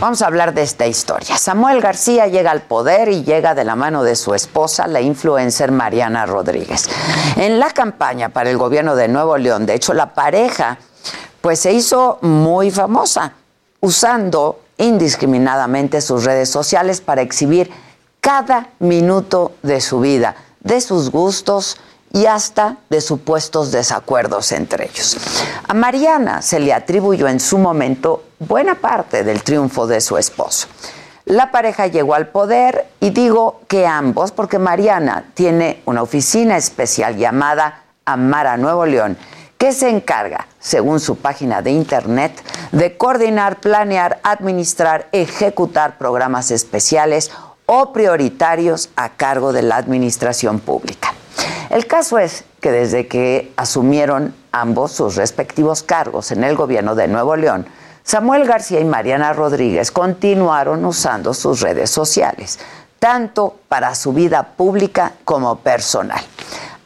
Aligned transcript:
Vamos 0.00 0.22
a 0.22 0.26
hablar 0.26 0.54
de 0.54 0.62
esta 0.62 0.86
historia. 0.86 1.36
Samuel 1.36 1.80
García 1.80 2.26
llega 2.26 2.50
al 2.50 2.62
poder 2.62 3.08
y 3.08 3.24
llega 3.24 3.54
de 3.54 3.64
la 3.64 3.76
mano 3.76 4.02
de 4.02 4.16
su 4.16 4.34
esposa, 4.34 4.86
la 4.86 5.00
influencer 5.00 5.72
Mariana 5.72 6.26
Rodríguez. 6.26 6.88
En 7.36 7.58
la 7.58 7.70
campaña 7.70 8.28
para 8.28 8.50
el 8.50 8.58
gobierno 8.58 8.96
de 8.96 9.08
Nuevo 9.08 9.36
León, 9.36 9.66
de 9.66 9.74
hecho, 9.74 9.94
la 9.94 10.14
pareja 10.14 10.78
pues 11.40 11.60
se 11.60 11.72
hizo 11.72 12.18
muy 12.22 12.70
famosa 12.70 13.32
usando 13.80 14.60
indiscriminadamente 14.78 16.00
sus 16.00 16.24
redes 16.24 16.50
sociales 16.50 17.00
para 17.00 17.22
exhibir 17.22 17.70
cada 18.20 18.70
minuto 18.80 19.52
de 19.62 19.80
su 19.80 20.00
vida, 20.00 20.36
de 20.60 20.80
sus 20.80 21.10
gustos 21.10 21.76
y 22.16 22.24
hasta 22.24 22.78
de 22.88 23.02
supuestos 23.02 23.72
desacuerdos 23.72 24.50
entre 24.52 24.86
ellos. 24.86 25.18
A 25.68 25.74
Mariana 25.74 26.40
se 26.40 26.58
le 26.58 26.72
atribuyó 26.72 27.28
en 27.28 27.40
su 27.40 27.58
momento 27.58 28.24
buena 28.38 28.76
parte 28.76 29.22
del 29.22 29.42
triunfo 29.42 29.86
de 29.86 30.00
su 30.00 30.16
esposo. 30.16 30.66
La 31.26 31.50
pareja 31.50 31.88
llegó 31.88 32.14
al 32.14 32.28
poder 32.28 32.86
y 33.00 33.10
digo 33.10 33.60
que 33.68 33.86
ambos, 33.86 34.32
porque 34.32 34.58
Mariana 34.58 35.24
tiene 35.34 35.82
una 35.84 36.00
oficina 36.00 36.56
especial 36.56 37.18
llamada 37.18 37.82
Amara 38.06 38.56
Nuevo 38.56 38.86
León, 38.86 39.18
que 39.58 39.72
se 39.72 39.90
encarga, 39.90 40.46
según 40.58 41.00
su 41.00 41.16
página 41.16 41.60
de 41.60 41.72
internet, 41.72 42.32
de 42.72 42.96
coordinar, 42.96 43.60
planear, 43.60 44.20
administrar, 44.22 45.08
ejecutar 45.12 45.98
programas 45.98 46.50
especiales 46.50 47.30
o 47.66 47.92
prioritarios 47.92 48.90
a 48.96 49.10
cargo 49.10 49.52
de 49.52 49.62
la 49.62 49.76
administración 49.76 50.60
pública. 50.60 51.12
El 51.70 51.86
caso 51.86 52.18
es 52.18 52.44
que 52.60 52.70
desde 52.70 53.08
que 53.08 53.52
asumieron 53.56 54.34
ambos 54.52 54.92
sus 54.92 55.16
respectivos 55.16 55.82
cargos 55.82 56.30
en 56.30 56.44
el 56.44 56.56
gobierno 56.56 56.94
de 56.94 57.08
Nuevo 57.08 57.36
León, 57.36 57.66
Samuel 58.04 58.46
García 58.46 58.78
y 58.80 58.84
Mariana 58.84 59.32
Rodríguez 59.32 59.90
continuaron 59.90 60.84
usando 60.84 61.34
sus 61.34 61.60
redes 61.60 61.90
sociales, 61.90 62.58
tanto 63.00 63.56
para 63.68 63.94
su 63.96 64.12
vida 64.12 64.44
pública 64.56 65.14
como 65.24 65.56
personal, 65.56 66.22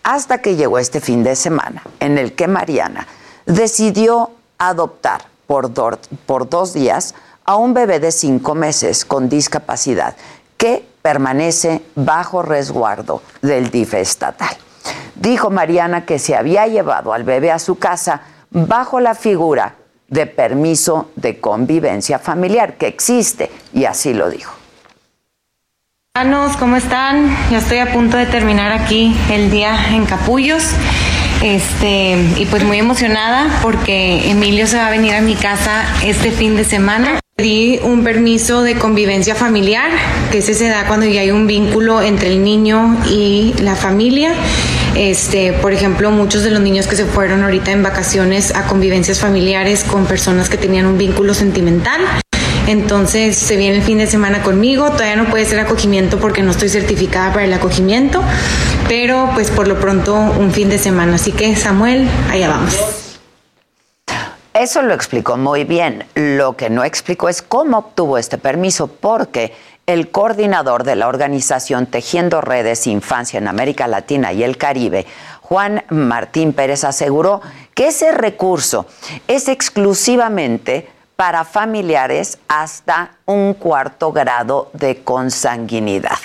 hasta 0.02 0.38
que 0.38 0.56
llegó 0.56 0.78
este 0.78 1.00
fin 1.00 1.22
de 1.22 1.36
semana, 1.36 1.82
en 2.00 2.16
el 2.16 2.32
que 2.34 2.48
Mariana 2.48 3.06
decidió 3.44 4.30
adoptar 4.56 5.22
por, 5.46 5.72
do- 5.72 5.98
por 6.24 6.48
dos 6.48 6.72
días 6.72 7.14
a 7.44 7.56
un 7.56 7.74
bebé 7.74 8.00
de 8.00 8.12
cinco 8.12 8.54
meses 8.54 9.04
con 9.04 9.28
discapacidad 9.28 10.16
que 10.60 10.86
permanece 11.00 11.80
bajo 11.96 12.42
resguardo 12.42 13.22
del 13.40 13.70
DIF 13.70 13.94
estatal. 13.94 14.54
Dijo 15.14 15.48
Mariana 15.48 16.04
que 16.04 16.18
se 16.18 16.36
había 16.36 16.66
llevado 16.66 17.14
al 17.14 17.24
bebé 17.24 17.50
a 17.50 17.58
su 17.58 17.78
casa 17.78 18.20
bajo 18.50 19.00
la 19.00 19.14
figura 19.14 19.76
de 20.08 20.26
permiso 20.26 21.12
de 21.16 21.40
convivencia 21.40 22.18
familiar 22.18 22.74
que 22.74 22.88
existe 22.88 23.50
y 23.72 23.86
así 23.86 24.12
lo 24.12 24.28
dijo. 24.28 24.52
¿cómo 26.58 26.76
están? 26.76 27.34
Ya 27.50 27.58
estoy 27.58 27.78
a 27.78 27.92
punto 27.92 28.18
de 28.18 28.26
terminar 28.26 28.72
aquí 28.72 29.16
el 29.30 29.50
día 29.50 29.94
en 29.94 30.04
Capullos. 30.04 30.72
Este, 31.42 32.16
y 32.36 32.46
pues 32.50 32.64
muy 32.64 32.78
emocionada 32.78 33.60
porque 33.62 34.30
Emilio 34.30 34.66
se 34.66 34.76
va 34.76 34.88
a 34.88 34.90
venir 34.90 35.14
a 35.14 35.22
mi 35.22 35.36
casa 35.36 35.84
este 36.04 36.30
fin 36.32 36.54
de 36.54 36.64
semana. 36.64 37.18
Pedí 37.40 37.80
un 37.82 38.04
permiso 38.04 38.60
de 38.60 38.74
convivencia 38.74 39.34
familiar, 39.34 39.90
que 40.30 40.40
ese 40.40 40.52
se 40.52 40.68
da 40.68 40.86
cuando 40.86 41.06
ya 41.06 41.22
hay 41.22 41.30
un 41.30 41.46
vínculo 41.46 42.02
entre 42.02 42.28
el 42.28 42.44
niño 42.44 42.98
y 43.08 43.54
la 43.62 43.76
familia. 43.76 44.34
Este, 44.94 45.54
por 45.54 45.72
ejemplo, 45.72 46.10
muchos 46.10 46.42
de 46.42 46.50
los 46.50 46.60
niños 46.60 46.86
que 46.86 46.96
se 46.96 47.06
fueron 47.06 47.42
ahorita 47.42 47.70
en 47.70 47.82
vacaciones 47.82 48.54
a 48.54 48.66
convivencias 48.66 49.20
familiares 49.20 49.84
con 49.84 50.04
personas 50.04 50.50
que 50.50 50.58
tenían 50.58 50.84
un 50.84 50.98
vínculo 50.98 51.32
sentimental. 51.32 52.02
Entonces 52.66 53.36
se 53.36 53.56
viene 53.56 53.78
el 53.78 53.82
fin 53.82 53.96
de 53.96 54.06
semana 54.06 54.42
conmigo. 54.42 54.90
Todavía 54.90 55.16
no 55.16 55.24
puede 55.30 55.46
ser 55.46 55.60
acogimiento 55.60 56.18
porque 56.18 56.42
no 56.42 56.50
estoy 56.50 56.68
certificada 56.68 57.32
para 57.32 57.46
el 57.46 57.54
acogimiento, 57.54 58.22
pero 58.86 59.30
pues 59.32 59.50
por 59.50 59.66
lo 59.66 59.80
pronto 59.80 60.14
un 60.14 60.52
fin 60.52 60.68
de 60.68 60.76
semana. 60.76 61.14
Así 61.14 61.32
que 61.32 61.56
Samuel, 61.56 62.06
allá 62.30 62.50
vamos. 62.50 62.99
Eso 64.60 64.82
lo 64.82 64.92
explicó 64.92 65.38
muy 65.38 65.64
bien. 65.64 66.04
Lo 66.14 66.54
que 66.54 66.68
no 66.68 66.84
explicó 66.84 67.30
es 67.30 67.40
cómo 67.40 67.78
obtuvo 67.78 68.18
este 68.18 68.36
permiso, 68.36 68.88
porque 68.88 69.54
el 69.86 70.10
coordinador 70.10 70.84
de 70.84 70.96
la 70.96 71.08
organización 71.08 71.86
Tejiendo 71.86 72.42
Redes 72.42 72.86
Infancia 72.86 73.38
en 73.38 73.48
América 73.48 73.88
Latina 73.88 74.34
y 74.34 74.42
el 74.42 74.58
Caribe, 74.58 75.06
Juan 75.40 75.82
Martín 75.88 76.52
Pérez, 76.52 76.84
aseguró 76.84 77.40
que 77.72 77.88
ese 77.88 78.12
recurso 78.12 78.84
es 79.28 79.48
exclusivamente 79.48 80.90
para 81.16 81.44
familiares 81.44 82.36
hasta 82.46 83.12
un 83.24 83.54
cuarto 83.54 84.12
grado 84.12 84.68
de 84.74 85.02
consanguinidad. 85.02 86.18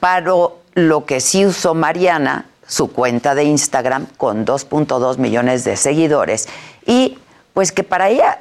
Para 0.00 0.32
lo 0.72 1.04
que 1.04 1.20
sí 1.20 1.44
usó 1.44 1.74
Mariana, 1.74 2.46
su 2.66 2.90
cuenta 2.90 3.34
de 3.34 3.44
Instagram 3.44 4.06
con 4.16 4.46
2.2 4.46 5.18
millones 5.18 5.64
de 5.64 5.76
seguidores 5.76 6.48
y 6.86 7.18
pues 7.56 7.72
que 7.72 7.84
para 7.84 8.10
ella 8.10 8.40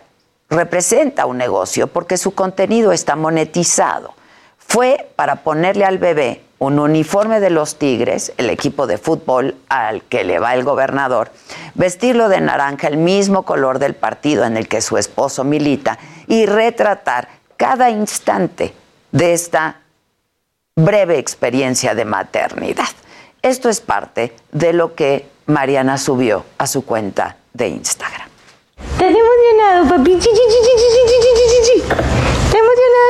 representa 0.50 1.26
un 1.26 1.38
negocio 1.38 1.88
porque 1.88 2.18
su 2.18 2.36
contenido 2.36 2.92
está 2.92 3.16
monetizado. 3.16 4.14
Fue 4.58 5.10
para 5.16 5.38
ponerle 5.38 5.86
al 5.86 6.00
bebé 6.00 6.42
un 6.60 6.80
uniforme 6.80 7.40
de 7.40 7.50
los 7.50 7.78
Tigres, 7.78 8.34
el 8.36 8.50
equipo 8.50 8.88
de 8.88 8.98
fútbol 8.98 9.56
al 9.70 10.04
que 10.04 10.26
le 10.26 10.38
va 10.38 10.54
el 10.54 10.66
gobernador, 10.66 11.32
vestirlo 11.76 12.28
de 12.28 12.42
naranja, 12.42 12.90
el 12.90 12.98
mismo 12.98 13.44
color 13.44 13.80
del 13.80 13.96
partido 13.96 14.44
en 14.44 14.58
el 14.58 14.68
que 14.68 14.82
su 14.82 14.98
esposo 14.98 15.46
milita, 15.46 15.98
y 16.28 16.46
retratar 16.46 17.30
cada 17.56 17.90
instante 17.90 18.74
de 19.14 19.32
esta 19.32 19.80
breve 20.76 21.20
experiencia 21.20 21.96
de 21.96 22.04
maternidad. 22.04 22.90
Esto 23.42 23.70
es 23.70 23.80
parte 23.80 24.36
de 24.52 24.74
lo 24.74 24.94
que 24.94 25.30
Mariana 25.46 25.98
subió 25.98 26.44
a 26.58 26.68
su 26.68 26.84
cuenta 26.84 27.38
de 27.54 27.70
Instagram. 27.70 28.25
¿Estás 28.78 29.10
emocionado, 29.10 29.88
papi? 29.90 30.20
Chi, 30.20 30.30
chi, 30.30 31.84
emocionado? 32.58 33.06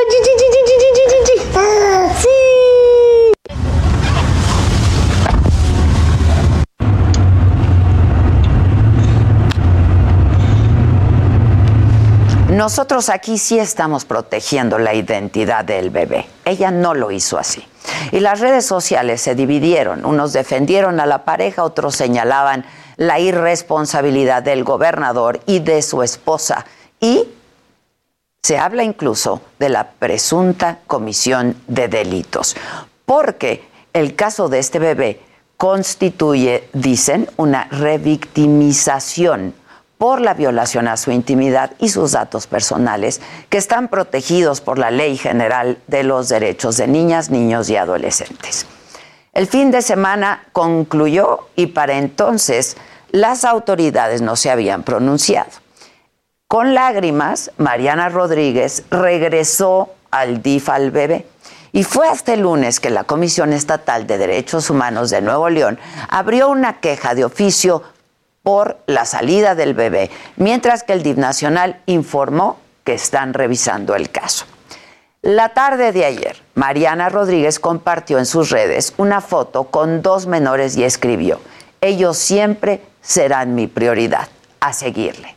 ¡Sí! 2.20 2.28
Nosotros 12.50 13.08
aquí 13.10 13.38
sí 13.38 13.58
estamos 13.58 14.04
protegiendo 14.04 14.78
la 14.78 14.94
identidad 14.94 15.64
del 15.64 15.90
bebé. 15.90 16.26
Ella 16.44 16.70
no 16.70 16.94
lo 16.94 17.10
hizo 17.10 17.38
así. 17.38 17.66
Y 18.12 18.20
las 18.20 18.40
redes 18.40 18.64
sociales 18.64 19.20
se 19.20 19.34
dividieron. 19.34 20.04
Unos 20.04 20.32
defendieron 20.32 21.00
a 21.00 21.06
la 21.06 21.24
pareja, 21.24 21.64
otros 21.64 21.96
señalaban 21.96 22.64
la 22.96 23.18
irresponsabilidad 23.18 24.42
del 24.42 24.64
gobernador 24.64 25.40
y 25.46 25.60
de 25.60 25.82
su 25.82 26.02
esposa. 26.02 26.66
Y 27.00 27.28
se 28.42 28.58
habla 28.58 28.84
incluso 28.84 29.42
de 29.58 29.68
la 29.68 29.90
presunta 29.90 30.78
comisión 30.86 31.56
de 31.66 31.88
delitos. 31.88 32.56
Porque 33.04 33.64
el 33.92 34.14
caso 34.14 34.48
de 34.48 34.58
este 34.58 34.78
bebé 34.78 35.20
constituye, 35.56 36.68
dicen, 36.72 37.28
una 37.36 37.64
revictimización 37.64 39.54
por 39.98 40.20
la 40.20 40.34
violación 40.34 40.88
a 40.88 40.96
su 40.96 41.10
intimidad 41.10 41.72
y 41.78 41.88
sus 41.88 42.12
datos 42.12 42.46
personales, 42.46 43.20
que 43.48 43.56
están 43.56 43.88
protegidos 43.88 44.60
por 44.60 44.78
la 44.78 44.90
Ley 44.90 45.16
General 45.16 45.78
de 45.86 46.02
los 46.02 46.28
Derechos 46.28 46.76
de 46.76 46.86
Niñas, 46.86 47.30
Niños 47.30 47.70
y 47.70 47.76
Adolescentes. 47.76 48.66
El 49.36 49.46
fin 49.46 49.70
de 49.70 49.82
semana 49.82 50.44
concluyó 50.52 51.48
y 51.56 51.66
para 51.66 51.98
entonces 51.98 52.78
las 53.10 53.44
autoridades 53.44 54.22
no 54.22 54.34
se 54.34 54.50
habían 54.50 54.82
pronunciado. 54.82 55.50
Con 56.48 56.72
lágrimas, 56.72 57.50
Mariana 57.58 58.08
Rodríguez 58.08 58.84
regresó 58.90 59.90
al 60.10 60.40
DIF 60.40 60.70
al 60.70 60.90
bebé. 60.90 61.26
Y 61.72 61.84
fue 61.84 62.08
hasta 62.08 62.32
el 62.32 62.40
lunes 62.40 62.80
que 62.80 62.88
la 62.88 63.04
Comisión 63.04 63.52
Estatal 63.52 64.06
de 64.06 64.16
Derechos 64.16 64.70
Humanos 64.70 65.10
de 65.10 65.20
Nuevo 65.20 65.50
León 65.50 65.78
abrió 66.08 66.48
una 66.48 66.80
queja 66.80 67.14
de 67.14 67.26
oficio 67.26 67.82
por 68.42 68.78
la 68.86 69.04
salida 69.04 69.54
del 69.54 69.74
bebé, 69.74 70.10
mientras 70.36 70.82
que 70.82 70.94
el 70.94 71.02
DIF 71.02 71.18
Nacional 71.18 71.82
informó 71.84 72.58
que 72.84 72.94
están 72.94 73.34
revisando 73.34 73.96
el 73.96 74.08
caso. 74.08 74.46
La 75.26 75.48
tarde 75.48 75.90
de 75.90 76.04
ayer, 76.04 76.40
Mariana 76.54 77.08
Rodríguez 77.08 77.58
compartió 77.58 78.20
en 78.20 78.26
sus 78.26 78.50
redes 78.50 78.94
una 78.96 79.20
foto 79.20 79.64
con 79.64 80.00
dos 80.00 80.28
menores 80.28 80.76
y 80.76 80.84
escribió, 80.84 81.40
ellos 81.80 82.16
siempre 82.16 82.80
serán 83.00 83.56
mi 83.56 83.66
prioridad, 83.66 84.28
a 84.60 84.72
seguirle. 84.72 85.34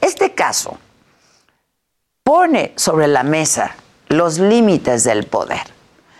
Este 0.00 0.34
caso 0.34 0.76
pone 2.24 2.72
sobre 2.74 3.06
la 3.06 3.22
mesa 3.22 3.76
los 4.08 4.40
límites 4.40 5.04
del 5.04 5.24
poder, 5.26 5.62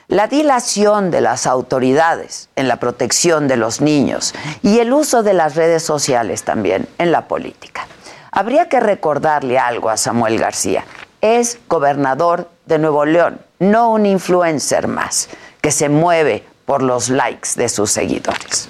la 0.07 0.29
dilación 0.29 1.11
de 1.11 1.23
las 1.23 1.49
autoridades 1.49 2.51
en 2.55 2.69
la 2.69 2.77
protección 2.77 3.49
de 3.49 3.57
los 3.57 3.81
niños 3.81 4.33
y 4.63 4.79
el 4.79 4.93
uso 4.93 5.25
de 5.25 5.35
las 5.35 5.57
redes 5.57 5.83
sociales 5.83 6.45
también 6.45 6.89
en 6.99 7.11
la 7.11 7.27
política. 7.27 7.89
Habría 8.31 8.69
que 8.69 8.79
recordarle 8.79 9.59
algo 9.59 9.91
a 9.91 9.97
Samuel 9.97 10.39
García. 10.39 10.85
Es 11.23 11.59
gobernador 11.69 12.51
de 12.67 12.79
Nuevo 12.79 13.07
León, 13.07 13.41
no 13.61 13.91
un 13.91 14.05
influencer 14.05 14.89
más 14.89 15.29
que 15.61 15.71
se 15.71 15.89
mueve 15.89 16.45
por 16.67 16.83
los 16.83 17.09
likes 17.09 17.51
de 17.57 17.69
sus 17.69 17.91
seguidores. 17.91 18.69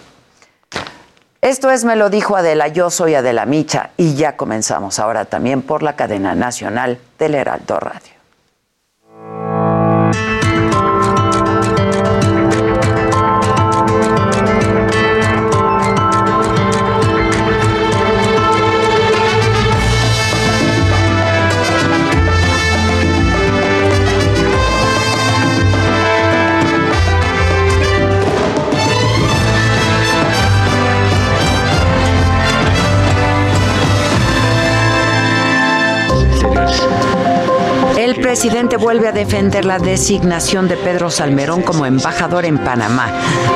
Esto 1.40 1.70
es 1.70 1.84
Me 1.84 1.96
lo 1.96 2.08
dijo 2.08 2.36
Adela, 2.36 2.68
yo 2.68 2.90
soy 2.90 3.16
Adela 3.16 3.46
Micha 3.46 3.90
y 3.96 4.14
ya 4.14 4.36
comenzamos 4.36 5.00
ahora 5.00 5.24
también 5.24 5.62
por 5.62 5.82
la 5.82 5.96
cadena 5.96 6.34
nacional 6.36 7.00
del 7.18 7.34
Heraldo 7.34 7.80
Radio. 7.80 8.11
Presidente 38.42 38.76
vuelve 38.76 39.06
a 39.06 39.12
defender 39.12 39.64
la 39.64 39.78
designación 39.78 40.66
de 40.66 40.76
Pedro 40.76 41.10
Salmerón 41.10 41.62
como 41.62 41.86
embajador 41.86 42.44
en 42.44 42.58
Panamá. 42.58 43.08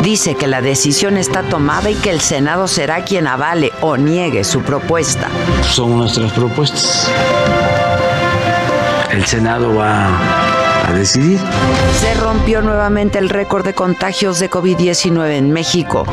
Dice 0.04 0.36
que 0.36 0.46
la 0.46 0.62
decisión 0.62 1.16
está 1.16 1.42
tomada 1.42 1.90
y 1.90 1.96
que 1.96 2.10
el 2.10 2.20
Senado 2.20 2.68
será 2.68 3.02
quien 3.02 3.26
avale 3.26 3.72
o 3.80 3.96
niegue 3.96 4.44
su 4.44 4.62
propuesta. 4.62 5.28
Son 5.62 5.98
nuestras 5.98 6.30
propuestas. 6.30 7.10
El 9.10 9.26
Senado 9.26 9.74
va 9.74 10.65
a 10.86 10.92
decidir. 10.92 11.40
Se 12.00 12.14
rompió 12.14 12.62
nuevamente 12.62 13.18
el 13.18 13.28
récord 13.28 13.64
de 13.64 13.74
contagios 13.74 14.38
de 14.38 14.48
COVID-19 14.48 15.32
en 15.32 15.50
México. 15.50 16.06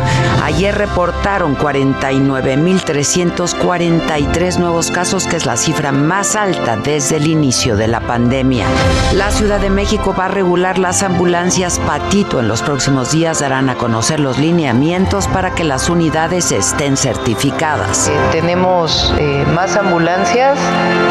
Ayer 0.43 0.75
reportaron 0.75 1.55
49.343 1.57 4.57
nuevos 4.57 4.89
casos, 4.91 5.27
que 5.27 5.35
es 5.35 5.45
la 5.45 5.57
cifra 5.57 5.91
más 5.91 6.35
alta 6.35 6.77
desde 6.77 7.17
el 7.17 7.27
inicio 7.27 7.77
de 7.77 7.87
la 7.87 7.99
pandemia. 8.01 8.65
La 9.13 9.29
Ciudad 9.31 9.59
de 9.59 9.69
México 9.69 10.15
va 10.17 10.25
a 10.25 10.29
regular 10.29 10.79
las 10.79 11.03
ambulancias 11.03 11.77
Patito. 11.79 12.39
En 12.39 12.47
los 12.47 12.63
próximos 12.63 13.11
días 13.11 13.39
darán 13.39 13.69
a 13.69 13.75
conocer 13.75 14.19
los 14.19 14.39
lineamientos 14.39 15.27
para 15.27 15.53
que 15.53 15.63
las 15.63 15.89
unidades 15.89 16.51
estén 16.51 16.97
certificadas. 16.97 18.07
Eh, 18.07 18.13
tenemos 18.31 19.13
eh, 19.19 19.45
más 19.53 19.75
ambulancias, 19.75 20.57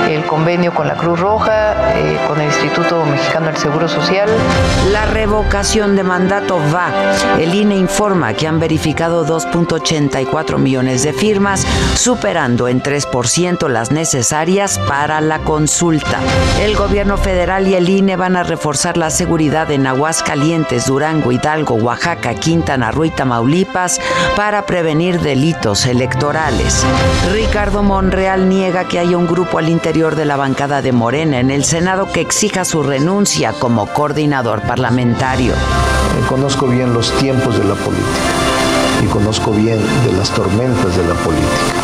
el 0.09 0.25
convenio 0.25 0.75
con 0.75 0.89
la 0.89 0.97
Cruz 0.97 1.21
Roja, 1.21 1.93
eh, 1.97 2.19
con 2.27 2.41
el 2.41 2.47
Instituto 2.47 3.05
Mexicano 3.05 3.52
del 3.53 3.61
Seguro 3.61 3.89
Social. 3.89 4.29
La 4.91 5.05
revocación 5.07 5.97
de 5.97 6.03
mandato 6.03 6.59
va. 6.75 6.91
El 7.39 7.55
INE 7.55 7.77
informa 7.77 8.35
que 8.35 8.47
han 8.47 8.59
verificado 8.59 9.27
2.84 9.27 10.59
millones 10.59 11.03
de 11.03 11.13
firmas, 11.13 11.67
superando 11.95 12.69
en 12.69 12.83
3% 12.83 13.69
las 13.69 13.91
necesarias 13.91 14.79
para 14.89 15.21
la 15.21 15.41
consulta. 15.41 16.19
El 16.61 16.77
gobierno 16.77 17.17
federal 17.17 17.69
y 17.69 17.75
el 17.75 17.89
INE 17.89 18.17
van 18.17 18.37
a 18.37 18.43
reforzar 18.43 18.97
la 18.97 19.11
seguridad 19.11 19.71
en 19.71 19.87
Aguascalientes, 19.87 20.87
Durango, 20.87 21.33
Hidalgo, 21.33 21.75
Oaxaca, 21.75 22.35
Quintana 22.35 22.91
Roo 22.91 23.05
y 23.05 23.11
Tamaulipas 23.11 24.01
para 24.37 24.67
prevenir 24.67 25.21
delitos 25.21 25.87
electorales. 25.87 26.85
Ricardo 27.33 27.83
Monreal 27.83 28.49
niega 28.49 28.85
que 28.89 28.99
haya 28.99 29.17
un 29.17 29.27
grupo 29.27 29.59
al 29.59 29.69
interior 29.69 30.17
de 30.17 30.25
la 30.25 30.37
bancada 30.37 30.83
de 30.83 30.93
Morena 30.93 31.41
en 31.41 31.51
el 31.51 31.65
Senado 31.65 32.11
que 32.11 32.21
exija 32.21 32.65
su 32.65 32.83
renuncia 32.83 33.42
como 33.51 33.87
coordinador 33.87 34.63
parlamentario. 34.63 35.55
Conozco 36.29 36.69
bien 36.69 36.95
los 36.95 37.11
tiempos 37.19 37.59
de 37.59 37.65
la 37.65 37.75
política 37.75 38.33
y 39.03 39.07
conozco 39.07 39.51
bien 39.51 39.81
de 40.05 40.13
las 40.13 40.31
tormentas 40.31 40.97
de 40.97 41.05
la 41.05 41.15
política. 41.15 41.82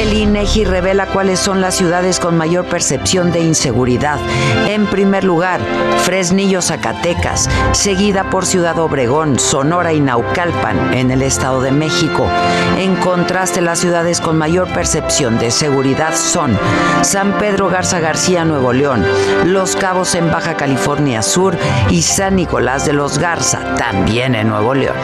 El 0.00 0.14
INEGI 0.14 0.64
revela 0.64 1.04
cuáles 1.04 1.38
son 1.38 1.60
las 1.60 1.74
ciudades 1.74 2.20
con 2.20 2.34
mayor 2.34 2.64
percepción 2.64 3.32
de 3.32 3.40
inseguridad. 3.40 4.18
En 4.66 4.86
primer 4.86 5.24
lugar, 5.24 5.60
Fresnillo, 6.04 6.62
Zacatecas, 6.62 7.50
seguida 7.72 8.30
por 8.30 8.46
Ciudad 8.46 8.78
Obregón, 8.78 9.38
Sonora 9.38 9.92
y 9.92 10.00
Naucalpan, 10.00 10.94
en 10.94 11.10
el 11.10 11.20
Estado 11.20 11.60
de 11.60 11.70
México. 11.70 12.26
En 12.78 12.96
contraste, 12.96 13.60
las 13.60 13.80
ciudades 13.80 14.22
con 14.22 14.38
mayor 14.38 14.72
percepción 14.72 15.38
de 15.38 15.50
seguridad 15.50 16.14
son 16.16 16.58
San 17.02 17.38
Pedro 17.38 17.68
Garza 17.68 18.00
García, 18.00 18.46
Nuevo 18.46 18.72
León, 18.72 19.04
Los 19.44 19.76
Cabos 19.76 20.14
en 20.14 20.30
Baja 20.30 20.56
California 20.56 21.20
Sur 21.20 21.58
y 21.90 22.00
San 22.00 22.36
Nicolás 22.36 22.86
de 22.86 22.94
los 22.94 23.18
Garza, 23.18 23.74
también 23.76 24.34
en 24.34 24.48
Nuevo 24.48 24.72
León. 24.72 24.96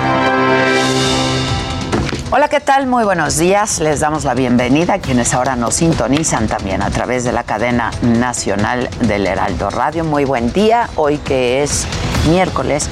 Hola, 2.32 2.48
¿qué 2.48 2.58
tal? 2.58 2.88
Muy 2.88 3.04
buenos 3.04 3.38
días. 3.38 3.78
Les 3.78 4.00
damos 4.00 4.24
la 4.24 4.34
bienvenida 4.34 4.94
a 4.94 4.98
quienes 4.98 5.32
ahora 5.32 5.54
nos 5.54 5.76
sintonizan 5.76 6.48
también 6.48 6.82
a 6.82 6.90
través 6.90 7.22
de 7.22 7.30
la 7.30 7.44
cadena 7.44 7.92
nacional 8.02 8.90
del 9.02 9.28
Heraldo 9.28 9.70
Radio. 9.70 10.02
Muy 10.02 10.24
buen 10.24 10.52
día, 10.52 10.90
hoy 10.96 11.18
que 11.18 11.62
es 11.62 11.86
miércoles 12.28 12.90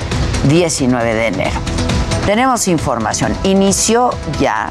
19 0.49 1.14
de 1.14 1.26
enero. 1.26 1.61
Tenemos 2.26 2.69
información. 2.69 3.37
Inició 3.43 4.11
ya 4.38 4.71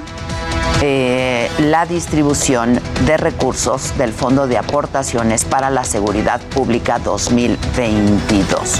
eh, 0.81 1.51
la 1.59 1.85
distribución 1.85 2.79
de 3.05 3.17
recursos 3.17 3.97
del 3.97 4.13
Fondo 4.13 4.47
de 4.47 4.57
Aportaciones 4.57 5.43
para 5.43 5.69
la 5.71 5.83
Seguridad 5.83 6.39
Pública 6.39 6.99
2022. 6.99 8.79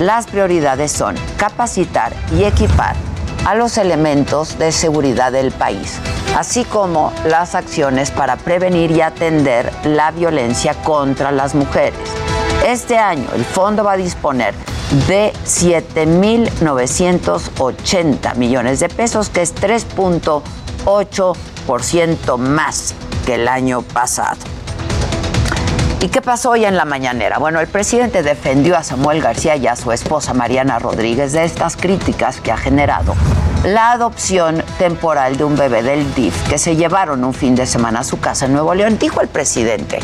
Las 0.00 0.26
prioridades 0.26 0.90
son 0.90 1.16
capacitar 1.36 2.14
y 2.34 2.44
equipar 2.44 2.96
a 3.44 3.54
los 3.54 3.78
elementos 3.78 4.58
de 4.58 4.72
seguridad 4.72 5.30
del 5.32 5.52
país, 5.52 5.98
así 6.36 6.64
como 6.64 7.12
las 7.26 7.54
acciones 7.54 8.10
para 8.10 8.36
prevenir 8.36 8.90
y 8.90 9.00
atender 9.00 9.72
la 9.84 10.10
violencia 10.10 10.74
contra 10.82 11.32
las 11.32 11.54
mujeres. 11.54 11.98
Este 12.66 12.98
año 12.98 13.28
el 13.34 13.44
fondo 13.44 13.84
va 13.84 13.92
a 13.92 13.96
disponer 13.96 14.52
de 15.06 15.32
7.980 15.44 18.34
millones 18.36 18.80
de 18.80 18.88
pesos, 18.88 19.28
que 19.28 19.42
es 19.42 19.54
3.8% 19.54 22.38
más 22.38 22.94
que 23.26 23.34
el 23.34 23.46
año 23.48 23.82
pasado. 23.82 24.38
¿Y 26.00 26.08
qué 26.08 26.22
pasó 26.22 26.50
hoy 26.50 26.64
en 26.64 26.76
la 26.76 26.84
mañanera? 26.84 27.38
Bueno, 27.38 27.58
el 27.58 27.66
presidente 27.66 28.22
defendió 28.22 28.76
a 28.76 28.84
Samuel 28.84 29.20
García 29.20 29.56
y 29.56 29.66
a 29.66 29.74
su 29.74 29.90
esposa 29.90 30.32
Mariana 30.32 30.78
Rodríguez 30.78 31.32
de 31.32 31.44
estas 31.44 31.76
críticas 31.76 32.40
que 32.40 32.52
ha 32.52 32.56
generado 32.56 33.16
la 33.64 33.90
adopción 33.90 34.62
temporal 34.78 35.36
de 35.36 35.42
un 35.42 35.56
bebé 35.56 35.82
del 35.82 36.14
DIF 36.14 36.48
que 36.48 36.56
se 36.58 36.76
llevaron 36.76 37.24
un 37.24 37.34
fin 37.34 37.56
de 37.56 37.66
semana 37.66 38.00
a 38.00 38.04
su 38.04 38.20
casa 38.20 38.46
en 38.46 38.52
Nuevo 38.52 38.74
León. 38.74 38.96
Dijo 39.00 39.20
el 39.20 39.26
presidente, 39.26 39.98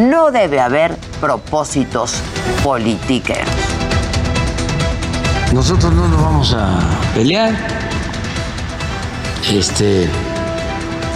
no 0.00 0.30
debe 0.30 0.60
haber 0.60 0.96
propósitos 1.20 2.22
politiqueros. 2.62 3.44
Nosotros 5.52 5.92
no 5.92 6.08
nos 6.08 6.22
vamos 6.22 6.56
a 6.58 6.80
pelear. 7.14 7.54
Este, 9.52 10.08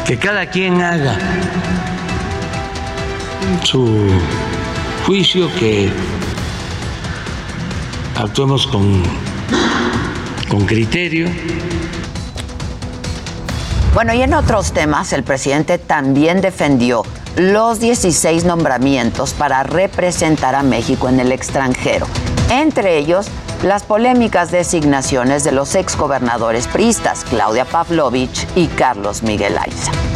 que 0.06 0.18
cada 0.18 0.44
quien 0.50 0.82
haga 0.82 1.16
su 3.64 3.86
juicio, 5.06 5.48
que 5.58 5.90
actuemos 8.16 8.66
con, 8.66 9.02
con 10.48 10.66
criterio. 10.66 11.28
Bueno, 13.94 14.14
y 14.14 14.22
en 14.22 14.34
otros 14.34 14.72
temas, 14.72 15.12
el 15.12 15.24
presidente 15.24 15.78
también 15.78 16.40
defendió 16.40 17.04
los 17.36 17.80
16 17.80 18.44
nombramientos 18.44 19.32
para 19.32 19.62
representar 19.62 20.54
a 20.54 20.62
México 20.62 21.08
en 21.08 21.20
el 21.20 21.32
extranjero. 21.32 22.06
Entre 22.50 22.98
ellos, 22.98 23.28
las 23.62 23.82
polémicas 23.82 24.50
designaciones 24.50 25.44
de 25.44 25.52
los 25.52 25.74
exgobernadores 25.74 26.66
priistas 26.68 27.24
Claudia 27.24 27.64
Pavlovich 27.64 28.46
y 28.54 28.66
Carlos 28.68 29.22
Miguel 29.22 29.58
Aiza. 29.58 30.07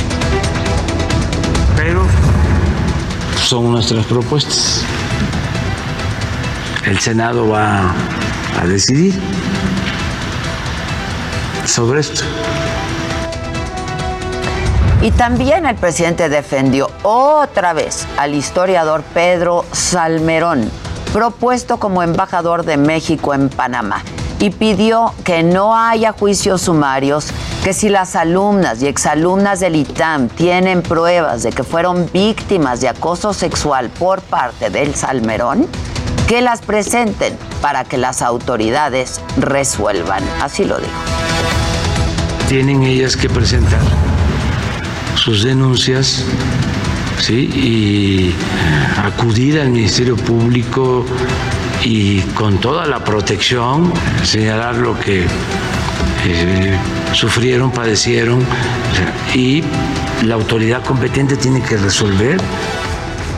Son 3.43 3.73
nuestras 3.73 4.07
propuestas. 4.07 4.83
El 6.87 6.99
Senado 6.99 7.49
va 7.49 7.93
a 8.61 8.67
decidir 8.67 9.15
sobre 11.67 12.01
esto. 12.01 12.23
Y 15.01 15.11
también 15.11 15.67
el 15.67 15.75
presidente 15.77 16.29
defendió 16.29 16.89
otra 17.03 17.73
vez 17.73 18.07
al 18.17 18.35
historiador 18.35 19.03
Pedro 19.15 19.65
Salmerón, 19.73 20.71
propuesto 21.13 21.79
como 21.79 22.03
embajador 22.03 22.65
de 22.65 22.77
México 22.77 23.35
en 23.35 23.49
Panamá, 23.49 24.03
y 24.39 24.51
pidió 24.51 25.13
que 25.25 25.43
no 25.43 25.77
haya 25.77 26.13
juicios 26.13 26.63
sumarios, 26.63 27.29
que 27.63 27.73
si 27.73 27.89
las 27.89 28.17
alumnas 28.17 28.83
y 28.83 28.89
exalumnas 28.89 29.61
del 29.61 29.77
ITAM 29.77 30.29
tienen 30.29 30.83
pruebas 30.83 31.45
de 31.45 31.53
que 31.53 31.63
fueron 31.63 32.11
víctimas 32.13 32.81
de 32.81 32.89
acoso 32.89 33.33
sexual 33.33 33.89
por 33.89 34.21
parte 34.21 34.69
del 34.69 34.97
Salmerón, 34.97 35.69
que 36.27 36.43
las 36.43 36.61
presenten 36.61 37.37
para 37.61 37.85
que 37.85 37.99
las 37.99 38.21
autoridades 38.21 39.21
resuelvan. 39.37 40.25
Así 40.41 40.65
lo 40.65 40.79
dijo. 40.79 40.91
Tienen 42.49 42.83
ellas 42.83 43.17
que 43.17 43.29
presentar 43.31 43.81
sus 45.15 45.45
denuncias 45.45 46.25
¿sí? 47.21 47.49
y 47.55 48.35
acudir 49.05 49.61
al 49.61 49.71
Ministerio 49.71 50.17
Público 50.17 51.07
y 51.85 52.23
con 52.35 52.59
toda 52.59 52.87
la 52.87 53.05
protección 53.05 53.93
señalar 54.25 54.75
lo 54.77 54.99
que 54.99 55.27
eh, 56.25 56.77
sufrieron, 57.13 57.71
padecieron 57.71 58.45
y 59.35 59.63
la 60.25 60.35
autoridad 60.35 60.83
competente 60.85 61.37
tiene 61.37 61.63
que 61.63 61.77
resolver. 61.77 62.41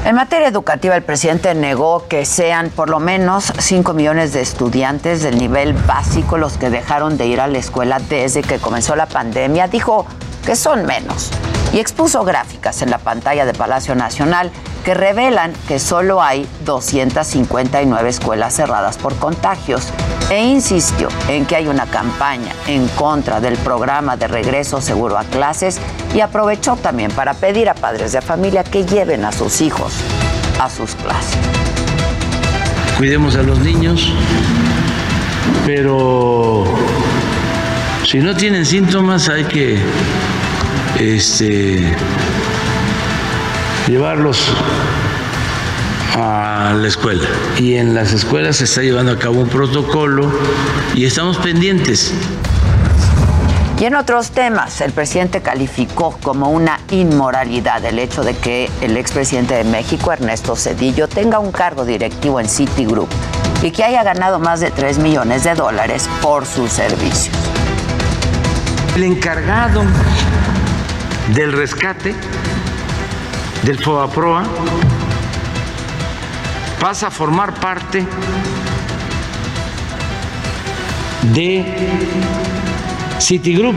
En 0.04 0.16
materia 0.16 0.48
educativa, 0.48 0.94
el 0.94 1.02
presidente 1.02 1.54
negó 1.54 2.06
que 2.08 2.26
sean 2.26 2.68
por 2.68 2.90
lo 2.90 3.00
menos 3.00 3.52
5 3.58 3.94
millones 3.94 4.34
de 4.34 4.42
estudiantes 4.42 5.22
del 5.22 5.38
nivel 5.38 5.72
básico 5.72 6.36
los 6.36 6.58
que 6.58 6.68
dejaron 6.68 7.16
de 7.16 7.26
ir 7.26 7.40
a 7.40 7.46
la 7.46 7.56
escuela 7.56 7.98
desde 7.98 8.42
que 8.42 8.58
comenzó 8.58 8.96
la 8.96 9.06
pandemia. 9.06 9.66
Dijo 9.68 10.06
que 10.44 10.56
son 10.56 10.84
menos 10.84 11.30
y 11.74 11.80
expuso 11.80 12.22
gráficas 12.22 12.82
en 12.82 12.90
la 12.90 12.98
pantalla 12.98 13.44
de 13.44 13.52
Palacio 13.52 13.96
Nacional 13.96 14.52
que 14.84 14.94
revelan 14.94 15.52
que 15.66 15.80
solo 15.80 16.22
hay 16.22 16.46
259 16.64 18.08
escuelas 18.08 18.54
cerradas 18.54 18.96
por 18.96 19.16
contagios 19.16 19.88
e 20.30 20.40
insistió 20.40 21.08
en 21.28 21.46
que 21.46 21.56
hay 21.56 21.66
una 21.66 21.86
campaña 21.86 22.52
en 22.68 22.86
contra 22.88 23.40
del 23.40 23.56
programa 23.56 24.16
de 24.16 24.28
regreso 24.28 24.80
seguro 24.80 25.18
a 25.18 25.24
clases 25.24 25.80
y 26.14 26.20
aprovechó 26.20 26.76
también 26.76 27.10
para 27.10 27.34
pedir 27.34 27.68
a 27.68 27.74
padres 27.74 28.12
de 28.12 28.22
familia 28.22 28.62
que 28.62 28.84
lleven 28.84 29.24
a 29.24 29.32
sus 29.32 29.60
hijos 29.60 29.94
a 30.60 30.70
sus 30.70 30.94
clases. 30.94 31.36
Cuidemos 32.96 33.34
a 33.34 33.42
los 33.42 33.58
niños, 33.58 34.12
pero 35.66 36.64
si 38.04 38.18
no 38.18 38.36
tienen 38.36 38.64
síntomas 38.64 39.28
hay 39.28 39.42
que 39.44 39.82
este, 40.98 41.94
llevarlos 43.86 44.52
a 46.16 46.74
la 46.76 46.88
escuela. 46.88 47.28
Y 47.58 47.74
en 47.74 47.94
las 47.94 48.12
escuelas 48.12 48.56
se 48.56 48.64
está 48.64 48.82
llevando 48.82 49.12
a 49.12 49.18
cabo 49.18 49.40
un 49.40 49.48
protocolo 49.48 50.30
y 50.94 51.04
estamos 51.04 51.38
pendientes. 51.38 52.12
Y 53.78 53.86
en 53.86 53.96
otros 53.96 54.30
temas, 54.30 54.80
el 54.80 54.92
presidente 54.92 55.42
calificó 55.42 56.16
como 56.22 56.50
una 56.50 56.78
inmoralidad 56.90 57.84
el 57.84 57.98
hecho 57.98 58.22
de 58.22 58.36
que 58.36 58.70
el 58.80 58.96
expresidente 58.96 59.54
de 59.54 59.64
México, 59.64 60.12
Ernesto 60.12 60.54
Cedillo, 60.54 61.08
tenga 61.08 61.40
un 61.40 61.50
cargo 61.50 61.84
directivo 61.84 62.38
en 62.38 62.48
Citigroup 62.48 63.08
y 63.62 63.72
que 63.72 63.82
haya 63.82 64.04
ganado 64.04 64.38
más 64.38 64.60
de 64.60 64.70
3 64.70 64.98
millones 64.98 65.42
de 65.42 65.54
dólares 65.54 66.08
por 66.22 66.46
sus 66.46 66.70
servicios. 66.70 67.34
El 68.94 69.02
encargado 69.02 69.82
del 71.28 71.52
rescate 71.52 72.14
del 73.62 73.78
FOAPROA 73.78 74.44
pasa 76.78 77.06
a 77.06 77.10
formar 77.10 77.54
parte 77.54 78.06
de 81.32 81.64
Citigroup. 83.18 83.76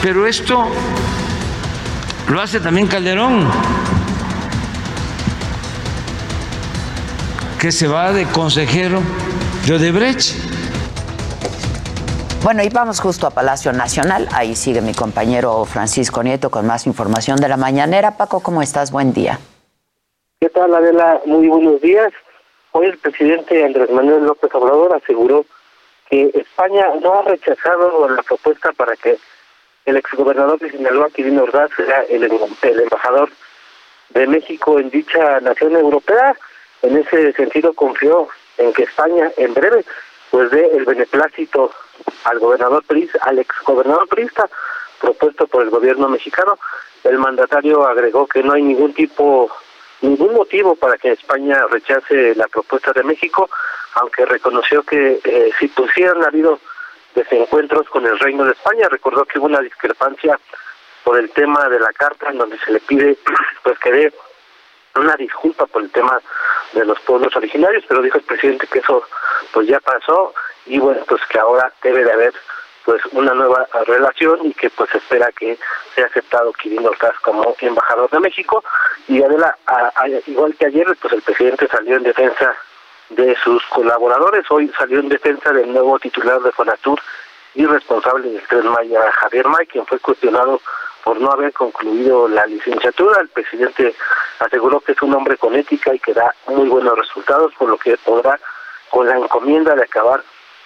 Pero 0.00 0.26
esto 0.26 0.66
lo 2.28 2.40
hace 2.40 2.60
también 2.60 2.86
Calderón, 2.86 3.46
que 7.58 7.72
se 7.72 7.88
va 7.88 8.12
de 8.12 8.24
consejero 8.24 9.02
de 9.66 9.74
Odebrecht. 9.74 10.47
Bueno, 12.42 12.62
y 12.62 12.68
vamos 12.68 13.00
justo 13.00 13.26
a 13.26 13.30
Palacio 13.30 13.72
Nacional. 13.72 14.28
Ahí 14.32 14.54
sigue 14.54 14.80
mi 14.80 14.94
compañero 14.94 15.64
Francisco 15.64 16.22
Nieto 16.22 16.50
con 16.50 16.66
más 16.66 16.86
información 16.86 17.36
de 17.38 17.48
la 17.48 17.56
mañanera. 17.56 18.16
Paco, 18.16 18.40
¿cómo 18.40 18.62
estás? 18.62 18.92
Buen 18.92 19.12
día. 19.12 19.40
¿Qué 20.40 20.48
tal, 20.48 20.72
Adela? 20.72 21.20
Muy 21.26 21.48
buenos 21.48 21.80
días. 21.80 22.12
Hoy 22.70 22.86
el 22.86 22.98
presidente 22.98 23.64
Andrés 23.64 23.90
Manuel 23.90 24.24
López 24.24 24.54
Obrador 24.54 24.94
aseguró 24.94 25.44
que 26.08 26.30
España 26.32 26.86
no 27.02 27.18
ha 27.18 27.22
rechazado 27.22 28.08
la 28.08 28.22
propuesta 28.22 28.70
para 28.72 28.94
que 28.94 29.18
el 29.84 29.96
exgobernador 29.96 30.60
de 30.60 30.70
Sinaloa, 30.70 31.10
Quirino 31.10 31.42
Ordaz, 31.42 31.70
sea 31.76 32.02
el, 32.08 32.22
el 32.22 32.80
embajador 32.80 33.30
de 34.10 34.26
México 34.28 34.78
en 34.78 34.90
dicha 34.90 35.40
nación 35.40 35.74
europea. 35.74 36.36
En 36.82 36.96
ese 36.98 37.32
sentido 37.32 37.74
confió 37.74 38.28
en 38.58 38.72
que 38.72 38.84
España 38.84 39.32
en 39.36 39.54
breve 39.54 39.84
pues 40.30 40.50
dé 40.50 40.70
el 40.76 40.84
beneplácito 40.84 41.72
al 42.24 42.38
gobernador 42.38 42.84
Prista, 42.84 43.18
al 43.22 43.38
exgobernador 43.38 44.08
Prista, 44.08 44.48
propuesto 45.00 45.46
por 45.46 45.62
el 45.62 45.70
gobierno 45.70 46.08
mexicano. 46.08 46.58
El 47.04 47.18
mandatario 47.18 47.86
agregó 47.86 48.26
que 48.26 48.42
no 48.42 48.52
hay 48.52 48.62
ningún 48.62 48.92
tipo, 48.94 49.50
ningún 50.00 50.34
motivo 50.34 50.74
para 50.74 50.98
que 50.98 51.12
España 51.12 51.66
rechace 51.70 52.34
la 52.34 52.48
propuesta 52.48 52.92
de 52.92 53.04
México, 53.04 53.48
aunque 53.94 54.26
reconoció 54.26 54.82
que 54.82 55.20
eh, 55.24 55.50
si 55.58 55.68
pusieran 55.68 56.24
habido 56.24 56.58
desencuentros 57.14 57.88
con 57.88 58.06
el 58.06 58.18
Reino 58.18 58.44
de 58.44 58.52
España, 58.52 58.88
recordó 58.88 59.24
que 59.24 59.38
hubo 59.38 59.46
una 59.46 59.60
discrepancia 59.60 60.38
por 61.04 61.18
el 61.18 61.30
tema 61.30 61.68
de 61.68 61.80
la 61.80 61.92
carta 61.92 62.30
en 62.30 62.38
donde 62.38 62.58
se 62.58 62.72
le 62.72 62.80
pide 62.80 63.16
pues 63.62 63.78
que 63.78 63.92
dé 63.92 64.12
una 64.98 65.16
disculpa 65.16 65.66
por 65.66 65.82
el 65.82 65.90
tema 65.90 66.20
de 66.72 66.84
los 66.84 66.98
pueblos 67.00 67.34
originarios, 67.36 67.84
pero 67.88 68.02
dijo 68.02 68.18
el 68.18 68.24
presidente 68.24 68.66
que 68.66 68.80
eso 68.80 69.02
pues 69.52 69.66
ya 69.66 69.80
pasó 69.80 70.34
y 70.66 70.78
bueno, 70.78 71.00
pues 71.06 71.22
que 71.28 71.38
ahora 71.38 71.72
debe 71.82 72.04
de 72.04 72.12
haber 72.12 72.34
pues 72.84 73.02
una 73.12 73.34
nueva 73.34 73.68
relación 73.86 74.46
y 74.46 74.54
que 74.54 74.70
pues 74.70 74.94
espera 74.94 75.30
que 75.32 75.58
sea 75.94 76.06
aceptado 76.06 76.52
Quirino 76.54 76.88
Ordaz 76.88 77.18
como 77.20 77.54
embajador 77.60 78.08
de 78.10 78.20
México. 78.20 78.64
Y 79.06 79.22
Adela, 79.22 79.56
igual 80.26 80.54
que 80.56 80.66
ayer 80.66 80.86
pues 81.00 81.12
el 81.12 81.22
presidente 81.22 81.68
salió 81.68 81.96
en 81.96 82.02
defensa 82.04 82.54
de 83.10 83.36
sus 83.42 83.62
colaboradores, 83.66 84.50
hoy 84.50 84.72
salió 84.78 85.00
en 85.00 85.08
defensa 85.08 85.52
del 85.52 85.72
nuevo 85.72 85.98
titular 85.98 86.40
de 86.40 86.52
Fonatur 86.52 87.00
y 87.54 87.66
responsable 87.66 88.30
del 88.30 88.46
Tren 88.46 88.68
Maya, 88.68 89.10
Javier 89.12 89.48
May, 89.48 89.66
quien 89.66 89.84
fue 89.86 89.98
cuestionado 89.98 90.60
por 91.08 91.22
no 91.22 91.32
haber 91.32 91.54
concluido 91.54 92.28
la 92.28 92.44
licenciatura. 92.44 93.22
El 93.22 93.28
presidente 93.28 93.94
aseguró 94.40 94.78
que 94.80 94.92
es 94.92 95.00
un 95.00 95.14
hombre 95.14 95.38
con 95.38 95.54
ética 95.54 95.94
y 95.94 95.98
que 95.98 96.12
da 96.12 96.34
muy 96.48 96.68
buenos 96.68 96.98
resultados, 96.98 97.54
por 97.54 97.70
lo 97.70 97.78
que 97.78 97.96
podrá, 97.96 98.38
con 98.90 99.08
la 99.08 99.16
encomienda 99.16 99.74
de 99.74 99.84
acabar 99.84 100.22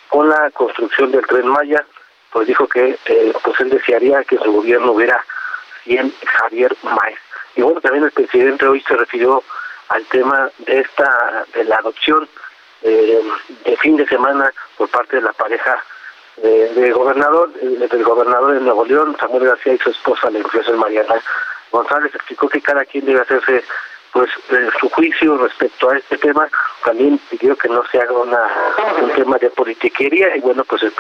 con 0.08 0.28
la 0.28 0.50
construcción 0.50 1.12
del 1.12 1.24
tren 1.28 1.46
Maya, 1.46 1.86
pues 2.32 2.48
dijo 2.48 2.66
que 2.66 2.98
eh, 3.04 3.32
pues 3.40 3.60
él 3.60 3.70
desearía 3.70 4.24
que 4.24 4.36
su 4.38 4.52
gobierno 4.52 4.90
hubiera 4.90 5.24
100 5.84 6.12
Javier 6.26 6.76
Maez. 6.82 7.20
Y 7.54 7.62
bueno, 7.62 7.80
también 7.80 8.02
el 8.02 8.10
presidente 8.10 8.66
hoy 8.66 8.80
se 8.80 8.96
refirió 8.96 9.44
al 9.90 10.04
tema 10.06 10.50
de 10.58 10.80
esta 10.80 11.46
de 11.54 11.62
la 11.62 11.76
adopción 11.76 12.28
eh, 12.82 13.22
de 13.64 13.76
fin 13.76 13.96
de 13.96 14.08
semana 14.08 14.52
por 14.76 14.88
parte 14.88 15.18
de 15.18 15.22
la 15.22 15.32
pareja 15.34 15.84
del 16.36 16.92
gobernador, 16.92 17.52
del 17.52 18.04
gobernador 18.04 18.54
de 18.54 18.60
Nuevo 18.60 18.84
León, 18.84 19.16
Samuel 19.20 19.44
García 19.44 19.74
y 19.74 19.78
su 19.78 19.90
esposa, 19.90 20.30
la 20.30 20.38
influencer 20.38 20.76
Mariana 20.76 21.16
González, 21.70 22.14
explicó 22.14 22.48
que 22.48 22.60
cada 22.60 22.84
quien 22.84 23.04
debe 23.04 23.20
hacerse 23.20 23.64
pues 24.12 24.30
su 24.78 24.90
juicio 24.90 25.38
respecto 25.38 25.90
a 25.90 25.96
este 25.96 26.18
tema. 26.18 26.48
También 26.84 27.18
pidió 27.30 27.56
que 27.56 27.68
no 27.68 27.82
se 27.90 27.98
haga 27.98 28.12
una, 28.12 28.46
un 29.00 29.10
tema 29.12 29.38
de 29.38 29.50
politiquería 29.50 30.36
y 30.36 30.40
bueno 30.40 30.64
pues 30.64 30.82
el, 30.82 30.92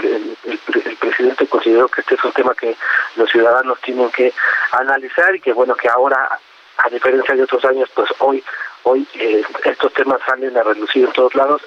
el, 0.44 0.58
presidente 0.96 1.46
consideró 1.46 1.88
que 1.88 2.00
este 2.00 2.14
es 2.14 2.24
un 2.24 2.32
tema 2.32 2.54
que 2.54 2.74
los 3.16 3.30
ciudadanos 3.30 3.78
tienen 3.82 4.10
que 4.10 4.32
analizar 4.72 5.34
y 5.34 5.40
que 5.40 5.52
bueno 5.52 5.74
que 5.74 5.88
ahora 5.88 6.38
a 6.78 6.88
diferencia 6.88 7.34
de 7.34 7.42
otros 7.42 7.64
años 7.66 7.90
pues 7.94 8.08
hoy 8.20 8.42
hoy 8.84 9.06
eh, 9.14 9.44
estos 9.64 9.92
temas 9.92 10.20
salen 10.24 10.56
a 10.56 10.62
relucir 10.62 11.04
en 11.04 11.12
todos 11.12 11.34
lados 11.34 11.60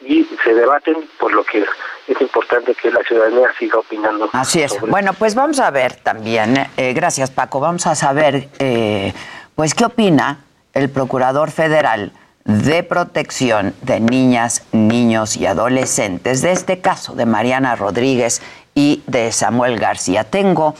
y 0.00 0.26
se 0.44 0.54
debaten 0.54 0.96
por 1.18 1.32
lo 1.32 1.44
que 1.44 1.64
es 2.06 2.20
importante 2.20 2.74
que 2.74 2.90
la 2.90 3.02
ciudadanía 3.02 3.48
siga 3.58 3.78
opinando. 3.78 4.30
Así 4.32 4.62
es. 4.62 4.80
Bueno, 4.80 5.12
pues 5.12 5.34
vamos 5.34 5.60
a 5.60 5.70
ver 5.70 5.96
también, 5.96 6.68
eh, 6.76 6.92
gracias 6.94 7.30
Paco, 7.30 7.60
vamos 7.60 7.86
a 7.86 7.94
saber 7.94 8.48
eh, 8.58 9.12
pues 9.54 9.74
qué 9.74 9.84
opina 9.84 10.44
el 10.74 10.88
Procurador 10.88 11.50
Federal 11.50 12.12
de 12.44 12.82
Protección 12.82 13.74
de 13.82 14.00
Niñas, 14.00 14.64
Niños 14.72 15.36
y 15.36 15.44
Adolescentes 15.46 16.40
de 16.40 16.52
este 16.52 16.80
caso 16.80 17.14
de 17.14 17.26
Mariana 17.26 17.76
Rodríguez 17.76 18.40
y 18.74 19.02
de 19.06 19.32
Samuel 19.32 19.78
García. 19.78 20.24
Tengo 20.24 20.74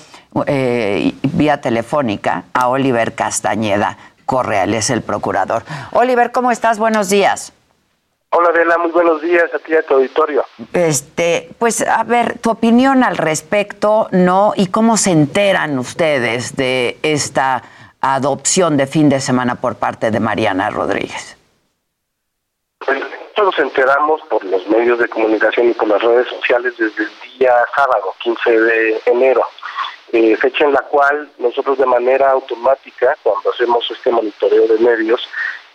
eh, 0.46 1.12
vía 1.22 1.60
telefónica 1.60 2.44
a 2.54 2.68
Oliver 2.68 3.14
Castañeda 3.14 3.98
Correal, 4.24 4.72
es 4.72 4.88
el 4.90 5.02
procurador. 5.02 5.62
Oliver, 5.92 6.32
¿cómo 6.32 6.50
estás? 6.50 6.78
Buenos 6.78 7.10
días. 7.10 7.52
Hola 8.30 8.50
Adela, 8.50 8.76
muy 8.76 8.90
buenos 8.90 9.22
días 9.22 9.52
a 9.54 9.58
ti 9.58 9.72
y 9.72 9.76
a 9.76 9.82
tu 9.82 9.94
auditorio. 9.94 10.44
Este, 10.74 11.48
pues 11.58 11.80
a 11.80 12.04
ver, 12.04 12.38
tu 12.38 12.50
opinión 12.50 13.02
al 13.02 13.16
respecto, 13.16 14.08
¿no? 14.12 14.52
Y 14.54 14.66
cómo 14.66 14.98
se 14.98 15.12
enteran 15.12 15.78
ustedes 15.78 16.54
de 16.54 16.98
esta 17.02 17.62
adopción 18.02 18.76
de 18.76 18.86
fin 18.86 19.08
de 19.08 19.20
semana 19.20 19.54
por 19.54 19.76
parte 19.76 20.10
de 20.10 20.20
Mariana 20.20 20.68
Rodríguez? 20.68 21.36
Pues, 22.84 23.02
nos 23.36 23.58
enteramos 23.58 24.20
por 24.28 24.44
los 24.44 24.66
medios 24.68 24.98
de 24.98 25.08
comunicación 25.08 25.70
y 25.70 25.72
por 25.72 25.88
las 25.88 26.02
redes 26.02 26.28
sociales 26.28 26.74
desde 26.76 27.04
el 27.04 27.38
día 27.38 27.54
sábado, 27.74 28.14
15 28.18 28.60
de 28.60 29.02
enero, 29.06 29.42
eh, 30.12 30.36
fecha 30.36 30.64
en 30.64 30.72
la 30.72 30.82
cual 30.82 31.30
nosotros 31.38 31.78
de 31.78 31.86
manera 31.86 32.30
automática, 32.30 33.16
cuando 33.22 33.50
hacemos 33.50 33.90
este 33.90 34.10
monitoreo 34.10 34.66
de 34.66 34.78
medios 34.78 35.20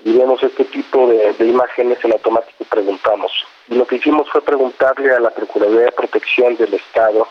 y 0.06 0.20
este 0.42 0.66
tipo 0.66 1.08
de, 1.08 1.34
imágenes, 1.46 2.04
en 2.04 2.12
automático 2.12 2.66
preguntamos. 2.66 3.32
Y 3.70 3.76
lo 3.76 3.88
que 3.88 3.96
hicimos 3.96 4.30
fue 4.30 4.42
preguntarle 4.42 5.14
a 5.14 5.20
la 5.20 5.30
Procuraduría 5.30 5.86
de 5.86 5.92
Protección 5.92 6.58
del 6.58 6.74
Estado 6.74 7.28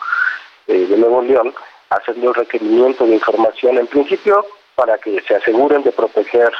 eh, 0.66 0.86
de 0.86 0.96
Nuevo 0.96 1.20
León, 1.22 1.54
hacerle 1.90 2.28
un 2.28 2.34
requerimiento 2.34 3.04
de 3.04 3.14
información. 3.14 3.76
En 3.76 3.86
principio, 3.86 4.46
para 4.74 4.96
que 4.98 5.20
se 5.22 5.34
aseguren 5.34 5.82
de 5.82 5.92
proteger 5.92 6.52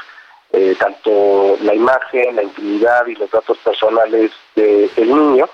eh, 0.53 0.77
tanto 0.79 1.57
la 1.63 1.75
imagen, 1.75 2.37
la 2.37 2.43
intimidad 2.43 3.07
y 3.07 3.15
los 3.15 3.31
datos 3.31 3.57
personales 3.59 4.33
del 4.55 4.91
niño, 4.97 5.49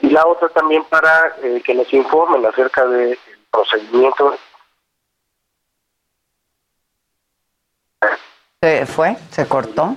y 0.00 0.10
la 0.10 0.24
otra 0.26 0.48
también 0.50 0.84
para 0.84 1.34
eh, 1.42 1.60
que 1.64 1.74
nos 1.74 1.92
informen 1.92 2.46
acerca 2.46 2.86
del 2.86 3.18
procedimiento. 3.50 4.36
¿Se 8.64 8.86
fue? 8.86 9.14
¿Se 9.30 9.46
cortó? 9.46 9.94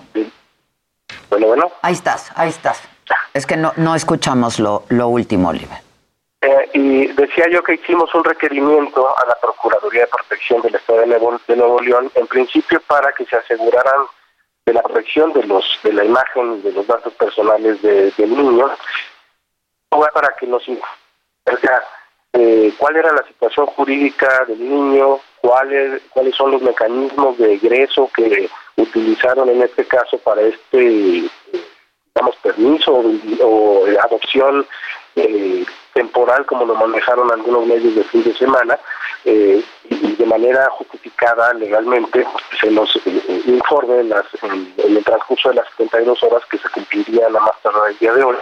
Bueno, 1.29 1.47
bueno. 1.47 1.71
Ahí 1.83 1.93
estás, 1.93 2.33
ahí 2.35 2.49
estás. 2.49 2.81
Es 3.33 3.45
que 3.45 3.55
no, 3.55 3.71
no 3.77 3.95
escuchamos 3.95 4.59
lo, 4.59 4.83
lo 4.89 5.07
último, 5.07 5.47
Oliver. 5.47 5.77
Eh, 6.41 6.69
y 6.73 7.07
decía 7.13 7.45
yo 7.49 7.63
que 7.63 7.75
hicimos 7.75 8.13
un 8.13 8.25
requerimiento 8.25 9.07
a 9.17 9.25
la 9.25 9.35
Procuraduría 9.35 10.01
de 10.01 10.07
Protección 10.07 10.61
del 10.63 10.75
Estado 10.75 10.99
de 10.99 11.07
Nuevo, 11.55 11.79
León, 11.79 12.11
en 12.13 12.27
principio 12.27 12.81
para 12.81 13.13
que 13.13 13.23
se 13.23 13.37
aseguraran 13.37 14.01
de 14.65 14.73
la 14.73 14.81
protección 14.81 15.31
de 15.31 15.43
los 15.43 15.63
de 15.83 15.93
la 15.93 16.03
imagen 16.03 16.61
de 16.61 16.73
los 16.73 16.85
datos 16.87 17.13
personales 17.13 17.81
de, 17.81 18.11
del 18.17 18.31
niño, 18.31 18.69
para 19.89 20.35
que 20.37 20.45
nos 20.45 20.67
eh, 22.39 22.71
cuál 22.77 22.95
era 22.95 23.11
la 23.13 23.25
situación 23.25 23.65
jurídica 23.65 24.45
del 24.47 24.59
niño, 24.59 25.19
cuáles 25.41 26.03
cuáles 26.09 26.35
son 26.35 26.51
los 26.51 26.61
mecanismos 26.61 27.35
de 27.39 27.55
egreso 27.55 28.11
que 28.15 28.47
utilizaron 28.75 29.49
en 29.49 29.63
este 29.63 29.85
caso 29.85 30.19
para 30.19 30.41
este 30.41 30.77
digamos 30.77 32.35
permiso 32.43 33.03
o, 33.41 33.85
adopción 34.03 34.67
eh, 35.15 35.65
temporal 35.93 36.45
como 36.45 36.65
lo 36.65 36.75
manejaron 36.75 37.31
algunos 37.31 37.65
medios 37.65 37.95
de 37.95 38.03
fin 38.03 38.23
de 38.23 38.35
semana 38.35 38.77
eh, 39.25 39.63
y 39.89 40.15
de 40.15 40.25
manera 40.25 40.69
justificada 40.71 41.53
legalmente 41.53 42.25
se 42.59 42.69
nos 42.71 42.95
eh, 43.05 43.41
informe 43.45 44.01
en, 44.01 44.09
las, 44.09 44.25
en, 44.41 44.73
el 44.77 45.03
transcurso 45.03 45.49
de 45.49 45.55
las 45.55 45.67
72 45.77 46.21
horas 46.23 46.43
que 46.49 46.57
se 46.57 46.69
cumplirían 46.69 47.35
a 47.35 47.39
más 47.39 47.51
tardar 47.61 47.89
el 47.89 47.97
día 47.97 48.13
de 48.13 48.23
hoy 48.23 48.35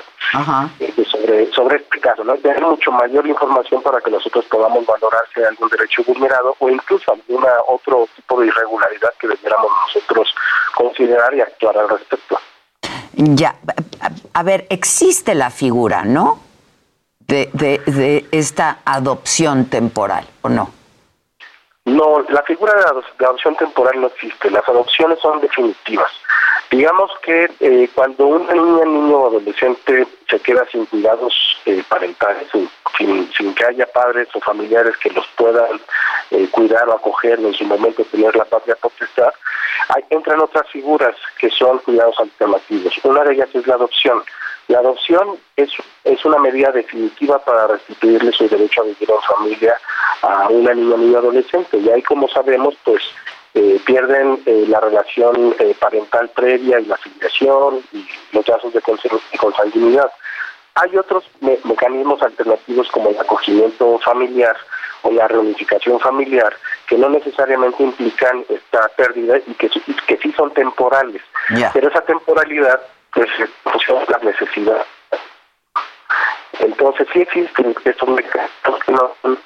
eh, 0.79 0.93
sobre 1.09 1.51
sobre 1.51 1.77
este 1.77 1.99
caso, 1.99 2.23
¿no? 2.23 2.35
Tener 2.35 2.61
mucho 2.61 2.91
mayor 2.91 3.25
información 3.27 3.81
para 3.81 4.01
que 4.01 4.11
nosotros 4.11 4.45
podamos 4.45 4.85
valorar 4.85 5.21
si 5.33 5.39
hay 5.39 5.47
algún 5.47 5.69
derecho 5.69 6.03
vulnerado 6.05 6.55
o 6.59 6.69
incluso 6.69 7.11
alguna 7.11 7.49
otro 7.67 8.07
tipo 8.15 8.39
de 8.39 8.47
irregularidad 8.47 9.11
que 9.19 9.27
debiéramos 9.27 9.71
nosotros 9.87 10.33
considerar 10.75 11.33
y 11.33 11.41
actuar 11.41 11.77
al 11.77 11.89
respecto. 11.89 12.39
Ya, 13.13 13.55
a 14.33 14.43
ver, 14.43 14.65
existe 14.69 15.35
la 15.35 15.49
figura, 15.49 16.03
¿no? 16.03 16.45
de, 17.27 17.49
de, 17.85 18.25
esta 18.31 18.79
adopción 18.85 19.65
temporal, 19.65 20.25
¿o 20.41 20.49
no? 20.49 20.69
No, 21.85 22.25
la 22.29 22.41
figura 22.41 22.73
de, 22.73 23.25
adopción 23.25 23.55
temporal 23.55 24.01
no 24.01 24.07
existe. 24.07 24.49
Las 24.49 24.67
adopciones 24.67 25.19
son 25.19 25.39
definitivas. 25.39 26.11
Digamos 26.71 27.11
que 27.21 27.51
eh, 27.59 27.89
cuando 27.93 28.25
una 28.25 28.53
niña, 28.53 28.85
niño 28.85 29.17
o 29.17 29.27
adolescente 29.27 30.07
se 30.27 30.39
queda 30.39 30.65
sin 30.71 30.87
cuidados 30.87 31.33
eh, 31.67 31.83
parentales, 31.87 32.47
sin, 32.97 33.31
sin, 33.33 33.53
que 33.53 33.65
haya 33.65 33.85
padres 33.85 34.27
o 34.33 34.39
familiares 34.39 34.97
que 34.97 35.11
los 35.11 35.27
puedan 35.37 35.79
eh, 36.31 36.47
cuidar 36.49 36.89
o 36.89 36.93
acoger 36.93 37.39
en 37.39 37.53
su 37.53 37.65
momento 37.65 38.03
tener 38.05 38.35
la 38.35 38.45
patria 38.45 38.75
potestad, 38.75 39.31
hay, 39.89 40.03
entran 40.09 40.39
otras 40.39 40.67
figuras 40.71 41.15
que 41.37 41.51
son 41.51 41.77
cuidados 41.79 42.19
alternativos. 42.19 42.93
Una 43.03 43.23
de 43.23 43.35
ellas 43.35 43.49
es 43.53 43.67
la 43.67 43.75
adopción. 43.75 44.23
La 44.67 44.79
adopción 44.79 45.37
es, 45.55 45.69
es 46.03 46.25
una 46.25 46.39
medida 46.39 46.71
definitiva 46.71 47.39
para 47.39 47.67
restituirle 47.67 48.31
su 48.31 48.47
derecho 48.47 48.81
a 48.81 48.85
vivir 48.85 49.09
en 49.09 49.35
familia 49.35 49.75
a 50.21 50.47
una 50.49 50.73
niña 50.73 50.97
niño 50.97 51.19
adolescente. 51.19 51.77
Y 51.77 51.89
ahí, 51.89 52.01
como 52.01 52.27
sabemos, 52.29 52.75
pues 52.83 53.03
eh, 53.53 53.79
pierden 53.85 54.41
eh, 54.45 54.65
la 54.67 54.79
relación 54.79 55.55
eh, 55.59 55.75
parental 55.79 56.29
previa 56.29 56.79
y 56.79 56.85
la 56.85 56.97
filiación 56.97 57.81
y 57.93 58.05
los 58.31 58.47
lazos 58.47 58.73
de 58.73 58.81
consanguinidad. 59.39 60.11
Hay 60.73 60.97
otros 60.97 61.23
mecanismos 61.63 62.21
alternativos 62.21 62.89
como 62.89 63.09
el 63.09 63.17
acogimiento 63.17 63.97
familiar 63.99 64.57
o 65.03 65.11
la 65.11 65.27
reunificación 65.27 65.99
familiar 66.01 66.53
que 66.87 66.97
no 66.97 67.07
necesariamente 67.07 67.81
implican 67.81 68.43
esta 68.49 68.89
pérdida 68.97 69.37
y 69.47 69.53
que, 69.53 69.69
que 70.05 70.17
sí 70.17 70.33
son 70.33 70.51
temporales. 70.53 71.21
Pero 71.73 71.87
esa 71.87 72.01
temporalidad 72.01 72.81
pues 73.15 73.27
funciona 73.63 74.05
la 74.09 74.19
necesidad. 74.19 74.85
Entonces 76.59 77.07
sí 77.13 77.21
existen 77.21 77.75
estos 77.83 78.09
mecanismos 78.09 78.83
que 78.85 78.91
no 78.91 79.11
son 79.21 79.39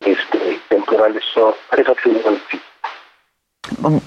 este, 0.00 0.60
temporales, 0.68 1.22
son 1.34 1.54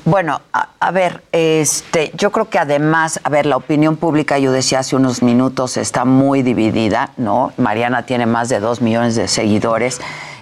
bueno, 0.05 0.41
a, 0.53 0.69
a, 0.79 0.91
ver, 0.91 1.23
este, 1.31 2.11
yo 2.15 2.31
creo 2.31 2.49
que 2.49 2.59
además, 2.59 3.19
a 3.23 3.29
ver, 3.29 3.45
la 3.45 3.57
opinión 3.57 3.97
pública, 3.97 4.37
yo 4.37 4.51
decía 4.51 4.79
hace 4.79 4.95
unos 4.95 5.21
minutos, 5.21 5.77
está 5.77 6.05
muy 6.05 6.43
dividida, 6.43 7.11
¿no? 7.17 7.51
Mariana 7.57 8.05
tiene 8.05 8.25
más 8.25 8.47
de 8.47 8.59
dos 8.59 8.81
millones 8.81 9.15
de 9.15 9.27
seguidores. 9.27 9.99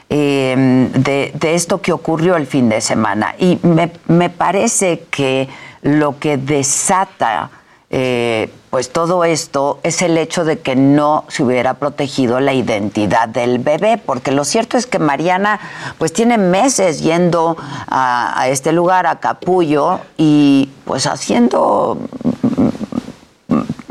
Eh, 0.10 0.90
de, 0.94 1.32
de, 1.34 1.56
esto 1.56 1.82
que 1.82 1.92
ocurrió 1.92 2.36
el 2.36 2.46
fin 2.46 2.70
de 2.70 2.82
semana. 2.82 3.34
Y 3.40 3.58
me, 3.64 3.92
me 4.08 4.30
parece 4.30 5.06
que 5.10 5.50
lo 5.84 6.18
que 6.20 6.38
desata 6.38 7.52
eh, 7.96 8.50
pues 8.72 8.92
todo 8.92 9.24
esto 9.24 9.80
es 9.84 10.02
el 10.02 10.18
hecho 10.18 10.46
de 10.46 10.58
que 10.58 10.76
no 10.76 11.26
se 11.28 11.44
hubiera 11.44 11.76
protegido 11.76 12.40
la 12.40 12.52
identidad 12.52 13.30
del 13.30 13.60
bebé, 13.60 14.02
porque 14.04 14.32
lo 14.32 14.46
cierto 14.46 14.78
es 14.78 14.88
que 14.88 14.98
Mariana 14.98 15.60
pues 16.00 16.12
tiene 16.12 16.40
meses 16.40 17.04
yendo 17.04 17.56
a, 17.88 18.48
este 18.48 18.72
lugar, 18.72 19.06
a 19.06 19.20
Capullo, 19.20 20.00
y 20.18 20.72
pues 20.86 21.06
haciendo, 21.06 22.00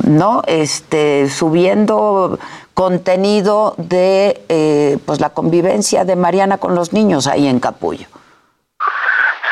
¿no? 0.04 0.42
Este, 0.48 1.30
subiendo 1.30 2.40
contenido 2.74 3.76
de 3.78 4.42
eh, 4.48 4.98
pues 5.06 5.20
la 5.20 5.30
convivencia 5.30 6.04
de 6.04 6.16
Mariana 6.16 6.58
con 6.58 6.74
los 6.74 6.92
niños 6.92 7.28
ahí 7.28 7.46
en 7.46 7.60
Capullo. 7.60 8.08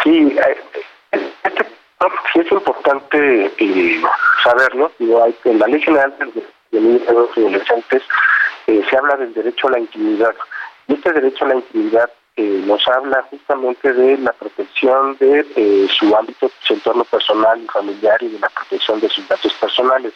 Sí, 0.03 0.35
eh, 2.01 2.13
sí 2.33 2.41
es 2.41 2.53
importante 2.53 3.53
eh, 3.59 4.03
saberlo. 4.43 4.91
Digo, 4.99 5.23
hay, 5.23 5.35
en 5.45 5.59
la 5.59 5.67
Ley 5.67 5.81
General 5.81 6.15
de 6.73 6.81
Niños 6.81 7.03
y 7.37 7.41
Adolescentes 7.41 8.03
eh, 8.67 8.83
se 8.89 8.97
habla 8.97 9.17
del 9.17 9.35
derecho 9.35 9.69
a 9.69 9.73
la 9.73 9.79
intimidad. 9.81 10.35
Y 10.89 10.95
este 10.95 11.13
derecho 11.13 11.45
a 11.45 11.49
la 11.49 11.55
intimidad 11.57 12.11
eh, 12.37 12.63
nos 12.65 12.87
habla 12.89 13.23
justamente 13.29 13.93
de 13.93 14.17
la 14.19 14.33
protección 14.33 15.17
de 15.19 15.45
eh, 15.57 15.89
su 15.93 16.15
ámbito, 16.17 16.51
su 16.61 16.75
entorno 16.75 17.05
personal 17.05 17.61
y 17.61 17.67
familiar 17.67 18.23
y 18.23 18.29
de 18.29 18.39
la 18.39 18.49
protección 18.49 19.01
de 19.01 19.09
sus 19.09 19.27
datos 19.29 19.53
personales. 19.55 20.13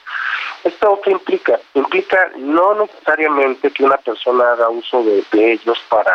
¿Esto 0.62 1.00
qué 1.02 1.10
implica? 1.10 1.58
Implica 1.74 2.30
no 2.38 2.74
necesariamente 2.76 3.70
que 3.72 3.84
una 3.84 3.96
persona 3.98 4.52
haga 4.52 4.70
uso 4.70 5.02
de, 5.02 5.52
ellos 5.52 5.78
para 5.88 6.14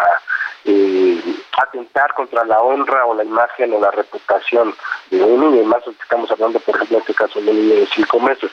eh, 0.65 1.21
atentar 1.57 2.13
contra 2.13 2.43
la 2.45 2.59
honra 2.59 3.05
o 3.05 3.13
la 3.13 3.23
imagen 3.23 3.73
o 3.73 3.79
la 3.79 3.91
reputación 3.91 4.75
de 5.09 5.23
un 5.23 5.51
niño, 5.51 5.63
más 5.65 5.85
estamos 5.87 6.29
hablando, 6.31 6.59
por 6.59 6.75
ejemplo, 6.75 6.97
en 6.97 7.01
este 7.01 7.13
caso 7.13 7.41
de 7.41 7.51
un 7.51 7.57
niño 7.57 7.75
de 7.81 7.87
cinco 7.87 8.19
meses. 8.19 8.51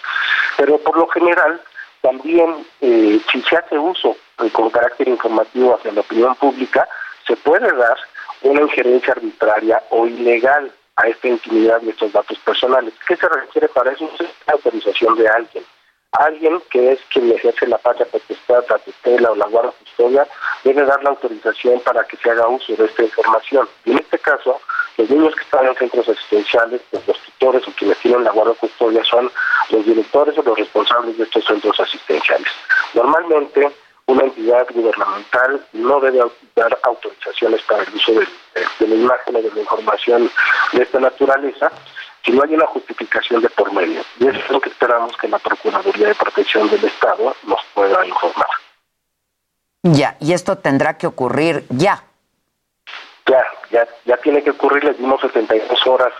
Pero 0.57 0.79
por 0.79 0.97
lo 0.97 1.07
general, 1.09 1.61
también 2.01 2.66
si 2.81 3.42
se 3.42 3.57
hace 3.57 3.79
uso 3.79 4.16
con 4.53 4.71
carácter 4.71 5.09
informativo 5.09 5.75
hacia 5.75 5.92
la 5.92 6.01
opinión 6.01 6.35
pública, 6.37 6.88
se 7.27 7.37
puede 7.37 7.71
dar 7.77 7.97
una 8.42 8.62
injerencia 8.62 9.12
arbitraria 9.12 9.83
o 9.90 10.07
ilegal 10.07 10.71
a 10.97 11.09
esta 11.09 11.29
intimidad 11.29 11.81
de 11.81 11.90
estos 11.90 12.12
datos 12.12 12.38
personales. 12.38 12.95
¿Qué 13.07 13.16
se 13.16 13.29
requiere 13.29 13.69
para 13.69 13.92
eso? 13.92 14.09
La 14.47 14.55
autorización 14.55 15.16
de 15.16 15.29
alguien. 15.29 15.64
Alguien 16.19 16.63
que 16.71 16.93
es 16.93 17.01
quien 17.11 17.31
ejerce 17.31 17.67
la 17.67 17.79
patria 17.79 18.07
potestad, 18.07 18.65
la 18.69 18.79
tutela 18.79 19.33
o 19.33 19.37
la 19.37 19.47
guarda 19.47 19.73
custodia, 19.73 20.27
debe 20.65 20.85
dar 20.85 21.03
la 21.03 21.11
autorización 21.11 21.81
para 21.81 22.05
que 22.05 22.17
se 22.17 22.31
haga 22.31 22.49
uso 22.49 22.75
de 22.75 22.87
esta 22.87 23.03
información. 23.03 23.69
Y 23.85 23.93
en 23.93 23.99
este 23.99 24.19
caso, 24.19 24.61
los 24.97 25.11
niños 25.11 25.35
que 25.35 25.43
están 25.43 25.67
en 25.67 25.77
centros 25.77 26.09
asistenciales, 26.09 26.81
pues 26.91 27.07
los 27.07 27.19
tutores 27.21 27.69
o 27.69 27.73
quienes 27.73 27.99
tienen 27.99 28.25
la 28.25 28.31
guarda 28.31 28.55
custodia 28.55 29.05
son 29.05 29.31
los 29.71 29.85
directores 29.85 30.39
o 30.39 30.43
los 30.43 30.59
responsables 30.59 31.19
de 31.19 31.25
estos 31.25 31.45
centros 31.45 31.79
asistenciales. 31.79 32.49
Normalmente, 32.95 33.71
una 34.07 34.25
entidad 34.25 34.67
gubernamental 34.73 35.67
no 35.73 36.01
debe 36.01 36.25
dar 36.55 36.79
autorizaciones 36.85 37.61
para 37.63 37.83
el 37.83 37.95
uso 37.95 38.13
de, 38.13 38.87
la 38.87 38.95
imagen 38.95 39.37
o 39.37 39.43
de 39.43 39.51
la 39.53 39.61
información 39.61 40.31
de 40.73 40.83
esta 40.83 41.01
naturaleza 41.01 41.71
si 42.27 42.33
no 42.33 42.43
hay 42.43 42.55
una 42.55 42.67
justificación 42.67 43.41
de 43.41 43.49
por 43.49 43.73
medio. 43.73 44.03
Y 44.19 44.27
eso 44.27 44.39
es 44.39 44.51
lo 44.51 44.61
que 44.61 44.69
esperamos 44.69 45.17
que 45.17 45.29
la 45.29 45.39
Procuraduría 45.39 46.09
de 46.09 46.15
Protección 46.15 46.69
del 46.69 46.85
Estado 46.85 47.35
nos 47.47 47.61
pueda 47.73 48.05
informar. 48.05 48.49
Ya, 49.85 50.17
y 50.19 50.33
esto 50.33 50.59
tendrá 50.59 50.99
que 50.99 51.07
ocurrir 51.07 51.65
ya. 51.71 52.03
Ya, 53.27 53.45
ya, 53.71 53.87
ya 54.05 54.17
tiene 54.19 54.43
que 54.43 54.51
ocurrir, 54.51 54.85
les 54.85 54.99
dimos 54.99 55.21
72 55.21 55.87
horas 55.87 56.12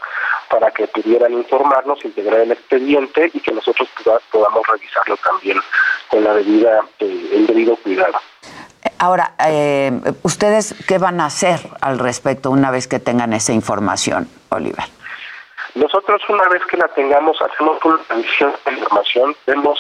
para 0.49 0.71
que 0.71 0.87
pudieran 0.87 1.33
informarnos, 1.33 2.05
integrar 2.05 2.41
el 2.41 2.53
expediente 2.53 3.31
y 3.35 3.41
que 3.41 3.53
nosotros 3.53 3.89
podamos 4.31 4.63
revisarlo 4.69 5.17
también 5.17 5.59
con 6.09 6.23
la 6.23 6.35
debida, 6.35 6.83
eh, 7.01 7.31
el 7.33 7.47
debido 7.49 7.75
cuidado. 7.77 8.15
Ahora, 8.99 9.35
eh, 9.45 9.93
¿ustedes 10.23 10.75
qué 10.87 10.99
van 10.99 11.21
a 11.21 11.27
hacer 11.27 11.61
al 11.81 11.99
respecto 11.99 12.51
una 12.51 12.71
vez 12.71 12.87
que 12.87 13.01
tengan 13.01 13.33
esa 13.33 13.53
información, 13.53 14.29
Oliver? 14.51 14.96
Nosotros 15.77 16.23
una 16.31 16.49
vez 16.49 16.65
que 16.65 16.79
la 16.79 16.89
tengamos, 16.89 17.37
hacemos 17.43 17.85
una 17.85 17.99
revisión 18.09 18.55
de 18.65 18.73
información, 18.73 19.37
vemos 19.47 19.79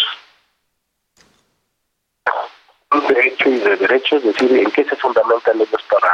un 2.92 3.06
derecho 3.06 3.48
y 3.48 3.58
de 3.60 3.76
derechos, 3.76 4.22
es 4.22 4.34
decir, 4.34 4.58
en 4.58 4.70
qué 4.72 4.84
se 4.84 4.94
fundamentan 4.96 5.58
ellos 5.58 5.82
para, 5.90 6.12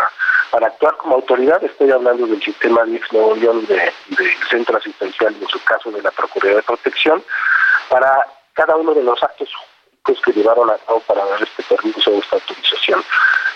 para 0.52 0.68
actuar 0.68 0.96
como 0.98 1.16
autoridad. 1.16 1.62
Estoy 1.64 1.90
hablando 1.90 2.28
del 2.28 2.40
sistema 2.40 2.84
de 2.84 3.00
Nuevo 3.10 3.34
León 3.34 3.66
de, 3.66 3.92
de 4.06 4.36
centro 4.48 4.78
asistencial, 4.78 5.34
en 5.34 5.48
su 5.48 5.62
caso 5.64 5.90
de 5.90 6.00
la 6.00 6.12
Procuraduría 6.12 6.58
de 6.58 6.62
Protección, 6.62 7.20
para 7.88 8.24
cada 8.52 8.76
uno 8.76 8.94
de 8.94 9.02
los 9.02 9.20
actos 9.20 9.48
que 10.24 10.32
llevaron 10.32 10.70
a 10.70 10.78
cabo 10.78 11.00
para 11.00 11.24
dar 11.24 11.42
este 11.42 11.62
permiso 11.64 12.12
o 12.12 12.18
esta 12.18 12.36
autorización. 12.36 13.02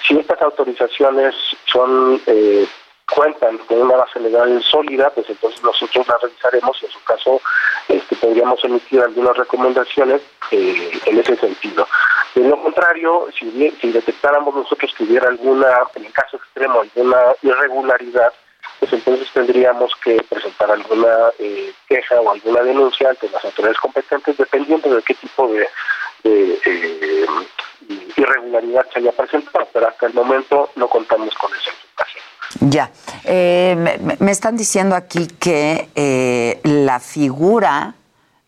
Si 0.06 0.18
estas 0.18 0.42
autorizaciones 0.42 1.36
son 1.66 2.20
eh, 2.26 2.66
cuentan 3.14 3.58
con 3.58 3.82
una 3.82 3.96
base 3.96 4.20
legal 4.20 4.62
sólida, 4.62 5.10
pues 5.10 5.28
entonces 5.30 5.62
nosotros 5.62 6.06
la 6.08 6.18
revisaremos 6.18 6.76
y 6.82 6.86
en 6.86 6.92
su 6.92 7.02
caso 7.04 7.40
este, 7.88 8.16
podríamos 8.16 8.62
emitir 8.64 9.00
algunas 9.00 9.36
recomendaciones 9.36 10.22
eh, 10.50 10.90
en 11.04 11.18
ese 11.18 11.36
sentido. 11.36 11.86
De 12.34 12.42
lo 12.42 12.60
contrario, 12.62 13.28
si, 13.38 13.46
detectáramos 13.90 14.54
nosotros 14.54 14.92
que 14.96 15.04
hubiera 15.04 15.28
alguna, 15.28 15.68
en 15.94 16.04
el 16.04 16.12
caso 16.12 16.36
extremo, 16.36 16.80
alguna 16.80 17.18
irregularidad, 17.42 18.32
pues 18.80 18.92
entonces 18.92 19.28
tendríamos 19.32 19.92
que 20.02 20.22
presentar 20.28 20.70
alguna 20.70 21.30
eh, 21.38 21.72
queja 21.88 22.20
o 22.20 22.30
alguna 22.30 22.60
denuncia 22.62 23.08
ante 23.08 23.30
las 23.30 23.44
autoridades 23.44 23.78
competentes, 23.78 24.36
dependiendo 24.36 24.94
de 24.94 25.02
qué 25.02 25.14
tipo 25.14 25.48
de, 25.48 25.68
eh, 26.24 27.26
irregularidad 28.16 28.86
se 28.92 28.98
haya 28.98 29.12
presentado, 29.12 29.68
pero 29.72 29.88
hasta 29.88 30.06
el 30.06 30.14
momento 30.14 30.70
no 30.74 30.88
contamos 30.88 31.34
con 31.36 31.50
información. 31.50 31.85
Ya, 32.60 32.90
eh, 33.24 33.98
me, 34.18 34.30
están 34.30 34.56
diciendo 34.56 34.94
aquí 34.94 35.26
que 35.26 35.88
eh, 35.94 36.60
la 36.64 37.00
figura 37.00 37.94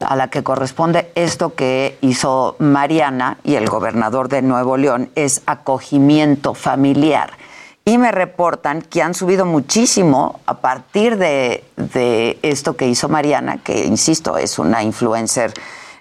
a 0.00 0.16
la 0.16 0.28
que 0.28 0.42
corresponde 0.42 1.10
esto 1.14 1.54
que 1.54 1.98
hizo 2.00 2.56
Mariana 2.58 3.38
y 3.42 3.56
el 3.56 3.68
gobernador 3.68 4.28
de 4.28 4.42
Nuevo 4.42 4.76
León 4.76 5.10
es 5.14 5.42
acogimiento 5.46 6.54
familiar. 6.54 7.32
Y 7.84 7.98
me 7.98 8.12
reportan 8.12 8.82
que 8.82 9.02
han 9.02 9.14
subido 9.14 9.46
muchísimo 9.46 10.40
a 10.46 10.58
partir 10.58 11.16
de, 11.16 11.64
de 11.76 12.38
esto 12.42 12.76
que 12.76 12.86
hizo 12.86 13.08
Mariana, 13.08 13.58
que 13.58 13.86
insisto, 13.86 14.36
es 14.36 14.58
una 14.58 14.82
influencer 14.82 15.52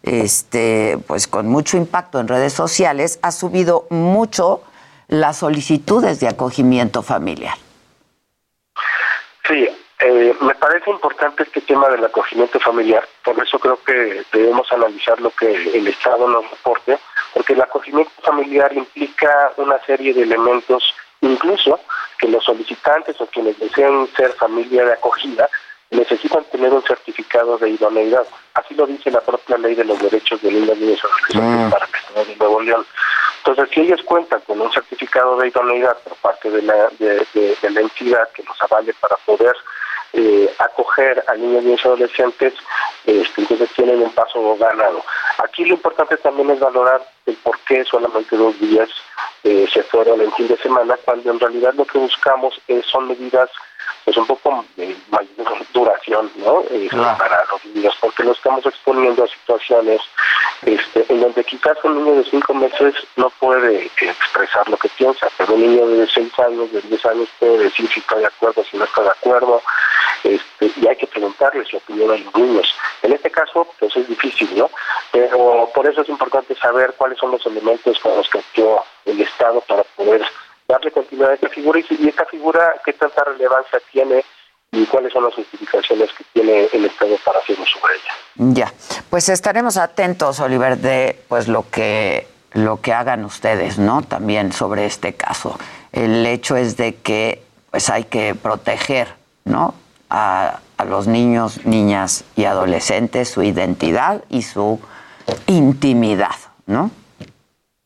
este, 0.03 0.99
pues 1.07 1.27
con 1.27 1.47
mucho 1.47 1.77
impacto 1.77 2.19
en 2.19 2.27
redes 2.27 2.53
sociales, 2.53 3.19
ha 3.21 3.31
subido 3.31 3.87
mucho 3.89 4.61
las 5.07 5.37
solicitudes 5.37 6.19
de 6.19 6.27
acogimiento 6.27 7.01
familiar. 7.01 7.55
Sí, 9.47 9.67
eh, 9.99 10.35
me 10.41 10.53
parece 10.55 10.91
importante 10.91 11.43
este 11.43 11.61
tema 11.61 11.89
del 11.89 12.03
acogimiento 12.03 12.59
familiar, 12.59 13.07
por 13.23 13.41
eso 13.41 13.57
creo 13.57 13.79
que 13.83 14.23
debemos 14.31 14.71
analizar 14.71 15.19
lo 15.21 15.31
que 15.31 15.51
el 15.77 15.87
Estado 15.87 16.27
nos 16.27 16.49
reporte, 16.51 16.99
porque 17.33 17.53
el 17.53 17.61
acogimiento 17.61 18.11
familiar 18.21 18.71
implica 18.73 19.53
una 19.57 19.79
serie 19.85 20.13
de 20.13 20.23
elementos, 20.23 20.93
incluso 21.21 21.79
que 22.19 22.27
los 22.27 22.43
solicitantes 22.43 23.19
o 23.21 23.27
quienes 23.27 23.57
deseen 23.59 24.07
ser 24.15 24.33
familia 24.33 24.85
de 24.85 24.93
acogida 24.93 25.49
necesitan 25.91 26.43
tener 26.51 26.73
un 26.73 26.83
certificado 26.83 27.57
de 27.57 27.69
idoneidad. 27.69 28.25
Así 28.53 28.75
lo 28.75 28.85
dice 28.85 29.09
la 29.09 29.21
propia 29.21 29.57
ley 29.57 29.75
de 29.75 29.85
los 29.85 29.99
derechos 29.99 30.41
de 30.41 30.51
niños, 30.51 30.77
y 30.77 30.83
adolescentes 30.83 31.71
para 31.71 31.87
que 31.87 32.25
de 32.25 32.35
Nuevo 32.35 32.61
León. 32.61 32.85
Entonces, 33.47 33.73
si 33.73 33.81
ellos 33.81 34.03
cuentan 34.03 34.41
con 34.41 34.59
un 34.59 34.69
certificado 34.73 35.37
de 35.37 35.47
idoneidad 35.47 35.97
por 35.99 36.17
parte 36.17 36.51
de 36.51 36.61
la, 36.63 36.89
de, 36.99 37.25
la 37.61 37.79
entidad 37.79 38.29
que 38.33 38.43
los 38.43 38.61
avale 38.61 38.93
para 38.99 39.15
poder 39.25 39.55
eh, 40.11 40.53
acoger 40.59 41.23
a 41.27 41.35
niños, 41.35 41.79
y 41.79 41.87
adolescentes, 41.87 42.53
este, 43.05 43.41
entonces 43.41 43.69
tienen 43.73 44.01
un 44.01 44.11
paso 44.11 44.57
ganado. 44.57 45.01
Aquí 45.37 45.63
lo 45.63 45.75
importante 45.75 46.17
también 46.17 46.49
es 46.49 46.59
valorar 46.59 47.01
el 47.25 47.35
por 47.35 47.57
qué 47.59 47.85
solamente 47.85 48.35
dos 48.35 48.59
días 48.59 48.89
eh, 49.45 49.65
se 49.71 49.81
fueron 49.83 50.19
en 50.19 50.33
fin 50.33 50.49
de 50.49 50.57
semana, 50.57 50.97
cuando 51.05 51.31
en 51.31 51.39
realidad 51.39 51.73
lo 51.75 51.85
que 51.85 51.99
buscamos 51.99 52.59
son 52.91 53.07
medidas 53.07 53.49
pues 54.07 54.15
un 54.15 54.25
poco 54.25 54.63
de 54.77 54.95
mayor 55.11 55.65
duración 55.73 56.31
¿no? 56.37 56.61
Eh, 56.71 56.87
para 56.91 57.43
los 57.51 57.65
niños, 57.65 57.93
porque 57.99 58.23
lo 58.23 58.31
estamos 58.31 58.65
exponiendo 58.65 59.25
a 59.25 59.27
situaciones 59.27 59.99
este, 60.61 61.05
en 61.09 61.19
donde 61.19 61.43
quizás 61.43 61.77
un 61.83 62.05
niño 62.05 62.15
de 62.15 62.23
cinco 62.23 62.53
meses 62.53 62.95
no 63.17 63.29
puede 63.31 63.91
expresar 63.99 64.69
lo 64.69 64.77
que 64.77 64.87
piensa, 64.87 65.27
pero 65.37 65.55
un 65.55 65.61
niño 65.61 65.87
de 65.87 66.07
seis 66.07 66.31
años, 66.39 66.71
de 66.71 66.81
diez 66.83 67.05
años 67.05 67.27
puede 67.37 67.65
decir 67.65 67.89
si 67.89 67.99
está 67.99 68.15
de 68.15 68.27
acuerdo, 68.27 68.63
si 68.71 68.77
no 68.77 68.85
está 68.85 69.03
de 69.03 69.09
acuerdo, 69.09 69.61
este, 70.23 70.71
y 70.77 70.87
hay 70.87 70.95
que 70.95 71.07
preguntarle 71.07 71.65
su 71.65 71.75
opinión 71.75 72.09
a 72.11 72.17
los 72.17 72.33
niños. 72.33 72.73
En 73.01 73.11
este 73.11 73.29
caso, 73.29 73.67
pues 73.77 73.93
es 73.97 74.07
difícil, 74.07 74.57
¿no? 74.57 74.69
Pero 75.11 75.69
por 75.75 75.85
eso 75.85 76.01
es 76.03 76.07
importante 76.07 76.55
saber 76.55 76.93
cuáles 76.97 77.19
son 77.19 77.31
los 77.31 77.45
elementos 77.45 77.99
con 77.99 78.15
los 78.15 78.29
que 78.29 78.39
actuó 78.39 78.85
el 79.03 79.19
Estado 79.19 79.59
para 79.67 79.83
poder 79.83 80.25
darle 80.67 80.91
continuidad 80.91 81.31
a 81.31 81.35
esta 81.35 81.49
figura 81.49 81.79
y, 81.79 82.07
esta 82.07 82.25
figura 82.25 82.73
qué 82.83 82.93
tanta 82.93 83.23
relevancia 83.23 83.79
tiene 83.91 84.23
y 84.71 84.85
cuáles 84.85 85.13
son 85.13 85.23
las 85.23 85.33
justificaciones 85.33 86.09
que 86.17 86.25
tiene 86.33 86.67
el 86.73 86.85
Estado 86.85 87.15
para 87.23 87.39
hacer 87.39 87.55
sobre 87.55 87.93
ella. 87.95 88.53
Ya, 88.53 88.73
pues 89.09 89.29
estaremos 89.29 89.77
atentos, 89.77 90.39
Oliver, 90.39 90.77
de 90.77 91.19
pues 91.27 91.47
lo 91.47 91.69
que 91.69 92.27
lo 92.53 92.81
que 92.81 92.93
hagan 92.93 93.23
ustedes, 93.23 93.77
¿no? 93.77 94.01
También 94.01 94.51
sobre 94.51 94.85
este 94.85 95.13
caso. 95.13 95.57
El 95.91 96.25
hecho 96.25 96.55
es 96.57 96.75
de 96.75 96.95
que 96.95 97.43
pues 97.71 97.89
hay 97.89 98.05
que 98.05 98.35
proteger, 98.35 99.07
¿no? 99.45 99.73
A 100.09 100.59
los 100.85 101.07
niños, 101.07 101.65
niñas 101.65 102.23
y 102.35 102.45
adolescentes, 102.45 103.29
su 103.29 103.43
identidad 103.43 104.23
y 104.29 104.41
su 104.41 104.79
intimidad, 105.47 106.35
¿no? 106.65 106.91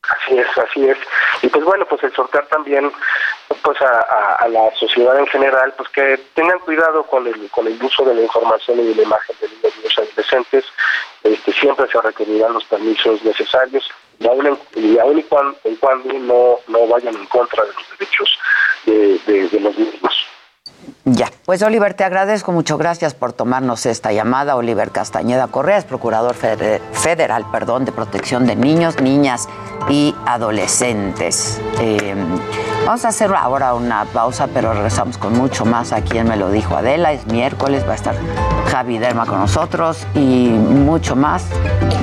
Así 0.09 0.37
es, 0.37 0.57
así 0.57 0.89
es. 0.89 0.97
Y 1.43 1.47
pues 1.47 1.63
bueno, 1.63 1.85
pues 1.85 2.03
el 2.03 2.13
sortear 2.13 2.47
también 2.47 2.91
pues 3.61 3.79
a, 3.81 4.47
la 4.47 4.75
sociedad 4.75 5.17
en 5.19 5.27
general, 5.27 5.73
pues 5.77 5.89
que 5.89 6.19
tengan 6.33 6.59
cuidado 6.59 7.03
con 7.03 7.27
el, 7.27 7.49
con 7.51 7.67
el 7.67 7.81
uso 7.83 8.03
de 8.05 8.15
la 8.15 8.21
información 8.21 8.79
y 8.79 8.87
de 8.87 8.95
la 8.95 9.03
imagen 9.03 9.35
de 9.39 9.47
niños 9.47 9.93
y 9.97 10.01
adolescentes. 10.01 10.65
Este, 11.23 11.51
siempre 11.53 11.87
se 11.91 12.01
requerirán 12.01 12.53
los 12.53 12.65
permisos 12.65 13.23
necesarios. 13.23 13.87
y 14.19 14.27
aún, 14.27 14.59
y, 14.75 14.97
aún 14.97 15.19
y 15.19 15.23
cuando, 15.23 15.57
en 15.63 15.75
cuando 15.75 16.13
no, 16.13 16.59
no 16.67 16.87
vayan 16.87 17.15
en 17.15 17.25
contra 17.27 17.63
de 17.63 17.73
los 17.73 17.89
derechos 17.91 18.39
de, 18.85 19.19
de 19.27 19.59
los 19.59 19.77
mismos. 19.77 20.30
Ya, 21.03 21.31
pues 21.47 21.63
Oliver, 21.63 21.95
te 21.95 22.03
agradezco 22.03 22.51
mucho, 22.51 22.77
gracias 22.77 23.15
por 23.15 23.33
tomarnos 23.33 23.87
esta 23.87 24.11
llamada. 24.11 24.55
Oliver 24.55 24.91
Castañeda 24.91 25.47
Correa 25.47 25.77
es 25.77 25.83
procurador 25.83 26.35
federal 26.35 27.45
perdón, 27.51 27.85
de 27.85 27.91
protección 27.91 28.45
de 28.45 28.55
niños, 28.55 29.01
niñas 29.01 29.49
y 29.89 30.13
adolescentes. 30.27 31.59
Eh, 31.79 32.13
vamos 32.85 33.03
a 33.03 33.07
hacer 33.07 33.33
ahora 33.33 33.73
una 33.73 34.05
pausa, 34.05 34.47
pero 34.53 34.73
regresamos 34.73 35.17
con 35.17 35.35
mucho 35.35 35.65
más 35.65 35.91
aquí 35.91 36.19
en 36.19 36.29
Me 36.29 36.37
lo 36.37 36.51
dijo 36.51 36.75
Adela. 36.75 37.11
Es 37.13 37.25
miércoles, 37.25 37.83
va 37.87 37.93
a 37.93 37.95
estar 37.95 38.15
Javi 38.69 38.99
Derma 38.99 39.25
con 39.25 39.39
nosotros 39.39 40.05
y 40.13 40.49
mucho 40.49 41.15
más. 41.15 41.45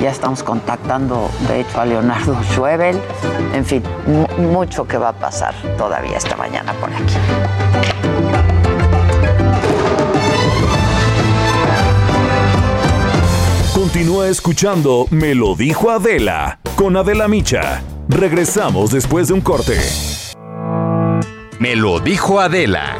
Ya 0.01 0.09
estamos 0.09 0.43
contactando, 0.43 1.31
de 1.47 1.61
hecho, 1.61 1.79
a 1.79 1.85
Leonardo 1.85 2.35
Schwebel. 2.51 2.99
En 3.53 3.65
fin, 3.65 3.81
mucho 4.37 4.85
que 4.85 4.97
va 4.97 5.09
a 5.09 5.13
pasar 5.13 5.55
todavía 5.77 6.17
esta 6.17 6.35
mañana 6.35 6.73
por 6.73 6.89
aquí. 6.89 8.18
Continúa 13.91 14.27
escuchando 14.27 15.07
Me 15.09 15.33
lo 15.33 15.55
dijo 15.55 15.89
Adela 15.89 16.59
con 16.75 16.95
Adela 16.95 17.27
Micha. 17.27 17.81
Regresamos 18.07 18.91
después 18.91 19.29
de 19.29 19.33
un 19.33 19.41
corte. 19.41 19.79
Me 21.57 21.75
lo 21.75 21.99
dijo 21.99 22.39
Adela. 22.39 22.97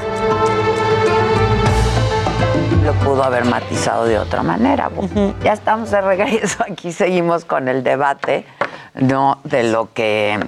Lo 2.84 2.94
pudo 3.06 3.24
haber 3.24 3.46
matizado 3.46 4.06
de 4.06 4.18
otra 4.18 4.42
manera. 4.42 4.90
Ya 5.44 5.54
estamos 5.54 5.92
de 5.92 6.02
regreso. 6.02 6.64
Aquí 6.68 6.92
seguimos 6.92 7.46
con 7.46 7.68
el 7.68 7.84
debate, 7.84 8.48
¿no? 8.96 9.42
De 9.44 9.66
lo 9.66 9.94
que, 9.94 10.40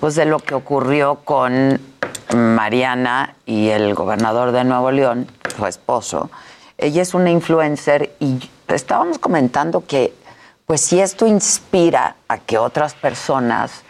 pues 0.00 0.16
de 0.16 0.26
lo 0.26 0.38
que 0.38 0.54
ocurrió 0.54 1.20
con 1.24 1.80
Mariana 2.36 3.36
y 3.46 3.70
el 3.70 3.94
gobernador 3.94 4.52
de 4.52 4.64
Nuevo 4.64 4.90
León, 4.90 5.28
su 5.56 5.64
esposo. 5.64 6.30
Ella 6.76 7.00
es 7.00 7.14
una 7.14 7.30
influencer 7.30 8.14
y 8.20 8.50
estábamos 8.76 9.18
comentando 9.18 9.84
que, 9.86 10.14
pues 10.66 10.80
si 10.80 11.00
esto 11.00 11.26
inspira 11.26 12.16
a 12.28 12.38
que 12.38 12.58
otras 12.58 12.94
personas 12.94 13.82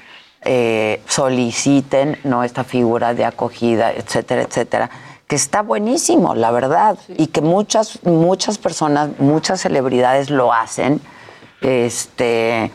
eh, 0.42 1.02
soliciten 1.08 2.18
¿no? 2.24 2.44
esta 2.44 2.64
figura 2.64 3.14
de 3.14 3.24
acogida, 3.24 3.92
etcétera, 3.92 4.42
etcétera, 4.42 4.90
que 5.26 5.36
está 5.36 5.62
buenísimo, 5.62 6.34
la 6.34 6.50
verdad, 6.50 6.96
y 7.08 7.26
que 7.26 7.42
muchas, 7.42 8.02
muchas 8.04 8.56
personas, 8.56 9.10
muchas 9.18 9.60
celebridades 9.60 10.30
lo 10.30 10.54
hacen, 10.54 11.00
este, 11.60 12.72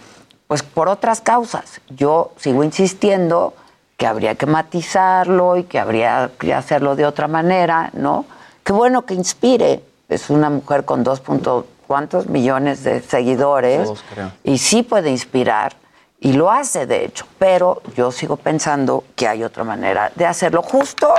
pues 0.48 0.62
por 0.62 0.88
otras 0.88 1.20
causas. 1.22 1.82
Yo 1.90 2.32
sigo 2.38 2.64
insistiendo 2.64 3.56
que 3.98 4.06
habría 4.06 4.36
que 4.36 4.46
matizarlo 4.46 5.58
y 5.58 5.64
que 5.64 5.80
habría 5.80 6.32
que 6.38 6.54
hacerlo 6.54 6.96
de 6.96 7.06
otra 7.06 7.28
manera, 7.28 7.90
¿no? 7.94 8.26
Qué 8.64 8.74
bueno 8.74 9.06
que 9.06 9.14
inspire. 9.14 9.84
Es 10.10 10.30
una 10.30 10.50
mujer 10.50 10.86
con 10.86 11.04
dos 11.04 11.22
puntos 11.22 11.66
cuántos 11.88 12.28
millones 12.28 12.84
de 12.84 13.02
seguidores 13.02 13.90
y 14.44 14.58
sí 14.58 14.84
puede 14.84 15.10
inspirar 15.10 15.76
y 16.20 16.34
lo 16.34 16.52
hace 16.52 16.86
de 16.86 17.06
hecho, 17.06 17.26
pero 17.38 17.82
yo 17.96 18.12
sigo 18.12 18.38
pensando 18.38 19.04
que 19.16 19.28
hay 19.28 19.44
otra 19.44 19.64
manera 19.64 20.12
de 20.16 20.26
hacerlo 20.26 20.62
justo 20.62 21.14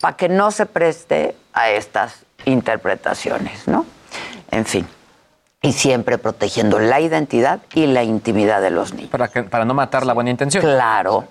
para 0.00 0.16
que 0.16 0.28
no 0.28 0.50
se 0.50 0.66
preste 0.66 1.36
a 1.52 1.70
estas 1.70 2.24
interpretaciones, 2.46 3.68
¿no? 3.68 3.86
En 4.50 4.64
fin, 4.64 4.88
y 5.62 5.72
siempre 5.72 6.18
protegiendo 6.18 6.78
la 6.78 7.00
identidad 7.00 7.60
y 7.74 7.86
la 7.86 8.02
intimidad 8.02 8.62
de 8.62 8.70
los 8.70 8.94
niños. 8.94 9.10
Para, 9.10 9.28
que, 9.28 9.42
para 9.42 9.64
no 9.64 9.74
matar 9.74 10.06
la 10.06 10.14
buena 10.14 10.30
intención. 10.30 10.62
Claro. 10.62 11.28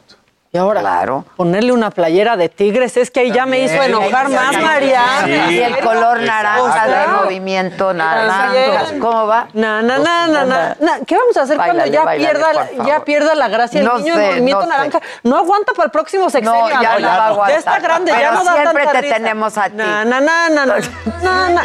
Y 0.51 0.57
ahora, 0.57 0.81
claro. 0.81 1.25
ponerle 1.37 1.71
una 1.71 1.91
playera 1.91 2.35
de 2.35 2.49
tigres 2.49 2.97
es 2.97 3.11
que 3.11 3.19
ahí 3.19 3.31
ya 3.31 3.45
me 3.45 3.59
hizo 3.59 3.83
enojar 3.83 4.29
más, 4.29 4.59
María. 4.59 5.03
Y 5.47 5.59
el 5.59 5.77
color 5.77 6.21
naranja 6.21 6.87
de 6.87 7.07
movimiento 7.07 7.93
naranja. 7.93 8.85
¿Cómo 8.99 9.27
va? 9.27 9.47
Na, 9.53 9.83
na, 9.83 9.99
na, 9.99 10.27
na, 10.27 10.75
na, 10.79 10.99
¿Qué 11.05 11.15
vamos 11.15 11.37
a 11.37 11.43
hacer 11.43 11.55
cuando 11.55 11.85
ya 11.85 12.03
pierda, 12.15 12.53
la, 12.53 12.67
ya 12.83 13.05
pierda 13.05 13.35
la 13.35 13.47
gracia 13.47 13.81
el 13.81 13.89
niño 13.97 14.15
en 14.15 14.25
movimiento 14.25 14.65
naranja? 14.65 14.99
No 15.21 15.37
aguanta 15.37 15.73
para 15.73 15.85
el 15.85 15.91
próximo 15.91 16.31
sexenio. 16.31 16.67
No, 16.67 16.81
ya 16.81 16.97
no 16.97 17.07
va 17.07 17.13
a 17.13 17.27
aguantar. 17.27 17.51
Ya 17.51 17.59
está 17.59 17.79
grande, 17.79 18.11
ya 18.11 18.31
no 18.31 18.43
da 18.43 18.53
siempre 18.53 18.87
te 18.87 19.01
tenemos 19.03 19.55
a 19.55 19.69
ti. 19.69 19.75
Na, 19.75 20.03
na, 20.03 20.19
na, 20.19 20.49
na, 20.49 20.65
na, 20.65 21.49
na. 21.49 21.63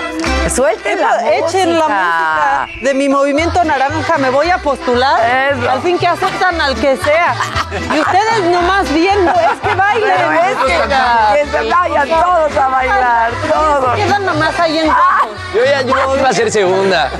Suelten 0.51 1.01
la. 1.01 1.37
Echen 1.37 1.79
la 1.79 1.89
música 1.89 2.67
de 2.83 2.93
mi 2.93 3.09
movimiento 3.09 3.65
naranja. 3.65 4.19
Me 4.19 4.29
voy 4.29 4.51
a 4.51 4.59
postular. 4.59 5.23
Al 5.71 5.81
fin 5.81 5.99
que 5.99 6.07
aceptan 6.07 6.61
al 6.61 6.75
que 6.75 6.99
sea. 6.99 7.35
Y 7.95 7.99
ustedes 7.99 8.45
nomás 8.53 8.74
más 8.75 8.93
viendo, 8.93 9.31
es 9.31 9.61
que 9.61 9.75
bailen. 9.75 10.11
Pero 10.17 10.43
es 10.43 10.57
que, 10.59 11.45
que 11.45 11.51
se 11.51 11.71
vayan 11.71 12.09
todos 12.09 12.57
a 12.57 12.69
bailar, 12.69 13.33
todos. 13.53 13.97
Quedan 13.97 14.27
nomás 14.27 14.59
ahí 14.59 14.79
en 14.79 14.91
ah, 14.91 15.23
Yo 15.55 15.65
ya 15.65 15.83
yo 15.83 16.17
iba 16.17 16.29
a 16.29 16.33
ser 16.33 16.51
segunda. 16.51 17.11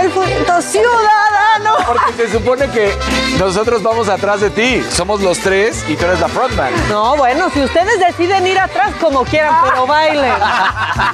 El 0.00 0.10
punto 0.10 0.62
ciudadano. 0.62 1.76
Porque 1.86 2.12
se 2.16 2.32
supone 2.32 2.68
que 2.70 2.96
nosotros 3.38 3.82
vamos 3.82 4.08
atrás 4.08 4.40
de 4.40 4.50
ti. 4.50 4.82
Somos 4.90 5.20
los 5.20 5.38
tres 5.38 5.84
y 5.88 5.96
tú 5.96 6.06
eres 6.06 6.20
la 6.20 6.28
frontman. 6.28 6.72
No, 6.88 7.16
bueno, 7.16 7.50
si 7.50 7.62
ustedes 7.62 7.98
deciden 8.00 8.46
ir 8.46 8.58
atrás 8.58 8.92
como 9.00 9.24
quieran, 9.24 9.54
pero 9.62 9.86
bailen. 9.86 10.32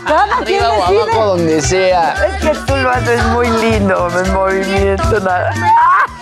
Cada 0.07 0.37
quien 0.45 0.63
decide. 0.63 0.65
abajo, 0.65 1.27
donde 1.27 1.61
sea. 1.61 2.15
Es 2.27 2.43
que 2.43 2.55
tú 2.67 2.77
lo 2.77 2.91
haces 2.91 3.23
muy 3.27 3.49
lindo, 3.49 4.09
el 4.25 4.33
movimiento, 4.33 5.21
nada. 5.21 5.51
Ah, 5.57 6.14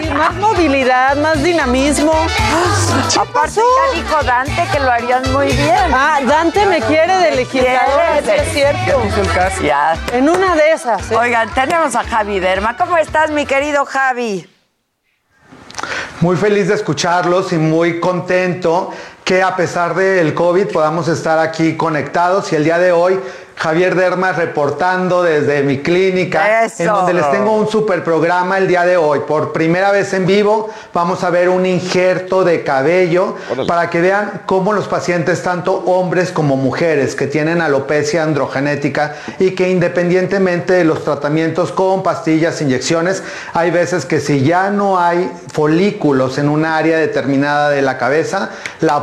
sí, 0.00 0.10
más 0.10 0.34
movilidad, 0.34 1.16
más 1.16 1.42
dinamismo. 1.42 2.12
Aparte 3.20 3.60
ya 3.60 4.00
dijo 4.00 4.22
Dante 4.24 4.66
que 4.72 4.80
lo 4.80 4.90
harían 4.90 5.32
muy 5.32 5.46
bien. 5.46 5.92
Ah, 5.92 6.20
Dante 6.26 6.66
me 6.66 6.80
quiere 6.80 7.16
de 7.18 7.36
legislador, 7.36 8.00
es 8.26 8.52
cierto. 8.52 9.02
Ya. 9.62 9.96
En 10.12 10.28
una 10.28 10.54
de 10.54 10.72
esas. 10.72 11.10
¿eh? 11.10 11.16
Oigan, 11.16 11.52
tenemos 11.54 11.94
a 11.94 12.04
Javi 12.04 12.40
Derma. 12.40 12.76
¿Cómo 12.76 12.96
estás, 12.96 13.30
mi 13.30 13.46
querido 13.46 13.84
Javi? 13.84 14.48
Muy 16.20 16.36
feliz 16.36 16.68
de 16.68 16.74
escucharlos 16.74 17.52
y 17.52 17.58
muy 17.58 17.98
contento 17.98 18.92
que 19.24 19.42
a 19.42 19.56
pesar 19.56 19.94
del 19.94 20.34
COVID 20.34 20.68
podamos 20.68 21.08
estar 21.08 21.38
aquí 21.38 21.76
conectados. 21.76 22.52
Y 22.52 22.56
el 22.56 22.64
día 22.64 22.78
de 22.78 22.92
hoy 22.92 23.18
Javier 23.62 23.94
Derma 23.94 24.32
reportando 24.32 25.22
desde 25.22 25.62
mi 25.62 25.78
clínica, 25.82 26.64
en 26.64 26.86
donde 26.86 27.14
les 27.14 27.30
tengo 27.30 27.52
un 27.52 27.68
super 27.68 28.02
programa 28.02 28.58
el 28.58 28.66
día 28.66 28.84
de 28.84 28.96
hoy. 28.96 29.20
Por 29.20 29.52
primera 29.52 29.92
vez 29.92 30.12
en 30.14 30.26
vivo 30.26 30.68
vamos 30.92 31.22
a 31.22 31.30
ver 31.30 31.48
un 31.48 31.64
injerto 31.64 32.42
de 32.42 32.64
cabello 32.64 33.36
para 33.68 33.88
que 33.88 34.00
vean 34.00 34.42
cómo 34.46 34.72
los 34.72 34.88
pacientes, 34.88 35.44
tanto 35.44 35.74
hombres 35.74 36.32
como 36.32 36.56
mujeres, 36.56 37.14
que 37.14 37.28
tienen 37.28 37.60
alopecia 37.60 38.24
androgenética 38.24 39.14
y 39.38 39.52
que 39.52 39.70
independientemente 39.70 40.72
de 40.72 40.84
los 40.84 41.04
tratamientos 41.04 41.70
con 41.70 42.02
pastillas, 42.02 42.60
inyecciones, 42.62 43.22
hay 43.52 43.70
veces 43.70 44.06
que 44.06 44.18
si 44.18 44.42
ya 44.42 44.70
no 44.70 44.98
hay 44.98 45.30
folículos 45.52 46.38
en 46.38 46.48
un 46.48 46.64
área 46.64 46.98
determinada 46.98 47.70
de 47.70 47.82
la 47.82 47.96
cabeza, 47.96 48.50
la 48.80 48.96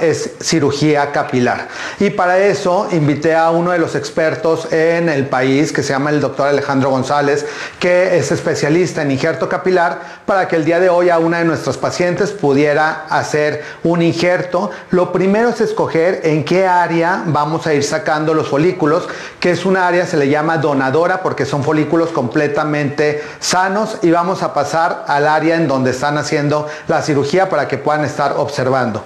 es 0.00 0.30
cirugía 0.40 1.12
capilar. 1.12 1.68
Y 1.98 2.10
para 2.10 2.38
eso 2.38 2.88
invité 2.92 3.34
a 3.34 3.50
uno 3.50 3.72
de 3.72 3.78
los 3.78 3.94
expertos 3.94 4.72
en 4.72 5.08
el 5.08 5.26
país, 5.26 5.70
que 5.70 5.82
se 5.82 5.92
llama 5.92 6.10
el 6.10 6.20
doctor 6.20 6.48
Alejandro 6.48 6.88
González, 6.88 7.44
que 7.78 8.16
es 8.16 8.32
especialista 8.32 9.02
en 9.02 9.10
injerto 9.10 9.48
capilar, 9.48 10.20
para 10.24 10.48
que 10.48 10.56
el 10.56 10.64
día 10.64 10.80
de 10.80 10.88
hoy 10.88 11.10
a 11.10 11.18
una 11.18 11.38
de 11.38 11.44
nuestras 11.44 11.76
pacientes 11.76 12.30
pudiera 12.30 13.04
hacer 13.10 13.62
un 13.84 14.00
injerto. 14.00 14.70
Lo 14.90 15.12
primero 15.12 15.50
es 15.50 15.60
escoger 15.60 16.20
en 16.24 16.44
qué 16.44 16.66
área 16.66 17.22
vamos 17.26 17.66
a 17.66 17.74
ir 17.74 17.84
sacando 17.84 18.32
los 18.32 18.48
folículos, 18.48 19.08
que 19.40 19.50
es 19.50 19.66
un 19.66 19.76
área, 19.76 20.06
se 20.06 20.16
le 20.16 20.28
llama 20.28 20.56
donadora, 20.56 21.22
porque 21.22 21.44
son 21.44 21.62
folículos 21.62 22.10
completamente 22.10 23.22
sanos, 23.40 23.98
y 24.00 24.10
vamos 24.10 24.42
a 24.42 24.54
pasar 24.54 25.04
al 25.06 25.28
área 25.28 25.56
en 25.56 25.68
donde 25.68 25.90
están 25.90 26.16
haciendo 26.16 26.66
la 26.88 27.02
cirugía 27.02 27.50
para 27.50 27.68
que 27.68 27.76
puedan 27.76 28.04
estar 28.04 28.34
observando. 28.38 29.04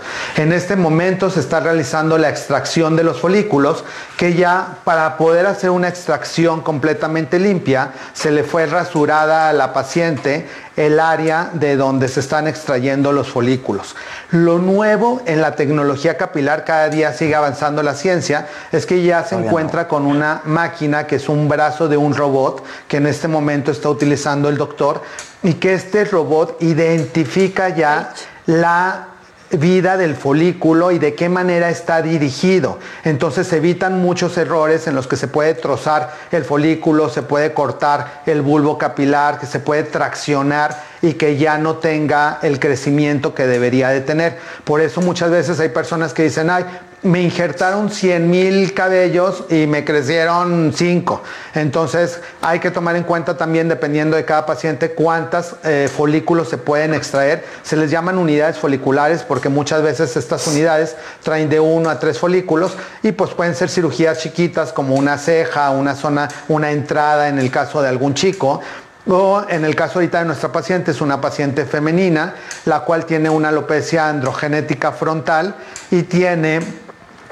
Este 0.53 0.77
momento 0.77 1.31
se 1.31 1.41
está 1.41 1.61
realizando 1.61 2.19
la 2.19 2.29
extracción 2.29 2.97
de 2.97 3.05
los 3.05 3.21
folículos, 3.21 3.85
que 4.17 4.35
ya 4.35 4.79
para 4.85 5.17
poder 5.17 5.47
hacer 5.47 5.71
una 5.71 5.89
extracción 5.89 6.61
completamente 6.61 7.39
limpia, 7.39 7.93
se 8.13 8.31
le 8.31 8.43
fue 8.43 8.67
rasurada 8.67 9.49
a 9.49 9.53
la 9.53 9.73
paciente 9.73 10.49
el 10.77 10.99
área 10.99 11.51
de 11.53 11.77
donde 11.77 12.09
se 12.09 12.21
están 12.21 12.49
extrayendo 12.49 13.13
los 13.13 13.29
folículos. 13.29 13.95
Lo 14.31 14.59
nuevo 14.59 15.23
en 15.25 15.41
la 15.41 15.55
tecnología 15.55 16.17
capilar, 16.17 16.65
cada 16.65 16.89
día 16.89 17.13
sigue 17.13 17.37
avanzando 17.37 17.83
la 17.83 17.95
ciencia, 17.95 18.49
es 18.73 18.87
que 18.87 19.03
ya 19.03 19.25
se 19.25 19.37
encuentra 19.37 19.87
con 19.87 20.05
una 20.05 20.43
máquina 20.45 21.07
que 21.07 21.17
es 21.17 21.29
un 21.29 21.49
brazo 21.49 21.89
de 21.89 21.97
un 21.97 22.15
robot 22.15 22.65
que 22.89 22.97
en 22.97 23.07
este 23.07 23.29
momento 23.29 23.71
está 23.71 23.89
utilizando 23.89 24.49
el 24.49 24.57
doctor 24.57 25.03
y 25.45 25.55
que 25.55 25.75
este 25.75 26.05
robot 26.05 26.57
identifica 26.61 27.69
ya 27.69 28.13
la 28.47 29.13
vida 29.57 29.97
del 29.97 30.17
folículo 30.17 30.90
y 30.90 30.99
de 30.99 31.14
qué 31.14 31.29
manera 31.29 31.71
está 31.71 32.03
dirigido. 32.03 32.79
Entonces 33.05 33.53
evitan 33.53 34.01
muchos 34.01 34.37
errores 34.37 34.87
en 34.87 34.95
los 34.95 35.07
que 35.07 35.17
se 35.17 35.29
puede 35.29 35.55
trozar 35.55 36.14
el 36.31 36.45
folículo, 36.45 37.09
se 37.09 37.23
puede 37.23 37.53
cortar 37.53 38.23
el 38.27 38.43
bulbo 38.43 38.79
capilar, 38.79 39.38
que 39.38 39.47
se 39.47 39.61
puede 39.61 39.85
traccionar 39.85 40.83
y 41.03 41.14
que 41.14 41.37
ya 41.37 41.59
no 41.59 41.77
tenga 41.77 42.38
el 42.43 42.59
crecimiento 42.59 43.35
que 43.35 43.47
debería 43.47 43.88
de 43.90 44.01
tener. 44.01 44.38
Por 44.64 44.81
eso 44.81 45.01
muchas 45.01 45.31
veces 45.31 45.61
hay 45.61 45.69
personas 45.69 46.14
que 46.14 46.25
dicen, 46.25 46.51
ay, 46.51 46.64
me 47.05 47.21
injertaron 47.21 47.90
100 47.90 48.31
mil 48.31 48.73
cabellos 48.73 49.45
y 49.51 49.67
me 49.67 49.85
crecieron 49.85 50.73
5. 50.75 51.23
Entonces 51.55 52.21
hay 52.40 52.61
que 52.61 52.71
tomar 52.71 52.97
en 52.97 53.05
cuenta 53.05 53.37
también, 53.37 53.69
dependiendo 53.69 54.17
de 54.17 54.25
cada 54.25 54.47
paciente, 54.47 54.93
cuántas 54.93 55.57
eh, 55.64 55.90
folículos 55.95 56.49
se 56.49 56.57
pueden 56.57 56.95
extraer. 56.95 57.45
Se 57.62 57.77
les 57.77 57.90
llaman 57.90 58.17
unidades 58.17 58.57
foliculares 58.57 59.23
porque 59.23 59.51
muchas 59.51 59.83
veces 59.83 60.17
estas 60.17 60.47
unidades 60.47 60.97
traen 61.23 61.51
de 61.51 61.61
1 61.61 61.90
a 61.90 61.99
3 61.99 62.19
folículos 62.19 62.75
y 63.03 63.12
pues 63.12 63.33
pueden 63.33 63.55
ser 63.55 63.69
cirugías 63.69 64.21
chiquitas 64.21 64.73
como 64.73 64.95
una 64.95 65.19
ceja, 65.19 65.71
una 65.71 65.95
zona, 65.95 66.29
una 66.49 66.71
entrada 66.71 67.29
en 67.29 67.38
el 67.38 67.51
caso 67.51 67.83
de 67.83 67.90
algún 67.90 68.14
chico. 68.14 68.62
O 69.07 69.45
en 69.47 69.67
el 69.67 69.77
caso 69.77 69.99
ahorita 69.99 70.21
de 70.21 70.25
nuestra 70.25 70.51
paciente 70.51 70.93
es 70.93 71.03
una 71.03 71.21
paciente 71.21 71.67
femenina, 71.67 72.37
la 72.64 72.81
cual 72.81 73.05
tiene 73.05 73.29
una 73.29 73.51
alopecia 73.51 74.09
androgenética 74.09 74.93
frontal 74.93 75.57
y 75.90 76.05
tiene 76.05 76.84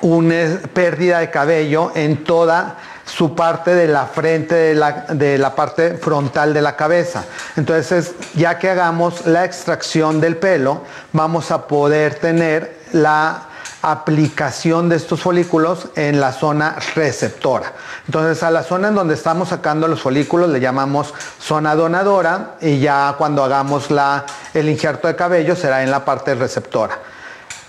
una 0.02 0.60
pérdida 0.72 1.20
de 1.20 1.30
cabello 1.30 1.92
en 1.94 2.24
toda 2.24 2.76
su 3.04 3.34
parte 3.34 3.74
de 3.74 3.88
la 3.88 4.06
frente, 4.06 4.54
de 4.54 4.74
la, 4.74 4.92
de 5.08 5.38
la, 5.38 5.54
parte 5.54 5.94
frontal 5.94 6.54
de 6.54 6.62
la 6.62 6.76
cabeza. 6.76 7.24
Entonces, 7.56 8.14
ya 8.34 8.58
que 8.58 8.70
hagamos 8.70 9.26
la 9.26 9.44
extracción 9.44 10.20
del 10.20 10.36
pelo, 10.36 10.82
vamos 11.12 11.50
a 11.50 11.66
poder 11.66 12.16
tener 12.16 12.78
la 12.92 13.48
aplicación 13.82 14.88
de 14.88 14.96
estos 14.96 15.20
folículos 15.20 15.88
en 15.96 16.20
la 16.20 16.32
zona 16.32 16.76
receptora. 16.94 17.72
Entonces, 18.06 18.42
a 18.42 18.50
la 18.50 18.62
zona 18.62 18.88
en 18.88 18.94
donde 18.94 19.14
estamos 19.14 19.48
sacando 19.48 19.88
los 19.88 20.00
folículos 20.00 20.48
le 20.48 20.60
llamamos 20.60 21.12
zona 21.40 21.74
donadora 21.74 22.54
y 22.60 22.78
ya 22.78 23.16
cuando 23.18 23.42
hagamos 23.42 23.90
la, 23.90 24.24
el 24.54 24.68
injerto 24.68 25.08
de 25.08 25.16
cabello 25.16 25.56
será 25.56 25.82
en 25.82 25.90
la 25.90 26.04
parte 26.04 26.34
receptora. 26.34 26.98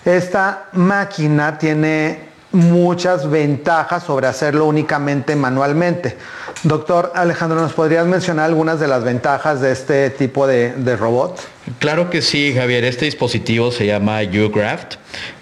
Esta 0.06 0.66
máquina 0.74 1.58
tiene 1.58 2.34
muchas 2.52 3.30
ventajas 3.30 4.04
sobre 4.04 4.28
hacerlo 4.28 4.66
únicamente 4.66 5.36
manualmente. 5.36 6.18
Doctor 6.64 7.12
Alejandro, 7.16 7.60
¿nos 7.60 7.74
podrías 7.74 8.06
mencionar 8.06 8.46
algunas 8.46 8.80
de 8.80 8.88
las 8.88 9.04
ventajas 9.04 9.60
de 9.60 9.72
este 9.72 10.10
tipo 10.10 10.48
de, 10.48 10.96
robot? 10.96 11.42
Claro 11.80 12.10
que 12.10 12.22
sí, 12.22 12.54
Javier. 12.56 12.84
Este 12.86 13.06
dispositivo 13.06 13.72
se 13.72 13.86
llama 13.86 14.20
UGraft. 14.22 14.96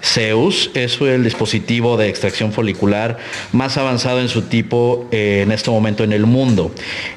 Zeus 0.04 0.72
es 0.74 1.00
el 1.00 1.24
dispositivo 1.24 1.96
de 1.96 2.10
extracción 2.10 2.52
folicular 2.52 3.18
más 3.54 3.78
avanzado 3.78 4.20
en 4.20 4.28
su 4.28 4.44
tipo 4.44 5.08
eh, 5.12 5.42
en 5.44 5.52
este 5.52 5.70
momento 5.72 6.04
en 6.04 6.12
el 6.12 6.26
mundo. 6.26 6.74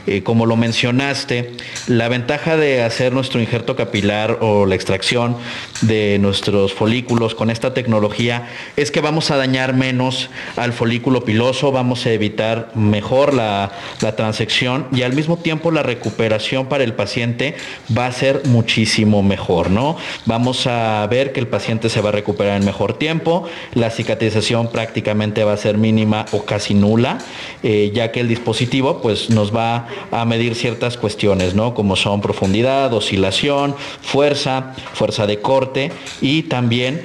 Eh, 0.07 0.23
como 0.23 0.47
lo 0.47 0.57
mencionaste, 0.57 1.53
la 1.89 2.09
ventaja 2.09 2.57
de 2.57 2.83
hacer 2.83 3.13
nuestro 3.13 3.41
injerto 3.41 3.75
capilar 3.75 4.39
o 4.41 4.67
la 4.67 4.75
extracción 4.75 5.37
de 5.81 6.19
nuestros 6.21 6.73
folículos 6.73 7.35
con 7.35 7.51
esta 7.51 7.75
tecnología 7.75 8.49
es 8.77 8.91
que 8.91 9.01
vamos 9.01 9.31
a 9.31 9.37
dañar 9.37 9.75
menos 9.75 10.31
al 10.57 10.73
folículo 10.73 11.25
piloso, 11.25 11.73
vamos 11.73 12.07
a 12.07 12.11
evitar 12.11 12.71
mejor 12.75 13.35
la, 13.35 13.73
la 14.01 14.17
transección 14.17 14.87
y 14.93 15.03
al 15.03 15.13
mismo 15.13 15.37
tiempo 15.37 15.71
la 15.71 15.83
recuperación 15.83 16.67
para 16.67 16.85
el 16.85 16.95
paciente 16.95 17.57
va 17.97 18.07
a 18.07 18.13
ser 18.13 18.43
muchísimo 18.47 19.23
mejor, 19.23 19.71
¿no? 19.71 19.97
Vamos 20.27 20.67
a 20.67 21.07
ver 21.09 21.33
que 21.33 21.41
el 21.41 21.47
paciente 21.47 21.89
se 21.89 22.01
va 22.01 22.11
a 22.11 22.13
recuperar 22.13 22.57
en 22.57 22.65
mejor 22.65 22.95
tiempo, 22.99 23.45
la 23.75 23.91
cicatrización 23.91 24.71
prácticamente 24.71 25.45
va 25.45 25.53
a 25.53 25.57
ser 25.57 25.79
mínima 25.79 26.27
o 26.33 26.45
casi 26.45 26.75
nula, 26.75 27.19
eh, 27.63 27.91
ya 27.95 28.13
que 28.13 28.21
el 28.21 28.29
dispositivo 28.29 29.01
pues 29.01 29.31
nos 29.31 29.55
va 29.55 29.89
a 30.11 30.25
medir 30.25 30.55
ciertas 30.55 30.97
cuestiones, 30.97 31.55
¿no? 31.55 31.75
Como 31.75 31.97
son 31.97 32.21
profundidad, 32.21 32.93
oscilación, 32.93 33.75
fuerza, 34.01 34.75
fuerza 34.95 35.27
de 35.27 35.41
corte 35.41 35.93
y 36.21 36.45
también 36.45 37.03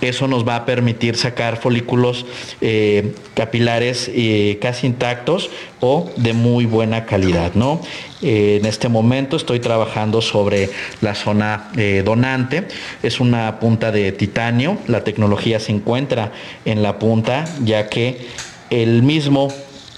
eso 0.00 0.28
nos 0.28 0.46
va 0.46 0.56
a 0.56 0.64
permitir 0.64 1.16
sacar 1.16 1.56
folículos 1.56 2.26
eh, 2.60 3.14
capilares 3.34 4.10
eh, 4.14 4.58
casi 4.60 4.86
intactos 4.86 5.50
o 5.80 6.10
de 6.16 6.32
muy 6.32 6.66
buena 6.66 7.04
calidad. 7.04 7.54
¿no? 7.54 7.80
Eh, 8.22 8.58
en 8.60 8.66
este 8.66 8.88
momento 8.88 9.36
estoy 9.36 9.60
trabajando 9.60 10.20
sobre 10.20 10.70
la 11.00 11.14
zona 11.14 11.70
donante. 12.04 12.68
Es 13.02 13.20
una 13.20 13.58
punta 13.60 13.90
de 13.90 14.12
titanio. 14.12 14.78
La 14.86 15.04
tecnología 15.04 15.60
se 15.60 15.72
encuentra 15.72 16.32
en 16.64 16.82
la 16.82 16.98
punta 16.98 17.44
ya 17.64 17.88
que 17.88 18.26
el 18.70 19.02
mismo 19.02 19.52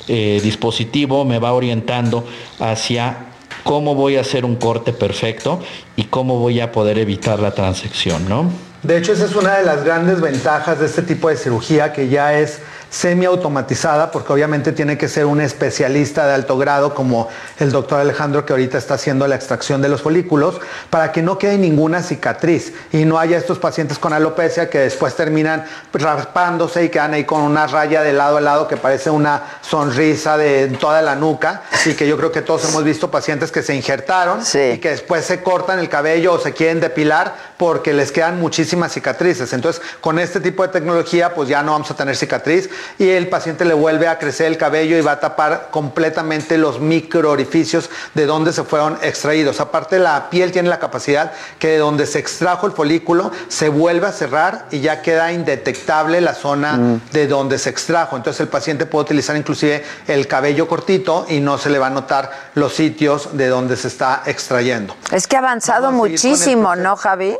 dispositivo 0.08 1.24
me 1.24 1.38
va 1.38 1.52
orientando 1.52 2.26
hacia 2.58 3.26
cómo 3.62 3.94
voy 3.94 4.16
a 4.16 4.22
hacer 4.22 4.44
un 4.44 4.56
corte 4.56 4.92
perfecto 4.92 5.60
y 5.94 6.04
cómo 6.04 6.38
voy 6.38 6.60
a 6.60 6.72
poder 6.72 6.98
evitar 6.98 7.38
la 7.38 7.52
transección, 7.52 8.28
¿no? 8.28 8.69
De 8.82 8.96
hecho, 8.96 9.12
esa 9.12 9.26
es 9.26 9.34
una 9.34 9.56
de 9.56 9.64
las 9.64 9.84
grandes 9.84 10.20
ventajas 10.20 10.80
de 10.80 10.86
este 10.86 11.02
tipo 11.02 11.28
de 11.28 11.36
cirugía 11.36 11.92
que 11.92 12.08
ya 12.08 12.38
es 12.38 12.60
semiautomatizada, 12.90 14.10
porque 14.10 14.32
obviamente 14.32 14.72
tiene 14.72 14.98
que 14.98 15.08
ser 15.08 15.24
un 15.24 15.40
especialista 15.40 16.26
de 16.26 16.34
alto 16.34 16.58
grado 16.58 16.94
como 16.94 17.28
el 17.58 17.70
doctor 17.70 18.00
Alejandro 18.00 18.44
que 18.44 18.52
ahorita 18.52 18.78
está 18.78 18.94
haciendo 18.94 19.26
la 19.28 19.36
extracción 19.36 19.80
de 19.80 19.88
los 19.88 20.02
folículos, 20.02 20.60
para 20.90 21.12
que 21.12 21.22
no 21.22 21.38
quede 21.38 21.56
ninguna 21.56 22.02
cicatriz 22.02 22.72
y 22.92 23.04
no 23.04 23.18
haya 23.18 23.38
estos 23.38 23.58
pacientes 23.58 23.98
con 23.98 24.12
alopecia 24.12 24.68
que 24.68 24.78
después 24.78 25.14
terminan 25.14 25.64
raspándose 25.92 26.84
y 26.84 26.88
quedan 26.88 27.14
ahí 27.14 27.24
con 27.24 27.42
una 27.42 27.66
raya 27.66 28.02
de 28.02 28.12
lado 28.12 28.36
a 28.36 28.40
lado 28.40 28.68
que 28.68 28.76
parece 28.76 29.10
una 29.10 29.42
sonrisa 29.62 30.36
de 30.36 30.68
toda 30.80 31.00
la 31.00 31.14
nuca 31.14 31.62
y 31.86 31.94
que 31.94 32.08
yo 32.08 32.16
creo 32.16 32.32
que 32.32 32.42
todos 32.42 32.68
hemos 32.68 32.82
visto 32.82 33.10
pacientes 33.10 33.52
que 33.52 33.62
se 33.62 33.74
injertaron 33.74 34.40
y 34.40 34.78
que 34.78 34.90
después 34.90 35.24
se 35.24 35.42
cortan 35.42 35.78
el 35.78 35.88
cabello 35.88 36.34
o 36.34 36.38
se 36.38 36.52
quieren 36.52 36.80
depilar 36.80 37.50
porque 37.56 37.92
les 37.92 38.10
quedan 38.10 38.40
muchísimas 38.40 38.92
cicatrices. 38.92 39.52
Entonces, 39.52 39.82
con 40.00 40.18
este 40.18 40.40
tipo 40.40 40.62
de 40.62 40.70
tecnología, 40.70 41.34
pues 41.34 41.48
ya 41.48 41.62
no 41.62 41.72
vamos 41.72 41.90
a 41.90 41.94
tener 41.94 42.16
cicatriz 42.16 42.70
y 42.98 43.08
el 43.08 43.28
paciente 43.28 43.64
le 43.64 43.74
vuelve 43.74 44.08
a 44.08 44.18
crecer 44.18 44.46
el 44.46 44.58
cabello 44.58 44.96
y 44.96 45.00
va 45.00 45.12
a 45.12 45.20
tapar 45.20 45.68
completamente 45.70 46.58
los 46.58 46.80
micro 46.80 47.30
orificios 47.30 47.90
de 48.14 48.26
donde 48.26 48.52
se 48.52 48.64
fueron 48.64 48.98
extraídos. 49.02 49.60
Aparte 49.60 49.98
la 49.98 50.30
piel 50.30 50.52
tiene 50.52 50.68
la 50.68 50.78
capacidad 50.78 51.32
que 51.58 51.68
de 51.68 51.78
donde 51.78 52.06
se 52.06 52.18
extrajo 52.18 52.66
el 52.66 52.72
folículo 52.72 53.30
se 53.48 53.68
vuelve 53.68 54.06
a 54.06 54.12
cerrar 54.12 54.66
y 54.70 54.80
ya 54.80 55.02
queda 55.02 55.32
indetectable 55.32 56.20
la 56.20 56.34
zona 56.34 56.74
mm. 56.74 57.00
de 57.12 57.26
donde 57.26 57.58
se 57.58 57.70
extrajo. 57.70 58.16
Entonces 58.16 58.40
el 58.40 58.48
paciente 58.48 58.86
puede 58.86 59.04
utilizar 59.04 59.36
inclusive 59.36 59.84
el 60.06 60.26
cabello 60.26 60.68
cortito 60.68 61.26
y 61.28 61.40
no 61.40 61.58
se 61.58 61.70
le 61.70 61.78
va 61.78 61.88
a 61.88 61.90
notar 61.90 62.30
los 62.54 62.74
sitios 62.74 63.36
de 63.36 63.48
donde 63.48 63.76
se 63.76 63.88
está 63.88 64.22
extrayendo. 64.26 64.94
Es 65.10 65.26
que 65.26 65.36
ha 65.36 65.40
avanzado 65.40 65.92
muchísimo, 65.92 66.76
¿no, 66.76 66.96
Javi? 66.96 67.36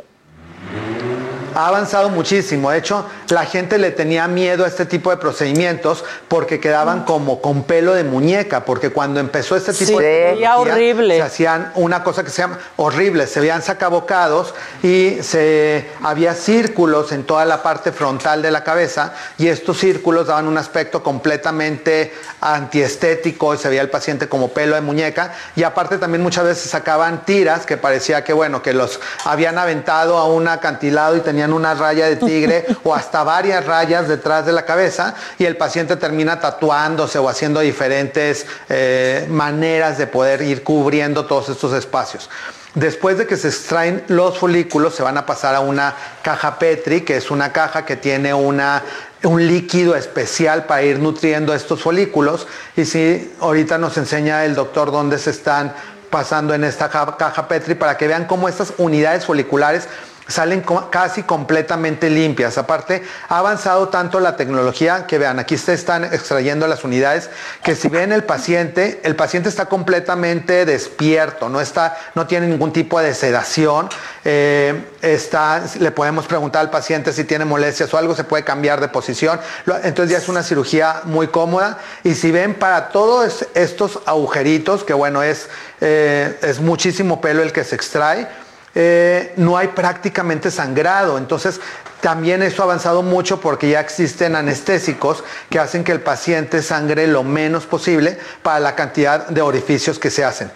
Ha 1.55 1.67
avanzado 1.67 2.09
muchísimo. 2.09 2.71
De 2.71 2.77
hecho, 2.77 3.05
la 3.29 3.45
gente 3.45 3.77
le 3.77 3.91
tenía 3.91 4.27
miedo 4.27 4.65
a 4.65 4.67
este 4.67 4.85
tipo 4.85 5.09
de 5.09 5.17
procedimientos 5.17 6.03
porque 6.27 6.59
quedaban 6.59 7.03
como 7.03 7.41
con 7.41 7.63
pelo 7.63 7.93
de 7.93 8.03
muñeca, 8.03 8.65
porque 8.65 8.89
cuando 8.89 9.19
empezó 9.19 9.55
este 9.55 9.73
tipo 9.73 9.99
de 9.99 10.47
horrible. 10.55 11.17
se 11.17 11.21
hacían 11.21 11.71
una 11.75 12.03
cosa 12.03 12.23
que 12.23 12.29
se 12.29 12.41
llama 12.41 12.59
horrible, 12.77 13.27
se 13.27 13.39
veían 13.39 13.61
sacabocados 13.61 14.53
y 14.83 15.17
se 15.21 15.89
había 16.03 16.33
círculos 16.33 17.11
en 17.11 17.23
toda 17.23 17.45
la 17.45 17.63
parte 17.63 17.91
frontal 17.91 18.41
de 18.41 18.51
la 18.51 18.63
cabeza 18.63 19.13
y 19.37 19.47
estos 19.47 19.79
círculos 19.79 20.27
daban 20.27 20.47
un 20.47 20.57
aspecto 20.57 21.01
completamente 21.03 22.13
antiestético 22.41 23.53
y 23.53 23.57
se 23.57 23.69
veía 23.69 23.81
el 23.81 23.89
paciente 23.89 24.27
como 24.27 24.49
pelo 24.49 24.75
de 24.75 24.81
muñeca 24.81 25.33
y 25.55 25.63
aparte 25.63 25.97
también 25.97 26.21
muchas 26.21 26.43
veces 26.43 26.69
sacaban 26.69 27.25
tiras 27.25 27.65
que 27.65 27.77
parecía 27.77 28.23
que 28.23 28.33
bueno, 28.33 28.61
que 28.61 28.73
los 28.73 28.99
habían 29.25 29.57
aventado 29.57 30.17
a 30.17 30.27
un 30.27 30.47
acantilado 30.47 31.15
y 31.15 31.21
tenían 31.21 31.40
una 31.49 31.73
raya 31.73 32.05
de 32.05 32.17
tigre 32.17 32.65
o 32.83 32.93
hasta 32.93 33.23
varias 33.23 33.65
rayas 33.65 34.07
detrás 34.07 34.45
de 34.45 34.51
la 34.51 34.65
cabeza 34.65 35.15
y 35.39 35.45
el 35.45 35.57
paciente 35.57 35.95
termina 35.95 36.39
tatuándose 36.39 37.17
o 37.17 37.27
haciendo 37.27 37.61
diferentes 37.61 38.45
eh, 38.69 39.25
maneras 39.29 39.97
de 39.97 40.07
poder 40.07 40.41
ir 40.43 40.63
cubriendo 40.63 41.25
todos 41.25 41.49
estos 41.49 41.73
espacios. 41.73 42.29
Después 42.75 43.17
de 43.17 43.27
que 43.27 43.35
se 43.35 43.49
extraen 43.49 44.03
los 44.07 44.37
folículos, 44.37 44.95
se 44.95 45.03
van 45.03 45.17
a 45.17 45.25
pasar 45.25 45.55
a 45.55 45.59
una 45.59 45.93
caja 46.21 46.57
Petri, 46.57 47.01
que 47.01 47.17
es 47.17 47.29
una 47.29 47.51
caja 47.51 47.85
que 47.85 47.97
tiene 47.97 48.33
una, 48.33 48.83
un 49.23 49.45
líquido 49.45 49.93
especial 49.93 50.65
para 50.65 50.83
ir 50.83 50.99
nutriendo 50.99 51.53
estos 51.53 51.81
folículos. 51.81 52.47
Y 52.77 52.85
si 52.85 53.33
ahorita 53.41 53.77
nos 53.77 53.97
enseña 53.97 54.45
el 54.45 54.55
doctor 54.55 54.89
dónde 54.89 55.17
se 55.17 55.31
están 55.31 55.73
pasando 56.09 56.53
en 56.53 56.63
esta 56.63 56.89
caja 56.89 57.47
Petri 57.49 57.75
para 57.75 57.97
que 57.97 58.07
vean 58.07 58.25
cómo 58.25 58.47
estas 58.47 58.73
unidades 58.77 59.25
foliculares 59.25 59.87
salen 60.27 60.63
casi 60.89 61.23
completamente 61.23 62.09
limpias. 62.09 62.57
Aparte, 62.57 63.03
ha 63.29 63.39
avanzado 63.39 63.89
tanto 63.89 64.19
la 64.19 64.35
tecnología 64.35 65.05
que 65.07 65.17
vean, 65.17 65.39
aquí 65.39 65.57
se 65.57 65.73
están 65.73 66.03
extrayendo 66.03 66.67
las 66.67 66.83
unidades, 66.83 67.29
que 67.63 67.75
si 67.75 67.89
ven 67.89 68.11
el 68.11 68.23
paciente, 68.23 69.01
el 69.03 69.15
paciente 69.15 69.49
está 69.49 69.65
completamente 69.65 70.65
despierto, 70.65 71.49
no, 71.49 71.59
está, 71.59 71.97
no 72.15 72.27
tiene 72.27 72.47
ningún 72.47 72.71
tipo 72.71 72.99
de 72.99 73.13
sedación. 73.13 73.89
eh, 74.23 74.85
está, 75.01 75.63
le 75.79 75.91
podemos 75.91 76.27
preguntar 76.27 76.61
al 76.61 76.69
paciente 76.69 77.11
si 77.13 77.23
tiene 77.23 77.45
molestias 77.45 77.93
o 77.93 77.97
algo, 77.97 78.15
se 78.15 78.23
puede 78.23 78.43
cambiar 78.43 78.79
de 78.79 78.87
posición. 78.87 79.39
Entonces 79.83 80.11
ya 80.11 80.17
es 80.17 80.29
una 80.29 80.43
cirugía 80.43 81.01
muy 81.05 81.27
cómoda. 81.27 81.79
Y 82.03 82.15
si 82.15 82.31
ven 82.31 82.53
para 82.53 82.89
todos 82.89 83.47
estos 83.53 83.99
agujeritos, 84.05 84.83
que 84.83 84.93
bueno, 84.93 85.23
es, 85.23 85.49
eh, 85.81 86.37
es 86.41 86.59
muchísimo 86.59 87.21
pelo 87.21 87.41
el 87.41 87.51
que 87.51 87.63
se 87.63 87.75
extrae, 87.75 88.27
eh, 88.75 89.33
no 89.37 89.57
hay 89.57 89.69
prácticamente 89.69 90.51
sangrado. 90.51 91.17
Entonces, 91.17 91.59
también 92.01 92.41
eso 92.41 92.61
ha 92.61 92.65
avanzado 92.65 93.03
mucho 93.03 93.39
porque 93.39 93.69
ya 93.69 93.79
existen 93.79 94.35
anestésicos 94.35 95.23
que 95.49 95.59
hacen 95.59 95.83
que 95.83 95.91
el 95.91 96.01
paciente 96.01 96.61
sangre 96.63 97.07
lo 97.07 97.23
menos 97.23 97.65
posible 97.65 98.17
para 98.41 98.59
la 98.59 98.75
cantidad 98.75 99.27
de 99.27 99.41
orificios 99.41 99.99
que 99.99 100.09
se 100.09 100.23
hacen. 100.23 100.51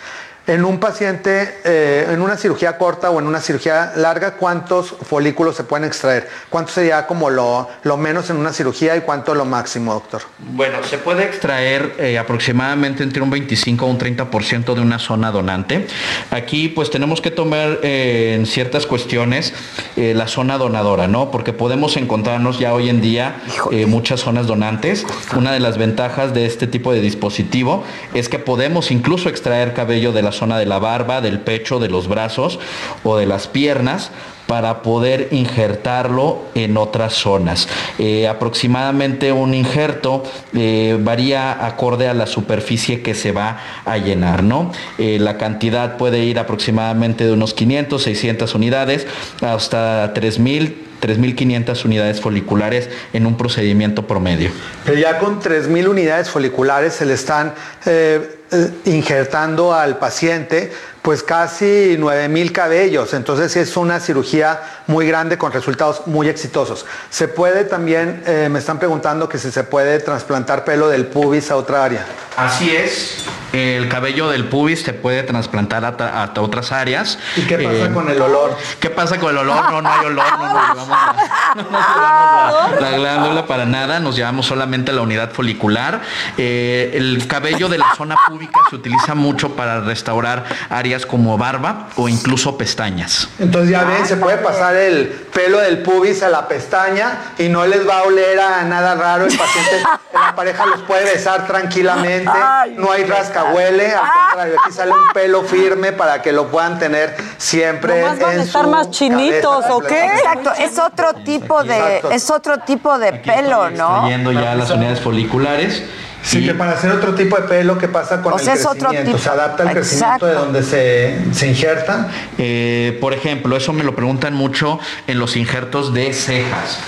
En 0.47 0.63
un 0.63 0.79
paciente, 0.79 1.59
eh, 1.63 2.07
en 2.11 2.21
una 2.21 2.37
cirugía 2.37 2.77
corta 2.77 3.09
o 3.09 3.19
en 3.19 3.25
una 3.25 3.41
cirugía 3.41 3.93
larga, 3.95 4.35
¿cuántos 4.35 4.89
folículos 4.89 5.55
se 5.55 5.63
pueden 5.63 5.85
extraer? 5.85 6.29
¿Cuánto 6.49 6.71
sería 6.71 7.07
como 7.07 7.31
lo, 7.31 7.67
lo 7.83 7.97
menos 7.97 8.29
en 8.29 8.37
una 8.37 8.53
cirugía 8.53 8.95
y 8.95 9.01
cuánto 9.01 9.33
lo 9.33 9.45
máximo, 9.45 9.93
doctor? 9.93 10.21
Bueno, 10.37 10.83
se 10.83 10.99
puede 10.99 11.23
extraer 11.23 11.95
eh, 11.97 12.19
aproximadamente 12.19 13.01
entre 13.01 13.21
un 13.21 13.31
25 13.31 13.85
a 13.85 13.89
un 13.89 13.97
30% 13.97 14.75
de 14.75 14.81
una 14.81 14.99
zona 14.99 15.31
donante. 15.31 15.87
Aquí 16.29 16.69
pues 16.69 16.91
tenemos 16.91 17.21
que 17.21 17.31
tomar 17.31 17.79
eh, 17.81 18.35
en 18.37 18.45
ciertas 18.45 18.85
cuestiones 18.85 19.53
eh, 19.95 20.13
la 20.15 20.27
zona 20.27 20.57
donadora, 20.57 21.07
¿no? 21.07 21.31
Porque 21.31 21.53
podemos 21.53 21.97
encontrarnos 21.97 22.59
ya 22.59 22.73
hoy 22.73 22.89
en 22.89 23.01
día 23.01 23.37
eh, 23.71 23.85
muchas 23.85 24.19
zonas 24.19 24.45
donantes. 24.45 25.05
Una 25.35 25.51
de 25.51 25.59
las 25.59 25.77
ventajas 25.77 26.33
de 26.33 26.45
este 26.45 26.67
tipo 26.67 26.93
de 26.93 27.01
dispositivo 27.01 27.83
es 28.13 28.29
que 28.29 28.39
podemos 28.39 28.91
incluso 28.91 29.29
extraer 29.29 29.73
cabello 29.73 30.11
de 30.11 30.21
la 30.21 30.31
zona 30.35 30.59
de 30.59 30.67
la 30.67 30.77
barba, 30.77 31.21
del 31.21 31.39
pecho, 31.39 31.79
de 31.79 31.89
los 31.89 32.07
brazos 32.07 32.59
o 33.03 33.17
de 33.17 33.25
las 33.25 33.47
piernas 33.47 34.11
para 34.47 34.81
poder 34.81 35.29
injertarlo 35.31 36.43
en 36.53 36.77
otras 36.77 37.13
zonas. 37.13 37.67
Eh, 37.97 38.27
aproximadamente 38.27 39.31
un 39.31 39.53
injerto 39.53 40.23
eh, 40.53 40.97
varía 40.99 41.65
acorde 41.65 42.07
a 42.07 42.13
la 42.13 42.27
superficie 42.27 43.01
que 43.01 43.15
se 43.15 43.31
va 43.31 43.57
a 43.85 43.97
llenar, 43.97 44.43
¿no? 44.43 44.71
Eh, 44.97 45.17
la 45.19 45.37
cantidad 45.37 45.97
puede 45.97 46.19
ir 46.25 46.37
aproximadamente 46.37 47.25
de 47.25 47.31
unos 47.31 47.53
500, 47.53 48.01
600 48.03 48.55
unidades 48.55 49.07
hasta 49.41 50.13
3000 50.13 50.84
3.500 51.01 51.85
unidades 51.85 52.21
foliculares 52.21 52.89
en 53.13 53.25
un 53.25 53.37
procedimiento 53.37 54.07
promedio. 54.07 54.51
Pero 54.83 54.97
ya 54.97 55.19
con 55.19 55.41
3.000 55.41 55.87
unidades 55.87 56.29
foliculares 56.29 56.93
se 56.93 57.05
le 57.05 57.13
están 57.13 57.53
eh, 57.85 58.37
eh, 58.51 58.69
injertando 58.85 59.73
al 59.73 59.97
paciente 59.97 60.71
pues 61.05 61.21
casi 61.21 61.97
9.000 61.99 62.51
cabellos. 62.51 63.13
Entonces 63.13 63.51
sí 63.51 63.59
es 63.59 63.77
una 63.77 63.99
cirugía 63.99 64.59
muy 64.87 65.05
grande 65.07 65.37
con 65.37 65.51
resultados 65.51 66.07
muy 66.07 66.27
exitosos. 66.27 66.87
Se 67.11 67.27
puede 67.27 67.63
también, 67.63 68.23
eh, 68.25 68.49
me 68.51 68.57
están 68.57 68.79
preguntando 68.79 69.29
que 69.29 69.37
si 69.37 69.51
se 69.51 69.63
puede 69.63 69.99
trasplantar 69.99 70.65
pelo 70.65 70.89
del 70.89 71.05
pubis 71.05 71.51
a 71.51 71.57
otra 71.57 71.83
área. 71.85 72.07
Así 72.35 72.75
es. 72.75 73.23
El 73.53 73.87
cabello 73.87 74.29
del 74.29 74.49
pubis 74.49 74.81
se 74.81 74.91
puede 74.91 75.23
trasplantar 75.23 75.85
a, 75.85 76.31
otras 76.41 76.73
áreas. 76.73 77.17
¿Y 77.37 77.41
qué 77.43 77.57
pasa 77.59 77.85
Eh, 77.85 77.91
con 77.93 78.09
el 78.09 78.21
olor? 78.21 78.57
¿Qué 78.81 78.89
pasa 78.89 79.17
con 79.17 79.29
el 79.29 79.37
olor? 79.37 79.71
No, 79.71 79.81
no 79.81 79.89
hay 79.89 80.05
olor, 80.07 80.25
no 80.37 80.53
nos 80.53 80.69
llevamos 80.69 80.89
la, 80.89 81.15
no 81.55 81.63
nos 81.63 81.71
llevamos 81.71 82.81
la- 82.81 82.89
la 82.91 82.97
glándula 82.97 83.45
para 83.47 83.65
nada, 83.65 83.99
nos 84.01 84.17
llevamos 84.17 84.47
solamente 84.47 84.91
la 84.91 85.01
unidad 85.03 85.31
folicular. 85.31 86.01
Eh, 86.37 86.91
el 86.95 87.25
cabello 87.27 87.69
de 87.69 87.77
la 87.77 87.95
zona 87.95 88.17
púbica 88.27 88.59
se 88.69 88.75
utiliza 88.75 89.15
mucho 89.15 89.55
para 89.55 89.79
restaurar 89.79 90.43
áreas 90.69 90.94
como 91.03 91.35
barba 91.35 91.87
o 91.95 92.07
incluso 92.07 92.55
pestañas. 92.57 93.27
Entonces 93.39 93.71
ya 93.71 93.83
ven, 93.83 94.05
se 94.05 94.17
puede 94.17 94.37
pasar 94.37 94.75
el 94.75 95.07
pelo 95.33 95.57
del 95.57 95.79
pubis 95.79 96.21
a 96.21 96.29
la 96.29 96.47
pestaña 96.47 97.33
y 97.39 97.49
no 97.49 97.65
les 97.65 97.87
va 97.87 97.99
a 97.99 98.03
oler 98.03 98.39
a 98.39 98.63
nada 98.63 98.93
raro. 98.93 99.25
El 99.25 99.35
paciente, 99.35 99.83
la 100.13 100.35
pareja 100.35 100.65
los 100.67 100.81
puede 100.83 101.05
besar 101.05 101.47
tranquilamente. 101.47 102.31
No 102.77 102.91
hay 102.91 103.03
rascahuele, 103.05 103.93
al 103.93 104.01
contrario, 104.27 104.55
aquí 104.63 104.71
sale 104.71 104.91
un 104.91 105.13
pelo 105.13 105.41
firme 105.43 105.91
para 105.91 106.21
que 106.21 106.31
lo 106.31 106.47
puedan 106.49 106.77
tener 106.77 107.15
siempre 107.37 108.01
Nomás 108.01 108.19
van 108.19 108.39
a 108.39 108.43
estar 108.43 108.65
su 108.65 108.69
más 108.69 108.91
chinitos, 108.91 109.65
cabeza 109.65 109.75
¿o 109.75 109.81
qué? 109.81 110.05
Exacto, 110.05 110.53
es 110.59 110.77
otro 110.77 111.13
tipo 111.15 111.63
de, 111.63 111.77
Exacto. 111.77 112.11
es 112.11 112.29
otro 112.29 112.59
tipo 112.59 112.97
de 112.99 113.13
pelo, 113.13 113.69
¿no? 113.71 114.07
Ya 114.09 114.55
las 114.55 114.69
unidades 114.69 115.01
foliculares. 115.01 115.83
Sí, 116.25 116.43
que 116.43 116.55
para 116.55 116.71
hacer 116.71 116.91
otro 116.91 117.13
tipo 117.13 117.35
de 117.37 117.43
pelo, 117.43 117.77
¿qué 117.77 117.87
pasa 117.87 118.21
con 118.21 118.33
O 118.33 118.37
el 118.39 118.43
sea, 118.43 118.55
es 118.55 118.65
otro 118.65 118.89
crecimiento? 118.89 119.11
tipo. 119.11 119.23
¿Se 119.23 119.29
adapta 119.29 119.63
al 119.63 119.71
crecimiento 119.73 120.25
de 120.25 120.31
Exacto. 120.33 120.45
donde 120.45 120.63
se, 120.63 121.19
se 121.33 121.47
injerta? 121.47 122.09
Eh, 122.39 122.97
por 122.99 123.13
ejemplo, 123.13 123.55
eso 123.55 123.73
me 123.73 123.83
lo 123.83 123.95
preguntan 123.95 124.33
mucho 124.33 124.79
en 125.05 125.19
los 125.19 125.35
injertos 125.37 125.93
de 125.93 126.13
cejas. 126.13 126.79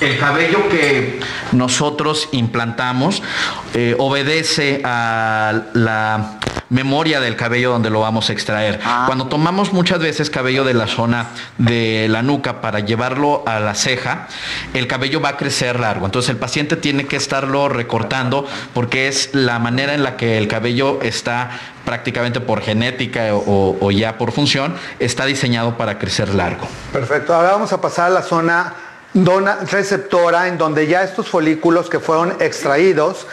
El 0.00 0.18
cabello 0.18 0.68
que 0.68 1.18
nosotros 1.52 2.28
implantamos 2.32 3.22
eh, 3.74 3.96
obedece 3.98 4.80
a 4.84 5.62
la 5.72 6.38
memoria 6.70 7.20
del 7.20 7.36
cabello 7.36 7.70
donde 7.70 7.90
lo 7.90 8.00
vamos 8.00 8.30
a 8.30 8.32
extraer. 8.32 8.80
Cuando 9.06 9.26
tomamos 9.26 9.72
muchas 9.72 10.00
veces 10.00 10.30
cabello 10.30 10.64
de 10.64 10.74
la 10.74 10.86
zona 10.86 11.28
de 11.58 12.06
la 12.08 12.22
nuca 12.22 12.60
para 12.60 12.80
llevarlo 12.80 13.42
a 13.46 13.60
la 13.60 13.74
ceja, 13.74 14.28
el 14.74 14.86
cabello 14.86 15.20
va 15.20 15.30
a 15.30 15.36
crecer 15.36 15.78
largo. 15.78 16.06
Entonces 16.06 16.30
el 16.30 16.36
paciente 16.36 16.76
tiene 16.76 17.06
que 17.06 17.16
estarlo 17.16 17.68
recortando 17.68 18.46
porque 18.74 19.08
es 19.08 19.30
la 19.34 19.58
manera 19.58 19.94
en 19.94 20.02
la 20.02 20.16
que 20.16 20.38
el 20.38 20.48
cabello 20.48 21.00
está 21.02 21.50
prácticamente 21.84 22.40
por 22.40 22.62
genética 22.62 23.34
o, 23.34 23.76
o 23.80 23.90
ya 23.92 24.18
por 24.18 24.32
función, 24.32 24.74
está 24.98 25.24
diseñado 25.24 25.76
para 25.76 25.98
crecer 25.98 26.34
largo. 26.34 26.66
Perfecto. 26.92 27.32
Ahora 27.32 27.52
vamos 27.52 27.72
a 27.72 27.80
pasar 27.80 28.06
a 28.06 28.10
la 28.10 28.22
zona 28.22 28.74
dona 29.24 29.58
receptora, 29.70 30.48
en 30.48 30.58
donde 30.58 30.86
ya 30.86 31.02
estos 31.02 31.28
folículos 31.28 31.88
que 31.88 32.00
fueron 32.00 32.34
extraídos, 32.40 33.26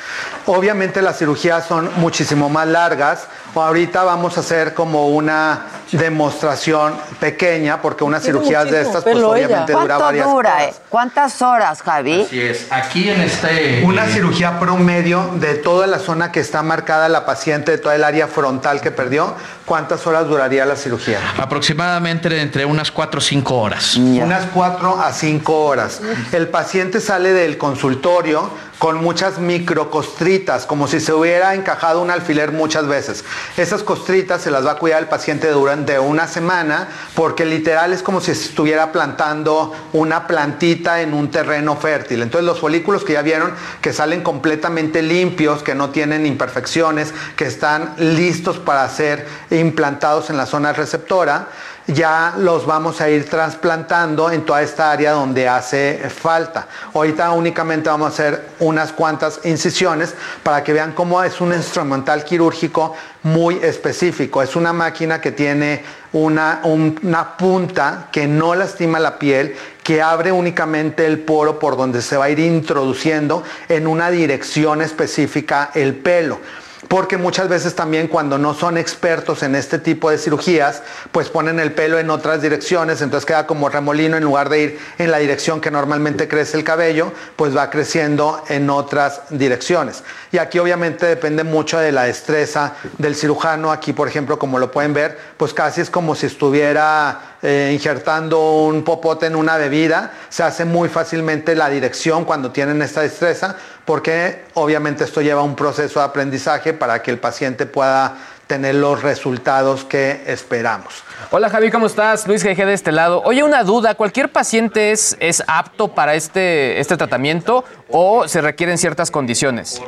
obviamente 0.45 1.01
las 1.01 1.17
cirugías 1.17 1.65
son 1.65 1.89
muchísimo 1.97 2.49
más 2.49 2.67
largas. 2.67 3.27
Ahorita 3.55 4.03
vamos 4.03 4.37
a 4.37 4.39
hacer 4.41 4.73
como 4.73 5.09
una 5.09 5.65
demostración 5.91 6.95
pequeña, 7.19 7.81
porque 7.81 8.03
una 8.03 8.19
Tiene 8.19 8.39
cirugía 8.39 8.65
de 8.65 8.81
estas, 8.81 9.03
pues 9.03 9.17
ella. 9.17 9.27
obviamente 9.27 9.71
dura 9.73 9.85
¿Cuánto 9.85 10.03
varias 10.05 10.25
dura? 10.25 10.53
horas. 10.55 10.63
eh? 10.63 10.73
¿Cuántas 10.89 11.41
horas, 11.41 11.81
Javi? 11.83 12.21
Así 12.23 12.41
es. 12.41 12.67
Aquí 12.71 13.09
en 13.09 13.21
este. 13.21 13.83
Una 13.85 14.07
cirugía 14.07 14.59
promedio 14.59 15.29
de 15.35 15.53
toda 15.55 15.85
la 15.87 15.99
zona 15.99 16.31
que 16.31 16.39
está 16.39 16.63
marcada 16.63 17.09
la 17.09 17.25
paciente, 17.25 17.71
de 17.71 17.77
toda 17.77 17.95
el 17.95 18.03
área 18.03 18.27
frontal 18.27 18.81
que 18.81 18.89
perdió, 18.91 19.35
¿cuántas 19.65 20.05
horas 20.07 20.27
duraría 20.27 20.65
la 20.65 20.75
cirugía? 20.75 21.19
Aproximadamente 21.37 22.41
entre 22.41 22.65
unas 22.65 22.89
4 22.91 23.19
o 23.19 23.21
5 23.21 23.55
horas. 23.55 23.95
Unas 23.95 24.45
4 24.53 24.99
a 24.99 25.11
5 25.13 25.63
horas. 25.65 26.01
El 26.31 26.47
paciente 26.49 26.99
sale 27.01 27.33
del 27.33 27.57
consultorio 27.57 28.49
con 28.83 29.01
muchas 29.01 29.39
microcostritas, 29.39 30.65
como 30.65 30.89
si 30.89 30.99
se 30.99 31.13
hubiera 31.13 31.55
encajado 31.55 32.01
un 32.01 32.11
alfiler 32.11 32.51
muchas 32.51 32.85
veces. 32.85 33.23
Esas 33.55 33.81
costritas 33.81 34.41
se 34.41 34.51
las 34.51 34.65
va 34.65 34.71
a 34.71 34.75
cuidar 34.75 35.01
el 35.01 35.07
paciente 35.07 35.49
durante 35.51 35.99
una 35.99 36.27
semana, 36.27 36.89
porque 37.15 37.45
literal 37.45 37.93
es 37.93 38.03
como 38.03 38.19
si 38.19 38.31
estuviera 38.31 38.91
plantando 38.91 39.71
una 39.93 40.27
plantita 40.27 40.99
en 40.99 41.13
un 41.13 41.31
terreno 41.31 41.77
fértil. 41.77 42.23
Entonces 42.23 42.45
los 42.45 42.59
folículos 42.59 43.05
que 43.05 43.13
ya 43.13 43.21
vieron 43.21 43.53
que 43.79 43.93
salen 43.93 44.21
completamente 44.21 45.01
limpios, 45.01 45.63
que 45.63 45.75
no 45.75 45.91
tienen 45.91 46.25
imperfecciones, 46.25 47.13
que 47.37 47.45
están 47.45 47.93
listos 47.97 48.59
para 48.59 48.89
ser 48.89 49.25
implantados 49.49 50.29
en 50.29 50.35
la 50.35 50.45
zona 50.45 50.73
receptora, 50.73 51.47
ya 51.87 52.35
los 52.37 52.65
vamos 52.65 53.01
a 53.01 53.09
ir 53.09 53.29
trasplantando 53.29 54.31
en 54.31 54.45
toda 54.45 54.61
esta 54.61 54.91
área 54.91 55.11
donde 55.11 55.47
hace 55.49 56.09
falta. 56.09 56.67
Ahorita 56.93 57.31
únicamente 57.31 57.89
vamos 57.89 58.07
a 58.07 58.13
hacer 58.13 58.49
unas 58.59 58.91
cuantas 58.93 59.41
incisiones 59.43 60.15
para 60.43 60.63
que 60.63 60.73
vean 60.73 60.93
cómo 60.93 61.21
es 61.23 61.41
un 61.41 61.53
instrumental 61.53 62.23
quirúrgico 62.23 62.95
muy 63.23 63.55
específico. 63.61 64.41
Es 64.41 64.55
una 64.55 64.71
máquina 64.73 65.19
que 65.19 65.31
tiene 65.31 65.83
una, 66.13 66.61
un- 66.63 66.99
una 67.03 67.35
punta 67.37 68.07
que 68.11 68.27
no 68.27 68.55
lastima 68.55 68.99
la 68.99 69.17
piel, 69.19 69.55
que 69.83 70.01
abre 70.01 70.31
únicamente 70.31 71.05
el 71.05 71.19
poro 71.19 71.59
por 71.59 71.75
donde 71.75 72.01
se 72.01 72.15
va 72.15 72.25
a 72.25 72.29
ir 72.29 72.39
introduciendo 72.39 73.43
en 73.67 73.87
una 73.87 74.09
dirección 74.09 74.81
específica 74.81 75.71
el 75.73 75.95
pelo. 75.95 76.39
Porque 76.87 77.17
muchas 77.17 77.49
veces 77.49 77.75
también 77.75 78.07
cuando 78.07 78.37
no 78.37 78.53
son 78.53 78.77
expertos 78.77 79.43
en 79.43 79.55
este 79.55 79.79
tipo 79.79 80.09
de 80.09 80.17
cirugías, 80.17 80.83
pues 81.11 81.29
ponen 81.29 81.59
el 81.59 81.73
pelo 81.73 81.99
en 81.99 82.09
otras 82.09 82.41
direcciones, 82.41 83.01
entonces 83.01 83.25
queda 83.25 83.47
como 83.47 83.69
remolino 83.69 84.17
en 84.17 84.23
lugar 84.23 84.49
de 84.49 84.61
ir 84.61 84.79
en 84.97 85.11
la 85.11 85.17
dirección 85.17 85.61
que 85.61 85.71
normalmente 85.71 86.27
crece 86.27 86.57
el 86.57 86.63
cabello, 86.63 87.11
pues 87.35 87.55
va 87.55 87.69
creciendo 87.69 88.43
en 88.49 88.69
otras 88.69 89.21
direcciones. 89.29 90.03
Y 90.31 90.37
aquí 90.37 90.59
obviamente 90.59 91.05
depende 91.05 91.43
mucho 91.43 91.79
de 91.79 91.91
la 91.91 92.03
destreza 92.03 92.73
del 92.97 93.15
cirujano. 93.15 93.71
Aquí, 93.71 93.93
por 93.93 94.07
ejemplo, 94.07 94.39
como 94.39 94.59
lo 94.59 94.71
pueden 94.71 94.93
ver, 94.93 95.17
pues 95.37 95.53
casi 95.53 95.81
es 95.81 95.89
como 95.89 96.15
si 96.15 96.25
estuviera 96.25 97.32
eh, 97.43 97.71
injertando 97.73 98.63
un 98.63 98.83
popote 98.83 99.25
en 99.25 99.35
una 99.35 99.57
bebida. 99.57 100.13
Se 100.29 100.43
hace 100.43 100.63
muy 100.63 100.87
fácilmente 100.87 101.55
la 101.55 101.69
dirección 101.69 102.23
cuando 102.23 102.51
tienen 102.51 102.81
esta 102.81 103.01
destreza, 103.01 103.57
porque 103.85 104.45
obviamente 104.53 105.03
esto 105.03 105.21
lleva 105.21 105.43
un 105.43 105.55
proceso 105.55 105.99
de 105.99 106.05
aprendizaje 106.05 106.73
para 106.73 107.01
que 107.01 107.11
el 107.11 107.19
paciente 107.19 107.65
pueda 107.65 108.15
tener 108.47 108.75
los 108.75 109.01
resultados 109.01 109.83
que 109.83 110.23
esperamos. 110.25 111.03
Hola 111.31 111.49
Javi, 111.49 111.69
¿cómo 111.69 111.87
estás? 111.87 112.27
Luis 112.27 112.43
GG 112.43 112.65
de 112.65 112.73
este 112.73 112.91
lado. 112.91 113.21
Oye, 113.25 113.43
una 113.43 113.63
duda, 113.63 113.95
¿cualquier 113.95 114.31
paciente 114.31 114.91
es, 114.91 115.17
es 115.19 115.43
apto 115.47 115.89
para 115.89 116.15
este, 116.15 116.79
este 116.79 116.97
tratamiento 116.97 117.65
o 117.89 118.27
se 118.27 118.41
requieren 118.41 118.77
ciertas 118.77 119.11
condiciones? 119.11 119.81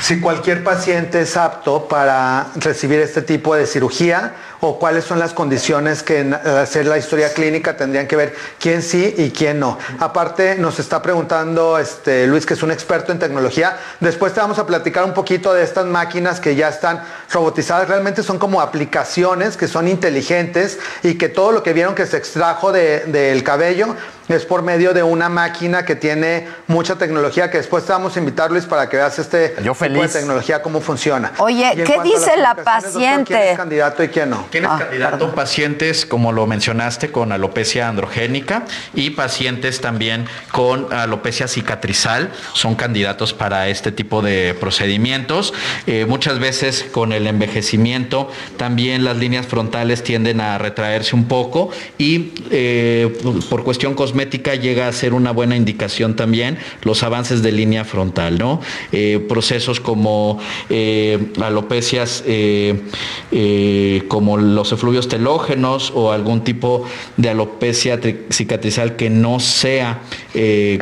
Si 0.00 0.18
cualquier 0.18 0.64
paciente 0.64 1.20
es 1.20 1.36
apto 1.36 1.86
para 1.88 2.46
recibir 2.56 2.98
este 3.00 3.20
tipo 3.20 3.54
de 3.54 3.66
cirugía, 3.66 4.34
o 4.60 4.78
cuáles 4.78 5.04
son 5.04 5.18
las 5.18 5.34
condiciones 5.34 6.02
que 6.02 6.20
en 6.20 6.32
hacer 6.32 6.86
la 6.86 6.96
historia 6.96 7.34
clínica 7.34 7.76
tendrían 7.76 8.06
que 8.06 8.16
ver 8.16 8.34
quién 8.58 8.82
sí 8.82 9.14
y 9.18 9.30
quién 9.30 9.60
no. 9.60 9.78
Aparte, 9.98 10.54
nos 10.56 10.78
está 10.78 11.02
preguntando 11.02 11.78
este, 11.78 12.26
Luis, 12.26 12.46
que 12.46 12.54
es 12.54 12.62
un 12.62 12.70
experto 12.70 13.12
en 13.12 13.18
tecnología. 13.18 13.76
Después 14.00 14.32
te 14.32 14.40
vamos 14.40 14.58
a 14.58 14.66
platicar 14.66 15.04
un 15.04 15.12
poquito 15.12 15.52
de 15.52 15.62
estas 15.62 15.84
máquinas 15.84 16.40
que 16.40 16.56
ya 16.56 16.68
están 16.70 17.02
robotizadas. 17.30 17.88
Realmente 17.88 18.22
son 18.22 18.38
como 18.38 18.62
aplicaciones 18.62 19.58
que 19.58 19.68
son 19.68 19.86
inteligentes 19.86 20.78
y 21.02 21.14
que 21.14 21.28
todo 21.28 21.52
lo 21.52 21.62
que 21.62 21.74
vieron 21.74 21.94
que 21.94 22.06
se 22.06 22.16
extrajo 22.16 22.72
del 22.72 23.44
cabello 23.44 23.96
es 24.36 24.44
por 24.44 24.62
medio 24.62 24.94
de 24.94 25.02
una 25.02 25.28
máquina 25.28 25.84
que 25.84 25.96
tiene 25.96 26.46
mucha 26.66 26.96
tecnología 26.96 27.50
que 27.50 27.58
después 27.58 27.84
te 27.84 27.92
vamos 27.92 28.16
a 28.16 28.18
invitar 28.20 28.50
Luis 28.50 28.64
para 28.64 28.88
que 28.88 28.96
veas 28.96 29.18
este 29.18 29.56
Yo 29.62 29.74
tipo 29.74 30.02
de 30.02 30.08
tecnología 30.08 30.62
cómo 30.62 30.80
funciona. 30.80 31.32
Oye, 31.38 31.72
¿qué 31.74 31.98
dice 32.02 32.36
la 32.36 32.54
doctor, 32.54 32.64
¿quién 32.92 33.24
paciente? 33.24 33.50
es 33.50 33.56
candidato 33.56 34.04
y 34.04 34.08
quién 34.08 34.30
no? 34.30 34.46
Tienes 34.50 34.70
candidato 34.70 35.34
pacientes, 35.34 36.06
como 36.06 36.32
lo 36.32 36.46
mencionaste, 36.46 37.10
con 37.10 37.32
alopecia 37.32 37.88
androgénica 37.88 38.64
y 38.94 39.10
pacientes 39.10 39.80
también 39.80 40.26
con 40.52 40.92
alopecia 40.92 41.48
cicatrizal 41.48 42.30
son 42.54 42.74
candidatos 42.74 43.32
para 43.34 43.68
este 43.68 43.92
tipo 43.92 44.22
de 44.22 44.54
procedimientos. 44.58 45.52
Eh, 45.86 46.06
muchas 46.06 46.38
veces 46.38 46.86
con 46.92 47.12
el 47.12 47.26
envejecimiento 47.26 48.30
también 48.56 49.04
las 49.04 49.16
líneas 49.16 49.46
frontales 49.46 50.02
tienden 50.04 50.40
a 50.40 50.58
retraerse 50.58 51.16
un 51.16 51.26
poco 51.26 51.70
y 51.98 52.32
eh, 52.50 53.12
por 53.48 53.64
cuestión 53.64 53.94
cosmética 53.94 54.19
llega 54.28 54.88
a 54.88 54.92
ser 54.92 55.14
una 55.14 55.30
buena 55.30 55.56
indicación 55.56 56.16
también 56.16 56.58
los 56.82 57.02
avances 57.02 57.42
de 57.42 57.52
línea 57.52 57.84
frontal, 57.84 58.38
¿no? 58.38 58.60
Eh, 58.92 59.24
procesos 59.28 59.80
como 59.80 60.38
eh, 60.68 61.32
alopecias 61.42 62.22
eh, 62.26 64.02
como 64.08 64.36
los 64.36 64.72
efluvios 64.72 65.08
telógenos 65.08 65.92
o 65.94 66.12
algún 66.12 66.44
tipo 66.44 66.84
de 67.16 67.30
alopecia 67.30 68.00
tri- 68.00 68.18
cicatrizal 68.30 68.96
que 68.96 69.10
no 69.10 69.40
sea 69.40 70.02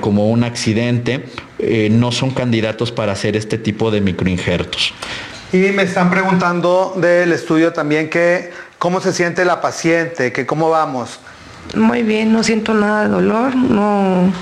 como 0.01 0.31
un 0.31 0.45
accidente, 0.45 1.25
no 1.91 2.13
son 2.13 2.31
candidatos 2.31 2.93
para 2.93 3.13
hacer 3.13 3.37
este 3.37 3.59
tipo 3.59 3.91
de 3.91 4.01
microinjertos. 4.01 4.93
Y 5.53 5.59
me 5.73 5.83
están 5.85 6.11
preguntando 6.11 6.95
del 6.97 7.33
estudio 7.33 7.73
también 7.73 8.11
que 8.11 8.51
cómo 8.79 9.01
se 9.01 9.13
siente 9.13 9.45
la 9.45 9.61
paciente, 9.61 10.33
que 10.33 10.47
cómo 10.47 10.71
vamos. 10.71 11.19
Muy 11.75 12.03
bien, 12.03 12.33
no 12.33 12.43
siento 12.43 12.75
nada 12.75 13.05
de 13.05 13.09
dolor, 13.09 13.55
no, 13.55 14.33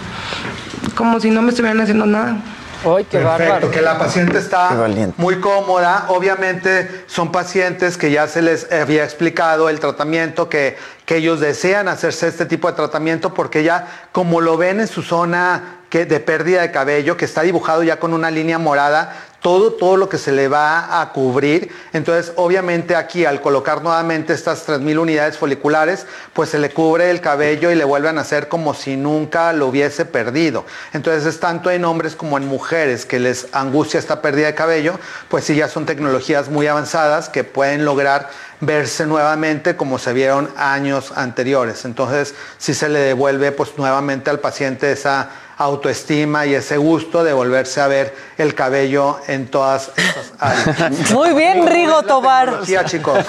como 0.95 1.21
si 1.21 1.31
no 1.31 1.43
me 1.43 1.51
estuvieran 1.51 1.81
haciendo 1.81 2.07
nada. 2.07 2.37
¡Ay, 2.85 3.05
qué 3.11 3.19
Perfecto, 3.19 3.71
que 3.71 3.81
la 3.81 3.99
paciente 3.99 4.39
está 4.39 4.71
muy 5.17 5.41
cómoda. 5.41 6.07
Obviamente 6.09 7.05
son 7.07 7.33
pacientes 7.33 7.97
que 7.97 8.11
ya 8.11 8.29
se 8.29 8.43
les 8.43 8.71
había 8.71 9.03
explicado 9.03 9.69
el 9.69 9.81
tratamiento, 9.81 10.49
que, 10.49 10.77
que 11.05 11.17
ellos 11.17 11.41
desean 11.41 11.89
hacerse 11.89 12.29
este 12.29 12.47
tipo 12.47 12.69
de 12.69 12.75
tratamiento 12.75 13.35
porque 13.35 13.65
ya 13.65 14.09
como 14.13 14.41
lo 14.41 14.57
ven 14.57 14.81
en 14.81 14.87
su 14.87 15.03
zona 15.03 15.79
que, 15.89 16.05
de 16.05 16.21
pérdida 16.21 16.63
de 16.63 16.71
cabello, 16.71 17.17
que 17.17 17.25
está 17.25 17.43
dibujado 17.43 17.83
ya 17.83 17.99
con 17.99 18.13
una 18.13 18.31
línea 18.31 18.59
morada, 18.59 19.17
todo, 19.47 19.75
todo 19.75 19.97
lo 19.97 20.09
que 20.09 20.19
se 20.19 20.33
le 20.33 20.49
va 20.49 21.01
a 21.01 21.13
cubrir. 21.13 21.71
Entonces, 21.93 22.33
obviamente 22.35 22.97
aquí 22.97 23.25
al 23.25 23.41
colocar 23.41 23.81
nuevamente 23.81 24.33
estas 24.33 24.67
3.000 24.67 24.99
unidades 24.99 25.39
foliculares, 25.39 26.05
pues 26.33 26.51
se 26.51 26.59
le 26.59 26.71
cubre 26.71 27.11
el 27.11 27.21
cabello 27.21 27.71
y 27.71 27.77
le 27.77 27.85
vuelven 27.85 28.19
a 28.19 28.23
hacer 28.23 28.49
como 28.49 28.75
si 28.75 28.97
nunca 28.97 29.53
lo 29.53 29.69
hubiese 29.69 30.05
perdido. 30.05 30.65
Entonces, 30.93 31.27
es 31.27 31.39
tanto 31.39 31.71
en 31.71 31.85
hombres 31.85 32.17
como 32.17 32.39
en 32.39 32.49
mujeres 32.49 33.07
que 33.07 33.21
les 33.21 33.47
angustia 33.53 34.01
esta 34.01 34.21
pérdida 34.21 34.49
de 34.49 34.57
cabello, 34.57 34.99
pues 35.29 35.45
sí, 35.45 35.55
ya 35.55 35.69
son 35.69 35.87
tecnologías 35.87 36.49
muy 36.49 36.67
avanzadas 36.67 37.29
que 37.29 37.45
pueden 37.45 37.85
lograr 37.85 38.29
verse 38.61 39.07
nuevamente 39.07 39.77
como 39.77 40.01
se 40.01 40.13
vieron 40.13 40.51
años 40.57 41.13
anteriores. 41.15 41.85
Entonces, 41.85 42.35
sí 42.59 42.75
se 42.75 42.89
le 42.89 42.99
devuelve 42.99 43.53
pues 43.53 43.79
nuevamente 43.79 44.29
al 44.29 44.41
paciente 44.41 44.91
esa 44.91 45.31
autoestima 45.57 46.47
y 46.47 46.55
ese 46.55 46.77
gusto 46.77 47.25
de 47.25 47.33
volverse 47.33 47.81
a 47.81 47.87
ver 47.87 48.15
el 48.37 48.55
cabello 48.55 49.19
en 49.27 49.49
todas 49.49 49.91
esas 49.97 50.33
áreas. 50.39 51.11
Muy 51.13 51.33
bien, 51.33 51.67
Rigo 51.67 52.03
Tobar. 52.03 52.61
Chicos. 52.87 53.25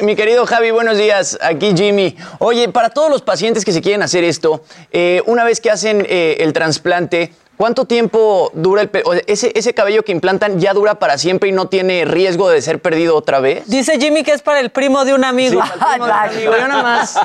Mi 0.00 0.16
querido 0.16 0.46
Javi, 0.46 0.70
buenos 0.70 0.96
días. 0.96 1.38
Aquí 1.40 1.72
Jimmy. 1.76 2.16
Oye, 2.38 2.68
para 2.68 2.90
todos 2.90 3.10
los 3.10 3.22
pacientes 3.22 3.64
que 3.64 3.72
se 3.72 3.80
quieren 3.80 4.02
hacer 4.02 4.24
esto, 4.24 4.64
eh, 4.90 5.22
una 5.26 5.44
vez 5.44 5.60
que 5.60 5.70
hacen 5.70 6.04
eh, 6.08 6.38
el 6.40 6.52
trasplante, 6.52 7.32
¿cuánto 7.60 7.84
tiempo 7.84 8.50
dura 8.54 8.80
el 8.80 8.88
pe- 8.88 9.02
o 9.04 9.12
sea, 9.12 9.22
ese, 9.26 9.52
ese 9.54 9.74
cabello 9.74 10.02
que 10.02 10.12
implantan 10.12 10.58
ya 10.60 10.72
dura 10.72 10.94
para 10.94 11.18
siempre 11.18 11.50
y 11.50 11.52
no 11.52 11.68
tiene 11.68 12.06
riesgo 12.06 12.48
de 12.48 12.62
ser 12.62 12.80
perdido 12.80 13.14
otra 13.14 13.38
vez? 13.38 13.64
Dice 13.66 14.00
Jimmy 14.00 14.22
que 14.22 14.32
es 14.32 14.40
para 14.40 14.60
el 14.60 14.70
primo 14.70 15.04
de 15.04 15.12
un 15.12 15.24
amigo. 15.24 15.62
Sí, 15.62 15.68
para 15.78 15.94
el 15.96 16.00
primo 16.00 16.06
de 16.06 16.10
un 16.10 16.18
amigo, 16.38 16.52
yo 16.58 16.68
nada 16.68 16.82
más. 16.82 17.18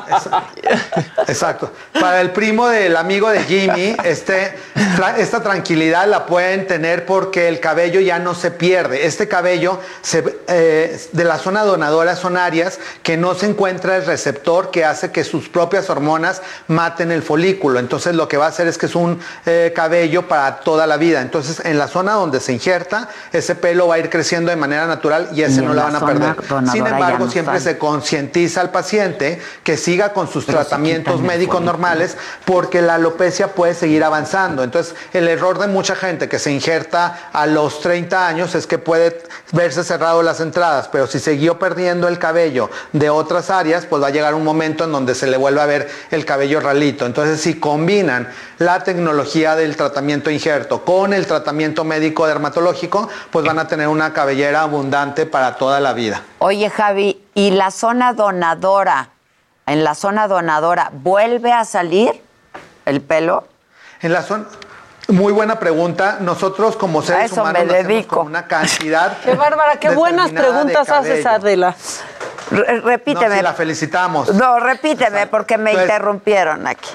Exacto. 1.29 1.71
Para 1.99 2.19
el 2.19 2.31
primo 2.31 2.67
del 2.67 2.97
amigo 2.97 3.29
de 3.29 3.43
Jimmy, 3.43 3.95
este, 4.03 4.57
esta 5.17 5.41
tranquilidad 5.41 6.05
la 6.07 6.25
pueden 6.25 6.67
tener 6.67 7.05
porque 7.05 7.47
el 7.47 7.61
cabello 7.61 8.01
ya 8.01 8.19
no 8.19 8.35
se 8.35 8.51
pierde. 8.51 9.05
Este 9.05 9.29
cabello 9.29 9.79
se- 10.01 10.37
eh, 10.49 10.99
de 11.13 11.23
la 11.23 11.37
zona 11.37 11.63
donadora 11.63 12.17
son 12.17 12.35
áreas 12.35 12.77
que 13.03 13.15
no 13.15 13.35
se 13.35 13.45
encuentra 13.45 13.95
el 13.95 14.05
receptor 14.05 14.69
que 14.69 14.83
hace 14.83 15.11
que 15.11 15.23
sus 15.23 15.47
propias 15.47 15.89
hormonas 15.89 16.41
maten 16.67 17.11
el 17.11 17.23
folículo. 17.23 17.79
Entonces 17.79 18.15
lo 18.15 18.27
que 18.27 18.35
va 18.35 18.47
a 18.47 18.49
hacer 18.49 18.67
es 18.67 18.77
que 18.77 18.87
es 18.87 18.95
un 18.95 19.19
eh, 19.45 19.71
cabello 19.73 20.24
para 20.27 20.57
toda 20.57 20.87
la 20.87 20.97
vida. 20.97 21.21
Entonces 21.21 21.61
en 21.63 21.77
la 21.77 21.87
zona 21.87 22.13
donde 22.13 22.39
se 22.39 22.53
injerta, 22.53 23.09
ese 23.31 23.55
pelo 23.55 23.87
va 23.87 23.95
a 23.95 23.99
ir 23.99 24.09
creciendo 24.09 24.49
de 24.49 24.57
manera 24.57 24.85
natural 24.85 25.29
y 25.33 25.41
ese 25.41 25.61
Y 25.61 25.65
no 25.65 25.73
la 25.73 25.83
van 25.83 25.95
a 25.95 26.05
perder. 26.05 26.35
Sin 26.71 26.85
embargo, 26.85 27.25
no 27.25 27.31
siempre 27.31 27.59
sale. 27.59 27.73
se 27.73 27.77
concientiza 27.77 28.61
al 28.61 28.71
paciente 28.71 29.41
que 29.63 29.77
siga 29.77 30.13
con 30.13 30.29
sus 30.29 30.45
Pero 30.45 30.59
tratamientos 30.59 31.21
médicos 31.21 31.61
normales 31.61 32.17
porque 32.45 32.81
la 32.81 32.95
alopecia 32.95 33.49
puede 33.49 33.73
seguir 33.73 34.03
avanzando. 34.03 34.63
Entonces, 34.63 34.95
el 35.13 35.27
error 35.27 35.59
de 35.59 35.67
mucha 35.67 35.95
gente 35.95 36.29
que 36.29 36.39
se 36.39 36.51
injerta 36.51 37.29
a 37.31 37.45
los 37.45 37.81
30 37.81 38.27
años 38.27 38.55
es 38.55 38.67
que 38.67 38.77
puede 38.77 39.23
verse 39.51 39.83
cerrado 39.83 40.23
las 40.23 40.39
entradas, 40.39 40.89
pero 40.91 41.07
si 41.07 41.19
siguió 41.19 41.59
perdiendo 41.59 42.07
el 42.07 42.19
cabello 42.19 42.69
de 42.93 43.09
otras 43.09 43.49
áreas, 43.49 43.85
pues 43.85 44.01
va 44.01 44.07
a 44.07 44.11
llegar 44.11 44.33
un 44.33 44.43
momento 44.43 44.83
en 44.83 44.91
donde 44.91 45.15
se 45.15 45.27
le 45.27 45.37
vuelve 45.37 45.61
a 45.61 45.65
ver 45.65 45.89
el 46.11 46.25
cabello 46.25 46.59
ralito. 46.59 47.05
Entonces, 47.05 47.41
si 47.41 47.59
combinan 47.59 48.29
la 48.57 48.83
tecnología 48.83 49.55
del 49.55 49.75
tratamiento 49.75 50.14
injerto 50.31 50.83
con 50.83 51.13
el 51.13 51.27
tratamiento 51.27 51.83
médico 51.83 52.25
dermatológico, 52.27 53.07
pues 53.31 53.45
van 53.45 53.59
a 53.59 53.67
tener 53.67 53.87
una 53.87 54.13
cabellera 54.13 54.61
abundante 54.61 55.25
para 55.25 55.55
toda 55.55 55.79
la 55.79 55.93
vida. 55.93 56.21
Oye, 56.39 56.69
Javi, 56.69 57.21
¿y 57.33 57.51
la 57.51 57.71
zona 57.71 58.13
donadora? 58.13 59.09
¿En 59.67 59.83
la 59.83 59.95
zona 59.95 60.27
donadora 60.27 60.89
vuelve 60.93 61.51
a 61.51 61.65
salir 61.65 62.21
el 62.85 63.01
pelo? 63.01 63.47
En 64.01 64.13
la 64.13 64.21
zona. 64.21 64.45
Muy 65.07 65.33
buena 65.33 65.59
pregunta. 65.59 66.17
Nosotros 66.19 66.75
como 66.77 67.01
seres 67.01 67.31
eso 67.31 67.41
humanos 67.41 67.67
dedico. 67.67 68.17
con 68.17 68.27
una 68.27 68.47
cantidad. 68.47 69.17
Qué 69.23 69.35
bárbara, 69.35 69.79
qué 69.79 69.89
buenas 69.89 70.31
preguntas 70.31 70.89
haces. 70.89 71.25
Adela. 71.25 71.75
Re- 72.51 72.81
repíteme. 72.81 73.35
No, 73.37 73.41
la 73.41 73.53
felicitamos. 73.53 74.33
No, 74.33 74.59
repíteme 74.59 75.27
porque 75.27 75.57
me 75.57 75.71
Entonces- 75.71 75.89
interrumpieron 75.91 76.67
aquí. 76.67 76.89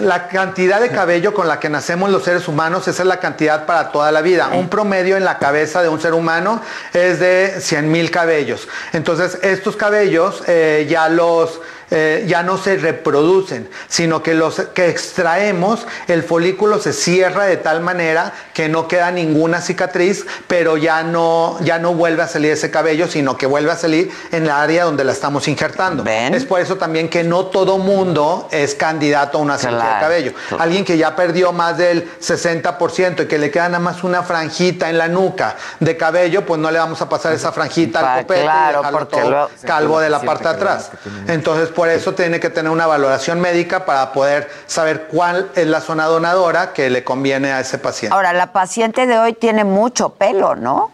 La 0.00 0.28
cantidad 0.28 0.80
de 0.80 0.90
cabello 0.90 1.32
con 1.34 1.46
la 1.46 1.60
que 1.60 1.68
nacemos 1.68 2.10
los 2.10 2.24
seres 2.24 2.48
humanos, 2.48 2.88
esa 2.88 3.02
es 3.02 3.08
la 3.08 3.20
cantidad 3.20 3.66
para 3.66 3.92
toda 3.92 4.10
la 4.10 4.22
vida. 4.22 4.48
Un 4.48 4.68
promedio 4.68 5.16
en 5.16 5.24
la 5.24 5.38
cabeza 5.38 5.82
de 5.82 5.88
un 5.88 6.00
ser 6.00 6.14
humano 6.14 6.60
es 6.92 7.20
de 7.20 7.60
100 7.60 7.90
mil 7.90 8.10
cabellos. 8.10 8.68
Entonces, 8.92 9.38
estos 9.42 9.76
cabellos 9.76 10.42
eh, 10.46 10.86
ya 10.88 11.08
los 11.08 11.60
eh, 11.96 12.24
ya 12.26 12.42
no 12.42 12.58
se 12.58 12.76
reproducen, 12.76 13.68
sino 13.88 14.22
que 14.22 14.34
los 14.34 14.56
que 14.74 14.88
extraemos, 14.88 15.86
el 16.08 16.22
folículo 16.24 16.78
se 16.80 16.92
cierra 16.92 17.44
de 17.44 17.56
tal 17.56 17.80
manera 17.80 18.32
que 18.52 18.68
no 18.68 18.88
queda 18.88 19.10
ninguna 19.12 19.60
cicatriz, 19.60 20.26
pero 20.48 20.76
ya 20.76 21.02
no, 21.04 21.56
ya 21.60 21.78
no 21.78 21.94
vuelve 21.94 22.22
a 22.22 22.28
salir 22.28 22.50
ese 22.52 22.70
cabello, 22.70 23.06
sino 23.08 23.36
que 23.36 23.46
vuelve 23.46 23.70
a 23.70 23.76
salir 23.76 24.10
en 24.32 24.46
la 24.46 24.60
área 24.60 24.84
donde 24.84 25.04
la 25.04 25.12
estamos 25.12 25.46
injertando. 25.48 26.02
Es 26.34 26.44
por 26.44 26.60
eso 26.60 26.76
también 26.76 27.08
que 27.08 27.22
no 27.24 27.46
todo 27.46 27.78
mundo 27.78 28.48
es 28.50 28.74
candidato 28.74 29.38
a 29.38 29.40
una 29.40 29.56
cirugía 29.56 29.78
de 29.94 30.00
cabello. 30.00 30.32
Alguien 30.58 30.84
que 30.84 30.98
ya 30.98 31.14
perdió 31.16 31.52
más 31.52 31.78
del 31.78 32.10
60% 32.20 33.22
y 33.24 33.26
que 33.28 33.38
le 33.38 33.50
queda 33.50 33.68
nada 33.68 33.78
más 33.78 34.02
una 34.04 34.22
franjita 34.24 34.90
en 34.90 34.98
la 34.98 35.08
nuca 35.08 35.56
de 35.80 35.96
cabello, 35.96 36.44
pues 36.44 36.60
no 36.60 36.70
le 36.70 36.78
vamos 36.78 37.00
a 37.00 37.08
pasar 37.08 37.32
esa 37.32 37.52
franjita 37.52 38.00
Pa- 38.00 38.14
al 38.14 38.20
copete 38.22 38.42
claro, 38.42 38.72
y 38.72 38.76
dejarlo 38.78 38.98
todo 39.06 39.20
calvo 39.66 40.00
de 40.00 40.10
la 40.10 40.20
parte 40.20 40.44
de 40.44 40.50
atrás. 40.50 40.90
Entonces, 41.28 41.68
por 41.68 41.83
eso 41.90 42.14
tiene 42.14 42.40
que 42.40 42.50
tener 42.50 42.70
una 42.70 42.86
valoración 42.86 43.40
médica 43.40 43.84
para 43.84 44.12
poder 44.12 44.48
saber 44.66 45.08
cuál 45.08 45.50
es 45.54 45.66
la 45.66 45.80
zona 45.80 46.06
donadora 46.06 46.72
que 46.72 46.90
le 46.90 47.04
conviene 47.04 47.52
a 47.52 47.60
ese 47.60 47.78
paciente. 47.78 48.14
Ahora, 48.14 48.32
la 48.32 48.52
paciente 48.52 49.06
de 49.06 49.18
hoy 49.18 49.32
tiene 49.34 49.64
mucho 49.64 50.10
pelo, 50.10 50.54
¿no? 50.54 50.92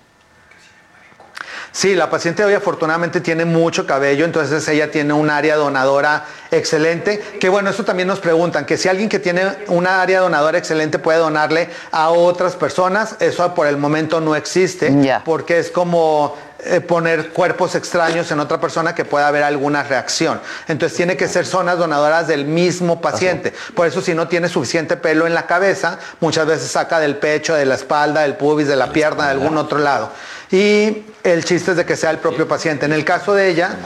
Sí, 1.72 1.94
la 1.94 2.10
paciente 2.10 2.44
hoy 2.44 2.54
afortunadamente 2.54 3.20
tiene 3.20 3.44
mucho 3.44 3.86
cabello, 3.86 4.24
entonces 4.24 4.66
ella 4.66 4.90
tiene 4.90 5.12
un 5.12 5.30
área 5.30 5.54
donadora 5.54 6.24
excelente. 6.50 7.20
Que 7.40 7.48
bueno, 7.48 7.70
eso 7.70 7.84
también 7.84 8.08
nos 8.08 8.18
preguntan, 8.18 8.64
que 8.64 8.76
si 8.76 8.88
alguien 8.88 9.08
que 9.08 9.20
tiene 9.20 9.42
una 9.68 10.02
área 10.02 10.20
donadora 10.20 10.58
excelente 10.58 10.98
puede 10.98 11.18
donarle 11.18 11.70
a 11.92 12.10
otras 12.10 12.56
personas, 12.56 13.16
eso 13.20 13.54
por 13.54 13.68
el 13.68 13.76
momento 13.76 14.20
no 14.20 14.34
existe, 14.34 14.92
porque 15.24 15.60
es 15.60 15.70
como 15.70 16.36
eh, 16.64 16.80
poner 16.80 17.30
cuerpos 17.30 17.74
extraños 17.74 18.30
en 18.30 18.40
otra 18.40 18.60
persona 18.60 18.94
que 18.94 19.04
pueda 19.04 19.28
haber 19.28 19.42
alguna 19.42 19.82
reacción. 19.82 20.40
Entonces 20.68 20.96
tiene 20.96 21.16
que 21.16 21.28
ser 21.28 21.46
zonas 21.46 21.78
donadoras 21.78 22.28
del 22.28 22.44
mismo 22.44 23.00
paciente. 23.00 23.54
Por 23.74 23.86
eso 23.86 24.00
si 24.00 24.14
no 24.14 24.28
tiene 24.28 24.48
suficiente 24.48 24.96
pelo 24.96 25.26
en 25.26 25.34
la 25.34 25.46
cabeza, 25.46 25.98
muchas 26.20 26.46
veces 26.46 26.70
saca 26.70 27.00
del 27.00 27.16
pecho, 27.16 27.54
de 27.54 27.64
la 27.64 27.76
espalda, 27.76 28.22
del 28.22 28.34
pubis, 28.34 28.68
de 28.68 28.76
la 28.76 28.92
pierna, 28.92 29.24
de 29.24 29.30
algún 29.30 29.56
otro 29.56 29.78
lado. 29.78 30.12
Y 30.50 31.04
el 31.22 31.44
chiste 31.44 31.72
es 31.72 31.76
de 31.76 31.84
que 31.84 31.96
sea 31.96 32.10
el 32.10 32.18
propio 32.18 32.48
paciente. 32.48 32.86
En 32.86 32.92
el 32.92 33.04
caso 33.04 33.34
de 33.34 33.50
ella, 33.50 33.76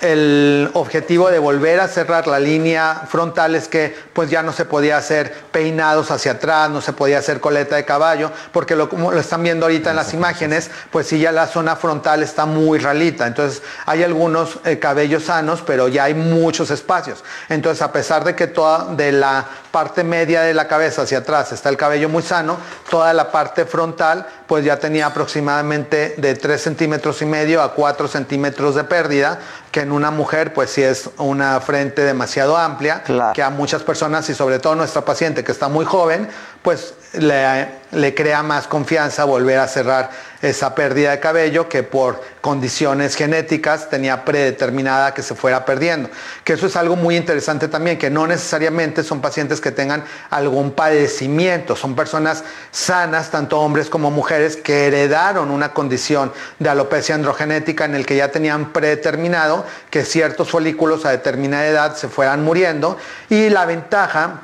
el 0.00 0.70
objetivo 0.74 1.28
de 1.28 1.40
volver 1.40 1.80
a 1.80 1.88
cerrar 1.88 2.28
la 2.28 2.38
línea 2.38 3.02
frontal 3.08 3.56
es 3.56 3.66
que 3.66 3.96
pues 4.12 4.30
ya 4.30 4.42
no 4.42 4.52
se 4.52 4.64
podía 4.64 4.96
hacer 4.96 5.32
peinados 5.50 6.12
hacia 6.12 6.32
atrás, 6.32 6.70
no 6.70 6.80
se 6.80 6.92
podía 6.92 7.18
hacer 7.18 7.40
coleta 7.40 7.74
de 7.74 7.84
caballo, 7.84 8.30
porque 8.52 8.76
lo, 8.76 8.88
como 8.88 9.10
lo 9.10 9.18
están 9.18 9.42
viendo 9.42 9.66
ahorita 9.66 9.90
en 9.90 9.96
las 9.96 10.14
imágenes, 10.14 10.70
pues 10.92 11.08
sí 11.08 11.18
ya 11.18 11.32
la 11.32 11.48
zona 11.48 11.74
frontal 11.74 12.22
está 12.22 12.46
muy 12.46 12.78
ralita. 12.78 13.26
Entonces 13.26 13.62
hay 13.86 14.04
algunos 14.04 14.60
eh, 14.64 14.78
cabellos 14.78 15.24
sanos, 15.24 15.62
pero 15.66 15.88
ya 15.88 16.04
hay 16.04 16.14
muchos 16.14 16.70
espacios. 16.70 17.24
Entonces 17.48 17.82
a 17.82 17.90
pesar 17.90 18.22
de 18.22 18.36
que 18.36 18.46
toda 18.46 18.94
de 18.94 19.10
la 19.10 19.44
parte 19.72 20.04
media 20.04 20.42
de 20.42 20.54
la 20.54 20.68
cabeza 20.68 21.02
hacia 21.02 21.18
atrás 21.18 21.50
está 21.50 21.70
el 21.70 21.76
cabello 21.76 22.08
muy 22.08 22.22
sano, 22.22 22.56
toda 22.88 23.12
la 23.12 23.32
parte 23.32 23.64
frontal 23.64 24.28
pues 24.46 24.64
ya 24.64 24.78
tenía 24.78 25.06
aproximadamente 25.06 26.14
de 26.18 26.34
3 26.34 26.60
centímetros 26.60 26.83
y 26.84 27.26
medio 27.26 27.62
a 27.62 27.74
4 27.74 28.08
centímetros 28.08 28.74
de 28.74 28.84
pérdida, 28.84 29.40
que 29.72 29.80
en 29.80 29.92
una 29.92 30.10
mujer 30.10 30.52
pues 30.54 30.70
sí 30.70 30.82
es 30.82 31.10
una 31.18 31.60
frente 31.60 32.02
demasiado 32.02 32.56
amplia, 32.56 33.02
que 33.34 33.42
a 33.42 33.50
muchas 33.50 33.82
personas 33.82 34.28
y 34.30 34.34
sobre 34.34 34.58
todo 34.58 34.74
nuestra 34.74 35.04
paciente 35.04 35.42
que 35.44 35.52
está 35.52 35.68
muy 35.68 35.84
joven, 35.84 36.28
pues 36.64 36.94
le, 37.12 38.14
crea 38.14 38.42
más 38.42 38.66
confianza 38.66 39.24
volver 39.24 39.58
a 39.58 39.68
cerrar 39.68 40.08
esa 40.40 40.74
pérdida 40.74 41.10
de 41.10 41.20
cabello 41.20 41.68
que 41.68 41.82
por 41.82 42.22
condiciones 42.40 43.16
genéticas 43.16 43.90
tenía 43.90 44.24
predeterminada 44.24 45.12
que 45.12 45.22
se 45.22 45.34
fuera 45.34 45.66
perdiendo. 45.66 46.08
Que 46.42 46.54
eso 46.54 46.66
es 46.66 46.74
algo 46.76 46.96
muy 46.96 47.18
interesante 47.18 47.68
también, 47.68 47.98
que 47.98 48.08
no 48.08 48.26
necesariamente 48.26 49.02
son 49.02 49.20
pacientes 49.20 49.60
que 49.60 49.72
tengan 49.72 50.04
algún 50.30 50.72
padecimiento, 50.72 51.76
son 51.76 51.94
personas 51.94 52.44
sanas, 52.70 53.30
tanto 53.30 53.60
hombres 53.60 53.90
como 53.90 54.10
mujeres, 54.10 54.56
que 54.56 54.86
heredaron 54.86 55.50
una 55.50 55.74
condición 55.74 56.32
de 56.58 56.70
alopecia 56.70 57.14
androgenética 57.14 57.84
en 57.84 57.94
el 57.94 58.06
que 58.06 58.16
ya 58.16 58.30
tenían 58.30 58.72
predeterminado 58.72 59.66
que 59.90 60.02
ciertos 60.02 60.48
folículos 60.48 61.04
a 61.04 61.10
determinada 61.10 61.66
edad 61.66 61.94
se 61.94 62.08
fueran 62.08 62.42
muriendo 62.42 62.96
y 63.28 63.50
la 63.50 63.66
ventaja 63.66 64.40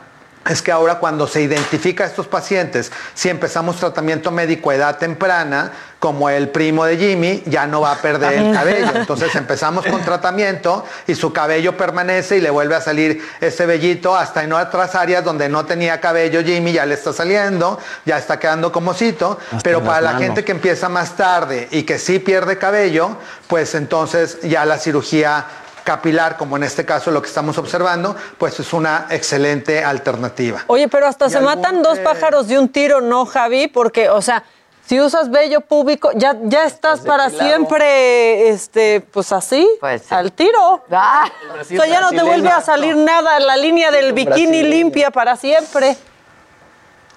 es 0.48 0.62
que 0.62 0.72
ahora 0.72 0.98
cuando 0.98 1.26
se 1.26 1.42
identifica 1.42 2.04
a 2.04 2.06
estos 2.06 2.26
pacientes, 2.26 2.90
si 3.14 3.28
empezamos 3.28 3.76
tratamiento 3.76 4.30
médico 4.30 4.70
a 4.70 4.74
edad 4.74 4.98
temprana, 4.98 5.72
como 6.00 6.30
el 6.30 6.48
primo 6.48 6.86
de 6.86 6.96
Jimmy, 6.96 7.42
ya 7.44 7.66
no 7.66 7.82
va 7.82 7.92
a 7.92 7.96
perder 7.96 8.32
el 8.32 8.54
cabello. 8.54 8.90
Entonces 8.94 9.34
empezamos 9.36 9.84
con 9.84 10.00
tratamiento 10.00 10.86
y 11.06 11.14
su 11.14 11.30
cabello 11.30 11.76
permanece 11.76 12.38
y 12.38 12.40
le 12.40 12.48
vuelve 12.48 12.74
a 12.74 12.80
salir 12.80 13.22
ese 13.38 13.66
vellito 13.66 14.16
hasta 14.16 14.42
en 14.42 14.54
otras 14.54 14.94
áreas 14.94 15.22
donde 15.22 15.50
no 15.50 15.66
tenía 15.66 16.00
cabello 16.00 16.42
Jimmy, 16.42 16.72
ya 16.72 16.86
le 16.86 16.94
está 16.94 17.12
saliendo, 17.12 17.78
ya 18.06 18.16
está 18.16 18.38
quedando 18.38 18.72
como 18.72 18.94
cito. 18.94 19.38
Pero 19.62 19.84
para 19.84 20.00
la 20.00 20.12
manos. 20.12 20.22
gente 20.22 20.44
que 20.44 20.52
empieza 20.52 20.88
más 20.88 21.16
tarde 21.16 21.68
y 21.70 21.82
que 21.82 21.98
sí 21.98 22.18
pierde 22.18 22.56
cabello, 22.56 23.18
pues 23.46 23.74
entonces 23.74 24.38
ya 24.40 24.64
la 24.64 24.78
cirugía 24.78 25.44
capilar, 25.84 26.36
como 26.36 26.56
en 26.56 26.64
este 26.64 26.84
caso 26.84 27.10
lo 27.10 27.22
que 27.22 27.28
estamos 27.28 27.58
observando, 27.58 28.16
pues 28.38 28.58
es 28.60 28.72
una 28.72 29.06
excelente 29.10 29.84
alternativa. 29.84 30.64
Oye, 30.66 30.88
pero 30.88 31.06
hasta 31.06 31.26
Y 31.26 31.30
se 31.30 31.38
algún, 31.38 31.54
matan 31.54 31.82
dos 31.82 31.98
eh, 31.98 32.02
pájaros 32.02 32.48
de 32.48 32.58
un 32.58 32.68
tiro, 32.68 33.00
¿no, 33.00 33.26
Javi? 33.26 33.68
Porque, 33.68 34.08
o 34.08 34.22
sea, 34.22 34.44
si 34.86 35.00
usas 35.00 35.30
vello 35.30 35.60
público, 35.60 36.10
ya, 36.14 36.36
ya 36.42 36.64
estás 36.64 37.00
para 37.00 37.26
depilado. 37.26 37.48
siempre, 37.48 38.48
este, 38.48 39.00
pues 39.00 39.30
así, 39.32 39.68
al 40.10 40.32
tiro. 40.32 40.82
Ah. 40.90 41.30
o 41.60 41.64
sea, 41.64 41.86
ya 41.86 42.00
no 42.00 42.10
te 42.10 42.22
vuelve 42.22 42.48
a 42.48 42.60
salir 42.60 42.96
nada, 42.96 43.38
la 43.38 43.56
línea 43.56 43.90
del 43.90 44.12
bikini 44.12 44.64
limpia 44.64 45.10
para 45.10 45.36
siempre. 45.36 45.96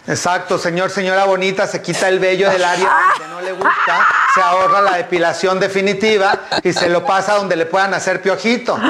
Exacto, 0.05 0.57
señor, 0.57 0.89
señora 0.89 1.23
bonita, 1.23 1.65
se 1.65 1.81
quita 1.81 2.09
el 2.09 2.19
vello 2.19 2.49
del 2.49 2.63
área 2.63 2.89
que 3.17 3.25
no 3.25 3.39
le 3.39 3.53
gusta, 3.53 4.05
se 4.35 4.41
ahorra 4.41 4.81
la 4.81 4.97
depilación 4.97 5.61
definitiva 5.61 6.39
y 6.61 6.73
se 6.73 6.89
lo 6.89 7.05
pasa 7.05 7.35
donde 7.35 7.55
le 7.55 7.65
puedan 7.65 7.93
hacer 7.93 8.21
piojito. 8.21 8.75
Es 8.75 8.81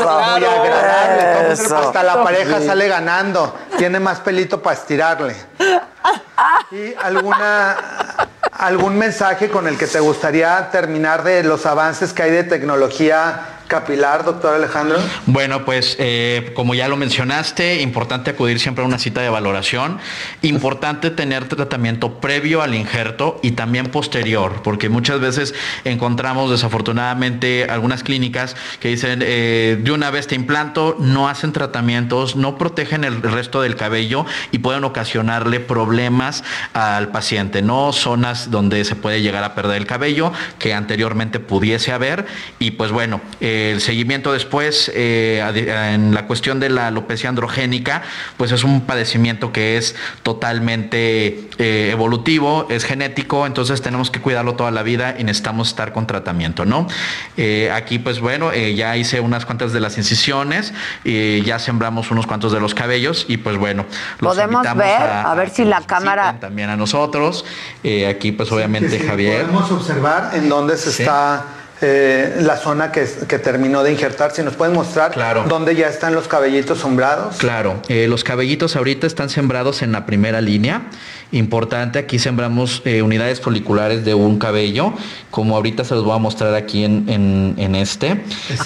muy 0.00 0.44
agradable, 0.44 1.40
entonces, 1.40 1.70
hasta 1.70 2.02
la 2.02 2.22
pareja 2.22 2.62
sale 2.62 2.88
ganando, 2.88 3.54
tiene 3.76 4.00
más 4.00 4.20
pelito 4.20 4.62
para 4.62 4.76
estirarle. 4.76 5.36
¿Y 6.70 6.94
alguna, 6.94 7.76
algún 8.58 8.96
mensaje 8.96 9.50
con 9.50 9.68
el 9.68 9.76
que 9.76 9.86
te 9.86 10.00
gustaría 10.00 10.70
terminar 10.70 11.22
de 11.22 11.42
los 11.42 11.66
avances 11.66 12.14
que 12.14 12.22
hay 12.22 12.30
de 12.30 12.44
tecnología 12.44 13.42
capilar, 13.72 14.22
doctor 14.22 14.54
Alejandro? 14.54 14.98
Bueno, 15.24 15.64
pues 15.64 15.96
eh, 15.98 16.52
como 16.54 16.74
ya 16.74 16.88
lo 16.88 16.98
mencionaste, 16.98 17.80
importante 17.80 18.32
acudir 18.32 18.60
siempre 18.60 18.84
a 18.84 18.86
una 18.86 18.98
cita 18.98 19.22
de 19.22 19.30
valoración, 19.30 19.98
importante 20.42 21.08
tener 21.08 21.48
tratamiento 21.48 22.20
previo 22.20 22.60
al 22.60 22.74
injerto 22.74 23.40
y 23.42 23.52
también 23.52 23.86
posterior, 23.86 24.60
porque 24.62 24.90
muchas 24.90 25.20
veces 25.20 25.54
encontramos 25.84 26.50
desafortunadamente 26.50 27.66
algunas 27.70 28.02
clínicas 28.02 28.56
que 28.78 28.88
dicen 28.88 29.20
eh, 29.22 29.78
de 29.80 29.90
una 29.90 30.10
vez 30.10 30.26
te 30.26 30.34
implanto, 30.34 30.96
no 30.98 31.30
hacen 31.30 31.52
tratamientos, 31.52 32.36
no 32.36 32.58
protegen 32.58 33.04
el 33.04 33.22
resto 33.22 33.62
del 33.62 33.76
cabello 33.76 34.26
y 34.50 34.58
pueden 34.58 34.84
ocasionarle 34.84 35.60
problemas 35.60 36.44
al 36.74 37.08
paciente, 37.08 37.62
no 37.62 37.94
zonas 37.94 38.50
donde 38.50 38.84
se 38.84 38.96
puede 38.96 39.22
llegar 39.22 39.44
a 39.44 39.54
perder 39.54 39.78
el 39.78 39.86
cabello 39.86 40.30
que 40.58 40.74
anteriormente 40.74 41.40
pudiese 41.40 41.90
haber 41.90 42.26
y 42.58 42.72
pues 42.72 42.92
bueno, 42.92 43.22
eh, 43.40 43.61
el 43.70 43.80
seguimiento 43.80 44.32
después 44.32 44.90
eh, 44.94 45.42
en 45.94 46.14
la 46.14 46.26
cuestión 46.26 46.58
de 46.60 46.68
la 46.68 46.88
alopecia 46.88 47.28
androgénica, 47.28 48.02
pues 48.36 48.52
es 48.52 48.64
un 48.64 48.82
padecimiento 48.82 49.52
que 49.52 49.76
es 49.76 49.94
totalmente 50.22 51.48
eh, 51.58 51.90
evolutivo, 51.92 52.66
es 52.68 52.84
genético, 52.84 53.46
entonces 53.46 53.80
tenemos 53.80 54.10
que 54.10 54.20
cuidarlo 54.20 54.54
toda 54.54 54.70
la 54.70 54.82
vida 54.82 55.14
y 55.18 55.24
necesitamos 55.24 55.68
estar 55.68 55.92
con 55.92 56.06
tratamiento, 56.06 56.64
¿no? 56.64 56.86
Eh, 57.36 57.70
aquí 57.72 57.98
pues 57.98 58.20
bueno, 58.20 58.52
eh, 58.52 58.74
ya 58.74 58.96
hice 58.96 59.20
unas 59.20 59.46
cuantas 59.46 59.72
de 59.72 59.80
las 59.80 59.98
incisiones, 59.98 60.74
eh, 61.04 61.42
ya 61.44 61.58
sembramos 61.58 62.10
unos 62.10 62.26
cuantos 62.26 62.52
de 62.52 62.60
los 62.60 62.74
cabellos 62.74 63.26
y 63.28 63.36
pues 63.36 63.56
bueno, 63.56 63.86
los 64.20 64.34
Podemos 64.34 64.62
ver, 64.76 65.02
a 65.02 65.34
ver 65.34 65.50
si 65.50 65.64
la 65.64 65.80
cámara... 65.82 66.38
también 66.40 66.70
a 66.70 66.76
nosotros. 66.76 67.44
Eh, 67.84 68.06
aquí 68.06 68.32
pues 68.32 68.50
obviamente 68.50 68.90
Sí, 68.90 68.98
sí, 68.98 69.06
Javier. 69.06 69.42
Podemos 69.42 69.70
observar 69.70 70.30
en 70.34 70.48
dónde 70.48 70.76
se 70.76 70.90
está 71.02 71.44
eh, 71.82 72.36
la 72.40 72.56
zona 72.56 72.92
que, 72.92 73.06
que 73.28 73.38
terminó 73.38 73.82
de 73.82 73.92
injertar. 73.92 74.30
Si 74.32 74.42
nos 74.42 74.54
pueden 74.54 74.74
mostrar 74.74 75.12
dónde 75.48 75.74
ya 75.74 75.88
están 75.88 76.14
los 76.14 76.28
cabellitos 76.28 76.78
sombrados. 76.78 77.36
Claro, 77.36 77.82
eh, 77.88 78.06
los 78.08 78.24
cabellitos 78.24 78.76
ahorita 78.76 79.06
están 79.06 79.28
sembrados 79.28 79.82
en 79.82 79.92
la 79.92 80.06
primera 80.06 80.40
línea 80.40 80.82
importante. 81.32 81.98
Aquí 81.98 82.18
sembramos 82.18 82.82
eh, 82.84 83.02
unidades 83.02 83.40
foliculares 83.40 84.04
de 84.04 84.14
un 84.14 84.38
cabello, 84.38 84.92
como 85.30 85.56
ahorita 85.56 85.84
se 85.84 85.94
los 85.94 86.04
voy 86.04 86.14
a 86.14 86.18
mostrar 86.18 86.54
aquí 86.54 86.84
en, 86.84 87.08
en- 87.08 87.54
en 87.58 87.74
este. 87.74 88.22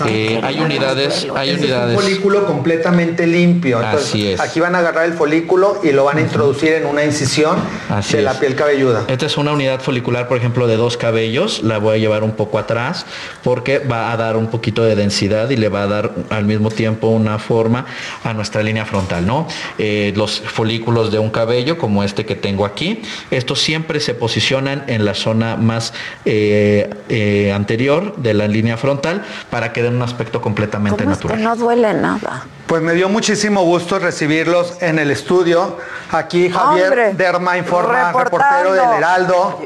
Eh, 0.06 0.40
hay 0.42 0.60
unidades, 0.60 1.26
hay 1.34 1.52
unidades. 1.52 1.92
Es 1.92 1.96
un 1.98 2.02
folículo 2.02 2.46
completamente 2.46 3.26
limpio. 3.26 3.80
Entonces, 3.80 4.08
Así 4.08 4.26
es. 4.28 4.40
Aquí 4.40 4.60
van 4.60 4.74
a 4.74 4.78
agarrar 4.78 5.04
el 5.06 5.12
folículo 5.14 5.80
y 5.82 5.92
lo 5.92 6.04
van 6.04 6.18
a 6.18 6.20
introducir 6.20 6.72
en 6.72 6.86
una 6.86 7.04
incisión 7.04 7.56
Así 7.88 8.16
de 8.16 8.22
la 8.22 8.32
es. 8.32 8.38
piel 8.38 8.54
cabelluda. 8.54 9.04
Esta 9.08 9.26
es 9.26 9.36
una 9.36 9.52
unidad 9.52 9.80
folicular, 9.80 10.28
por 10.28 10.36
ejemplo, 10.38 10.66
de 10.66 10.76
dos 10.76 10.96
cabellos. 10.96 11.62
La 11.62 11.78
voy 11.78 11.96
a 11.96 11.98
llevar 11.98 12.24
un 12.24 12.32
poco 12.32 12.58
atrás 12.58 13.06
porque 13.42 13.78
va 13.78 14.12
a 14.12 14.16
dar 14.16 14.36
un 14.36 14.48
poquito 14.48 14.82
de 14.84 14.96
densidad 14.96 15.50
y 15.50 15.56
le 15.56 15.68
va 15.68 15.82
a 15.82 15.86
dar 15.86 16.12
al 16.30 16.44
mismo 16.44 16.70
tiempo 16.70 17.08
una 17.08 17.38
forma 17.38 17.86
a 18.24 18.32
nuestra 18.34 18.62
línea 18.62 18.84
frontal, 18.84 19.26
¿no? 19.26 19.46
Eh, 19.78 20.12
los 20.16 20.40
folículos 20.40 21.12
de 21.12 21.18
un 21.18 21.30
cabello, 21.30 21.78
como 21.78 22.02
este 22.02 22.24
que 22.26 22.34
tengo 22.34 22.55
aquí, 22.64 23.02
estos 23.30 23.61
siempre 23.61 24.00
se 24.00 24.14
posicionan 24.14 24.84
en 24.86 25.04
la 25.04 25.14
zona 25.14 25.57
más 25.57 25.92
eh, 26.24 26.90
eh, 27.09 27.52
anterior 27.52 28.16
de 28.16 28.34
la 28.34 28.48
línea 28.48 28.76
frontal 28.76 29.24
para 29.50 29.72
que 29.72 29.82
den 29.82 29.96
un 29.96 30.02
aspecto 30.02 30.40
completamente 30.40 31.02
¿Cómo 31.02 31.12
es 31.12 31.18
que 31.18 31.24
natural. 31.28 31.42
no 31.42 31.57
duele 31.57 31.92
nada? 31.94 32.46
Pues 32.66 32.82
me 32.82 32.94
dio 32.94 33.08
muchísimo 33.08 33.62
gusto 33.62 33.98
recibirlos 34.00 34.78
en 34.80 34.98
el 34.98 35.10
estudio. 35.12 35.76
Aquí 36.10 36.50
Javier 36.50 36.86
Hombre, 36.86 37.14
Derma 37.14 37.56
informa, 37.56 38.12
reportero 38.12 38.72
del 38.72 38.90
Heraldo. 38.98 39.60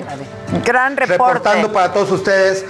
Gran 0.64 0.96
reporte. 0.96 1.12
Reportando 1.14 1.72
para 1.72 1.92
todos 1.92 2.10
ustedes 2.10 2.64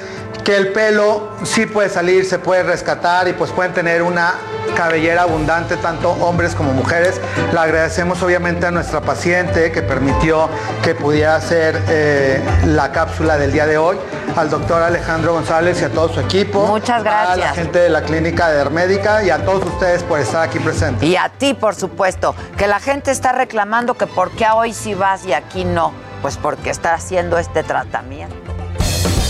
que 0.45 0.57
el 0.57 0.73
pelo 0.73 1.31
sí 1.43 1.67
puede 1.67 1.89
salir, 1.89 2.25
se 2.25 2.39
puede 2.39 2.63
rescatar 2.63 3.27
y 3.29 3.33
pues 3.33 3.51
pueden 3.51 3.73
tener 3.75 4.03
una 4.03 4.35
cabellera 4.77 5.23
abundante, 5.23 5.77
tanto 5.77 6.11
hombres 6.13 6.55
como 6.55 6.73
mujeres. 6.73 7.21
Le 7.53 7.59
agradecemos 7.59 8.23
obviamente 8.23 8.67
a 8.67 8.71
nuestra 8.71 9.01
paciente 9.01 9.73
que 9.73 9.83
permitió 9.83 10.49
que 10.83 10.95
pudiera 10.95 11.35
hacer 11.37 11.83
eh, 11.89 12.41
la 12.67 12.93
cápsula 12.93 13.37
del 13.37 13.53
día 13.53 13.67
de 13.67 13.77
hoy, 13.79 13.99
al 14.37 14.49
doctor 14.49 14.83
Alejandro 14.83 15.33
González 15.35 15.83
y 15.83 15.85
a 15.85 15.91
todo 15.91 16.09
su 16.09 16.21
equipo. 16.21 16.67
Muchas 16.67 17.01
A 17.01 17.03
la 17.03 17.27
gracias. 17.37 17.57
gente 17.57 17.79
de 17.81 17.91
la 17.91 18.03
clínica 18.03 18.49
de 18.49 18.57
Dermédica 18.59 19.23
y 19.23 19.31
a 19.31 19.45
todos 19.45 19.65
ustedes 19.67 20.03
por 20.05 20.20
estar 20.23 20.43
aquí 20.43 20.59
presentes. 20.59 21.09
Y 21.09 21.17
a 21.17 21.29
ti, 21.29 21.55
por 21.55 21.75
supuesto, 21.75 22.35
que 22.57 22.67
la 22.67 22.81
gente 22.81 23.11
está 23.11 23.33
reclamando 23.33 23.95
que 23.95 24.07
por 24.07 24.31
qué 24.31 24.45
a 24.45 24.55
hoy 24.55 24.73
sí 24.73 24.95
vas 24.95 25.27
y 25.27 25.33
aquí 25.33 25.65
no. 25.65 25.93
Pues 26.23 26.37
porque 26.37 26.71
está 26.71 26.95
haciendo 26.95 27.39
este 27.39 27.63
tratamiento. 27.63 28.37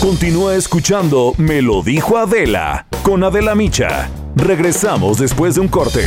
Continúa 0.00 0.54
escuchando 0.54 1.34
Me 1.36 1.60
lo 1.60 1.82
dijo 1.82 2.16
Adela 2.16 2.86
con 3.02 3.22
Adela 3.22 3.54
Micha. 3.54 4.08
Regresamos 4.34 5.18
después 5.18 5.54
de 5.56 5.60
un 5.60 5.68
corte. 5.68 6.06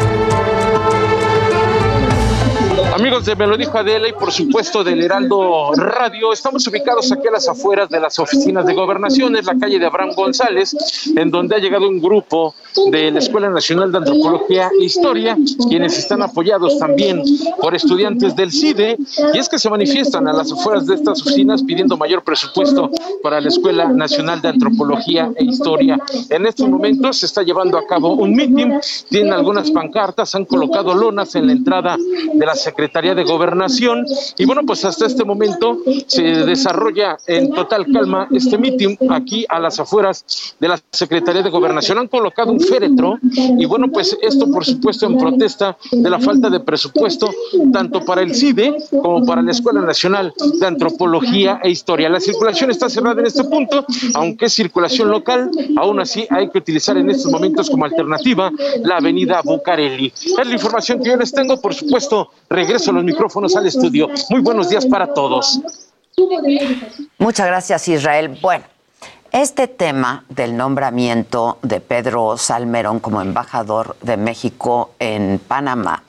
Amigos 2.93 3.23
de 3.23 3.37
Me 3.37 3.47
lo 3.47 3.55
dijo 3.55 3.77
Adela 3.77 4.09
y 4.09 4.11
por 4.11 4.33
supuesto 4.33 4.83
del 4.83 5.01
Heraldo 5.01 5.71
Radio, 5.75 6.33
estamos 6.33 6.67
ubicados 6.67 7.09
aquí 7.13 7.25
a 7.25 7.31
las 7.31 7.47
afueras 7.47 7.87
de 7.89 8.01
las 8.01 8.19
oficinas 8.19 8.65
de 8.65 8.73
gobernación, 8.73 9.37
es 9.37 9.45
la 9.45 9.57
calle 9.57 9.79
de 9.79 9.85
Abraham 9.85 10.11
González, 10.13 10.75
en 11.15 11.31
donde 11.31 11.55
ha 11.55 11.59
llegado 11.59 11.87
un 11.87 12.01
grupo 12.01 12.53
de 12.91 13.09
la 13.11 13.19
Escuela 13.19 13.49
Nacional 13.49 13.93
de 13.93 13.99
Antropología 13.99 14.69
e 14.77 14.83
Historia, 14.83 15.37
quienes 15.69 15.97
están 15.97 16.21
apoyados 16.21 16.77
también 16.79 17.23
por 17.61 17.73
estudiantes 17.73 18.35
del 18.35 18.51
CIDE, 18.51 18.97
y 19.33 19.37
es 19.37 19.47
que 19.47 19.57
se 19.57 19.69
manifiestan 19.69 20.27
a 20.27 20.33
las 20.33 20.51
afueras 20.51 20.85
de 20.85 20.95
estas 20.95 21.21
oficinas 21.21 21.63
pidiendo 21.63 21.95
mayor 21.95 22.25
presupuesto 22.25 22.91
para 23.23 23.39
la 23.39 23.47
Escuela 23.47 23.87
Nacional 23.87 24.41
de 24.41 24.49
Antropología 24.49 25.31
e 25.37 25.45
Historia. 25.45 25.97
En 26.29 26.45
estos 26.45 26.67
momentos 26.67 27.19
se 27.19 27.25
está 27.25 27.41
llevando 27.41 27.77
a 27.77 27.87
cabo 27.87 28.15
un 28.15 28.35
meeting, 28.35 28.79
tienen 29.09 29.31
algunas 29.31 29.71
pancartas, 29.71 30.35
han 30.35 30.43
colocado 30.43 30.93
lonas 30.93 31.35
en 31.35 31.47
la 31.47 31.53
entrada 31.53 31.95
de 32.33 32.45
la 32.45 32.53
Secretaría 32.53 32.80
de 32.81 33.23
Gobernación 33.23 34.05
y 34.37 34.45
bueno, 34.45 34.61
pues 34.65 34.83
hasta 34.85 35.05
este 35.05 35.23
momento 35.23 35.77
se 36.07 36.23
desarrolla 36.23 37.15
en 37.27 37.51
total 37.51 37.85
calma 37.93 38.27
este 38.31 38.57
meeting 38.57 38.95
aquí 39.09 39.45
a 39.47 39.59
las 39.59 39.79
afueras 39.79 40.55
de 40.59 40.67
la 40.67 40.79
Secretaría 40.91 41.43
de 41.43 41.51
Gobernación. 41.51 41.99
Han 41.99 42.07
colocado 42.07 42.51
un 42.51 42.59
féretro 42.59 43.19
y 43.21 43.65
bueno, 43.65 43.87
pues 43.91 44.17
esto 44.21 44.49
por 44.49 44.65
supuesto 44.65 45.05
en 45.05 45.17
protesta 45.17 45.77
de 45.91 46.09
la 46.09 46.19
falta 46.19 46.49
de 46.49 46.59
presupuesto 46.59 47.29
tanto 47.71 48.03
para 48.03 48.21
el 48.21 48.33
CIDE 48.33 48.75
como 48.89 49.25
para 49.25 49.43
la 49.43 49.51
Escuela 49.51 49.81
Nacional 49.81 50.33
de 50.59 50.65
Antropología 50.65 51.59
e 51.63 51.69
Historia. 51.69 52.09
La 52.09 52.19
circulación 52.19 52.71
está 52.71 52.89
cerrada 52.89 53.21
en 53.21 53.27
este 53.27 53.43
punto, 53.43 53.85
aunque 54.15 54.45
es 54.45 54.53
circulación 54.53 55.09
local, 55.09 55.51
aún 55.77 55.99
así 55.99 56.25
hay 56.31 56.49
que 56.49 56.57
utilizar 56.57 56.97
en 56.97 57.11
estos 57.11 57.31
momentos 57.31 57.69
como 57.69 57.85
alternativa 57.85 58.51
la 58.83 58.97
avenida 58.97 59.41
Bucareli. 59.43 60.07
Es 60.15 60.47
la 60.47 60.53
información 60.53 61.01
que 61.03 61.09
yo 61.09 61.17
les 61.17 61.31
tengo, 61.31 61.61
por 61.61 61.75
supuesto, 61.75 62.31
regreso 62.49 62.70
los 62.71 63.03
micrófonos 63.03 63.55
al 63.55 63.67
estudio. 63.67 64.09
Muy 64.29 64.41
buenos 64.41 64.69
días 64.69 64.85
para 64.85 65.13
todos. 65.13 65.59
Muchas 67.17 67.47
gracias, 67.47 67.87
Israel. 67.87 68.37
Bueno, 68.41 68.65
este 69.31 69.67
tema 69.67 70.23
del 70.29 70.55
nombramiento 70.55 71.57
de 71.61 71.81
Pedro 71.81 72.37
Salmerón 72.37 72.99
como 72.99 73.21
embajador 73.21 73.95
de 74.01 74.17
México 74.17 74.91
en 74.99 75.39
Panamá 75.39 76.03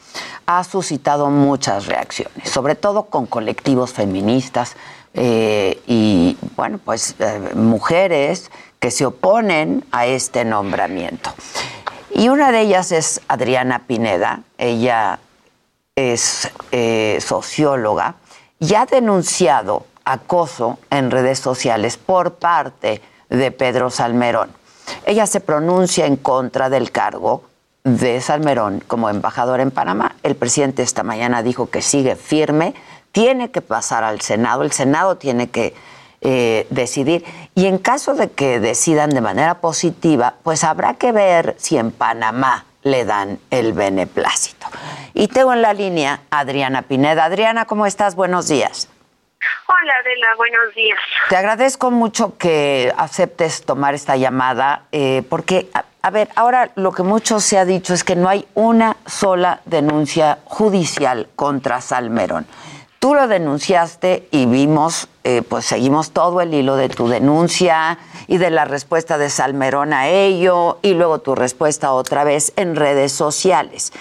ha 0.46 0.64
suscitado 0.64 1.30
muchas 1.30 1.86
reacciones, 1.86 2.48
sobre 2.48 2.74
todo 2.74 3.04
con 3.04 3.26
colectivos 3.26 3.92
feministas 3.92 4.76
eh, 5.14 5.80
y, 5.86 6.36
bueno, 6.56 6.78
pues 6.84 7.16
eh, 7.18 7.54
mujeres 7.54 8.50
que 8.78 8.90
se 8.90 9.06
oponen 9.06 9.84
a 9.92 10.06
este 10.06 10.44
nombramiento. 10.44 11.30
Y 12.14 12.28
una 12.28 12.52
de 12.52 12.60
ellas 12.60 12.92
es 12.92 13.20
Adriana 13.28 13.86
Pineda. 13.86 14.42
Ella 14.58 15.18
es 15.96 16.50
eh, 16.70 17.18
socióloga 17.20 18.14
y 18.58 18.74
ha 18.74 18.86
denunciado 18.86 19.84
acoso 20.04 20.78
en 20.90 21.10
redes 21.10 21.38
sociales 21.38 21.98
por 21.98 22.34
parte 22.34 23.02
de 23.28 23.50
Pedro 23.50 23.90
Salmerón. 23.90 24.50
Ella 25.04 25.26
se 25.26 25.40
pronuncia 25.40 26.06
en 26.06 26.16
contra 26.16 26.70
del 26.70 26.90
cargo 26.92 27.44
de 27.84 28.20
Salmerón 28.22 28.82
como 28.86 29.10
embajador 29.10 29.60
en 29.60 29.70
Panamá. 29.70 30.16
El 30.22 30.34
presidente 30.34 30.82
esta 30.82 31.02
mañana 31.02 31.42
dijo 31.42 31.68
que 31.68 31.82
sigue 31.82 32.16
firme, 32.16 32.74
tiene 33.12 33.50
que 33.50 33.60
pasar 33.60 34.02
al 34.02 34.22
Senado, 34.22 34.62
el 34.62 34.72
Senado 34.72 35.16
tiene 35.16 35.50
que 35.50 35.74
eh, 36.22 36.66
decidir 36.70 37.24
y 37.54 37.66
en 37.66 37.76
caso 37.76 38.14
de 38.14 38.30
que 38.30 38.60
decidan 38.60 39.10
de 39.10 39.20
manera 39.20 39.60
positiva, 39.60 40.36
pues 40.42 40.64
habrá 40.64 40.94
que 40.94 41.12
ver 41.12 41.54
si 41.58 41.76
en 41.76 41.90
Panamá 41.90 42.64
le 42.82 43.04
dan 43.04 43.38
el 43.50 43.72
beneplácito. 43.72 44.66
Y 45.14 45.28
tengo 45.28 45.52
en 45.52 45.62
la 45.62 45.72
línea 45.72 46.20
a 46.30 46.40
Adriana 46.40 46.82
Pineda. 46.82 47.24
Adriana, 47.24 47.64
¿cómo 47.64 47.86
estás? 47.86 48.14
Buenos 48.14 48.48
días. 48.48 48.88
Hola 49.66 49.92
Adela, 50.00 50.26
buenos 50.36 50.74
días. 50.74 50.98
Te 51.28 51.36
agradezco 51.36 51.90
mucho 51.90 52.36
que 52.38 52.92
aceptes 52.96 53.64
tomar 53.64 53.94
esta 53.94 54.16
llamada, 54.16 54.84
eh, 54.92 55.22
porque, 55.28 55.68
a, 55.74 55.84
a, 56.02 56.10
ver, 56.10 56.28
ahora 56.36 56.70
lo 56.76 56.92
que 56.92 57.02
mucho 57.02 57.40
se 57.40 57.58
ha 57.58 57.64
dicho 57.64 57.94
es 57.94 58.04
que 58.04 58.14
no 58.14 58.28
hay 58.28 58.46
una 58.54 58.96
sola 59.06 59.60
denuncia 59.64 60.38
judicial 60.44 61.28
contra 61.34 61.80
Salmerón. 61.80 62.46
Tú 63.02 63.16
lo 63.16 63.26
denunciaste 63.26 64.28
y 64.30 64.46
vimos, 64.46 65.08
eh, 65.24 65.42
pues 65.42 65.64
seguimos 65.64 66.12
todo 66.12 66.40
el 66.40 66.54
hilo 66.54 66.76
de 66.76 66.88
tu 66.88 67.08
denuncia 67.08 67.98
y 68.28 68.38
de 68.38 68.48
la 68.50 68.64
respuesta 68.64 69.18
de 69.18 69.28
Salmerón 69.28 69.92
a 69.92 70.08
ello 70.08 70.78
y 70.82 70.94
luego 70.94 71.18
tu 71.18 71.34
respuesta 71.34 71.94
otra 71.94 72.22
vez 72.22 72.52
en 72.54 72.76
redes 72.76 73.10
sociales. 73.10 73.92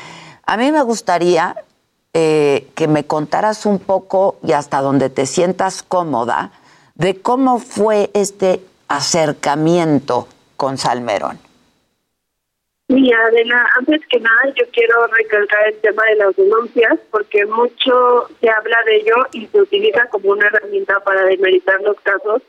A 0.45 0.55
mí 0.55 0.71
me 0.71 0.83
gustaría 0.83 1.55
eh, 2.13 2.69
que 2.75 2.87
me 2.87 3.03
contaras 3.05 3.65
un 3.65 3.79
poco 3.79 4.35
y 4.43 4.51
hasta 4.51 4.81
donde 4.81 5.09
te 5.09 5.25
sientas 5.25 5.81
cómoda 5.81 6.51
de 6.93 7.19
cómo 7.19 7.57
fue 7.57 8.11
este 8.13 8.63
acercamiento 8.87 10.27
con 10.57 10.77
Salmerón. 10.77 11.39
Mira, 12.91 13.17
Adela, 13.27 13.69
antes 13.77 14.05
que 14.07 14.19
nada 14.19 14.53
yo 14.53 14.65
quiero 14.73 15.07
recalcar 15.07 15.65
el 15.69 15.79
tema 15.79 16.03
de 16.07 16.15
las 16.17 16.35
denuncias 16.35 16.99
porque 17.09 17.45
mucho 17.45 18.27
se 18.41 18.49
habla 18.49 18.77
de 18.85 18.97
ello 18.97 19.15
y 19.31 19.47
se 19.47 19.61
utiliza 19.61 20.09
como 20.09 20.31
una 20.31 20.47
herramienta 20.47 20.99
para 20.99 21.23
demeritar 21.23 21.79
los 21.83 21.97
casos. 22.01 22.41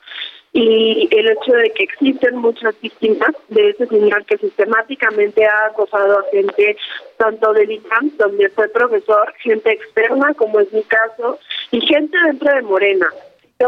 Y 0.52 1.08
el 1.12 1.30
hecho 1.30 1.52
de 1.52 1.70
que 1.70 1.84
existen 1.84 2.38
muchas 2.38 2.74
víctimas 2.80 3.30
de 3.50 3.70
ese 3.70 3.86
señor 3.86 4.24
que 4.24 4.36
sistemáticamente 4.38 5.46
ha 5.46 5.66
acosado 5.66 6.18
a 6.18 6.30
gente 6.32 6.76
tanto 7.18 7.52
del 7.52 7.70
ICAM, 7.70 8.10
donde 8.16 8.48
fue 8.48 8.66
profesor, 8.66 9.32
gente 9.44 9.70
externa, 9.70 10.34
como 10.34 10.58
es 10.58 10.72
mi 10.72 10.82
caso, 10.82 11.38
y 11.70 11.80
gente 11.82 12.18
dentro 12.26 12.52
de 12.52 12.62
Morena 12.62 13.06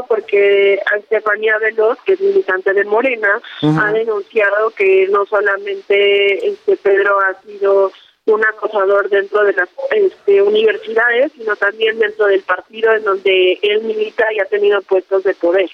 porque 0.03 0.81
Estefanía 0.97 1.59
Veloz, 1.59 1.99
que 2.05 2.15
es 2.15 2.21
militante 2.21 2.73
de 2.73 2.85
Morena, 2.85 3.41
ha 3.63 3.93
denunciado 3.93 4.71
que 4.71 5.09
no 5.09 5.25
solamente 5.27 6.49
este 6.49 6.77
Pedro 6.77 7.21
ha 7.21 7.41
sido 7.43 7.93
un 8.27 8.45
acosador 8.45 9.09
dentro 9.09 9.45
de 9.45 9.53
las 9.53 9.69
este, 9.91 10.43
universidades, 10.43 11.33
sino 11.33 11.57
también 11.57 11.99
dentro 11.99 12.27
del 12.27 12.43
partido 12.43 12.93
en 12.95 13.05
donde 13.05 13.59
él 13.63 13.83
milita 13.83 14.25
y 14.33 14.41
ha 14.41 14.47
tenido 14.47 14.81
puestos 14.83 15.25
de 15.25 15.35
poder. 15.35 15.69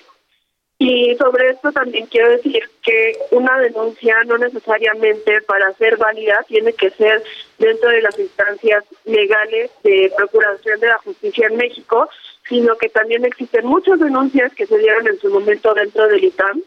Y 0.82 1.14
sobre 1.16 1.50
esto 1.50 1.70
también 1.72 2.06
quiero 2.06 2.30
decir 2.30 2.62
que 2.82 3.12
una 3.32 3.60
denuncia 3.60 4.16
no 4.24 4.38
necesariamente 4.38 5.42
para 5.42 5.74
ser 5.74 5.98
válida 5.98 6.42
tiene 6.48 6.72
que 6.72 6.88
ser 6.88 7.22
dentro 7.58 7.90
de 7.90 8.00
las 8.00 8.18
instancias 8.18 8.84
legales 9.04 9.70
de 9.84 10.10
procuración 10.16 10.80
de 10.80 10.86
la 10.86 10.96
justicia 10.96 11.48
en 11.48 11.56
México, 11.58 12.08
sino 12.50 12.76
que 12.76 12.88
también 12.88 13.24
existen 13.24 13.64
muchas 13.64 14.00
denuncias 14.00 14.52
que 14.54 14.66
se 14.66 14.76
dieron 14.76 15.06
en 15.06 15.18
su 15.20 15.30
momento 15.30 15.72
dentro 15.72 16.08
del 16.08 16.24
ITAM 16.24 16.60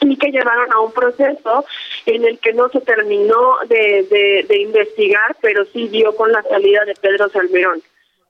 y 0.00 0.16
que 0.16 0.30
llevaron 0.32 0.72
a 0.72 0.80
un 0.80 0.92
proceso 0.92 1.64
en 2.04 2.24
el 2.24 2.38
que 2.40 2.52
no 2.52 2.68
se 2.68 2.80
terminó 2.80 3.58
de, 3.68 4.44
de, 4.46 4.58
investigar, 4.60 5.36
pero 5.40 5.64
sí 5.72 5.88
dio 5.88 6.14
con 6.16 6.32
la 6.32 6.42
salida 6.42 6.84
de 6.84 6.94
Pedro 6.94 7.28
Salmerón. 7.30 7.80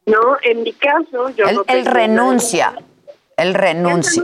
¿no? 0.06 0.36
En 0.42 0.62
mi 0.62 0.72
caso, 0.74 1.30
yo 1.30 1.46
él, 1.46 1.56
no 1.56 1.64
él 1.66 1.86
renuncia. 1.86 2.74
Él 3.38 3.54
renuncia. 3.54 4.22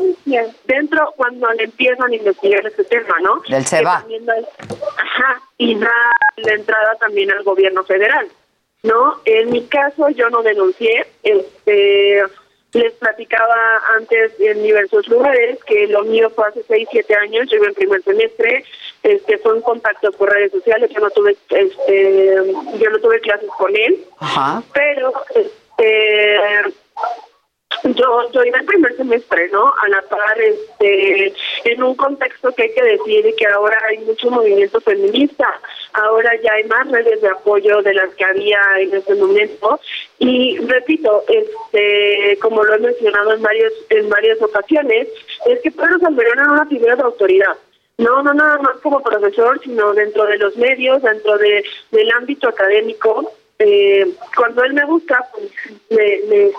Dentro, 0.67 1.15
cuando 1.17 1.51
le 1.53 1.65
empiezan 1.65 2.13
a 2.13 2.15
investigar 2.15 2.67
este 2.67 2.85
tema, 2.85 3.15
¿no? 3.23 3.43
Del 3.49 3.65
se 3.65 3.83
va. 3.83 3.97
Ajá, 3.97 5.41
y 5.57 5.77
da 5.77 5.91
la 6.37 6.53
entrada 6.53 6.95
también 7.01 7.31
al 7.31 7.43
gobierno 7.43 7.85
federal, 7.85 8.29
¿no? 8.85 9.21
En 9.25 9.51
mi 9.51 9.65
caso, 9.67 10.09
yo 10.11 10.31
no 10.31 10.43
denuncié, 10.43 11.07
este, 11.23 12.23
les 12.75 12.93
platicaba 12.95 13.83
antes 13.97 14.33
en 14.39 14.63
diversos 14.63 15.09
lugares 15.09 15.59
que 15.65 15.87
lo 15.87 16.03
mío 16.05 16.31
fue 16.31 16.49
hace 16.49 16.63
6, 16.69 16.89
7 16.91 17.15
años, 17.17 17.49
yo 17.51 17.65
en 17.65 17.75
primer 17.75 18.03
semestre, 18.03 18.65
este, 19.03 19.39
fue 19.39 19.55
un 19.55 19.63
contacto 19.63 20.13
por 20.13 20.31
redes 20.31 20.53
sociales, 20.53 20.91
yo 20.91 21.01
no 21.01 21.11
tuve, 21.11 21.37
este, 21.51 22.35
yo 22.79 22.91
no 22.91 22.99
tuve 22.99 23.21
clases 23.21 23.49
con 23.59 23.75
él, 23.75 24.05
Ajá. 24.19 24.63
pero, 24.73 25.13
este, 25.35 26.39
yo, 27.83 28.31
yo 28.33 28.45
iba 28.45 28.59
en 28.59 28.67
primer 28.67 28.97
semestre, 28.97 29.49
¿no? 29.51 29.73
A 29.83 29.89
la 29.89 30.03
par, 30.03 30.41
este, 30.41 31.35
en 31.65 31.83
un 31.83 31.95
contexto 31.95 32.53
que 32.53 32.65
hay 32.65 32.75
que 32.75 32.83
decir 32.83 33.35
que 33.37 33.47
ahora 33.47 33.79
hay 33.89 33.99
mucho 33.99 34.31
movimiento 34.31 34.81
feminista, 34.81 35.49
ahora 35.93 36.31
ya 36.43 36.53
hay 36.53 36.65
más 36.65 36.91
redes 36.91 37.21
de 37.21 37.29
apoyo 37.29 37.83
de 37.83 37.95
las 37.95 38.15
que 38.15 38.25
había 38.25 38.61
en 38.79 38.95
ese 38.95 39.15
momento 39.15 39.81
y 40.19 40.59
repito, 40.59 41.25
este, 41.29 42.39
como 42.41 42.63
lo 42.65 42.75
he 42.75 42.79
mencionado 42.79 43.33
en 43.33 43.43
varios 43.43 43.73
en 43.91 44.09
varias 44.09 44.41
ocasiones, 44.41 45.09
es 45.47 45.61
que 45.61 45.71
Pedro 45.71 45.99
Salmerón 46.01 46.39
era 46.39 46.53
una 46.53 46.67
figura 46.67 46.97
de 46.97 47.03
autoridad. 47.03 47.57
No, 47.97 48.23
no 48.25 48.35
nada 48.35 48.59
más 48.59 48.77
como 48.83 49.03
profesor, 49.03 49.61
sino 49.63 49.95
dentro 49.95 50.25
de 50.27 50.39
los 50.39 50.57
medios, 50.57 51.01
dentro 51.03 51.39
de, 51.39 51.65
del 51.93 52.11
ámbito 52.11 52.49
académico, 52.49 53.33
eh, 53.59 54.07
cuando 54.37 54.65
él 54.65 54.75
me 54.75 54.85
busca, 54.85 55.25
pues, 55.33 55.51
me, 55.91 56.51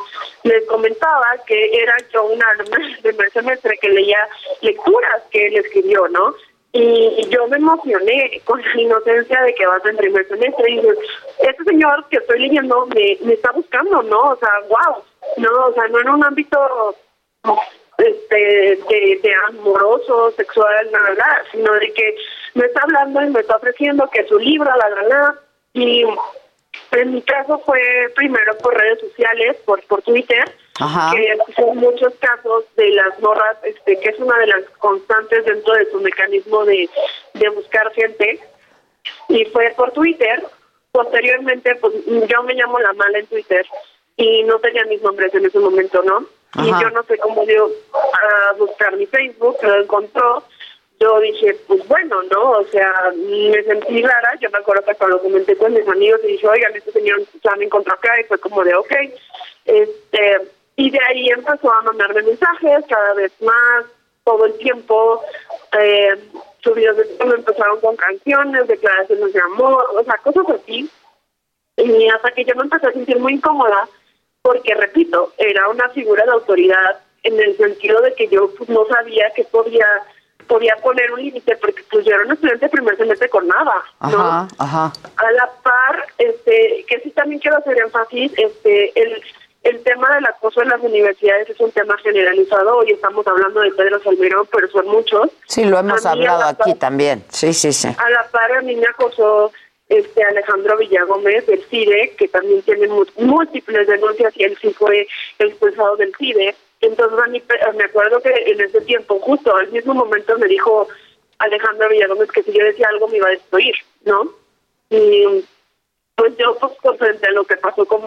me, 0.44 0.66
comentaba 0.66 1.26
que 1.46 1.82
era 1.82 1.96
yo 2.14 2.26
una 2.26 2.46
de 3.04 3.30
semestre 3.32 3.78
que 3.82 3.90
leía 3.90 4.20
lecturas 4.62 5.24
que 5.32 5.48
él 5.48 5.58
escribió, 5.58 6.08
¿no? 6.10 6.34
Y 6.78 7.26
yo 7.30 7.48
me 7.48 7.56
emocioné 7.56 8.42
con 8.44 8.62
la 8.62 8.82
inocencia 8.82 9.42
de 9.44 9.56
que 9.56 9.66
vas 9.66 9.86
en 9.86 9.96
primer 9.96 10.28
semestre 10.28 10.72
y 10.72 10.76
dices, 10.76 10.98
este 11.40 11.64
señor 11.64 12.06
que 12.10 12.18
estoy 12.18 12.40
leyendo 12.40 12.86
me, 12.88 13.14
está 13.34 13.52
buscando, 13.52 14.04
¿no? 14.04 14.20
O 14.20 14.36
sea, 14.36 14.50
wow, 14.68 15.04
no, 15.38 15.68
o 15.68 15.74
sea, 15.74 15.88
no 15.88 16.02
en 16.02 16.10
un 16.10 16.26
ámbito 16.26 16.96
este 17.98 18.36
de, 18.90 19.34
amoroso, 19.48 20.32
sexual, 20.32 20.92
nada, 20.92 21.44
sino 21.52 21.72
de 21.76 21.94
que 21.94 22.16
me 22.56 22.66
está 22.66 22.82
hablando 22.84 23.22
y 23.22 23.30
me 23.30 23.40
está 23.40 23.56
ofreciendo 23.56 24.10
que 24.10 24.28
su 24.28 24.38
libro, 24.38 24.70
la 24.70 24.90
gana, 24.90 25.40
y 25.74 26.04
en 26.92 27.14
mi 27.14 27.22
caso 27.22 27.60
fue 27.66 27.80
primero 28.16 28.58
por 28.60 28.76
redes 28.76 29.00
sociales, 29.00 29.58
por, 29.66 29.84
por 29.84 30.02
Twitter, 30.02 30.44
que 31.14 31.38
son 31.56 31.78
muchos 31.78 32.14
casos 32.16 32.66
de 32.76 32.90
las 32.92 33.20
morras, 33.20 33.58
este, 33.64 34.00
que 34.00 34.10
es 34.10 34.20
una 34.20 34.38
de 34.40 34.48
las 34.48 34.64
constantes 34.80 35.46
dentro 35.46 35.74
de 35.74 35.90
su 35.92 36.00
mecanismo 36.02 36.66
de, 36.66 36.90
de 37.34 37.50
buscar 37.50 37.92
gente, 37.94 38.40
y 39.30 39.46
fue 39.46 39.74
por 39.78 39.92
Twitter. 39.92 40.44
Posteriormente, 40.92 41.76
pues 41.76 41.94
yo 42.06 42.44
me 42.44 42.54
llamo 42.54 42.80
La 42.80 42.94
Mala 42.94 43.20
en 43.20 43.28
Twitter 43.28 43.66
y 44.16 44.44
no 44.44 44.60
tenía 44.60 44.86
mis 44.86 45.02
nombres 45.02 45.34
en 45.34 45.46
ese 45.46 45.60
momento, 45.60 46.02
¿no? 46.04 46.26
Y 46.64 46.70
yo 46.70 46.90
no 46.92 47.04
sé 47.04 47.18
cómo 47.18 47.46
dio 47.46 47.70
a 47.94 48.54
buscar 48.54 48.96
mi 48.96 49.06
Facebook, 49.06 49.58
lo 49.62 49.82
encontró 49.82 50.44
yo 51.00 51.20
dije, 51.20 51.56
pues 51.68 51.86
bueno, 51.88 52.22
¿no? 52.24 52.52
O 52.52 52.64
sea, 52.66 52.92
me 53.16 53.64
sentí 53.64 54.02
rara, 54.02 54.36
yo 54.40 54.50
me 54.50 54.60
acuerdo 54.60 54.86
que 54.86 54.96
cuando 54.96 55.18
lo 55.18 55.24
comenté 55.24 55.56
con 55.58 55.74
mis 55.74 55.88
amigos 55.88 56.22
y 56.24 56.28
dije, 56.28 56.48
oigan, 56.48 56.76
este 56.76 56.92
señor 56.92 57.22
ya 57.44 57.56
me 57.58 57.66
encontró 57.66 57.94
acá 57.94 58.20
y 58.20 58.24
fue 58.26 58.38
como 58.40 58.64
de, 58.64 58.76
ok, 58.76 58.92
este, 59.66 60.42
y 60.78 60.90
de 60.90 61.00
ahí 61.04 61.30
empezó 61.30 61.72
a 61.72 61.82
mandarme 61.82 62.22
mensajes 62.22 62.86
cada 62.88 63.14
vez 63.14 63.32
más, 63.42 63.86
todo 64.24 64.46
el 64.46 64.58
tiempo, 64.58 65.22
eh, 65.78 66.18
sus 66.64 66.76
videos 66.76 66.98
de 66.98 67.26
me 67.26 67.36
empezaron 67.36 67.80
con 67.80 67.96
canciones, 67.96 68.68
declaraciones 68.68 69.34
de 69.34 69.42
amor, 69.42 69.86
o 69.96 70.04
sea, 70.04 70.16
cosas 70.24 70.46
así, 70.50 70.90
y 71.78 72.08
hasta 72.08 72.32
que 72.32 72.46
yo 72.46 72.56
me 72.56 72.64
empecé 72.64 72.88
a 72.88 72.94
sentir 72.94 73.20
muy 73.20 73.34
incómoda, 73.34 73.88
porque 74.42 74.74
repito, 74.76 75.34
era 75.38 75.68
una 75.70 75.90
figura 75.90 76.24
de 76.24 76.32
autoridad 76.32 77.00
en 77.24 77.40
el 77.40 77.58
sentido 77.58 78.02
de 78.02 78.14
que 78.14 78.28
yo 78.28 78.54
pues, 78.56 78.70
no 78.70 78.86
sabía 78.86 79.32
que 79.36 79.44
podía 79.46 79.88
podía 80.48 80.76
poner 80.78 81.12
un 81.12 81.22
límite 81.22 81.56
porque 81.58 81.84
pues 81.90 82.06
yo 82.06 82.14
era 82.14 82.26
un 82.26 82.32
estudiante 82.32 82.66
de 82.66 82.70
primer 82.70 82.98
semestre 82.98 83.30
con 83.30 83.48
nada, 83.48 83.84
¿no? 84.02 84.48
Ajá, 84.58 84.94
A 85.18 85.32
la 85.32 85.50
par, 85.64 86.06
este, 86.18 86.86
que 86.88 87.00
sí 87.02 87.12
también 87.12 87.40
quiero 87.40 87.58
hacer 87.58 87.78
énfasis, 87.80 88.32
este, 88.38 89.00
el, 89.00 89.22
el 89.64 89.84
tema 89.84 90.14
del 90.16 90.26
acoso 90.26 90.62
en 90.62 90.70
las 90.70 90.82
universidades 90.82 91.50
es 91.50 91.60
un 91.60 91.72
tema 91.72 91.98
generalizado. 91.98 92.78
Hoy 92.78 92.92
estamos 92.92 93.26
hablando 93.26 93.62
de 93.62 93.72
Pedro 93.72 94.00
Salmerón, 94.04 94.48
pero 94.52 94.68
son 94.70 94.88
muchos. 94.88 95.30
Sí, 95.48 95.66
lo 95.66 95.80
hemos 95.80 96.06
hablado 96.06 96.44
aquí 96.44 96.76
también. 96.76 97.24
Sí, 97.30 97.54
sí, 97.54 97.74
sí. 97.74 97.88
A 97.88 98.10
la 98.10 98.28
par, 98.30 98.52
a 98.52 98.62
mí 98.62 98.76
me 98.76 98.86
acosó 98.86 99.52
este 99.90 100.24
Alejandro 100.24 100.78
Villagómez 100.78 101.46
del 101.48 101.64
CIDE, 101.66 102.16
que 102.18 102.28
también 102.28 102.62
tiene 102.64 102.88
múltiples 103.18 103.88
denuncias 103.88 104.34
y 104.36 104.44
él 104.44 104.58
sí 104.62 104.74
fue 104.74 105.08
expulsado 105.40 105.96
del 105.98 106.14
CIDE. 106.18 106.56
Entonces, 106.86 107.44
me 107.76 107.84
acuerdo 107.84 108.22
que 108.22 108.30
en 108.30 108.62
ese 108.62 108.82
tiempo, 108.82 109.20
justo 109.20 109.56
al 109.56 109.70
mismo 109.72 109.94
momento, 109.94 110.38
me 110.38 110.48
dijo 110.48 110.88
Alejandro 111.40 111.90
Villagómez 111.90 112.32
que 112.32 112.44
si 112.44 112.52
yo 112.52 112.64
decía 112.64 112.88
algo 112.90 113.08
me 113.08 113.18
iba 113.18 113.28
a 113.28 113.32
destruir, 113.32 113.76
¿no? 114.06 114.32
Y 114.90 115.44
pues 116.16 116.38
yo, 116.38 116.58
pues, 116.82 116.98
frente 116.98 117.28
a 117.28 117.32
lo 117.32 117.44
que 117.44 117.58
pasó 117.58 117.86
con, 117.86 118.02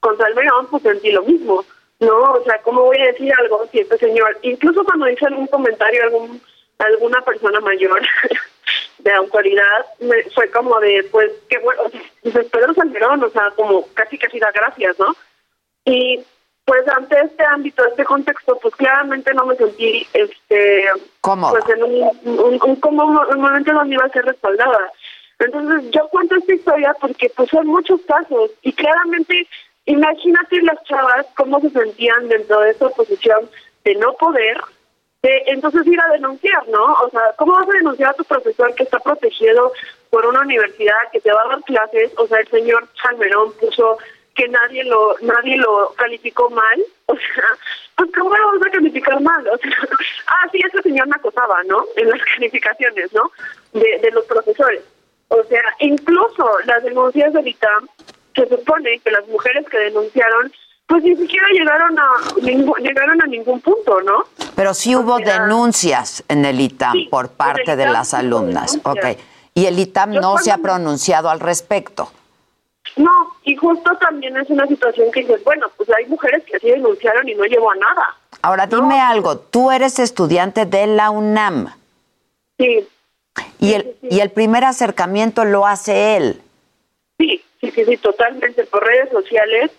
con 0.00 0.16
Salmerón, 0.16 0.68
pues 0.70 0.82
sentí 0.82 1.10
lo 1.10 1.22
mismo, 1.22 1.64
¿no? 2.00 2.34
O 2.34 2.44
sea, 2.44 2.60
¿cómo 2.62 2.84
voy 2.84 2.98
a 2.98 3.06
decir 3.06 3.32
algo 3.38 3.66
si 3.72 3.80
este 3.80 3.98
señor, 3.98 4.36
incluso 4.42 4.84
cuando 4.84 5.06
dice 5.06 5.26
algún 5.26 5.46
comentario 5.46 6.04
algún 6.04 6.40
alguna 6.78 7.20
persona 7.22 7.58
mayor 7.60 8.00
de 8.98 9.12
autoridad, 9.12 9.86
me, 9.98 10.22
fue 10.30 10.48
como 10.50 10.78
de, 10.80 11.04
pues, 11.10 11.32
qué 11.48 11.58
bueno, 11.58 11.82
pues 12.22 12.46
Pedro 12.46 12.74
Salmerón, 12.74 13.24
o 13.24 13.30
sea, 13.30 13.50
como 13.56 13.86
casi 13.94 14.16
casi 14.16 14.38
da 14.38 14.52
gracias, 14.52 14.98
¿no? 14.98 15.16
Y 15.84 16.20
pues 16.68 16.86
ante 16.88 17.18
este 17.18 17.42
ámbito, 17.46 17.82
este 17.86 18.04
contexto, 18.04 18.58
pues 18.60 18.76
claramente 18.76 19.32
no 19.32 19.46
me 19.46 19.56
sentí 19.56 20.06
este 20.12 20.84
¿Cómo? 21.22 21.50
pues 21.50 21.64
en 21.70 21.82
un, 21.82 22.60
un, 22.62 22.76
como 22.76 23.04
un 23.04 23.40
momento 23.40 23.72
donde 23.72 23.94
iba 23.94 24.04
a 24.04 24.10
ser 24.10 24.26
respaldada. 24.26 24.92
Entonces 25.38 25.90
yo 25.92 26.06
cuento 26.10 26.36
esta 26.36 26.54
historia 26.54 26.94
porque 27.00 27.32
pues 27.34 27.48
son 27.48 27.68
muchos 27.68 28.02
casos 28.02 28.50
y 28.60 28.74
claramente 28.74 29.48
imagínate 29.86 30.60
las 30.60 30.82
chavas 30.84 31.24
cómo 31.38 31.58
se 31.60 31.70
sentían 31.70 32.28
dentro 32.28 32.60
de 32.60 32.72
esa 32.72 32.90
posición 32.90 33.48
de 33.84 33.94
no 33.94 34.12
poder, 34.16 34.60
de 35.22 35.44
entonces 35.46 35.86
ir 35.86 35.98
a 36.02 36.12
denunciar, 36.12 36.68
¿no? 36.68 36.84
O 37.02 37.08
sea, 37.08 37.32
¿cómo 37.38 37.52
vas 37.52 37.66
a 37.66 37.78
denunciar 37.78 38.10
a 38.10 38.14
tu 38.14 38.24
profesor 38.24 38.74
que 38.74 38.82
está 38.82 38.98
protegido 38.98 39.72
por 40.10 40.26
una 40.26 40.42
universidad 40.42 41.10
que 41.12 41.20
te 41.20 41.32
va 41.32 41.40
a 41.44 41.48
dar 41.48 41.62
clases? 41.62 42.12
O 42.18 42.26
sea, 42.26 42.40
el 42.40 42.48
señor 42.48 42.86
Chalmerón 42.92 43.54
puso 43.54 43.96
que 44.38 44.48
nadie 44.48 44.84
lo 44.84 45.16
nadie 45.20 45.56
lo 45.56 45.92
calificó 45.96 46.48
mal, 46.48 46.78
o 47.06 47.14
sea, 47.14 47.44
pues 47.96 48.08
cómo 48.16 48.34
lo 48.36 48.46
vamos 48.46 48.66
a 48.66 48.70
calificar 48.70 49.20
mal, 49.20 49.46
o 49.48 49.58
sea, 49.58 49.70
ah 50.28 50.48
sí 50.52 50.60
ese 50.64 50.80
señor 50.82 51.08
me 51.08 51.16
acosaba, 51.16 51.62
¿no? 51.64 51.84
En 51.96 52.08
las 52.08 52.20
calificaciones, 52.34 53.12
¿no? 53.12 53.30
De, 53.72 53.98
de 53.98 54.10
los 54.12 54.24
profesores. 54.26 54.82
O 55.26 55.42
sea, 55.44 55.62
incluso 55.80 56.48
las 56.66 56.82
denuncias 56.84 57.32
del 57.32 57.48
ITAM, 57.48 57.88
se 58.34 58.48
supone 58.48 59.00
que 59.00 59.10
las 59.10 59.26
mujeres 59.26 59.66
que 59.68 59.76
denunciaron, 59.76 60.52
pues 60.86 61.02
ni 61.02 61.16
siquiera 61.16 61.48
llegaron 61.52 61.98
a 61.98 62.08
ningún, 62.40 62.80
llegaron 62.80 63.20
a 63.20 63.26
ningún 63.26 63.60
punto, 63.60 64.00
¿no? 64.02 64.24
Pero 64.54 64.72
sí 64.72 64.94
hubo 64.94 65.18
denuncias 65.18 66.22
en 66.28 66.44
el 66.44 66.60
ITAM 66.60 67.08
por 67.10 67.30
parte 67.30 67.74
de 67.74 67.82
ITAM 67.82 67.92
las 67.92 68.14
alumnas. 68.14 68.78
Ok. 68.84 69.04
Y 69.54 69.66
el 69.66 69.78
ITAM 69.80 70.12
Yo 70.12 70.20
no 70.20 70.38
se 70.38 70.52
ha 70.52 70.58
pronunciado 70.58 71.28
al 71.28 71.40
respecto. 71.40 72.12
No, 72.98 73.36
y 73.44 73.54
justo 73.54 73.96
también 73.98 74.36
es 74.36 74.50
una 74.50 74.66
situación 74.66 75.10
que 75.12 75.20
dices, 75.20 75.42
bueno, 75.44 75.68
pues 75.76 75.88
hay 75.96 76.06
mujeres 76.06 76.42
que 76.44 76.58
sí 76.58 76.68
denunciaron 76.68 77.28
y 77.28 77.34
no 77.36 77.44
llevó 77.44 77.70
a 77.70 77.76
nada. 77.76 78.16
Ahora 78.42 78.66
dime 78.66 79.00
algo, 79.00 79.38
tú 79.38 79.70
eres 79.70 80.00
estudiante 80.00 80.66
de 80.66 80.88
la 80.88 81.10
UNAM. 81.10 81.72
Sí. 82.58 82.88
Y 83.60 83.74
el, 83.74 83.96
y 84.02 84.18
el 84.18 84.30
primer 84.30 84.64
acercamiento 84.64 85.44
lo 85.44 85.64
hace 85.64 86.16
él. 86.16 86.42
Sí, 87.18 87.40
sí, 87.60 87.70
sí, 87.70 87.84
sí, 87.84 87.96
totalmente, 87.98 88.64
por 88.64 88.84
redes 88.84 89.10
sociales. 89.10 89.70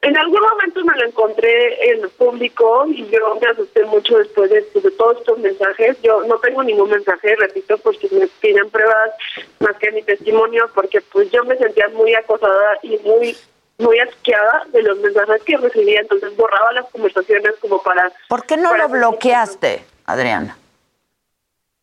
En 0.00 0.16
algún 0.16 0.40
momento 0.40 0.84
me 0.84 0.96
lo 0.96 1.06
encontré 1.06 1.90
en 1.90 2.08
público 2.10 2.86
y 2.86 3.08
yo 3.08 3.34
me 3.40 3.48
asusté 3.48 3.84
mucho 3.84 4.18
después 4.18 4.48
de, 4.48 4.60
de 4.60 4.90
todos 4.92 5.18
estos 5.18 5.38
mensajes. 5.38 6.00
Yo 6.02 6.22
no 6.24 6.38
tengo 6.38 6.62
ningún 6.62 6.90
mensaje, 6.90 7.34
repito, 7.36 7.76
porque 7.78 8.08
me 8.12 8.28
piden 8.40 8.70
pruebas 8.70 9.10
más 9.58 9.76
que 9.78 9.90
mi 9.90 10.02
testimonio, 10.02 10.70
porque 10.72 11.00
pues 11.00 11.30
yo 11.32 11.42
me 11.44 11.56
sentía 11.56 11.88
muy 11.88 12.14
acosada 12.14 12.78
y 12.82 12.96
muy 12.98 13.36
muy 13.78 13.98
asqueada 14.00 14.64
de 14.72 14.82
los 14.82 14.98
mensajes 14.98 15.42
que 15.44 15.56
recibía, 15.56 16.00
entonces 16.00 16.36
borraba 16.36 16.72
las 16.72 16.90
conversaciones 16.90 17.54
como 17.60 17.80
para... 17.80 18.12
¿Por 18.28 18.44
qué 18.44 18.56
no 18.56 18.76
lo 18.76 18.88
bloqueaste, 18.88 19.84
Adriana? 20.04 20.58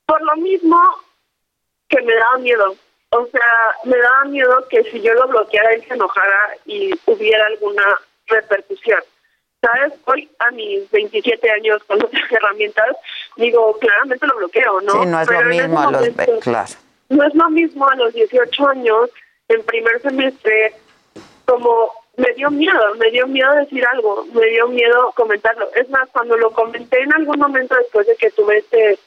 Por 0.05 0.21
lo 0.21 0.35
mismo 0.35 0.77
que 1.87 2.01
me 2.01 2.13
daba 2.15 2.37
miedo. 2.39 2.75
O 3.17 3.25
sea, 3.27 3.71
me 3.85 3.97
daba 3.97 4.25
miedo 4.25 4.65
que 4.69 4.83
si 4.91 5.01
yo 5.01 5.13
lo 5.13 5.27
bloqueara 5.27 5.71
él 5.73 5.83
se 5.87 5.93
enojara 5.93 6.39
y 6.65 6.91
hubiera 7.05 7.45
alguna 7.45 7.83
repercusión. 8.27 8.99
¿Sabes? 9.61 9.93
Hoy 10.05 10.29
a 10.39 10.51
mis 10.51 10.89
27 10.91 11.49
años 11.49 11.81
con 11.85 12.03
otras 12.03 12.23
herramientas, 12.31 12.95
digo, 13.37 13.77
claramente 13.79 14.27
lo 14.27 14.35
bloqueo, 14.35 14.81
¿no? 14.81 15.01
sí, 15.01 15.05
no 15.07 15.21
es 15.21 15.27
Pero 15.27 15.41
lo 15.41 15.49
mismo 15.49 15.79
a 15.79 15.91
los... 15.91 16.01
momento- 16.01 16.39
Claro. 16.41 16.73
no 17.09 17.23
es 17.23 17.33
lo 17.35 17.49
mismo 17.49 17.87
a 17.89 17.95
los 17.95 18.13
18 18.13 18.67
años, 18.67 19.09
en 19.47 19.63
primer 19.63 20.01
semestre, 20.01 20.73
como 21.45 21.91
me 22.17 22.31
dio 22.33 22.51
miedo, 22.51 22.95
me 22.99 23.11
dio 23.11 23.27
miedo 23.27 23.51
decir 23.55 23.85
algo, 23.87 24.25
me 24.33 24.45
dio 24.47 24.67
miedo 24.67 25.11
comentarlo. 25.15 25.67
Es 25.75 25.89
más, 25.89 26.09
cuando 26.11 26.35
lo 26.37 26.51
comenté 26.51 27.01
en 27.01 27.13
algún 27.13 27.39
momento 27.39 27.75
después 27.75 28.07
de 28.07 28.15
que 28.17 28.31
tuve 28.31 28.57
este, 28.59 28.99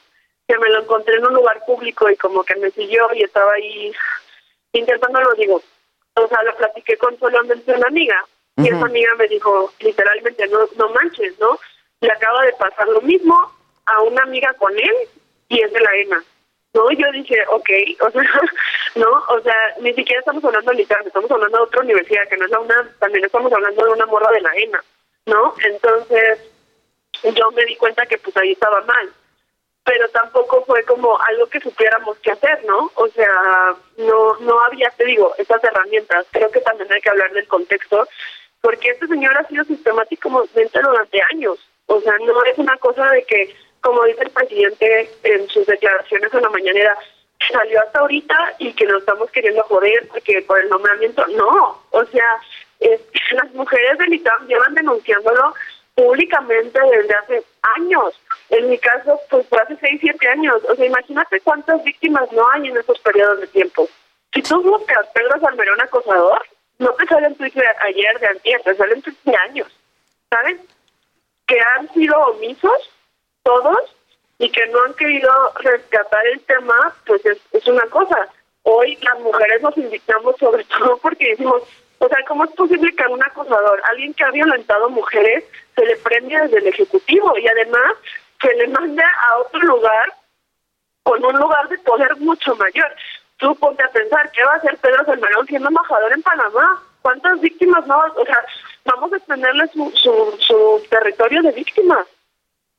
que 0.49 0.57
me 0.57 0.69
lo 0.69 0.81
encontré 0.81 1.15
en 1.15 1.27
un 1.27 1.35
lugar 1.35 1.63
público 1.63 2.09
y 2.09 2.15
como 2.15 2.43
que 2.43 2.55
me 2.55 2.71
siguió 2.71 3.07
y 3.13 3.21
estaba 3.21 3.53
ahí 3.53 3.93
intentándolo, 4.73 5.31
digo, 5.35 5.61
o 6.15 6.27
sea, 6.27 6.41
lo 6.41 6.55
platiqué 6.57 6.97
con 6.97 7.17
solamente 7.19 7.71
una 7.71 7.87
amiga 7.87 8.25
y 8.57 8.67
esa 8.67 8.83
amiga 8.83 9.13
me 9.15 9.27
dijo 9.27 9.71
literalmente, 9.79 10.47
no, 10.47 10.67
no 10.75 10.89
manches, 10.89 11.37
¿no? 11.39 11.59
Le 12.01 12.11
acaba 12.11 12.43
de 12.45 12.53
pasar 12.53 12.87
lo 12.87 12.99
mismo 13.01 13.35
a 13.85 14.01
una 14.01 14.23
amiga 14.23 14.51
con 14.53 14.73
él 14.73 14.95
y 15.49 15.61
es 15.61 15.71
de 15.71 15.81
la 15.81 15.95
ENA. 15.95 16.23
No, 16.73 16.91
yo 16.93 17.11
dije, 17.11 17.37
ok, 17.49 17.69
o 18.01 18.09
sea, 18.09 18.41
no, 18.95 19.23
o 19.29 19.41
sea, 19.41 19.75
ni 19.81 19.93
siquiera 19.93 20.19
estamos 20.19 20.43
hablando 20.43 20.73
literal, 20.73 21.05
estamos 21.05 21.29
hablando 21.29 21.57
de 21.57 21.63
otra 21.63 21.81
universidad 21.81 22.27
que 22.27 22.37
no 22.37 22.45
es 22.45 22.51
la 22.51 22.59
UNAM, 22.59 22.89
también 22.97 23.23
estamos 23.23 23.53
hablando 23.53 23.85
de 23.85 23.91
una 23.91 24.07
morra 24.07 24.31
de 24.31 24.41
la 24.41 24.55
ENA, 24.55 24.83
¿no? 25.27 25.53
Entonces, 25.63 26.39
yo 27.23 27.51
me 27.51 27.65
di 27.65 27.75
cuenta 27.75 28.07
que 28.07 28.17
pues 28.17 28.35
ahí 28.37 28.53
estaba 28.53 28.81
mal, 28.81 29.13
pero 29.89 30.07
tampoco 30.09 30.63
fue 30.65 30.83
como 30.83 31.19
algo 31.19 31.47
que 31.47 31.59
supiéramos 31.59 32.15
qué 32.19 32.31
hacer, 32.31 32.63
¿no? 32.65 32.91
O 32.93 33.07
sea, 33.07 33.73
no, 33.97 34.37
no 34.41 34.61
había, 34.61 34.91
te 34.91 35.03
digo, 35.03 35.33
estas 35.39 35.63
herramientas, 35.63 36.27
creo 36.29 36.51
que 36.51 36.61
también 36.61 36.93
hay 36.93 37.01
que 37.01 37.09
hablar 37.09 37.31
del 37.31 37.47
contexto, 37.47 38.07
porque 38.61 38.89
este 38.89 39.07
señor 39.07 39.35
ha 39.35 39.47
sido 39.47 39.63
sistemáticamente 39.63 40.79
durante 40.79 41.19
años, 41.33 41.57
o 41.87 41.99
sea, 42.01 42.13
no 42.19 42.43
es 42.43 42.55
una 42.59 42.77
cosa 42.77 43.09
de 43.09 43.23
que 43.23 43.55
como 43.81 44.03
dice 44.03 44.25
el 44.25 44.29
presidente 44.29 45.09
en 45.23 45.49
sus 45.49 45.65
declaraciones 45.65 46.31
en 46.35 46.41
la 46.43 46.49
mañanera, 46.49 46.95
salió 47.51 47.81
hasta 47.81 47.99
ahorita 47.99 48.55
y 48.59 48.73
que 48.73 48.85
nos 48.85 48.99
estamos 48.99 49.31
queriendo 49.31 49.63
joder 49.63 50.07
porque 50.09 50.43
por 50.43 50.61
el 50.61 50.69
nombramiento, 50.69 51.25
no, 51.29 51.81
o 51.89 52.05
sea, 52.05 52.37
las 53.31 53.51
mujeres 53.55 53.97
del 53.97 54.13
ITAM 54.13 54.45
llevan 54.45 54.75
denunciándolo 54.75 55.55
públicamente 55.99 56.79
desde 56.79 57.13
hace 57.13 57.43
años. 57.75 58.13
En 58.49 58.69
mi 58.69 58.77
caso, 58.77 59.19
pues 59.29 59.45
fue 59.49 59.59
hace 59.59 59.75
6, 59.81 59.99
7 60.01 60.29
años. 60.29 60.61
O 60.69 60.75
sea, 60.75 60.85
imagínate 60.85 61.41
cuántas 61.41 61.83
víctimas 61.83 62.31
no 62.31 62.49
hay 62.51 62.69
en 62.69 62.77
esos 62.77 62.97
periodos 62.99 63.41
de 63.41 63.47
tiempo. 63.47 63.85
Si 64.33 64.41
tú 64.41 64.61
buscas 64.63 65.07
Pedro 65.13 65.37
Salmerón 65.41 65.81
acosador, 65.81 66.41
no 66.77 66.91
te 66.93 67.05
salen 67.05 67.35
tweets 67.35 67.55
de 67.55 67.67
ayer, 67.81 68.19
de 68.19 68.27
antier, 68.27 68.61
te 68.61 68.75
salen 68.75 69.01
tweets 69.01 69.23
de 69.25 69.35
años, 69.35 69.67
¿sabes? 70.29 70.61
Que 71.45 71.59
han 71.59 71.93
sido 71.93 72.17
omisos 72.17 72.89
todos 73.43 73.95
y 74.37 74.49
que 74.49 74.67
no 74.67 74.81
han 74.85 74.93
querido 74.93 75.31
rescatar 75.55 76.25
el 76.27 76.39
tema, 76.41 76.95
pues 77.05 77.25
es, 77.25 77.39
es 77.51 77.67
una 77.67 77.85
cosa. 77.87 78.29
Hoy 78.63 78.97
las 79.01 79.19
mujeres 79.19 79.61
nos 79.61 79.75
indignamos 79.75 80.37
sobre 80.37 80.63
todo 80.79 80.95
porque 80.97 81.31
decimos, 81.31 81.63
o 81.99 82.07
sea, 82.07 82.17
¿cómo 82.27 82.45
es 82.45 82.51
posible 82.51 82.95
que 82.95 83.03
a 83.03 83.09
un 83.09 83.23
acosador, 83.23 83.81
alguien 83.91 84.13
que 84.13 84.23
ha 84.23 84.31
violentado 84.31 84.89
mujeres, 84.89 85.43
se 85.75 85.85
le 85.85 85.97
premie 85.97 86.39
desde 86.39 86.59
el 86.59 86.67
Ejecutivo 86.67 87.37
y 87.37 87.47
además 87.47 87.93
se 88.41 88.53
le 88.55 88.67
mande 88.69 89.03
a 89.03 89.37
otro 89.39 89.59
lugar 89.61 90.13
con 91.03 91.23
un 91.23 91.37
lugar 91.37 91.67
de 91.67 91.77
poder 91.79 92.15
mucho 92.17 92.55
mayor? 92.55 92.89
Tú 93.37 93.53
ponte 93.55 93.83
a 93.83 93.89
pensar, 93.89 94.31
¿qué 94.31 94.43
va 94.43 94.53
a 94.53 94.57
hacer 94.57 94.77
Pedro 94.77 95.05
Salmerón 95.05 95.45
siendo 95.47 95.67
embajador 95.67 96.13
en 96.13 96.21
Panamá? 96.21 96.81
¿Cuántas 97.01 97.39
víctimas 97.41 97.85
no? 97.85 97.97
O 98.15 98.25
sea, 98.25 98.45
vamos 98.85 99.11
a 99.11 99.17
extenderle 99.17 99.67
su, 99.67 99.91
su, 99.91 100.37
su 100.39 100.81
territorio 100.89 101.41
de 101.41 101.51
víctimas, 101.51 102.07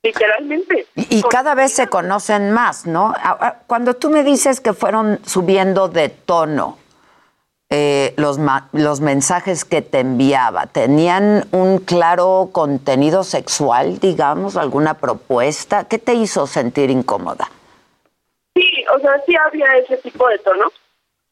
literalmente. 0.02 0.86
Y 0.94 1.18
y 1.18 1.22
cada 1.24 1.54
vez 1.54 1.72
se 1.72 1.88
conocen 1.88 2.52
más, 2.52 2.86
¿no? 2.86 3.14
Cuando 3.66 3.94
tú 3.94 4.08
me 4.08 4.22
dices 4.22 4.60
que 4.60 4.72
fueron 4.72 5.20
subiendo 5.26 5.88
de 5.88 6.08
tono 6.08 6.79
eh, 7.70 8.14
los, 8.16 8.38
los 8.72 9.00
mensajes 9.00 9.64
que 9.64 9.80
te 9.80 10.00
enviaba, 10.00 10.66
¿tenían 10.66 11.46
un 11.52 11.78
claro 11.78 12.50
contenido 12.52 13.22
sexual, 13.22 14.00
digamos, 14.00 14.56
alguna 14.56 14.94
propuesta? 14.94 15.86
¿Qué 15.86 15.98
te 15.98 16.14
hizo 16.14 16.48
sentir 16.48 16.90
incómoda? 16.90 17.48
Sí, 18.54 18.84
o 18.92 18.98
sea, 18.98 19.22
sí 19.24 19.36
había 19.36 19.66
ese 19.76 19.96
tipo 19.98 20.28
de 20.28 20.38
tono. 20.38 20.72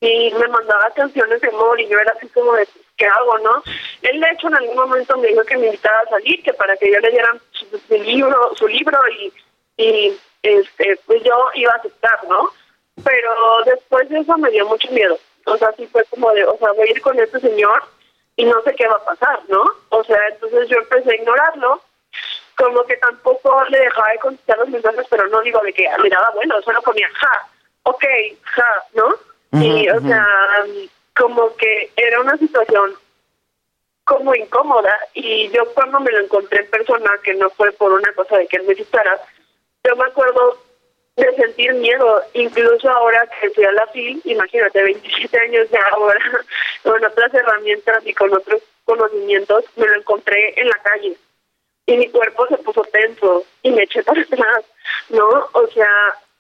Y 0.00 0.32
me 0.38 0.46
mandaba 0.46 0.88
canciones 0.94 1.40
de 1.40 1.48
amor 1.48 1.80
y 1.80 1.88
yo 1.88 1.98
era 1.98 2.12
así 2.16 2.28
como 2.28 2.52
de, 2.52 2.68
¿qué 2.96 3.06
hago, 3.06 3.36
no? 3.38 3.62
Él, 4.02 4.20
de 4.20 4.30
hecho, 4.30 4.46
en 4.46 4.54
algún 4.54 4.76
momento 4.76 5.18
me 5.18 5.26
dijo 5.26 5.42
que 5.42 5.56
me 5.56 5.66
invitara 5.66 5.98
a 5.98 6.10
salir, 6.10 6.40
que 6.44 6.52
para 6.52 6.76
que 6.76 6.92
yo 6.92 7.00
le 7.00 7.10
diera 7.10 7.36
su, 7.50 7.66
su 7.76 7.94
libro, 7.94 8.54
su 8.54 8.68
libro 8.68 8.96
y, 9.20 9.32
y 9.76 10.16
este, 10.44 11.00
pues 11.04 11.20
yo 11.24 11.34
iba 11.54 11.72
a 11.72 11.78
aceptar, 11.78 12.20
¿no? 12.28 12.48
Pero 13.02 13.32
después 13.66 14.08
de 14.08 14.20
eso 14.20 14.38
me 14.38 14.50
dio 14.50 14.68
mucho 14.68 14.88
miedo. 14.92 15.18
O 15.48 15.56
sea, 15.56 15.72
sí 15.76 15.86
fue 15.86 16.04
como 16.04 16.30
de, 16.32 16.44
o 16.44 16.56
sea, 16.58 16.72
voy 16.72 16.88
a 16.88 16.90
ir 16.90 17.00
con 17.00 17.18
este 17.18 17.40
señor 17.40 17.82
y 18.36 18.44
no 18.44 18.60
sé 18.62 18.74
qué 18.74 18.86
va 18.86 18.96
a 18.96 19.04
pasar, 19.04 19.40
¿no? 19.48 19.64
O 19.90 20.04
sea, 20.04 20.18
entonces 20.28 20.68
yo 20.68 20.78
empecé 20.78 21.10
a 21.10 21.14
ignorarlo 21.14 21.82
como 22.56 22.84
que 22.84 22.96
tampoco 22.96 23.64
le 23.68 23.78
dejaba 23.78 24.08
de 24.10 24.18
contestar 24.18 24.58
los 24.58 24.68
mensajes, 24.68 25.06
pero 25.08 25.28
no 25.28 25.40
digo 25.42 25.60
de 25.60 25.72
que 25.72 25.88
le 26.02 26.08
daba 26.08 26.30
bueno, 26.34 26.60
solo 26.62 26.82
ponía 26.82 27.08
ja, 27.14 27.48
ok, 27.84 28.04
ja, 28.42 28.84
¿no? 28.94 29.08
y, 29.52 29.88
Ujú, 29.88 29.98
o 29.98 30.00
sea, 30.08 30.26
como 31.16 31.56
que 31.56 31.90
era 31.96 32.20
una 32.20 32.36
situación 32.36 32.94
como 34.04 34.34
incómoda 34.34 34.94
y 35.14 35.48
yo 35.50 35.72
cuando 35.74 36.00
me 36.00 36.10
lo 36.10 36.20
encontré 36.20 36.62
en 36.62 36.70
persona, 36.70 37.10
que 37.22 37.34
no 37.34 37.50
fue 37.50 37.72
por 37.72 37.92
una 37.92 38.12
cosa 38.14 38.38
de 38.38 38.46
que 38.46 38.56
él 38.56 38.64
me 38.66 38.74
citara, 38.74 39.20
yo 39.84 39.96
me 39.96 40.04
acuerdo 40.04 40.58
de 41.18 41.34
sentir 41.36 41.74
miedo, 41.74 42.22
incluso 42.34 42.88
ahora 42.90 43.28
que 43.40 43.50
fui 43.50 43.64
a 43.64 43.72
la 43.72 43.86
FIL, 43.88 44.20
imagínate, 44.24 44.82
27 44.82 45.38
años 45.38 45.68
ya 45.70 45.80
ahora, 45.92 46.20
con 46.82 47.04
otras 47.04 47.34
herramientas 47.34 48.06
y 48.06 48.14
con 48.14 48.32
otros 48.32 48.62
conocimientos, 48.84 49.64
me 49.76 49.86
lo 49.86 49.94
encontré 49.96 50.54
en 50.60 50.68
la 50.68 50.76
calle 50.82 51.16
y 51.86 51.96
mi 51.96 52.08
cuerpo 52.10 52.46
se 52.48 52.56
puso 52.58 52.82
tenso 52.92 53.44
y 53.62 53.70
me 53.70 53.82
eché 53.82 54.02
para 54.02 54.20
atrás, 54.32 54.64
¿no? 55.10 55.28
O 55.52 55.66
sea, 55.74 55.88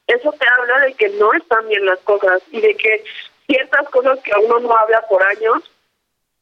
eso 0.06 0.32
te 0.32 0.46
habla 0.58 0.86
de 0.86 0.94
que 0.94 1.08
no 1.10 1.32
están 1.34 1.66
bien 1.68 1.84
las 1.84 1.98
cosas 2.00 2.40
y 2.50 2.60
de 2.60 2.74
que 2.76 3.04
ciertas 3.46 3.88
cosas 3.90 4.18
que 4.20 4.30
uno 4.44 4.60
no 4.60 4.76
habla 4.76 5.02
por 5.08 5.22
años 5.22 5.62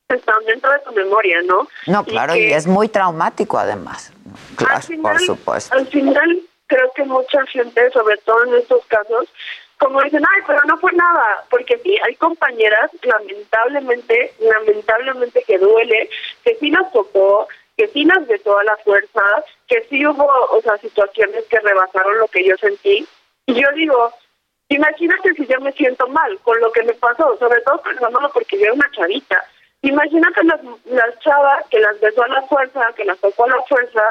están 0.09 0.45
dentro 0.45 0.71
de 0.71 0.79
tu 0.81 0.93
memoria, 0.93 1.41
¿no? 1.43 1.67
No, 1.87 2.05
claro, 2.05 2.37
y, 2.37 2.41
que- 2.41 2.55
es 2.55 2.67
muy 2.67 2.89
traumático 2.89 3.59
además. 3.59 4.13
Claro, 4.57 4.77
al 4.77 4.83
final, 4.83 5.13
por 5.13 5.21
supuesto. 5.23 5.75
Al 5.75 5.87
final, 5.89 6.41
creo 6.67 6.91
que 6.95 7.05
mucha 7.05 7.45
gente, 7.47 7.91
sobre 7.91 8.17
todo 8.19 8.45
en 8.45 8.55
estos 8.55 8.85
casos, 8.87 9.29
como 9.79 10.01
dicen, 10.03 10.23
ay, 10.29 10.43
pero 10.47 10.63
no 10.65 10.79
fue 10.79 10.93
nada, 10.93 11.45
porque 11.51 11.79
sí, 11.79 11.97
hay 12.05 12.15
compañeras, 12.17 12.91
lamentablemente, 13.03 14.33
lamentablemente 14.39 15.43
que 15.47 15.59
duele, 15.59 16.09
que 16.45 16.57
sí 16.57 16.71
las 16.71 16.91
tocó, 16.93 17.47
que 17.77 17.89
sí 17.89 18.05
las 18.05 18.27
besó 18.27 18.59
a 18.59 18.65
la 18.65 18.77
fuerza, 18.79 19.23
que 19.69 19.83
sí 19.91 20.07
hubo, 20.07 20.25
o 20.25 20.63
sea, 20.63 20.79
situaciones 20.79 21.45
que 21.47 21.61
rebasaron 21.61 22.19
lo 22.19 22.29
que 22.29 22.45
yo 22.45 22.57
sentí. 22.57 23.07
Y 23.47 23.55
yo 23.55 23.69
digo, 23.75 24.13
Imagínate 24.69 25.33
si 25.35 25.47
yo 25.47 25.61
me 25.61 25.73
siento 25.73 26.09
mal 26.09 26.39
con 26.41 26.59
lo 26.61 26.73
que 26.73 26.83
me 26.83 26.93
pasó, 26.95 27.37
sobre 27.39 27.61
todo 27.61 27.81
pensándolo 27.83 28.29
porque 28.33 28.59
yo 28.59 28.65
era 28.65 28.73
una 28.73 28.91
chavita. 28.91 29.45
Imagínate 29.83 30.43
las, 30.45 30.61
las 30.87 31.19
chavas 31.21 31.65
que 31.71 31.79
las 31.79 32.01
besó 32.01 32.25
a 32.25 32.29
la 32.29 32.43
fuerza, 32.43 32.93
que 32.97 33.05
las 33.05 33.19
tocó 33.19 33.45
a 33.45 33.49
la 33.49 33.63
fuerza, 33.69 34.03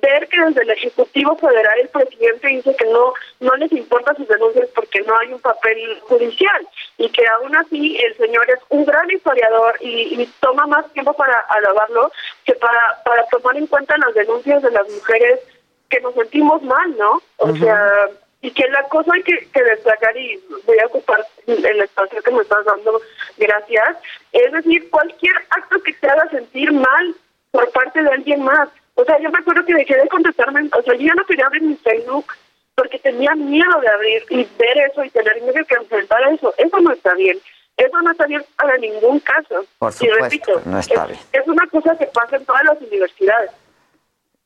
ver 0.00 0.28
que 0.28 0.40
desde 0.40 0.62
el 0.62 0.70
Ejecutivo 0.70 1.36
Federal 1.36 1.78
el 1.80 1.88
presidente 1.88 2.48
dice 2.48 2.74
que 2.76 2.86
no 2.86 3.12
no 3.40 3.54
les 3.56 3.70
importa 3.72 4.14
sus 4.14 4.28
denuncias 4.28 4.68
porque 4.74 5.00
no 5.02 5.16
hay 5.18 5.32
un 5.32 5.40
papel 5.40 6.00
judicial 6.02 6.68
y 6.98 7.08
que 7.10 7.26
aún 7.26 7.54
así 7.56 7.98
el 7.98 8.16
señor 8.16 8.48
es 8.48 8.60
un 8.68 8.84
gran 8.84 9.10
historiador 9.10 9.76
y, 9.80 10.22
y 10.22 10.26
toma 10.40 10.66
más 10.66 10.90
tiempo 10.92 11.12
para 11.12 11.38
alabarlo 11.50 12.10
que 12.44 12.54
para, 12.54 13.02
para 13.04 13.26
tomar 13.26 13.56
en 13.56 13.66
cuenta 13.66 13.98
las 13.98 14.14
denuncias 14.14 14.62
de 14.62 14.70
las 14.70 14.88
mujeres 14.88 15.40
que 15.88 16.00
nos 16.00 16.14
sentimos 16.14 16.62
mal, 16.62 16.96
¿no? 16.96 17.22
O 17.38 17.56
sea, 17.56 18.06
y 18.40 18.50
que 18.52 18.68
la 18.68 18.82
cosa 18.84 19.10
hay 19.14 19.22
que, 19.22 19.48
que 19.52 19.62
destacar 19.62 20.16
y 20.16 20.40
voy 20.64 20.78
a 20.78 20.86
ocupar 20.86 21.24
el 21.46 21.80
espacio 21.80 22.22
que 22.22 22.30
me 22.30 22.42
estás 22.42 22.64
dando, 22.64 23.00
gracias, 23.36 23.96
es 24.32 24.52
decir, 24.52 24.88
cualquier 24.90 25.34
acto 25.50 25.82
que 25.82 25.92
te 25.94 26.08
haga 26.08 26.28
sentir 26.30 26.72
mal 26.72 27.14
por 27.50 27.70
parte 27.72 28.02
de 28.02 28.10
alguien 28.10 28.42
más. 28.42 28.68
O 28.94 29.04
sea, 29.04 29.18
yo 29.20 29.30
me 29.30 29.38
acuerdo 29.38 29.64
que 29.64 29.74
dejé 29.74 29.96
de 29.96 30.08
contestarme, 30.08 30.68
o 30.76 30.82
sea, 30.82 30.94
yo 30.94 31.06
ya 31.06 31.14
no 31.14 31.24
quería 31.24 31.46
abrir 31.46 31.62
mi 31.62 31.76
Facebook 31.76 32.26
porque 32.74 32.98
tenía 33.00 33.34
miedo 33.34 33.80
de 33.80 33.88
abrir 33.88 34.22
y 34.30 34.46
ver 34.56 34.78
eso 34.90 35.02
y 35.02 35.10
tener 35.10 35.42
miedo 35.42 35.64
que 35.66 35.74
enfrentar 35.74 36.22
eso. 36.32 36.54
Eso 36.58 36.78
no 36.78 36.92
está 36.92 37.12
bien. 37.14 37.36
Eso 37.76 38.00
no 38.02 38.10
está 38.12 38.26
bien 38.26 38.44
para 38.56 38.76
ningún 38.78 39.18
caso. 39.20 39.64
Por 39.78 39.90
y 39.90 39.94
supuesto, 39.94 40.22
repito, 40.22 40.62
no 40.64 40.78
está 40.78 41.02
es, 41.02 41.08
bien. 41.08 41.20
es 41.32 41.48
una 41.48 41.66
cosa 41.68 41.96
que 41.98 42.06
pasa 42.06 42.36
en 42.36 42.44
todas 42.44 42.64
las 42.64 42.80
universidades. 42.80 43.50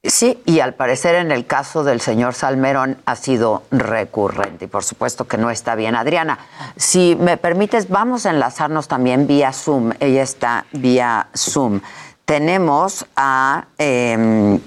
Sí, 0.05 0.43
y 0.47 0.59
al 0.59 0.75
parecer 0.75 1.15
en 1.15 1.31
el 1.31 1.47
caso 1.47 1.85
del 1.85 2.01
señor 2.01 2.35
Salmerón 2.35 2.99
ha 3.07 3.15
sido 3.15 3.63
recurrente 3.71 4.65
y 4.65 4.69
por 4.69 4.83
supuesto 4.83 5.29
que 5.29 5.39
no 5.39 5.49
está 5.49 5.77
bien. 5.77 5.95
Adriana, 5.95 6.41
si 6.75 7.15
me 7.15 7.37
permites, 7.37 7.89
vamos 7.89 8.27
a 8.27 8.31
enlazarnos 8.31 8.89
también 8.89 9.29
vía 9.29 9.53
Zoom. 9.53 9.93
Ella 10.01 10.25
está 10.25 10.67
vía 10.73 11.29
Zoom. 11.37 11.81
Tenemos 12.25 13.07
a, 13.15 13.67
eh, 13.79 14.59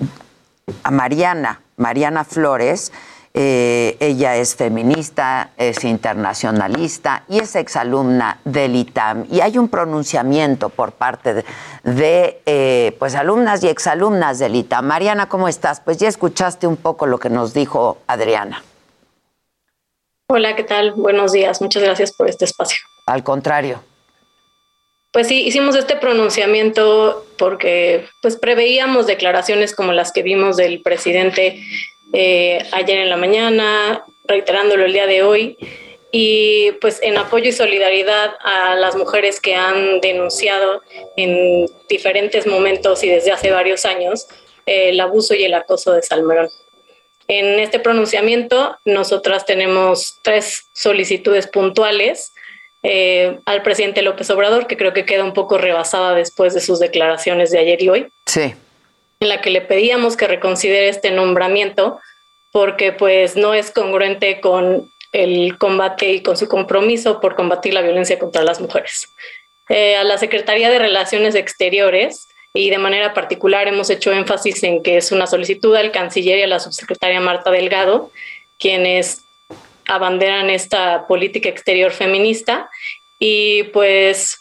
a 0.84 0.92
Mariana, 0.92 1.60
Mariana 1.76 2.24
Flores. 2.24 2.94
Eh, 3.38 3.98
ella 4.00 4.38
es 4.38 4.56
feminista, 4.56 5.52
es 5.58 5.84
internacionalista 5.84 7.26
y 7.28 7.40
es 7.40 7.58
exalumna 7.58 8.40
del 8.46 8.78
ITAM. 8.78 9.26
Y 9.30 9.42
hay 9.42 9.58
un 9.58 9.68
pronunciamiento 9.68 10.70
por 10.70 10.94
parte 10.94 11.34
de, 11.34 11.46
de, 11.84 12.42
eh, 12.46 12.96
pues 12.98 13.14
alumnas 13.14 13.62
y 13.62 13.68
exalumnas 13.68 14.40
del 14.40 14.56
ITAM. 14.56 14.86
Mariana, 14.86 15.28
¿cómo 15.28 15.50
estás? 15.50 15.82
Pues 15.82 15.98
ya 15.98 16.08
escuchaste 16.08 16.66
un 16.66 16.78
poco 16.78 17.08
lo 17.08 17.18
que 17.20 17.30
nos 17.30 17.54
dijo 17.54 17.98
Adriana. 18.08 18.64
Hola, 20.28 20.56
¿qué 20.56 20.64
tal? 20.64 20.94
Buenos 20.94 21.34
días. 21.34 21.62
Muchas 21.62 21.84
gracias 21.84 22.14
por 22.14 22.30
este 22.30 22.46
espacio. 22.46 22.80
Al 23.06 23.22
contrario. 23.22 23.84
Pues 25.12 25.28
sí, 25.28 25.46
hicimos 25.46 25.76
este 25.76 25.98
pronunciamiento 25.98 27.26
porque 27.38 28.08
pues 28.22 28.38
preveíamos 28.38 29.08
declaraciones 29.08 29.76
como 29.76 29.92
las 29.92 30.14
que 30.14 30.24
vimos 30.24 30.56
del 30.56 30.82
presidente 30.82 31.62
eh, 32.14 32.64
ayer 32.72 33.00
en 33.00 33.10
la 33.10 33.18
mañana, 33.18 34.04
reiterándolo 34.26 34.86
el 34.86 34.94
día 34.94 35.08
de 35.08 35.24
hoy, 35.24 35.58
y 36.12 36.72
pues 36.80 37.00
en 37.02 37.18
apoyo 37.18 37.50
y 37.50 37.52
solidaridad 37.52 38.36
a 38.40 38.76
las 38.76 38.96
mujeres 38.96 39.42
que 39.42 39.56
han 39.56 40.00
denunciado 40.00 40.82
en 41.18 41.66
diferentes 41.90 42.48
momentos 42.48 43.04
y 43.04 43.10
desde 43.10 43.32
hace 43.32 43.52
varios 43.52 43.84
años 43.84 44.28
eh, 44.66 44.90
el 44.90 45.00
abuso 45.02 45.34
y 45.34 45.44
el 45.44 45.54
acoso 45.54 45.92
de 45.92 46.02
Salmerón. 46.02 46.50
En 47.28 47.60
este 47.60 47.80
pronunciamiento, 47.80 48.78
nosotras 48.86 49.46
tenemos 49.46 50.20
tres 50.22 50.70
solicitudes 50.74 51.48
puntuales 51.48 52.34
eh, 52.84 53.40
al 53.46 53.64
presidente 53.64 54.04
López 54.04 54.30
Obrador, 54.30 54.68
que 54.68 54.78
creo 54.78 54.94
que 54.94 55.06
queda 55.06 55.24
un 55.24 55.34
poco 55.34 55.58
rebasada 55.58 56.14
después 56.14 56.54
de 56.54 56.62
sus 56.62 56.80
declaraciones 56.80 57.50
de 57.50 57.60
ayer 57.60 57.82
y 57.82 57.90
hoy. 57.90 58.08
Sí. 58.28 58.54
En 59.26 59.30
la 59.30 59.42
que 59.42 59.50
le 59.50 59.62
pedíamos 59.62 60.16
que 60.16 60.28
reconsidere 60.28 60.88
este 60.88 61.10
nombramiento 61.10 62.00
porque 62.52 62.92
pues 62.92 63.36
no 63.36 63.56
es 63.56 63.72
congruente 63.72 64.40
con 64.40 64.92
el 65.14 65.58
combate 65.58 66.14
y 66.14 66.22
con 66.22 66.38
su 66.38 66.48
compromiso 66.48 67.20
por 67.20 67.34
combatir 67.34 67.74
la 67.74 67.82
violencia 67.82 68.20
contra 68.20 68.44
las 68.44 68.62
mujeres. 68.62 69.12
Eh, 69.68 69.96
a 69.96 70.04
la 70.04 70.20
Secretaría 70.20 70.70
de 70.70 70.78
Relaciones 70.78 71.34
Exteriores 71.34 72.28
y 72.54 72.70
de 72.70 72.78
manera 72.78 73.16
particular 73.16 73.68
hemos 73.68 73.90
hecho 73.90 74.14
énfasis 74.14 74.62
en 74.62 74.84
que 74.84 74.98
es 74.98 75.12
una 75.12 75.26
solicitud 75.26 75.76
al 75.76 75.92
canciller 75.92 76.38
y 76.38 76.44
a 76.44 76.48
la 76.48 76.60
subsecretaria 76.60 77.20
Marta 77.20 77.50
Delgado, 77.50 78.12
quienes 78.60 79.24
abanderan 79.88 80.52
esta 80.52 81.08
política 81.08 81.50
exterior 81.50 81.92
feminista 81.92 82.70
y 83.18 83.64
pues 83.64 84.38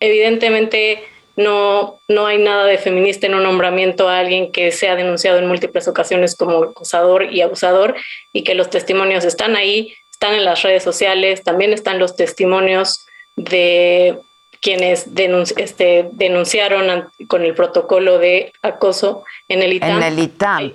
evidentemente 0.00 1.04
no, 1.36 2.00
no 2.08 2.26
hay 2.26 2.38
nada 2.38 2.64
de 2.64 2.78
feminista 2.78 3.26
en 3.26 3.34
un 3.34 3.42
nombramiento 3.42 4.08
a 4.08 4.18
alguien 4.18 4.50
que 4.52 4.72
se 4.72 4.88
ha 4.88 4.96
denunciado 4.96 5.38
en 5.38 5.46
múltiples 5.46 5.86
ocasiones 5.86 6.34
como 6.34 6.64
acosador 6.64 7.24
y 7.32 7.42
abusador 7.42 7.94
y 8.32 8.42
que 8.42 8.54
los 8.54 8.70
testimonios 8.70 9.24
están 9.24 9.54
ahí, 9.54 9.94
están 10.10 10.32
en 10.34 10.44
las 10.44 10.62
redes 10.62 10.82
sociales, 10.82 11.42
también 11.42 11.72
están 11.74 11.98
los 11.98 12.16
testimonios 12.16 13.06
de 13.36 14.18
quienes 14.62 15.14
denunci 15.14 15.54
este, 15.58 16.08
denunciaron 16.12 17.08
con 17.28 17.44
el 17.44 17.54
protocolo 17.54 18.18
de 18.18 18.52
acoso 18.62 19.24
en 19.48 19.62
el 19.62 19.74
ITAM. 19.74 19.98
En 19.98 20.02
el 20.02 20.18
ITAM. 20.18 20.72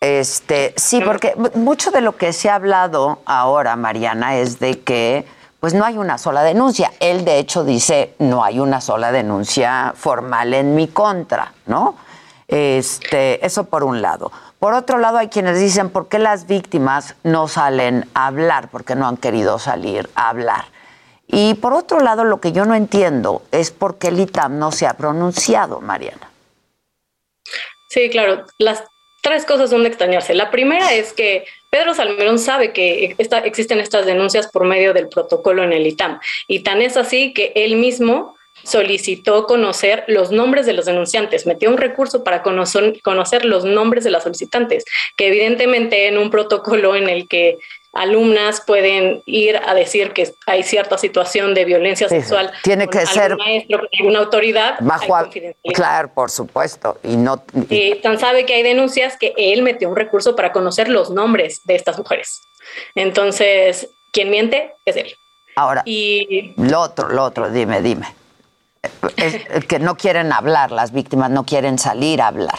Este, 0.00 0.72
sí, 0.76 1.00
porque 1.04 1.34
mu- 1.36 1.50
mucho 1.54 1.90
de 1.90 2.00
lo 2.00 2.16
que 2.16 2.32
se 2.32 2.48
ha 2.48 2.54
hablado 2.54 3.20
ahora, 3.26 3.76
Mariana, 3.76 4.38
es 4.38 4.58
de 4.60 4.80
que 4.80 5.24
pues 5.60 5.74
no 5.74 5.84
hay 5.84 5.98
una 5.98 6.18
sola 6.18 6.42
denuncia. 6.42 6.92
Él 7.00 7.24
de 7.24 7.38
hecho 7.38 7.64
dice, 7.64 8.14
no 8.18 8.44
hay 8.44 8.60
una 8.60 8.80
sola 8.80 9.12
denuncia 9.12 9.92
formal 9.96 10.54
en 10.54 10.74
mi 10.74 10.88
contra, 10.88 11.52
¿no? 11.66 11.96
Este, 12.46 13.44
eso 13.44 13.64
por 13.64 13.84
un 13.84 14.00
lado. 14.00 14.32
Por 14.58 14.74
otro 14.74 14.98
lado, 14.98 15.18
hay 15.18 15.28
quienes 15.28 15.60
dicen, 15.60 15.90
¿por 15.90 16.08
qué 16.08 16.18
las 16.18 16.46
víctimas 16.46 17.14
no 17.22 17.46
salen 17.46 18.08
a 18.14 18.26
hablar? 18.26 18.68
Porque 18.70 18.96
no 18.96 19.06
han 19.06 19.16
querido 19.16 19.58
salir 19.58 20.08
a 20.14 20.30
hablar. 20.30 20.64
Y 21.28 21.54
por 21.54 21.74
otro 21.74 22.00
lado, 22.00 22.24
lo 22.24 22.40
que 22.40 22.52
yo 22.52 22.64
no 22.64 22.74
entiendo 22.74 23.42
es 23.52 23.70
por 23.70 23.98
qué 23.98 24.08
el 24.08 24.18
ITAM 24.18 24.58
no 24.58 24.72
se 24.72 24.86
ha 24.86 24.94
pronunciado, 24.94 25.80
Mariana. 25.80 26.30
Sí, 27.90 28.08
claro. 28.10 28.46
Las 28.58 28.82
tres 29.22 29.44
cosas 29.44 29.70
son 29.70 29.82
de 29.82 29.88
extrañarse. 29.88 30.34
La 30.34 30.50
primera 30.50 30.92
es 30.94 31.12
que 31.12 31.44
Pedro 31.70 31.94
Salmerón 31.94 32.38
sabe 32.38 32.72
que 32.72 33.14
existen 33.44 33.80
estas 33.80 34.06
denuncias 34.06 34.48
por 34.50 34.64
medio 34.64 34.94
del 34.94 35.08
protocolo 35.08 35.62
en 35.62 35.72
el 35.72 35.86
ITAM. 35.86 36.18
Y 36.46 36.60
tan 36.60 36.80
es 36.80 36.96
así 36.96 37.34
que 37.34 37.52
él 37.54 37.76
mismo 37.76 38.36
solicitó 38.64 39.46
conocer 39.46 40.04
los 40.08 40.30
nombres 40.30 40.66
de 40.66 40.72
los 40.72 40.86
denunciantes, 40.86 41.46
metió 41.46 41.70
un 41.70 41.78
recurso 41.78 42.24
para 42.24 42.42
conocer, 42.42 43.00
conocer 43.02 43.44
los 43.44 43.64
nombres 43.64 44.04
de 44.04 44.10
las 44.10 44.24
solicitantes, 44.24 44.84
que 45.16 45.28
evidentemente 45.28 46.08
en 46.08 46.18
un 46.18 46.30
protocolo 46.30 46.96
en 46.96 47.08
el 47.08 47.28
que 47.28 47.58
alumnas 48.00 48.60
pueden 48.60 49.22
ir 49.26 49.56
a 49.64 49.74
decir 49.74 50.12
que 50.12 50.32
hay 50.46 50.62
cierta 50.62 50.96
situación 50.98 51.54
de 51.54 51.64
violencia 51.64 52.08
Sí, 52.08 52.16
sexual 52.16 52.52
tiene 52.62 52.86
con 52.86 52.92
que 52.92 52.98
algún 53.00 53.14
ser 53.14 53.36
maestro, 53.36 53.78
con 53.78 53.88
alguna 53.98 54.18
autoridad, 54.20 54.76
Bajo, 54.80 55.14
a- 55.16 55.28
claro, 55.74 56.10
por 56.14 56.30
supuesto, 56.30 56.98
y 57.02 57.16
no 57.16 57.42
Eh, 57.70 58.00
tan 58.02 58.18
sabe 58.18 58.46
que 58.46 58.54
hay 58.54 58.62
denuncias 58.62 59.16
que 59.16 59.34
él 59.36 59.62
metió 59.62 59.88
un 59.88 59.96
recurso 59.96 60.34
para 60.36 60.52
conocer 60.52 60.88
los 60.88 61.10
nombres 61.10 61.60
de 61.64 61.74
estas 61.76 61.98
mujeres. 61.98 62.40
Entonces, 62.94 63.88
quien 64.12 64.30
miente 64.30 64.72
es 64.84 64.96
él. 64.96 65.14
Ahora, 65.56 65.82
Y 65.84 66.52
lo 66.56 66.80
otro, 66.80 67.08
lo 67.08 67.24
otro, 67.24 67.50
dime, 67.50 67.80
dime. 67.82 68.06
Es 69.16 69.64
que 69.66 69.78
no 69.80 69.96
quieren 69.96 70.32
hablar, 70.32 70.70
las 70.70 70.92
víctimas 70.92 71.30
no 71.30 71.44
quieren 71.44 71.78
salir 71.78 72.22
a 72.22 72.28
hablar. 72.28 72.58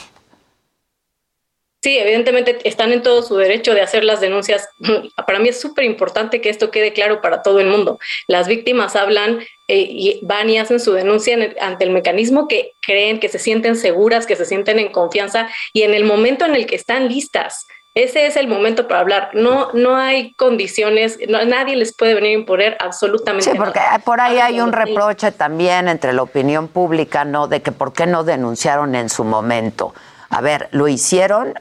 Sí, 1.81 1.97
evidentemente 1.97 2.57
están 2.65 2.91
en 2.91 3.01
todo 3.01 3.23
su 3.23 3.35
derecho 3.37 3.73
de 3.73 3.81
hacer 3.81 4.03
las 4.03 4.19
denuncias. 4.19 4.67
Para 5.27 5.39
mí 5.39 5.49
es 5.49 5.59
súper 5.59 5.85
importante 5.85 6.41
que 6.41 6.49
esto 6.49 6.71
quede 6.71 6.93
claro 6.93 7.21
para 7.21 7.41
todo 7.41 7.59
el 7.59 7.67
mundo. 7.67 7.99
Las 8.27 8.47
víctimas 8.47 8.95
hablan 8.95 9.39
eh, 9.67 9.77
y 9.89 10.19
van 10.23 10.49
y 10.49 10.57
hacen 10.57 10.79
su 10.79 10.93
denuncia 10.93 11.33
en 11.33 11.41
el- 11.43 11.55
ante 11.61 11.83
el 11.85 11.91
mecanismo 11.91 12.47
que 12.47 12.73
creen, 12.81 13.19
que 13.19 13.29
se 13.29 13.39
sienten 13.39 13.75
seguras, 13.75 14.25
que 14.25 14.35
se 14.35 14.45
sienten 14.45 14.79
en 14.79 14.91
confianza 14.91 15.47
y 15.73 15.83
en 15.83 15.93
el 15.93 16.03
momento 16.03 16.45
en 16.45 16.55
el 16.55 16.65
que 16.65 16.75
están 16.75 17.07
listas. 17.07 17.65
Ese 17.95 18.27
es 18.27 18.35
el 18.35 18.47
momento 18.47 18.87
para 18.87 18.99
hablar. 19.01 19.29
No, 19.33 19.71
no 19.73 19.95
hay 19.95 20.33
condiciones, 20.33 21.17
no- 21.27 21.43
nadie 21.45 21.75
les 21.75 21.95
puede 21.95 22.13
venir 22.13 22.31
a 22.31 22.39
imponer 22.39 22.77
absolutamente 22.79 23.51
Sí, 23.51 23.57
porque 23.57 23.79
nada. 23.79 23.99
por 23.99 24.21
ahí 24.21 24.37
hay 24.39 24.59
un 24.61 24.71
reproche 24.71 25.31
también 25.31 25.87
entre 25.87 26.13
la 26.13 26.21
opinión 26.23 26.67
pública, 26.67 27.25
¿no? 27.25 27.47
De 27.47 27.61
que 27.61 27.71
por 27.71 27.93
qué 27.93 28.05
no 28.05 28.23
denunciaron 28.23 28.95
en 28.95 29.09
su 29.09 29.23
momento. 29.23 29.93
A 30.29 30.41
ver, 30.41 30.69
lo 30.71 30.87
hicieron 30.87 31.55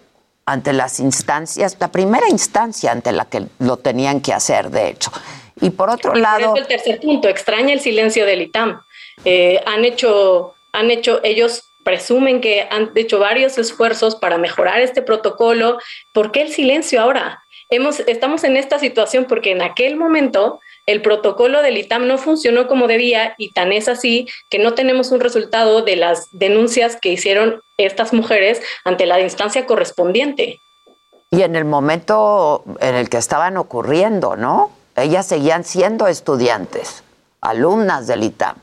ante 0.51 0.73
las 0.73 1.01
instancias, 1.01 1.77
la 1.79 1.91
primera 1.93 2.29
instancia 2.29 2.93
ante 2.93 3.13
la 3.13 3.27
que 3.27 3.47
lo 3.59 3.77
tenían 3.77 4.21
que 4.21 4.33
hacer, 4.33 4.71
de 4.71 4.89
hecho. 4.89 5.11
Y 5.61 5.71
por 5.71 5.91
otro 5.91 6.15
lado, 6.15 6.55
eso 6.55 6.57
el 6.57 6.67
tercer 6.67 7.01
punto, 7.01 7.29
extraña 7.29 7.73
el 7.73 7.81
silencio 7.81 8.25
del 8.25 8.43
ITAM. 8.43 8.81
Eh, 9.25 9.61
han 9.67 9.85
hecho, 9.85 10.55
han 10.73 10.91
hecho, 10.91 11.21
ellos 11.25 11.65
presumen 11.85 12.41
que 12.41 12.69
han 12.71 12.91
hecho 12.95 13.19
varios 13.19 13.59
esfuerzos 13.59 14.17
para 14.17 14.39
mejorar 14.39 14.81
este 14.81 15.03
protocolo. 15.03 15.79
¿Por 16.13 16.33
qué 16.33 16.43
el 16.43 16.53
silencio 16.53 17.01
ahora? 17.01 17.43
hemos, 17.71 18.01
estamos 18.01 18.45
en 18.45 18.57
esta 18.57 18.79
situación 18.79 19.27
porque 19.27 19.51
en 19.51 19.63
aquel 19.63 19.97
momento 19.97 20.61
el 20.89 21.03
protocolo 21.03 21.61
del 21.61 21.77
ITAM 21.77 22.07
no 22.07 22.17
funcionó 22.17 22.67
como 22.67 22.87
debía 22.87 23.35
y 23.37 23.53
tan 23.53 23.73
es 23.73 23.89
así 23.89 24.27
que 24.49 24.59
no 24.59 24.73
tenemos 24.73 25.13
un 25.13 25.21
resultado 25.21 25.83
de 25.83 25.97
las 25.97 26.25
denuncias 26.33 26.97
que 26.97 27.11
hicieron 27.11 27.61
estas 27.77 28.15
mujeres 28.15 28.63
ante 28.85 29.05
la 29.05 29.21
instancia 29.21 29.67
correspondiente. 29.67 30.59
Y 31.31 31.43
en 31.43 31.57
el 31.57 31.67
momento 31.67 32.65
en 32.81 32.95
el 32.95 33.11
que 33.11 33.19
estaban 33.19 33.59
ocurriendo, 33.59 34.35
¿no? 34.35 34.71
Ellas 34.97 35.27
seguían 35.27 35.63
siendo 35.63 36.07
estudiantes, 36.07 37.05
alumnas 37.43 38.07
del 38.07 38.25
ITAM. 38.25 38.57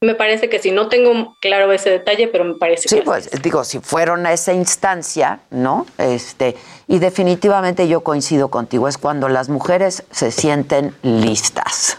Me 0.00 0.16
parece 0.16 0.50
que 0.50 0.58
sí, 0.58 0.72
no 0.72 0.88
tengo 0.88 1.36
claro 1.40 1.70
ese 1.72 1.90
detalle, 1.90 2.26
pero 2.26 2.44
me 2.44 2.54
parece 2.54 2.88
sí, 2.88 2.96
que 2.96 3.02
pues 3.02 3.30
digo, 3.40 3.62
si 3.62 3.78
fueron 3.78 4.26
a 4.26 4.32
esa 4.32 4.52
instancia, 4.52 5.38
¿no? 5.50 5.86
Este, 5.96 6.56
y 6.88 6.98
definitivamente 6.98 7.88
yo 7.88 8.02
coincido 8.02 8.48
contigo, 8.48 8.88
es 8.88 8.98
cuando 8.98 9.28
las 9.28 9.48
mujeres 9.48 10.04
se 10.10 10.30
sienten 10.30 10.94
listas, 11.02 11.98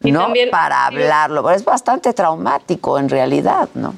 ¿no? 0.00 0.32
Para 0.50 0.86
hablarlo, 0.86 1.42
pero 1.42 1.54
es 1.54 1.64
bastante 1.64 2.12
traumático 2.12 2.98
en 2.98 3.08
realidad, 3.08 3.68
¿no? 3.74 3.94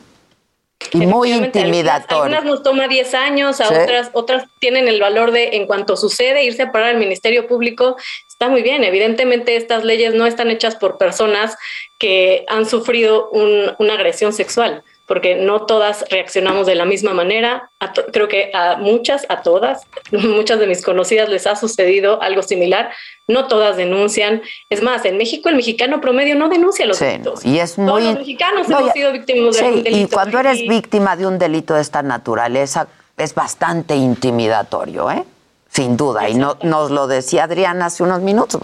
Y 0.93 1.07
muy 1.07 1.33
intimidatorio. 1.33 2.25
Algunas, 2.25 2.45
nos 2.45 2.63
toma 2.63 2.89
10 2.89 3.15
años, 3.15 3.61
a 3.61 3.69
otras, 3.69 4.11
otras 4.13 4.45
tienen 4.61 4.89
el 4.89 5.01
valor 5.01 5.31
de, 5.31 5.57
en 5.57 5.67
cuanto 5.67 5.97
sucede, 5.97 6.45
irse 6.45 6.63
a 6.63 6.73
parar 6.73 6.91
al 6.91 6.99
Ministerio 6.99 7.47
Público. 7.47 7.97
Está 8.29 8.49
muy 8.49 8.63
bien. 8.63 8.85
Evidentemente, 8.85 9.57
estas 9.57 9.85
leyes 9.85 10.15
no 10.15 10.27
están 10.27 10.51
hechas 10.51 10.77
por 10.77 10.99
personas 10.99 11.57
que 11.99 12.45
han 12.49 12.67
sufrido 12.67 13.31
una 13.31 13.95
agresión 13.95 14.33
sexual, 14.33 14.83
porque 15.07 15.35
no 15.37 15.67
todas 15.67 16.05
reaccionamos 16.11 16.67
de 16.67 16.75
la 16.75 16.85
misma 16.85 17.13
manera. 17.13 17.71
creo 18.13 18.29
que 18.29 18.51
a 18.55 18.77
muchas, 18.77 19.27
a 19.29 19.43
todas, 19.43 19.83
muchas 20.13 20.59
de 20.59 20.67
mis 20.67 20.83
conocidas 20.83 21.29
les 21.29 21.47
ha 21.47 21.57
sucedido 21.57 22.23
algo 22.23 22.43
similar. 22.43 22.91
No 23.29 23.47
todas 23.47 23.77
denuncian. 23.77 24.43
Es 24.71 24.83
más, 24.83 25.05
en 25.05 25.17
México 25.17 25.49
el 25.49 25.57
mexicano 25.57 26.01
promedio 26.01 26.35
no 26.35 26.49
denuncia 26.49 26.87
los 26.87 26.99
delitos. 26.99 27.45
Y 27.45 27.59
es 27.59 27.79
muy... 27.79 27.87
Todos 27.87 28.03
los 28.03 28.15
mexicanos 28.19 28.71
hemos 28.71 28.93
sido 28.93 29.13
víctimas 29.13 29.57
de 29.57 29.63
un 29.65 29.83
delito. 29.83 30.07
Y 30.07 30.09
cuando 30.09 30.39
eres 30.39 30.69
víctima 30.69 31.17
de 31.17 31.27
un 31.27 31.39
delito 31.39 31.75
de 31.75 31.81
esta 31.81 32.03
naturaleza, 32.03 32.87
es 33.17 33.35
bastante 33.35 33.95
intimidatorio, 33.97 35.11
¿eh? 35.11 35.25
Sin 35.71 35.97
duda. 35.97 36.29
Y 36.29 36.35
no, 36.35 36.57
nos 36.63 36.91
lo 36.91 37.07
decía 37.07 37.45
Adriana 37.45 37.87
hace 37.87 38.03
unos 38.03 38.21
minutos. 38.21 38.61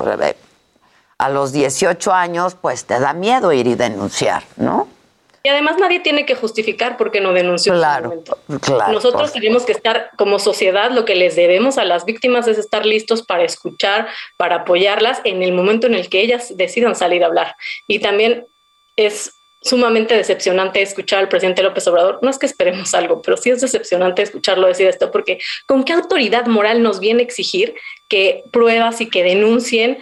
A 1.19 1.29
los 1.29 1.53
18 1.53 2.12
años, 2.12 2.57
pues 2.61 2.85
te 2.85 3.01
da 3.01 3.12
miedo 3.12 3.53
ir 3.53 3.67
y 3.67 3.75
denunciar, 3.75 4.45
¿no? 4.57 4.89
Y 5.43 5.49
además 5.49 5.77
nadie 5.79 6.01
tiene 6.01 6.27
que 6.27 6.35
justificar 6.35 6.97
por 6.97 7.11
qué 7.11 7.21
no 7.21 7.33
denunció 7.33 7.73
claro, 7.73 8.11
momento. 8.11 8.39
Nosotros 8.93 9.33
tenemos 9.33 9.65
que 9.65 9.73
estar 9.73 10.11
como 10.17 10.39
sociedad, 10.39 10.91
lo 10.91 11.05
que 11.05 11.15
les 11.15 11.35
debemos 11.35 11.79
a 11.79 11.85
las 11.85 12.05
víctimas 12.05 12.47
es 12.47 12.59
estar 12.59 12.85
listos 12.85 13.23
para 13.23 13.45
escuchar, 13.45 14.09
para 14.37 14.57
apoyarlas 14.57 15.21
en 15.25 15.43
el 15.43 15.53
momento 15.53 15.87
en 15.87 15.95
el 15.95 16.09
que 16.11 16.21
ellas 16.21 16.57
decidan 16.57 16.95
salir 16.95 17.25
a 17.25 17.29
hablar. 17.29 17.57
Y 17.87 18.01
también 18.01 18.47
es 18.97 19.35
sumamente 19.62 20.17
decepcionante 20.17 20.81
escuchar 20.83 21.21
al 21.21 21.29
presidente 21.29 21.62
López 21.62 21.87
Obrador. 21.87 22.19
No 22.23 22.31
es 22.31 22.39
que 22.39 22.47
esperemos 22.47 22.95
algo, 22.95 23.23
pero 23.23 23.37
sí 23.37 23.51
es 23.51 23.61
decepcionante 23.61 24.23
escucharlo 24.23 24.67
decir 24.67 24.87
esto, 24.87 25.11
porque 25.11 25.39
¿con 25.67 25.85
qué 25.85 25.93
autoridad 25.93 26.47
moral 26.47 26.83
nos 26.83 27.01
viene 27.01 27.23
a 27.23 27.25
exigir 27.25 27.75
que 28.09 28.43
pruebas 28.53 29.01
y 29.01 29.09
que 29.09 29.23
denuncien 29.23 29.99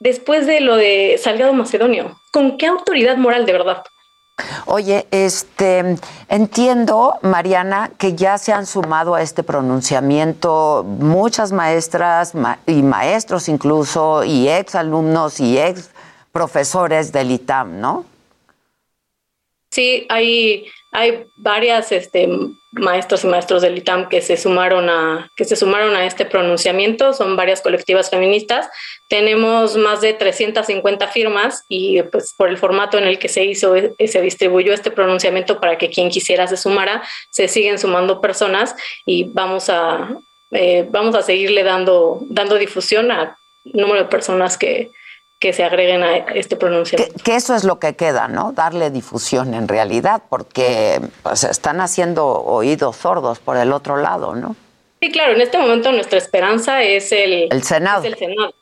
después 0.00 0.46
de 0.46 0.60
lo 0.60 0.76
de 0.76 1.18
Salgado 1.20 1.52
Macedonio? 1.52 2.20
¿Con 2.32 2.58
qué 2.58 2.66
autoridad 2.66 3.16
moral 3.16 3.46
de 3.46 3.52
verdad? 3.52 3.84
Oye, 4.66 5.06
este 5.10 5.96
entiendo, 6.28 7.18
Mariana, 7.22 7.90
que 7.98 8.14
ya 8.14 8.38
se 8.38 8.52
han 8.52 8.66
sumado 8.66 9.14
a 9.14 9.22
este 9.22 9.42
pronunciamiento 9.42 10.84
muchas 10.86 11.52
maestras 11.52 12.32
y 12.66 12.82
maestros 12.82 13.48
incluso, 13.48 14.24
y 14.24 14.48
ex 14.48 14.74
alumnos 14.74 15.40
y 15.40 15.58
ex 15.58 15.90
profesores 16.32 17.12
del 17.12 17.30
ITAM, 17.30 17.80
¿no? 17.80 18.04
Sí, 19.70 20.06
hay, 20.08 20.66
hay 20.90 21.26
varias 21.36 21.92
este, 21.92 22.28
maestros 22.72 23.24
y 23.24 23.26
maestros 23.26 23.62
del 23.62 23.76
ITAM 23.76 24.08
que 24.08 24.22
se 24.22 24.36
sumaron 24.36 24.88
a 24.88 25.30
que 25.36 25.44
se 25.44 25.54
sumaron 25.54 25.94
a 25.94 26.06
este 26.06 26.24
pronunciamiento. 26.24 27.12
Son 27.12 27.36
varias 27.36 27.60
colectivas 27.60 28.08
feministas. 28.08 28.68
Tenemos 29.06 29.76
más 29.76 30.00
de 30.00 30.14
350 30.14 31.08
firmas 31.08 31.64
y 31.68 32.02
pues 32.04 32.34
por 32.36 32.48
el 32.48 32.56
formato 32.56 32.96
en 32.96 33.04
el 33.04 33.18
que 33.18 33.28
se 33.28 33.44
hizo 33.44 33.76
eh, 33.76 33.94
se 34.06 34.20
distribuyó 34.22 34.72
este 34.72 34.90
pronunciamiento 34.90 35.60
para 35.60 35.76
que 35.76 35.90
quien 35.90 36.08
quisiera 36.08 36.46
se 36.46 36.56
sumara 36.56 37.02
se 37.30 37.48
siguen 37.48 37.78
sumando 37.78 38.20
personas 38.20 38.74
y 39.04 39.24
vamos 39.24 39.68
a 39.68 40.16
eh, 40.50 40.86
vamos 40.90 41.14
a 41.14 41.22
seguirle 41.22 41.64
dando 41.64 42.20
dando 42.28 42.56
difusión 42.56 43.10
a 43.10 43.36
número 43.64 44.04
de 44.04 44.08
personas 44.08 44.56
que 44.56 44.90
que 45.38 45.52
se 45.52 45.62
agreguen 45.62 46.02
a 46.02 46.16
este 46.16 46.56
pronunciamiento. 46.56 47.22
Que, 47.22 47.36
eso 47.36 47.54
es 47.54 47.64
lo 47.64 47.78
que 47.78 47.94
queda, 47.94 48.26
¿no? 48.28 48.52
Darle 48.52 48.90
difusión 48.90 49.54
en 49.54 49.68
realidad, 49.68 50.22
porque 50.28 51.00
pues, 51.22 51.44
están 51.44 51.80
haciendo 51.80 52.26
oídos 52.26 52.96
sordos 52.96 53.38
por 53.38 53.56
el 53.56 53.72
otro 53.72 53.96
lado, 53.96 54.34
¿no? 54.34 54.56
Sí, 55.00 55.12
claro, 55.12 55.34
en 55.34 55.40
este 55.40 55.58
momento 55.58 55.92
nuestra 55.92 56.18
esperanza 56.18 56.82
es 56.82 57.12
el, 57.12 57.48
el 57.50 57.62
Senado. 57.62 58.04
el 58.04 58.16
Senado. 58.16 58.52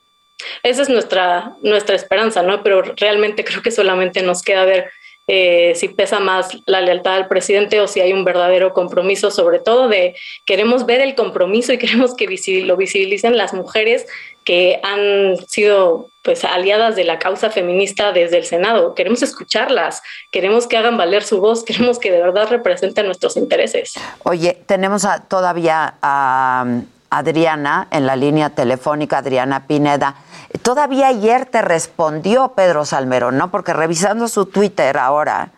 Esa 0.63 0.83
es 0.83 0.91
nuestra, 0.91 1.57
nuestra 1.63 1.97
esperanza, 1.97 2.43
¿no? 2.43 2.63
Pero 2.63 2.83
realmente 2.83 3.45
creo 3.47 3.63
que 3.63 3.71
solamente 3.71 4.23
nos 4.23 4.43
queda 4.43 4.65
ver 4.65 4.91
eh, 5.29 5.73
si 5.75 5.89
pesa 5.89 6.21
más 6.21 6.57
la 6.67 6.81
lealtad 6.81 7.15
al 7.15 7.27
presidente 7.27 7.81
o 7.81 7.89
si 7.89 8.01
hay 8.01 8.13
un 8.13 8.25
verdadero 8.25 8.73
compromiso, 8.73 9.31
sobre 9.31 9.59
todo 9.59 9.89
de 9.89 10.15
queremos 10.45 10.87
ver 10.87 11.01
el 11.01 11.15
compromiso 11.15 11.73
y 11.73 11.79
queremos 11.79 12.15
que 12.15 12.27
lo 12.63 12.77
visibilicen 12.77 13.37
las 13.37 13.55
mujeres 13.55 14.07
que 14.47 14.81
han 14.85 15.37
sido 15.49 16.09
pues 16.23 16.45
aliadas 16.45 16.97
de 16.97 17.05
la 17.05 17.19
causa 17.19 17.51
feminista 17.51 18.13
desde 18.13 18.39
el 18.39 18.45
Senado. 18.45 18.95
Queremos 18.95 19.23
escucharlas, 19.23 20.03
queremos 20.31 20.67
que 20.67 20.77
hagan 20.77 20.97
valer 20.97 21.25
su 21.25 21.41
voz, 21.41 21.65
queremos 21.67 21.99
que 21.99 22.11
de 22.11 22.23
verdad 22.23 22.49
representen 22.49 23.07
nuestros 23.07 23.37
intereses. 23.37 23.95
Oye, 24.23 24.57
tenemos 24.67 25.07
todavía 25.29 25.95
a 26.01 26.65
Adriana 27.11 27.89
en 27.91 28.07
la 28.07 28.17
línea 28.17 28.51
telefónica, 28.51 29.19
Adriana 29.19 29.67
Pineda. 29.67 30.15
Todavía 30.63 31.09
ayer 31.09 31.47
te 31.47 31.61
respondió 31.61 32.53
Pedro 32.57 32.85
Salmerón, 32.85 33.37
¿no? 33.37 33.51
Porque 33.51 33.73
revisando 33.73 34.29
su 34.29 34.47
Twitter 34.47 34.97
ahora. 34.97 35.51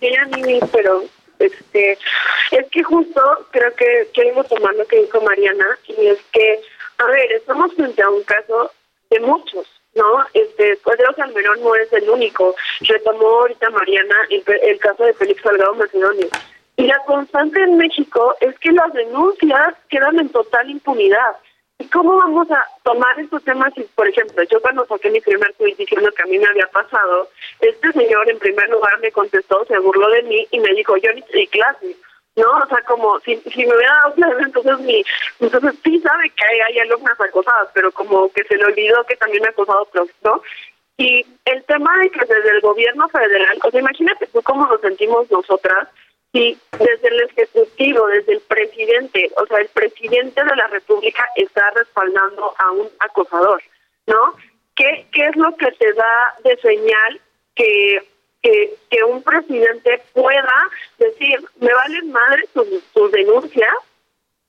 Sí, 0.00 0.08
a 0.14 0.24
mí, 0.36 0.58
pero 0.72 1.04
este, 1.38 1.98
es 2.50 2.66
que 2.70 2.82
justo 2.82 3.20
creo 3.50 3.74
que 3.74 4.08
queremos 4.14 4.48
tomar 4.48 4.74
lo 4.74 4.86
que 4.86 5.02
dijo 5.02 5.20
Mariana 5.20 5.66
y 5.86 6.06
es 6.06 6.18
que 6.32 6.62
a 6.98 7.06
ver, 7.06 7.32
estamos 7.32 7.74
frente 7.74 8.02
a 8.02 8.10
un 8.10 8.22
caso 8.24 8.70
de 9.10 9.20
muchos, 9.20 9.66
¿no? 9.94 10.24
Este, 10.34 10.76
Pedro 10.84 11.12
Salmerón 11.14 11.62
no 11.62 11.74
es 11.74 11.92
el 11.92 12.08
único. 12.08 12.54
Retomó 12.80 13.40
ahorita 13.40 13.70
Mariana 13.70 14.16
el, 14.30 14.78
caso 14.78 15.04
de 15.04 15.14
Félix 15.14 15.42
Salgado 15.42 15.74
Macedonio. 15.74 16.28
Y 16.76 16.86
la 16.86 16.98
constante 17.06 17.62
en 17.62 17.76
México 17.76 18.34
es 18.40 18.58
que 18.58 18.72
las 18.72 18.92
denuncias 18.92 19.74
quedan 19.88 20.18
en 20.18 20.28
total 20.28 20.68
impunidad. 20.70 21.36
¿Y 21.78 21.86
cómo 21.88 22.16
vamos 22.16 22.50
a 22.50 22.64
tomar 22.84 23.18
estos 23.20 23.44
temas? 23.44 23.72
Si, 23.74 23.82
por 23.94 24.08
ejemplo, 24.08 24.42
yo 24.44 24.60
cuando 24.62 24.86
saqué 24.86 25.10
mi 25.10 25.20
primer 25.20 25.52
tweet 25.54 25.74
diciendo 25.76 26.10
que 26.12 26.22
a 26.22 26.26
mí 26.26 26.38
me 26.38 26.46
había 26.46 26.66
pasado, 26.68 27.28
este 27.60 27.92
señor 27.92 28.30
en 28.30 28.38
primer 28.38 28.68
lugar 28.70 28.98
me 29.00 29.12
contestó, 29.12 29.64
se 29.66 29.78
burló 29.78 30.08
de 30.08 30.22
mí 30.22 30.46
y 30.50 30.60
me 30.60 30.72
dijo, 30.72 30.96
yo 30.96 31.10
ni 31.12 31.46
clase. 31.48 31.96
¿No? 32.36 32.50
O 32.58 32.66
sea, 32.66 32.82
como 32.82 33.18
si, 33.20 33.36
si 33.36 33.66
me 33.66 33.74
hubiera 33.74 33.94
dado 33.94 34.14
clase, 34.14 34.42
entonces 34.42 34.78
mi, 34.80 35.04
entonces 35.40 35.74
sí 35.82 36.00
sabe 36.00 36.30
que 36.30 36.44
hay, 36.44 36.60
hay 36.60 36.78
alumnas 36.80 37.18
acosadas, 37.20 37.68
pero 37.72 37.90
como 37.92 38.30
que 38.32 38.44
se 38.44 38.56
le 38.56 38.66
olvidó 38.66 39.04
que 39.04 39.16
también 39.16 39.42
me 39.42 39.48
ha 39.48 39.50
acosado, 39.50 39.88
¿no? 40.22 40.42
Y 40.98 41.26
el 41.44 41.64
tema 41.64 41.92
de 41.98 42.10
que 42.10 42.20
desde 42.20 42.50
el 42.50 42.60
gobierno 42.60 43.08
federal, 43.08 43.58
o 43.64 43.70
sea, 43.70 43.80
imagínate 43.80 44.26
tú 44.28 44.42
cómo 44.42 44.66
nos 44.66 44.80
sentimos 44.80 45.30
nosotras, 45.30 45.88
si 46.32 46.58
desde 46.78 47.08
el 47.08 47.20
ejecutivo, 47.22 48.06
desde 48.08 48.34
el 48.34 48.40
presidente, 48.40 49.30
o 49.36 49.46
sea, 49.46 49.58
el 49.58 49.68
presidente 49.68 50.42
de 50.42 50.56
la 50.56 50.66
República 50.68 51.24
está 51.36 51.70
respaldando 51.70 52.54
a 52.58 52.70
un 52.72 52.88
acosador, 53.00 53.62
¿no? 54.06 54.34
¿Qué, 54.74 55.06
qué 55.12 55.26
es 55.26 55.36
lo 55.36 55.56
que 55.56 55.72
te 55.72 55.92
da 55.94 56.34
de 56.44 56.56
señal 56.58 57.20
que 57.54 58.02
que, 58.42 58.76
un 59.04 59.22
presidente 59.22 60.02
pueda 60.12 60.70
decir, 60.98 61.38
me 61.60 61.72
valen 61.72 62.12
madre 62.12 62.42
sus, 62.52 63.12
denuncias, 63.12 63.74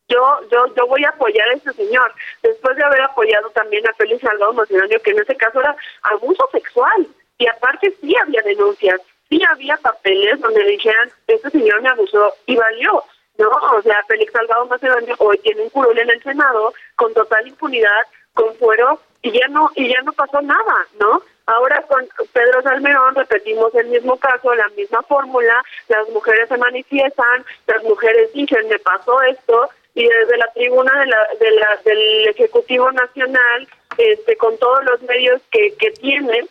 yo, 0.08 0.40
yo, 0.52 0.74
yo 0.76 0.88
voy 0.88 1.04
a 1.04 1.10
apoyar 1.10 1.50
a 1.50 1.54
ese 1.54 1.74
señor, 1.74 2.14
después 2.42 2.76
de 2.78 2.84
haber 2.84 3.02
apoyado 3.02 3.50
también 3.52 3.88
a 3.88 3.94
Félix 3.94 4.22
Salgado 4.22 4.54
Macedonio, 4.54 5.02
que 5.02 5.12
en 5.12 5.20
ese 5.20 5.36
caso 5.36 5.60
era 5.60 5.76
abuso 6.04 6.48
sexual, 6.52 7.08
y 7.38 7.48
aparte 7.48 7.94
sí 8.02 8.16
había 8.16 8.42
denuncias, 8.42 9.02
sí 9.30 9.42
había 9.50 9.78
papeles 9.78 10.40
donde 10.40 10.64
dijeran, 10.64 11.12
este 11.28 11.50
señor 11.50 11.82
me 11.82 11.90
abusó 11.90 12.34
y 12.46 12.56
valió, 12.56 13.04
¿no? 13.38 13.50
O 13.50 13.82
sea, 13.82 14.02
Félix 14.08 14.32
Salgado 14.32 14.66
Macedonio 14.66 15.16
hoy 15.20 15.38
tiene 15.40 15.64
un 15.64 15.70
curul 15.70 15.98
en 16.00 16.10
el 16.10 16.24
Senado 16.24 16.74
con 16.96 17.14
total 17.14 17.48
impunidad, 17.48 18.08
con 18.34 18.56
fuero, 18.56 19.00
y 19.22 19.32
ya 19.32 19.48
no, 19.50 19.70
y 19.76 19.90
ya 19.90 20.02
no 20.04 20.14
pasó 20.14 20.42
nada, 20.42 20.88
¿no? 21.00 21.22
Ahora 21.48 21.82
con 21.88 22.06
Pedro 22.34 22.62
Salmerón 22.62 23.16
repetimos 23.16 23.74
el 23.76 23.88
mismo 23.88 24.18
caso, 24.18 24.54
la 24.54 24.68
misma 24.76 25.02
fórmula, 25.04 25.64
las 25.88 26.08
mujeres 26.10 26.50
se 26.50 26.58
manifiestan, 26.58 27.46
las 27.68 27.84
mujeres 27.84 28.34
dicen, 28.34 28.68
me 28.68 28.78
pasó 28.80 29.22
esto, 29.22 29.70
y 29.96 30.06
desde 30.06 30.38
la 30.38 30.52
tribuna 30.54 30.92
de 31.00 31.06
la, 31.08 31.28
de 31.40 31.52
la, 31.52 31.80
del 31.86 32.28
Ejecutivo 32.28 32.92
Nacional, 32.92 33.68
este, 33.98 34.36
con 34.36 34.58
todos 34.58 34.84
los 34.84 35.02
medios 35.04 35.42
que, 35.50 35.74
que 35.80 35.92
tienen, 35.92 36.48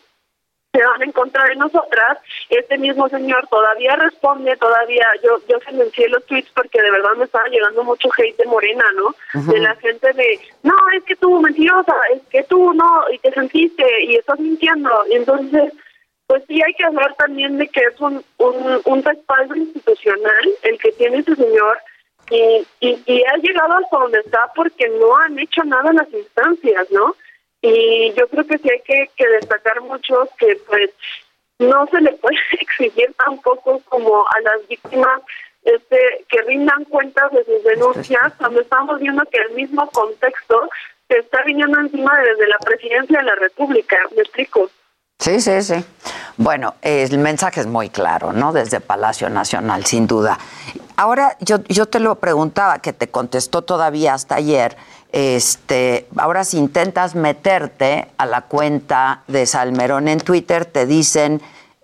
se 0.77 0.85
van 0.85 1.01
en 1.01 1.11
contra 1.11 1.43
de 1.45 1.55
nosotras. 1.55 2.19
Este 2.49 2.77
mismo 2.77 3.09
señor 3.09 3.47
todavía 3.47 3.95
responde, 3.95 4.55
todavía, 4.57 5.05
yo 5.23 5.39
yo 5.49 5.59
silencié 5.67 6.07
los 6.09 6.23
tweets 6.27 6.51
porque 6.53 6.79
de 6.81 6.91
verdad 6.91 7.15
me 7.17 7.25
estaba 7.25 7.47
llegando 7.47 7.83
mucho 7.83 8.09
hate 8.15 8.37
de 8.37 8.45
Morena, 8.45 8.85
¿no? 8.95 9.15
De 9.51 9.59
la 9.59 9.75
gente 9.77 10.13
de, 10.13 10.39
no, 10.61 10.75
es 10.95 11.03
que 11.05 11.15
tú 11.15 11.41
mentirosa, 11.41 11.95
es 12.13 12.21
que 12.29 12.43
tú 12.43 12.73
no, 12.73 13.05
y 13.11 13.17
te 13.17 13.31
sentiste, 13.31 13.85
y 14.03 14.15
estás 14.17 14.39
mintiendo. 14.39 14.91
Y 15.09 15.15
entonces, 15.15 15.73
pues 16.27 16.43
sí 16.47 16.61
hay 16.61 16.73
que 16.75 16.85
hablar 16.85 17.15
también 17.15 17.57
de 17.57 17.67
que 17.69 17.81
es 17.81 17.99
un, 17.99 18.23
un, 18.37 18.81
un 18.85 19.03
respaldo 19.03 19.55
institucional 19.55 20.45
el 20.61 20.77
que 20.77 20.91
tiene 20.91 21.17
ese 21.19 21.35
señor 21.35 21.77
y, 22.29 22.67
y, 22.81 23.01
y 23.05 23.23
ha 23.23 23.37
llegado 23.37 23.73
hasta 23.77 23.97
donde 23.97 24.19
está 24.19 24.51
porque 24.55 24.87
no 24.89 25.17
han 25.17 25.39
hecho 25.39 25.63
nada 25.63 25.89
en 25.89 25.95
las 25.95 26.13
instancias, 26.13 26.91
¿no? 26.91 27.15
Y 27.69 28.13
yo 28.13 28.27
creo 28.27 28.45
que 28.45 28.57
sí 28.59 28.69
hay 28.69 28.81
que, 28.81 29.09
que 29.15 29.27
destacar 29.27 29.81
mucho 29.81 30.27
que 30.37 30.57
pues 30.67 30.91
no 31.59 31.85
se 31.87 32.01
le 32.01 32.13
puede 32.13 32.37
exigir 32.61 33.13
tampoco 33.25 33.81
como 33.89 34.25
a 34.27 34.41
las 34.41 34.67
víctimas 34.67 35.21
este 35.63 35.97
que 36.29 36.41
rindan 36.43 36.85
cuentas 36.85 37.31
de 37.31 37.43
sus 37.43 37.63
denuncias 37.63 38.33
cuando 38.37 38.61
estamos 38.61 38.99
viendo 38.99 39.23
que 39.25 39.39
el 39.49 39.51
mismo 39.55 39.89
contexto 39.89 40.69
se 41.09 41.17
está 41.17 41.43
viniendo 41.43 41.79
encima 41.79 42.11
desde 42.19 42.47
la 42.47 42.57
presidencia 42.59 43.19
de 43.19 43.25
la 43.25 43.35
República. 43.35 43.97
¿Me 44.15 44.21
explico? 44.21 44.69
Sí, 45.19 45.41
sí, 45.41 45.61
sí. 45.61 45.83
Bueno, 46.37 46.75
el 46.81 47.17
mensaje 47.17 47.61
es 47.61 47.67
muy 47.67 47.89
claro, 47.89 48.31
¿no? 48.33 48.53
Desde 48.53 48.79
Palacio 48.79 49.29
Nacional, 49.29 49.85
sin 49.85 50.05
duda. 50.05 50.37
Ahora, 50.95 51.35
yo, 51.39 51.57
yo 51.67 51.87
te 51.87 51.99
lo 51.99 52.15
preguntaba, 52.15 52.79
que 52.79 52.93
te 52.93 53.09
contestó 53.09 53.63
todavía 53.63 54.13
hasta 54.13 54.35
ayer. 54.35 54.77
Este, 55.11 56.07
ahora, 56.17 56.43
si 56.43 56.57
intentas 56.57 57.15
meterte 57.15 58.07
a 58.17 58.25
la 58.25 58.41
cuenta 58.41 59.23
de 59.27 59.45
Salmerón 59.45 60.07
en 60.07 60.19
Twitter, 60.19 60.65
te 60.65 60.85
dicen 60.85 61.41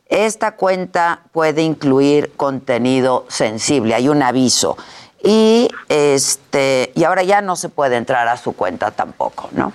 esta 0.07 0.55
cuenta 0.55 1.21
puede 1.31 1.61
incluir 1.63 2.33
contenido 2.35 3.25
sensible. 3.29 3.95
Hay 3.95 4.09
un 4.09 4.21
aviso. 4.21 4.77
Y 5.23 5.69
este, 5.89 6.91
y 6.95 7.03
ahora 7.05 7.23
ya 7.23 7.41
no 7.41 7.55
se 7.55 7.69
puede 7.69 7.95
entrar 7.95 8.27
a 8.27 8.37
su 8.37 8.53
cuenta 8.53 8.91
tampoco, 8.91 9.49
¿no? 9.53 9.71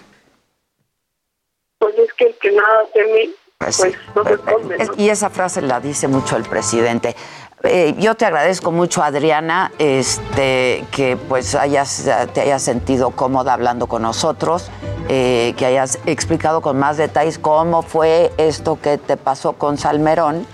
Pues 1.79 1.95
es 1.99 2.13
que 2.13 2.27
el 2.27 2.35
que 2.39 2.53
nada 2.53 2.81
teme, 2.93 3.31
Pues 3.59 3.77
pues, 3.79 3.93
sí. 3.93 3.99
no 4.15 4.23
responde. 4.25 4.79
¿no? 4.79 4.93
y 4.97 5.09
esa 5.09 5.31
frase 5.31 5.63
la 5.63 5.81
dice 5.81 6.07
mucho 6.07 6.37
el 6.37 6.43
presidente. 6.45 7.17
Eh, 7.65 7.97
yo 7.99 8.15
te 8.15 8.25
agradezco 8.25 8.71
mucho, 8.71 9.03
Adriana, 9.03 9.73
este, 9.79 10.85
que 10.93 11.17
pues 11.29 11.55
hayas, 11.55 12.09
te 12.33 12.41
hayas 12.41 12.63
sentido 12.63 13.11
cómoda 13.11 13.53
hablando 13.53 13.89
con 13.89 14.03
nosotros, 14.03 14.71
eh, 15.09 15.55
que 15.57 15.67
hayas 15.67 15.99
explicado 16.07 16.61
con 16.61 16.79
más 16.79 16.97
detalles 16.97 17.39
cómo 17.39 17.83
fue 17.83 18.33
esto 18.37 18.79
que 18.81 18.97
te 18.97 19.17
pasó 19.17 19.55
con 19.55 19.77
Salmerón, 19.77 20.47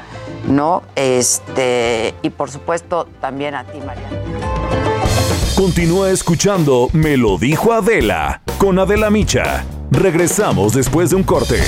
¿no? 0.49 0.83
Este, 0.97 2.15
y 2.23 2.31
por 2.31 2.51
supuesto 2.51 3.07
también 3.21 3.55
a 3.55 3.65
ti, 3.65 3.79
Mariana. 3.81 4.19
Continúa 5.57 6.11
escuchando 6.11 6.89
Me 6.93 7.17
lo 7.17 7.39
dijo 7.39 7.73
Adela 7.73 8.43
con 8.59 8.79
Adela 8.79 9.11
Micha. 9.11 9.65
Regresamos 9.91 10.73
después 10.73 11.11
de 11.11 11.17
un 11.17 11.23
corte. 11.23 11.61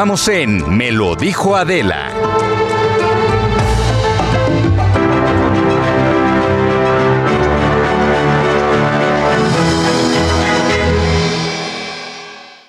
Continuamos 0.00 0.28
en 0.28 0.78
Me 0.78 0.90
lo 0.90 1.14
dijo 1.14 1.54
Adela. 1.54 2.10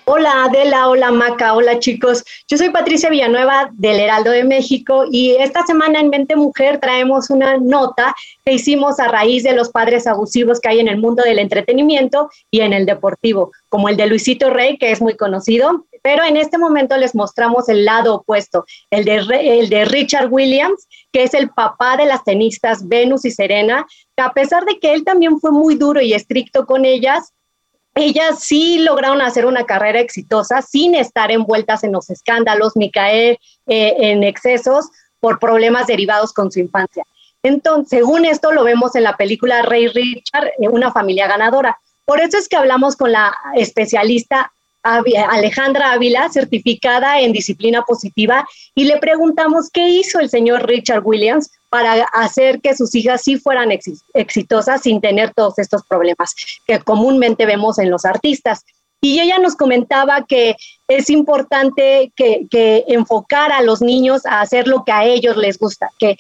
Hola 0.04 0.44
Adela, 0.44 0.90
hola 0.90 1.12
Maca, 1.12 1.54
hola 1.54 1.80
chicos. 1.80 2.26
Yo 2.50 2.58
soy 2.58 2.70
Patricia 2.70 3.10
Villanueva 3.10 3.70
del 3.72 4.02
Heraldo 4.02 4.32
de 4.32 4.44
México 4.44 5.06
y 5.10 5.32
esta 5.40 5.66
semana 5.66 6.02
en 6.02 6.10
Mente 6.10 6.36
Mujer 6.36 6.80
traemos 6.82 7.30
una 7.30 7.56
nota 7.56 8.14
que 8.44 8.52
hicimos 8.52 9.00
a 9.00 9.08
raíz 9.08 9.44
de 9.44 9.54
los 9.54 9.70
padres 9.70 10.06
abusivos 10.06 10.60
que 10.60 10.68
hay 10.68 10.82
en 10.82 10.90
el 10.90 10.98
mundo 10.98 11.24
del 11.24 11.40
entretenimiento 11.40 12.30
y 12.52 12.60
en 12.60 12.74
el 12.74 12.86
deportivo, 12.86 13.54
como 13.70 13.88
el 13.88 13.96
de 13.96 14.08
Luisito 14.08 14.50
Rey, 14.50 14.78
que 14.78 14.92
es 14.92 15.02
muy 15.02 15.16
conocido, 15.16 15.86
pero 16.02 16.24
en 16.24 16.38
este 16.38 16.58
momento 16.58 16.98
les 16.98 17.14
mostramos 17.14 17.70
el 17.70 17.86
lado 17.86 18.16
opuesto, 18.16 18.66
el 18.90 19.06
de, 19.06 19.86
Richard 19.86 20.32
Williams, 20.32 20.88
que 21.12 21.24
es 21.24 21.34
el 21.34 21.50
papá 21.50 21.98
de 21.98 22.06
las 22.06 22.24
tenistas 22.24 22.88
Venus 22.88 23.26
y 23.26 23.32
Serena, 23.32 23.86
que 24.16 24.24
a 24.24 24.34
pesar 24.34 24.66
de 24.66 24.80
que 24.80 24.94
él 24.94 25.04
también 25.04 25.40
fue 25.40 25.52
muy 25.52 25.76
duro 25.76 26.02
y 26.02 26.14
estricto 26.14 26.66
con 26.66 26.86
ellas, 26.86 27.34
ellas 27.94 28.40
sí 28.40 28.80
lograron 28.80 29.22
hacer 29.22 29.46
una 29.46 29.66
carrera 29.66 30.00
exitosa 30.00 30.62
sin 30.62 30.96
estar 30.96 31.30
envueltas 31.30 31.84
en 31.84 31.92
los 31.92 32.10
escándalos 32.10 32.76
ni 32.76 32.90
caer 32.90 33.38
eh, 33.68 33.96
en 34.00 34.24
excesos 34.24 34.90
por 35.20 35.40
problemas 35.40 35.88
derivados 35.88 36.34
con 36.34 36.52
su 36.52 36.60
infancia. 36.60 37.04
Entonces, 37.44 37.90
según 37.90 38.26
esto, 38.26 38.52
lo 38.52 38.64
vemos 38.64 38.96
en 38.96 39.04
la 39.04 39.18
película 39.18 39.62
Rey 39.64 39.88
Richard, 39.88 40.48
eh, 40.60 40.70
una 40.70 40.92
familia 40.92 41.28
ganadora. 41.28 41.80
Por 42.06 42.22
eso 42.22 42.38
es 42.38 42.48
que 42.48 42.56
hablamos 42.56 42.96
con 42.96 43.12
la 43.12 43.36
especialista 43.56 44.52
Alejandra 44.84 45.94
Ávila, 45.94 46.30
certificada 46.30 47.20
en 47.20 47.32
disciplina 47.32 47.84
positiva, 47.84 48.48
y 48.76 48.86
le 48.86 48.98
preguntamos 48.98 49.70
qué 49.72 49.90
hizo 49.90 50.20
el 50.20 50.30
señor 50.30 50.68
Richard 50.68 51.04
Williams 51.06 51.52
para 51.70 52.04
hacer 52.14 52.60
que 52.62 52.76
sus 52.76 52.94
hijas 52.96 53.22
sí 53.24 53.38
fueran 53.38 53.70
exi- 53.70 54.02
exitosas 54.14 54.82
sin 54.82 55.00
tener 55.00 55.34
todos 55.34 55.60
estos 55.60 55.84
problemas 55.88 56.34
que 56.68 56.80
comúnmente 56.80 57.46
vemos 57.46 57.80
en 57.80 57.90
los 57.90 58.06
artistas. 58.06 58.64
Y 59.04 59.20
ella 59.20 59.40
nos 59.40 59.56
comentaba 59.56 60.26
que 60.28 60.56
es 60.88 61.10
importante 61.10 62.14
que, 62.16 62.48
enfocar 62.88 63.52
a 63.52 63.62
los 63.62 63.82
niños 63.82 64.26
a 64.26 64.42
hacer 64.42 64.68
lo 64.68 64.84
que 64.84 64.92
a 64.92 65.06
ellos 65.06 65.38
les 65.38 65.58
gusta, 65.58 65.90
que, 65.98 66.18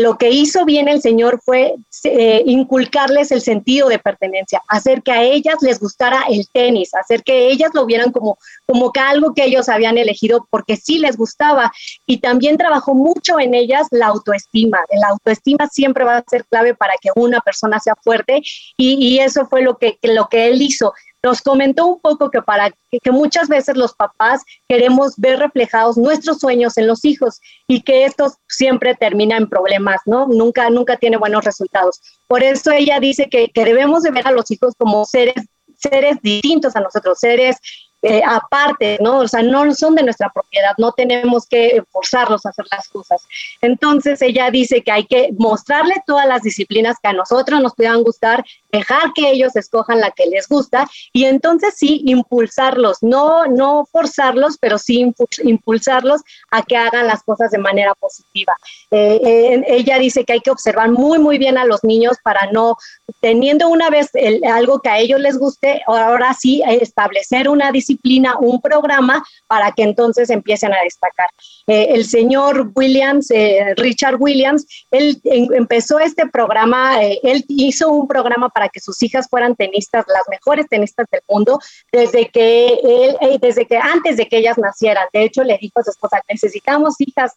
lo 0.00 0.18
que 0.18 0.30
hizo 0.30 0.64
bien 0.64 0.88
el 0.88 1.00
Señor 1.00 1.40
fue 1.42 1.76
eh, 2.04 2.42
inculcarles 2.44 3.30
el 3.30 3.40
sentido 3.40 3.88
de 3.88 4.00
pertenencia, 4.00 4.60
hacer 4.68 5.02
que 5.02 5.12
a 5.12 5.22
ellas 5.22 5.56
les 5.60 5.78
gustara 5.78 6.24
el 6.28 6.48
tenis, 6.52 6.94
hacer 6.94 7.22
que 7.22 7.48
ellas 7.48 7.70
lo 7.74 7.86
vieran 7.86 8.10
como, 8.10 8.38
como 8.66 8.90
que 8.92 9.00
algo 9.00 9.34
que 9.34 9.44
ellos 9.44 9.68
habían 9.68 9.96
elegido 9.96 10.46
porque 10.50 10.76
sí 10.76 10.98
les 10.98 11.16
gustaba. 11.16 11.72
Y 12.06 12.18
también 12.18 12.56
trabajó 12.56 12.94
mucho 12.94 13.38
en 13.38 13.54
ellas 13.54 13.86
la 13.92 14.08
autoestima. 14.08 14.78
La 15.00 15.08
autoestima 15.08 15.68
siempre 15.68 16.04
va 16.04 16.18
a 16.18 16.24
ser 16.28 16.44
clave 16.46 16.74
para 16.74 16.94
que 17.00 17.10
una 17.14 17.40
persona 17.40 17.78
sea 17.78 17.94
fuerte 18.02 18.40
y, 18.76 18.94
y 18.94 19.20
eso 19.20 19.46
fue 19.46 19.62
lo 19.62 19.78
que 19.78 19.98
lo 20.02 20.28
que 20.28 20.48
él 20.48 20.60
hizo 20.60 20.92
nos 21.22 21.42
comentó 21.42 21.86
un 21.86 22.00
poco 22.00 22.30
que 22.30 22.42
para 22.42 22.70
que, 22.70 23.10
muchas 23.10 23.48
veces 23.48 23.76
los 23.76 23.94
papás 23.94 24.42
queremos 24.68 25.14
ver 25.16 25.38
reflejados 25.38 25.96
nuestros 25.96 26.38
sueños 26.38 26.76
en 26.78 26.86
los 26.86 27.04
hijos 27.04 27.40
y 27.66 27.82
que 27.82 28.04
estos 28.04 28.34
siempre 28.48 28.94
terminan 28.94 29.42
en 29.42 29.48
problemas, 29.48 30.00
¿no? 30.06 30.26
Nunca, 30.26 30.70
nunca 30.70 30.96
tiene 30.96 31.16
buenos 31.16 31.44
resultados. 31.44 32.00
Por 32.26 32.42
eso 32.42 32.70
ella 32.70 33.00
dice 33.00 33.28
que, 33.28 33.48
que 33.48 33.64
debemos 33.64 34.02
de 34.02 34.10
ver 34.10 34.26
a 34.26 34.32
los 34.32 34.50
hijos 34.50 34.74
como 34.78 35.04
seres 35.04 35.44
seres 35.78 36.16
distintos 36.22 36.74
a 36.76 36.80
nosotros, 36.80 37.18
seres 37.20 37.56
eh, 38.00 38.22
aparte, 38.24 38.96
¿no? 39.00 39.18
O 39.18 39.28
sea, 39.28 39.42
no 39.42 39.74
son 39.74 39.96
de 39.96 40.04
nuestra 40.04 40.30
propiedad, 40.30 40.70
no 40.78 40.92
tenemos 40.92 41.46
que 41.48 41.82
forzarlos 41.90 42.46
a 42.46 42.50
hacer 42.50 42.64
las 42.70 42.86
cosas. 42.88 43.26
Entonces 43.60 44.22
ella 44.22 44.52
dice 44.52 44.82
que 44.82 44.92
hay 44.92 45.04
que 45.04 45.30
mostrarle 45.36 45.96
todas 46.06 46.24
las 46.28 46.42
disciplinas 46.42 46.96
que 47.02 47.08
a 47.08 47.12
nosotros 47.12 47.60
nos 47.60 47.74
puedan 47.74 48.04
gustar, 48.04 48.44
dejar 48.70 49.12
que 49.14 49.32
ellos 49.32 49.56
escojan 49.56 50.00
la 50.00 50.12
que 50.12 50.26
les 50.26 50.46
gusta 50.46 50.88
y 51.12 51.24
entonces 51.24 51.74
sí 51.76 52.02
impulsarlos, 52.06 52.98
no, 53.02 53.46
no 53.46 53.84
forzarlos, 53.90 54.58
pero 54.60 54.78
sí 54.78 55.12
impulsarlos 55.42 56.20
a 56.52 56.62
que 56.62 56.76
hagan 56.76 57.08
las 57.08 57.24
cosas 57.24 57.50
de 57.50 57.58
manera 57.58 57.96
positiva. 57.96 58.52
Eh, 58.92 59.20
eh, 59.24 59.64
ella 59.66 59.98
dice 59.98 60.24
que 60.24 60.34
hay 60.34 60.40
que 60.40 60.52
observar 60.52 60.90
muy, 60.90 61.18
muy 61.18 61.36
bien 61.38 61.58
a 61.58 61.64
los 61.64 61.82
niños 61.82 62.16
para 62.22 62.48
no, 62.52 62.76
teniendo 63.20 63.68
una 63.68 63.90
vez 63.90 64.10
algo 64.48 64.78
que 64.78 64.88
a 64.88 64.98
ellos 65.00 65.18
les 65.18 65.36
guste, 65.36 65.82
ahora 65.88 66.32
sí 66.34 66.62
establecer 66.64 67.48
una 67.48 67.72
disciplina 67.72 67.87
disciplina, 67.88 68.36
un 68.38 68.60
programa 68.60 69.24
para 69.46 69.72
que 69.72 69.82
entonces 69.82 70.30
empiecen 70.30 70.72
a 70.72 70.82
destacar. 70.82 71.28
Eh, 71.66 71.88
el 71.90 72.04
señor 72.04 72.70
Williams, 72.74 73.30
eh, 73.30 73.74
Richard 73.76 74.16
Williams, 74.20 74.66
él 74.90 75.20
empezó 75.24 75.98
este 75.98 76.26
programa, 76.28 77.02
eh, 77.02 77.20
él 77.22 77.44
hizo 77.48 77.90
un 77.90 78.06
programa 78.06 78.48
para 78.48 78.68
que 78.68 78.80
sus 78.80 79.02
hijas 79.02 79.26
fueran 79.28 79.54
tenistas, 79.56 80.04
las 80.08 80.22
mejores 80.30 80.66
tenistas 80.68 81.06
del 81.10 81.22
mundo, 81.28 81.58
desde 81.92 82.28
que 82.28 82.80
él, 82.84 83.16
desde 83.40 83.66
que 83.66 83.76
antes 83.76 84.16
de 84.16 84.28
que 84.28 84.38
ellas 84.38 84.58
nacieran. 84.58 85.06
De 85.12 85.22
hecho, 85.22 85.42
le 85.42 85.58
dijo 85.60 85.80
a 85.80 85.84
su 85.84 85.90
esposa, 85.90 86.22
necesitamos 86.28 86.94
hijas, 86.98 87.32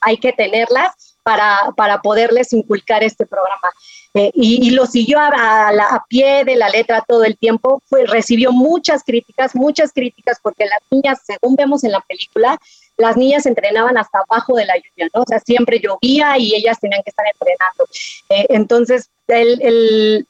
hay 0.00 0.16
que 0.18 0.32
tenerlas 0.32 1.18
para, 1.22 1.72
para 1.76 2.00
poderles 2.00 2.52
inculcar 2.52 3.02
este 3.02 3.26
programa. 3.26 3.70
Eh, 4.14 4.32
y, 4.34 4.70
lo 4.70 4.86
siguió 4.86 5.18
a, 5.20 6.04
pie 6.08 6.44
de 6.44 6.56
la 6.56 6.68
letra 6.68 7.04
todo 7.06 7.22
el 7.24 7.36
tiempo, 7.36 7.80
recibió 8.08 8.50
muchas 8.50 9.04
críticas, 9.04 9.54
muchas 9.54 9.92
críticas, 9.92 10.38
porque 10.42 10.64
las 10.64 10.80
niñas, 10.90 11.20
según 11.24 11.54
vemos 11.54 11.84
en 11.84 11.92
la 11.92 12.00
película, 12.00 12.58
las 12.96 13.16
niñas 13.16 13.46
entrenaban 13.46 13.96
hasta 13.96 14.18
abajo 14.28 14.56
de 14.56 14.66
la 14.66 14.74
lluvia, 14.76 15.08
¿no? 15.14 15.22
O 15.22 15.24
sea, 15.26 15.38
siempre 15.38 15.78
llovía 15.78 16.36
y 16.38 16.54
ellas 16.56 16.78
tenían 16.80 17.02
que 17.04 17.10
estar 17.10 17.24
entrenando. 17.26 17.84
Eh, 18.30 18.46
entonces, 18.48 19.10
el, 19.28 20.26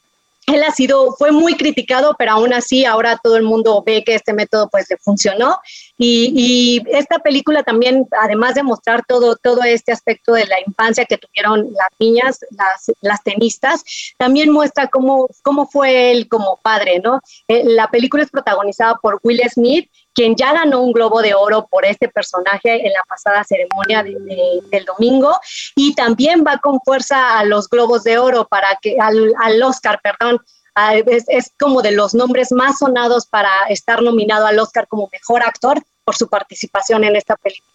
él 0.47 0.63
ha 0.63 0.71
sido, 0.71 1.13
fue 1.17 1.31
muy 1.31 1.55
criticado, 1.55 2.15
pero 2.17 2.31
aún 2.31 2.53
así 2.53 2.83
ahora 2.83 3.19
todo 3.21 3.37
el 3.37 3.43
mundo 3.43 3.83
ve 3.85 4.03
que 4.03 4.15
este 4.15 4.33
método 4.33 4.69
pues 4.69 4.89
le 4.89 4.97
funcionó. 4.97 5.59
Y, 5.97 6.81
esta 6.91 7.19
película 7.19 7.63
también, 7.63 8.07
además 8.19 8.55
de 8.55 8.63
mostrar 8.63 9.03
todo, 9.07 9.35
todo 9.35 9.63
este 9.63 9.91
aspecto 9.91 10.33
de 10.33 10.45
la 10.45 10.59
infancia 10.65 11.05
que 11.05 11.17
tuvieron 11.17 11.71
las 11.71 11.87
niñas, 11.99 12.39
las, 12.51 12.91
las 13.01 13.23
tenistas, 13.23 13.83
también 14.17 14.51
muestra 14.51 14.87
cómo, 14.87 15.27
cómo 15.43 15.67
fue 15.67 16.11
él 16.11 16.27
como 16.27 16.59
padre, 16.61 16.99
¿no? 17.03 17.21
Eh, 17.47 17.63
la 17.65 17.89
película 17.89 18.23
es 18.23 18.31
protagonizada 18.31 18.95
por 18.95 19.19
Will 19.23 19.41
Smith, 19.49 19.89
quien 20.13 20.35
ya 20.35 20.53
ganó 20.53 20.81
un 20.81 20.91
Globo 20.91 21.21
de 21.21 21.33
Oro 21.33 21.67
por 21.67 21.85
este 21.85 22.07
personaje 22.07 22.85
en 22.85 22.93
la 22.93 23.03
pasada 23.07 23.43
ceremonia 23.43 24.03
del 24.03 24.85
domingo, 24.85 25.39
y 25.75 25.93
también 25.95 26.43
va 26.45 26.57
con 26.57 26.79
fuerza 26.81 27.39
a 27.39 27.45
los 27.45 27.69
Globos 27.69 28.03
de 28.03 28.17
Oro 28.17 28.47
para 28.47 28.77
que, 28.81 28.97
al, 28.99 29.33
al 29.39 29.61
Oscar, 29.63 29.99
perdón, 30.01 30.41
es, 31.05 31.51
como 31.59 31.81
de 31.81 31.91
los 31.91 32.13
nombres 32.13 32.51
más 32.51 32.79
sonados 32.79 33.25
para 33.25 33.49
estar 33.69 34.01
nominado 34.01 34.45
al 34.45 34.59
Oscar 34.59 34.87
como 34.87 35.09
mejor 35.11 35.43
actor 35.43 35.81
por 36.03 36.15
su 36.15 36.27
participación 36.27 37.03
en 37.03 37.15
esta 37.15 37.35
película. 37.35 37.67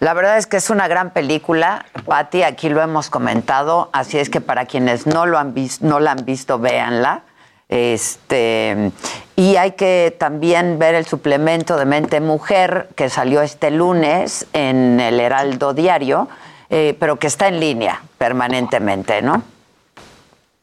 La 0.00 0.12
verdad 0.12 0.36
es 0.36 0.46
que 0.46 0.58
es 0.58 0.68
una 0.68 0.86
gran 0.88 1.12
película, 1.12 1.86
Patti, 2.04 2.42
aquí 2.42 2.68
lo 2.68 2.82
hemos 2.82 3.08
comentado, 3.08 3.88
así 3.92 4.18
es 4.18 4.28
que 4.28 4.42
para 4.42 4.66
quienes 4.66 5.06
no 5.06 5.24
lo 5.24 5.38
han 5.38 5.54
no 5.80 6.00
la 6.00 6.12
han 6.12 6.24
visto, 6.24 6.58
véanla. 6.58 7.22
Este, 7.68 8.92
y 9.34 9.56
hay 9.56 9.72
que 9.72 10.14
también 10.16 10.78
ver 10.78 10.94
el 10.94 11.04
suplemento 11.04 11.76
de 11.76 11.84
Mente 11.84 12.20
Mujer 12.20 12.88
que 12.94 13.10
salió 13.10 13.42
este 13.42 13.70
lunes 13.70 14.46
en 14.52 15.00
el 15.00 15.18
Heraldo 15.18 15.74
Diario, 15.74 16.28
eh, 16.70 16.96
pero 16.98 17.18
que 17.18 17.26
está 17.26 17.48
en 17.48 17.58
línea 17.58 18.02
permanentemente, 18.18 19.20
¿no? 19.22 19.42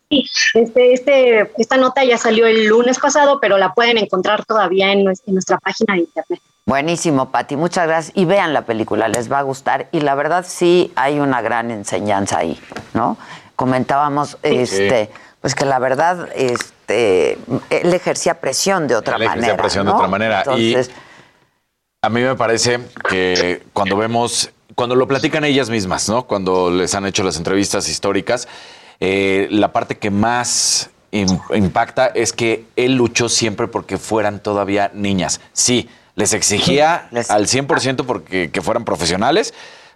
Sí, 0.09 0.29
este, 0.53 0.93
este, 0.93 1.51
esta 1.57 1.77
nota 1.77 2.03
ya 2.03 2.17
salió 2.17 2.45
el 2.45 2.67
lunes 2.67 2.99
pasado, 2.99 3.39
pero 3.39 3.57
la 3.57 3.73
pueden 3.73 3.97
encontrar 3.97 4.45
todavía 4.45 4.91
en, 4.91 5.03
nuestra 5.03 5.57
página 5.57 5.95
de 5.95 6.01
internet. 6.01 6.39
Buenísimo, 6.65 7.31
Pati, 7.31 7.57
muchas 7.57 7.87
gracias. 7.87 8.15
Y 8.15 8.25
vean 8.25 8.53
la 8.53 8.61
película, 8.61 9.07
les 9.09 9.29
va 9.31 9.39
a 9.39 9.41
gustar. 9.41 9.89
Y 9.91 10.01
la 10.01 10.15
verdad 10.15 10.45
sí 10.47 10.93
hay 10.95 11.19
una 11.19 11.41
gran 11.41 11.71
enseñanza 11.71 12.37
ahí, 12.37 12.59
¿no? 12.93 13.17
Comentábamos, 13.55 14.37
este, 14.43 15.09
pues 15.41 15.55
que 15.55 15.65
la 15.65 15.79
verdad, 15.79 16.29
este, 16.35 16.72
él 16.87 17.93
ejercía 17.93 18.39
presión 18.39 18.87
de 18.87 18.95
otra 18.95 19.15
él 19.15 19.25
manera. 19.25 19.47
Ejercía 19.47 19.57
presión 19.57 19.85
de 19.85 19.91
otra 19.91 20.07
manera. 20.07 20.43
y 20.57 20.75
a 22.01 22.09
mí 22.09 22.21
me 22.21 22.35
parece 22.35 22.79
que 23.09 23.63
cuando 23.71 23.95
vemos, 23.95 24.51
cuando 24.75 24.95
lo 24.95 25.07
platican 25.07 25.45
ellas 25.45 25.69
mismas, 25.69 26.09
¿no? 26.09 26.23
Cuando 26.23 26.69
les 26.69 26.93
han 26.95 27.05
hecho 27.05 27.23
las 27.23 27.37
entrevistas 27.37 27.87
históricas, 27.87 28.47
eh, 28.99 29.47
la 29.51 29.71
parte 29.71 29.97
que 29.97 30.11
más 30.11 30.89
impacta 31.11 32.07
es 32.07 32.33
que 32.33 32.65
él 32.75 32.95
luchó 32.95 33.29
siempre 33.29 33.67
porque 33.67 33.97
fueran 33.97 34.39
todavía 34.39 34.91
niñas. 34.93 35.39
Sí, 35.53 35.89
les 36.15 36.33
exigía 36.33 37.07
al 37.29 37.47
100% 37.47 38.05
porque 38.05 38.51
que 38.51 38.61
fueran 38.61 38.83
profesionales, 38.83 39.53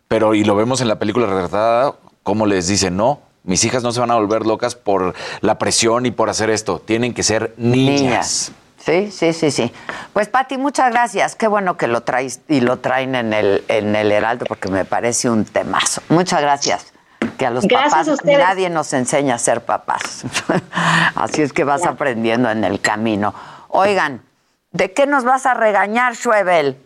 pero 0.08 0.34
y 0.34 0.44
lo 0.44 0.56
vemos 0.56 0.80
en 0.80 0.88
la 0.88 1.00
película 1.00 1.26
retratada, 1.26 1.96
cómo 2.24 2.46
les 2.46 2.68
dice, 2.68 2.90
no, 2.92 3.22
mis 3.48 3.64
hijas 3.64 3.82
no 3.82 3.92
se 3.94 4.00
van 4.02 4.12
a 4.12 4.16
volver 4.16 4.46
locas 4.46 4.76
por 4.76 5.16
la 5.42 5.58
presión 5.58 6.06
y 6.06 6.12
por 6.12 6.30
hacer 6.30 6.50
esto, 6.50 6.80
tienen 6.80 7.14
que 7.14 7.24
ser 7.24 7.54
niñas. 7.58 8.52
Sí, 8.78 9.10
sí, 9.10 9.34
sí, 9.34 9.52
sí. 9.52 9.72
Pues 10.14 10.28
Pati, 10.28 10.58
muchas 10.58 10.92
gracias. 10.92 11.36
Qué 11.36 11.48
bueno 11.48 11.78
que 11.78 11.88
lo 11.88 12.02
traes 12.02 12.42
y 12.48 12.60
lo 12.60 12.80
traen 12.80 13.16
en 13.16 13.34
el, 13.34 13.64
en 13.70 13.96
el 13.96 14.12
Heraldo 14.12 14.46
porque 14.46 14.70
me 14.70 14.86
parece 14.86 15.30
un 15.30 15.46
temazo. 15.46 16.02
Muchas 16.10 16.42
gracias 16.42 16.94
que 17.38 17.46
a 17.46 17.50
los 17.50 17.66
papás 17.66 18.08
nadie 18.26 18.70
nos 18.70 18.92
enseña 18.94 19.36
a 19.36 19.40
ser 19.40 19.64
papás. 19.64 20.24
Así 21.16 21.42
es 21.42 21.54
que 21.54 21.64
vas 21.64 21.86
aprendiendo 21.86 22.50
en 22.50 22.66
el 22.66 22.82
camino. 22.82 23.34
Oigan, 23.70 24.24
¿de 24.72 24.92
qué 24.94 25.08
nos 25.08 25.24
vas 25.24 25.46
a 25.46 25.54
regañar, 25.54 26.16
Schwebel? 26.16 26.78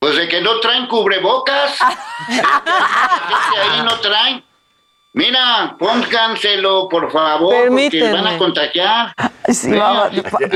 Pues 0.00 0.16
de 0.16 0.28
que 0.28 0.40
no 0.40 0.60
traen 0.60 0.88
cubrebocas. 0.88 1.78
que 2.28 3.60
ahí 3.60 3.82
no 3.84 3.98
traen. 4.00 4.44
Mira, 5.16 5.74
pónganselo, 5.78 6.90
por 6.90 7.10
favor, 7.10 7.68
porque 7.70 8.12
van 8.12 8.26
a 8.26 8.36
contagiar. 8.36 9.14
Sí, 9.48 9.72
vamos. 9.72 10.10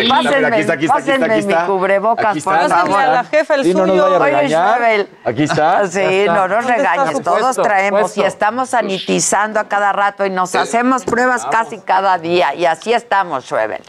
Pásenme, 0.06 0.48
aquí 0.48 0.60
está, 0.60 0.74
aquí 0.74 0.84
está, 0.84 0.98
aquí 0.98 1.10
está, 1.12 1.24
aquí 1.24 1.38
está. 1.38 1.60
mi 1.62 1.66
cubrebocas, 1.66 2.44
por 2.44 2.68
favor. 2.68 3.00
a 3.00 3.06
la 3.06 3.24
jefa 3.24 3.54
el 3.54 3.64
sí, 3.64 3.72
suyo. 3.72 3.86
no 3.86 3.94
nos 3.94 4.18
vaya 4.18 4.38
a 4.38 4.42
regañar. 4.42 4.82
Oye, 4.82 5.08
aquí 5.24 5.42
está. 5.44 5.86
Sí, 5.86 6.26
no 6.26 6.46
nos 6.46 6.66
regañes, 6.66 7.22
todos 7.22 7.56
traemos 7.56 8.14
y 8.18 8.22
estamos 8.22 8.68
sanitizando 8.68 9.60
a 9.60 9.66
cada 9.66 9.94
rato 9.94 10.26
y 10.26 10.30
nos 10.30 10.54
hacemos 10.54 11.04
pruebas 11.06 11.46
casi 11.46 11.78
cada 11.80 12.18
día 12.18 12.54
y 12.54 12.66
así 12.66 12.92
estamos, 12.92 13.46
Schwebel. 13.46 13.80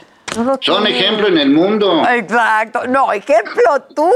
Son 0.62 0.88
ejemplo 0.88 1.28
en 1.28 1.38
el 1.38 1.50
mundo. 1.50 2.04
Exacto. 2.08 2.88
No, 2.88 3.12
ejemplo 3.12 3.82
tú. 3.96 4.12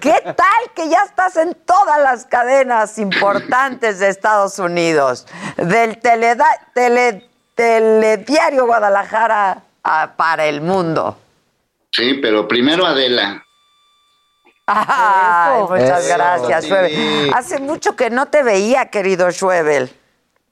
¿Qué 0.00 0.14
tal 0.24 0.70
que 0.74 0.88
ya 0.88 1.04
estás 1.04 1.36
en 1.36 1.54
todas 1.64 2.00
las 2.00 2.26
cadenas 2.26 2.98
importantes 2.98 4.00
de 4.00 4.08
Estados 4.08 4.58
Unidos? 4.58 5.26
Del 5.56 5.98
teleda, 5.98 6.46
tele, 6.74 7.30
Telediario 7.54 8.66
Guadalajara 8.66 9.62
para 10.16 10.46
el 10.46 10.60
mundo. 10.60 11.16
Sí, 11.92 12.14
pero 12.14 12.48
primero 12.48 12.86
Adela. 12.86 13.44
Ay, 14.66 15.62
muchas 15.68 16.08
gracias, 16.08 16.64
Schwebel. 16.64 17.30
Hace 17.34 17.58
mucho 17.58 17.96
que 17.96 18.08
no 18.08 18.26
te 18.26 18.42
veía, 18.42 18.86
querido 18.86 19.30
Schwebel. 19.30 19.90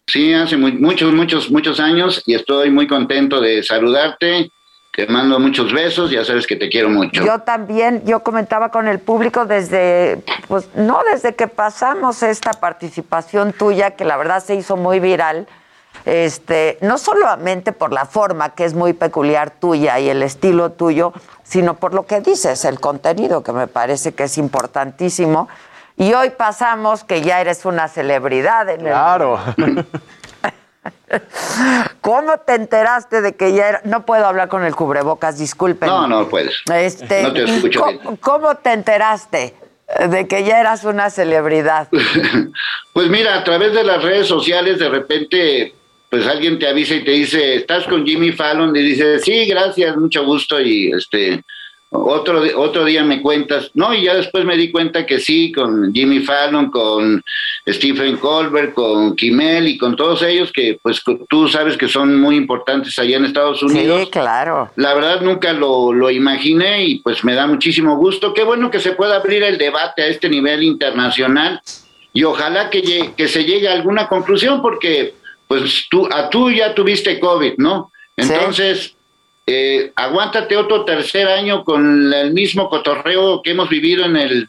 Sí, 0.06 0.32
hace 0.34 0.56
muchos, 0.56 1.12
muchos, 1.12 1.50
muchos 1.50 1.80
años 1.80 2.22
y 2.26 2.34
estoy 2.34 2.70
muy 2.70 2.86
contento 2.86 3.40
de 3.40 3.62
saludarte 3.62 4.50
te 4.98 5.06
mando 5.06 5.38
muchos 5.38 5.72
besos, 5.72 6.10
ya 6.10 6.24
sabes 6.24 6.44
que 6.44 6.56
te 6.56 6.68
quiero 6.68 6.88
mucho. 6.88 7.24
Yo 7.24 7.38
también, 7.38 8.02
yo 8.04 8.24
comentaba 8.24 8.72
con 8.72 8.88
el 8.88 8.98
público 8.98 9.46
desde, 9.46 10.24
pues 10.48 10.68
no 10.74 11.02
desde 11.12 11.36
que 11.36 11.46
pasamos 11.46 12.24
esta 12.24 12.50
participación 12.50 13.52
tuya, 13.52 13.92
que 13.92 14.04
la 14.04 14.16
verdad 14.16 14.42
se 14.42 14.56
hizo 14.56 14.76
muy 14.76 14.98
viral, 14.98 15.46
este, 16.04 16.78
no 16.80 16.98
solamente 16.98 17.70
por 17.70 17.92
la 17.92 18.06
forma 18.06 18.56
que 18.56 18.64
es 18.64 18.74
muy 18.74 18.92
peculiar 18.92 19.52
tuya 19.52 20.00
y 20.00 20.08
el 20.08 20.20
estilo 20.24 20.72
tuyo, 20.72 21.12
sino 21.44 21.74
por 21.74 21.94
lo 21.94 22.04
que 22.04 22.20
dices, 22.20 22.64
el 22.64 22.80
contenido, 22.80 23.44
que 23.44 23.52
me 23.52 23.68
parece 23.68 24.14
que 24.14 24.24
es 24.24 24.36
importantísimo. 24.36 25.48
Y 25.96 26.12
hoy 26.12 26.30
pasamos 26.30 27.04
que 27.04 27.22
ya 27.22 27.40
eres 27.40 27.64
una 27.64 27.86
celebridad 27.86 28.68
en 28.68 28.80
claro. 28.80 29.38
¿Cómo 32.00 32.38
te 32.38 32.54
enteraste 32.54 33.20
de 33.20 33.34
que 33.34 33.52
ya 33.52 33.68
era? 33.68 33.80
No 33.84 34.04
puedo 34.06 34.26
hablar 34.26 34.48
con 34.48 34.64
el 34.64 34.74
cubrebocas, 34.74 35.38
disculpen. 35.38 35.88
No, 35.88 36.06
no 36.06 36.28
puedes. 36.28 36.62
Este, 36.72 37.22
no 37.22 37.32
te 37.32 37.44
escucho 37.44 37.80
¿cómo, 37.80 38.16
¿Cómo 38.20 38.54
te 38.56 38.72
enteraste 38.72 39.54
de 40.08 40.28
que 40.28 40.44
ya 40.44 40.60
eras 40.60 40.84
una 40.84 41.10
celebridad? 41.10 41.88
pues 42.92 43.08
mira, 43.08 43.36
a 43.36 43.44
través 43.44 43.72
de 43.72 43.84
las 43.84 44.02
redes 44.02 44.26
sociales 44.26 44.78
de 44.78 44.88
repente 44.88 45.74
pues 46.10 46.26
alguien 46.26 46.58
te 46.58 46.66
avisa 46.66 46.94
y 46.94 47.04
te 47.04 47.10
dice, 47.10 47.56
"¿Estás 47.56 47.84
con 47.86 48.06
Jimmy 48.06 48.32
Fallon?" 48.32 48.74
y 48.74 48.80
dices, 48.80 49.22
"Sí, 49.24 49.44
gracias, 49.44 49.94
mucho 49.96 50.24
gusto" 50.24 50.58
y 50.58 50.90
este 50.90 51.44
otro, 51.90 52.42
otro 52.56 52.84
día 52.84 53.02
me 53.02 53.22
cuentas, 53.22 53.70
no, 53.74 53.94
y 53.94 54.04
ya 54.04 54.14
después 54.14 54.44
me 54.44 54.56
di 54.56 54.70
cuenta 54.70 55.06
que 55.06 55.18
sí, 55.18 55.50
con 55.52 55.92
Jimmy 55.94 56.20
Fallon, 56.20 56.70
con 56.70 57.22
Stephen 57.66 58.18
Colbert, 58.18 58.74
con 58.74 59.16
Kimmel 59.16 59.68
y 59.68 59.78
con 59.78 59.96
todos 59.96 60.22
ellos 60.22 60.52
que 60.52 60.78
pues 60.82 61.02
tú 61.28 61.48
sabes 61.48 61.76
que 61.76 61.88
son 61.88 62.20
muy 62.20 62.36
importantes 62.36 62.98
allá 62.98 63.16
en 63.16 63.24
Estados 63.24 63.62
Unidos. 63.62 64.02
Sí, 64.02 64.10
claro. 64.10 64.70
La 64.76 64.94
verdad 64.94 65.22
nunca 65.22 65.52
lo, 65.52 65.92
lo 65.92 66.10
imaginé 66.10 66.84
y 66.84 66.98
pues 67.00 67.24
me 67.24 67.34
da 67.34 67.46
muchísimo 67.46 67.96
gusto. 67.96 68.34
Qué 68.34 68.44
bueno 68.44 68.70
que 68.70 68.80
se 68.80 68.92
pueda 68.92 69.16
abrir 69.16 69.42
el 69.42 69.56
debate 69.56 70.02
a 70.02 70.06
este 70.08 70.28
nivel 70.28 70.62
internacional 70.62 71.60
y 72.12 72.24
ojalá 72.24 72.68
que, 72.68 73.12
que 73.16 73.28
se 73.28 73.44
llegue 73.44 73.68
a 73.68 73.72
alguna 73.72 74.08
conclusión 74.08 74.60
porque 74.60 75.14
pues 75.46 75.86
tú, 75.90 76.06
a 76.12 76.28
tú 76.28 76.50
ya 76.50 76.74
tuviste 76.74 77.18
COVID, 77.18 77.54
¿no? 77.56 77.92
Entonces... 78.16 78.94
Eh, 79.50 79.92
aguántate 79.96 80.58
otro 80.58 80.84
tercer 80.84 81.26
año 81.26 81.64
con 81.64 82.12
el 82.12 82.34
mismo 82.34 82.68
cotorreo 82.68 83.40
que 83.40 83.52
hemos 83.52 83.70
vivido 83.70 84.04
en 84.04 84.16
el 84.16 84.48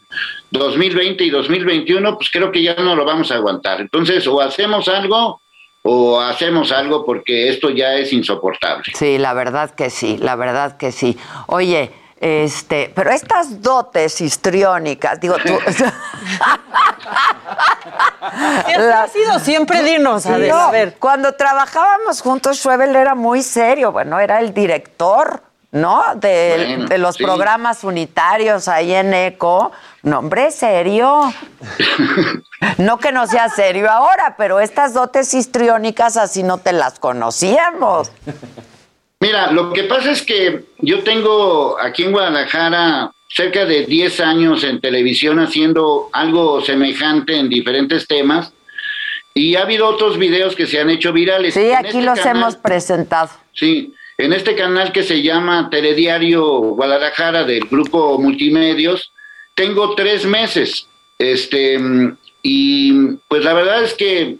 2020 0.50 1.24
y 1.24 1.30
2021, 1.30 2.16
pues 2.18 2.28
creo 2.30 2.52
que 2.52 2.62
ya 2.62 2.74
no 2.74 2.94
lo 2.94 3.06
vamos 3.06 3.32
a 3.32 3.36
aguantar. 3.36 3.80
Entonces, 3.80 4.26
o 4.26 4.42
hacemos 4.42 4.88
algo 4.88 5.40
o 5.82 6.20
hacemos 6.20 6.70
algo 6.70 7.06
porque 7.06 7.48
esto 7.48 7.70
ya 7.70 7.94
es 7.94 8.12
insoportable. 8.12 8.92
Sí, 8.94 9.16
la 9.16 9.32
verdad 9.32 9.74
que 9.74 9.88
sí, 9.88 10.18
la 10.18 10.36
verdad 10.36 10.76
que 10.76 10.92
sí. 10.92 11.16
Oye, 11.46 11.92
este, 12.20 12.92
pero 12.94 13.10
estas 13.10 13.62
dotes 13.62 14.20
histriónicas, 14.20 15.18
digo 15.18 15.36
tú. 15.38 15.58
ha 18.20 19.08
sido 19.08 19.38
siempre, 19.38 19.82
dinos, 19.82 20.26
a 20.26 20.36
ver. 20.70 20.96
Cuando 20.98 21.32
trabajábamos 21.32 22.20
juntos, 22.20 22.58
Schwebel 22.58 22.94
era 22.94 23.14
muy 23.14 23.42
serio, 23.42 23.90
bueno, 23.90 24.20
era 24.20 24.38
el 24.40 24.52
director, 24.52 25.42
¿no? 25.72 26.14
De, 26.16 26.98
los 26.98 27.16
programas 27.16 27.84
unitarios 27.84 28.68
ahí 28.68 28.92
en 28.92 29.14
ECO. 29.14 29.72
Nombre 30.02 30.50
serio. 30.50 31.32
no 32.78 32.98
que 32.98 33.12
no 33.12 33.26
sea 33.26 33.48
serio 33.48 33.90
ahora, 33.90 34.34
pero 34.36 34.60
estas 34.60 34.92
dotes 34.92 35.32
histriónicas 35.32 36.18
así 36.18 36.42
no 36.42 36.58
te 36.58 36.72
las 36.72 36.98
conocíamos. 36.98 38.12
Mira, 39.20 39.52
lo 39.52 39.72
que 39.72 39.84
pasa 39.84 40.12
es 40.12 40.22
que 40.22 40.64
yo 40.78 41.00
tengo 41.00 41.78
aquí 41.78 42.04
en 42.04 42.12
Guadalajara 42.12 43.12
cerca 43.28 43.66
de 43.66 43.84
10 43.84 44.20
años 44.20 44.64
en 44.64 44.80
televisión 44.80 45.38
haciendo 45.38 46.08
algo 46.12 46.62
semejante 46.62 47.36
en 47.36 47.50
diferentes 47.50 48.06
temas 48.06 48.52
y 49.34 49.54
ha 49.56 49.62
habido 49.62 49.86
otros 49.86 50.18
videos 50.18 50.56
que 50.56 50.66
se 50.66 50.80
han 50.80 50.88
hecho 50.88 51.12
virales. 51.12 51.52
Sí, 51.52 51.70
aquí 51.70 51.98
este 51.98 52.02
los 52.02 52.18
hemos 52.24 52.56
presentado. 52.56 53.30
Sí, 53.52 53.92
en 54.16 54.32
este 54.32 54.54
canal 54.54 54.90
que 54.90 55.02
se 55.02 55.22
llama 55.22 55.68
Telediario 55.70 56.42
Guadalajara 56.58 57.44
del 57.44 57.66
grupo 57.66 58.18
Multimedios, 58.18 59.12
tengo 59.54 59.94
tres 59.94 60.24
meses. 60.24 60.88
Este, 61.18 61.78
y 62.42 63.16
pues 63.28 63.44
la 63.44 63.52
verdad 63.52 63.84
es 63.84 63.92
que, 63.92 64.38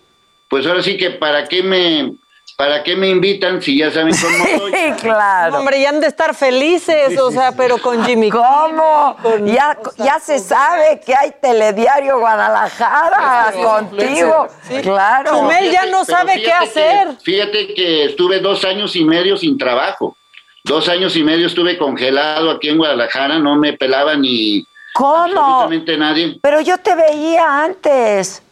pues 0.49 0.67
ahora 0.67 0.83
sí 0.83 0.97
que 0.97 1.11
para 1.11 1.47
qué 1.49 1.63
me 1.63 2.15
¿Para 2.61 2.83
qué 2.83 2.95
me 2.95 3.09
invitan 3.09 3.63
si 3.63 3.79
ya 3.79 3.91
saben 3.91 4.15
cómo 4.21 4.59
soy? 4.59 4.73
Sí, 4.73 4.93
claro. 5.01 5.61
Hombre, 5.61 5.81
ya 5.81 5.89
han 5.89 5.99
de 5.99 6.09
estar 6.09 6.35
felices, 6.35 7.19
o 7.19 7.31
sea, 7.31 7.53
pero 7.53 7.79
con 7.79 8.05
Jimmy. 8.05 8.29
¿Cómo? 8.29 9.17
ya, 9.47 9.79
ya 9.97 10.21
se 10.21 10.39
sabe 10.39 11.01
que 11.01 11.15
hay 11.17 11.33
Telediario 11.41 12.19
Guadalajara 12.19 13.51
contigo. 13.55 14.47
Claro. 14.83 15.31
Chumel 15.31 15.71
ya 15.71 15.87
no 15.87 16.05
sabe 16.05 16.35
qué 16.35 16.53
hacer. 16.53 17.09
fíjate 17.23 17.73
que 17.73 18.05
estuve 18.05 18.41
dos 18.41 18.63
años 18.67 18.95
y 18.95 19.05
medio 19.05 19.39
sin 19.39 19.57
trabajo. 19.57 20.19
Dos 20.63 20.87
años 20.91 21.17
y 21.17 21.25
medio 21.25 21.47
estuve 21.47 21.79
congelado 21.79 22.51
aquí 22.51 22.69
en 22.69 22.77
Guadalajara, 22.77 23.39
no 23.39 23.57
me 23.57 23.73
pelaba 23.73 24.17
ni 24.17 24.67
¿Cómo? 24.93 25.17
absolutamente 25.17 25.97
nadie. 25.97 26.39
Pero 26.43 26.61
yo 26.61 26.77
te 26.77 26.95
veía 26.95 27.65
antes. 27.65 28.43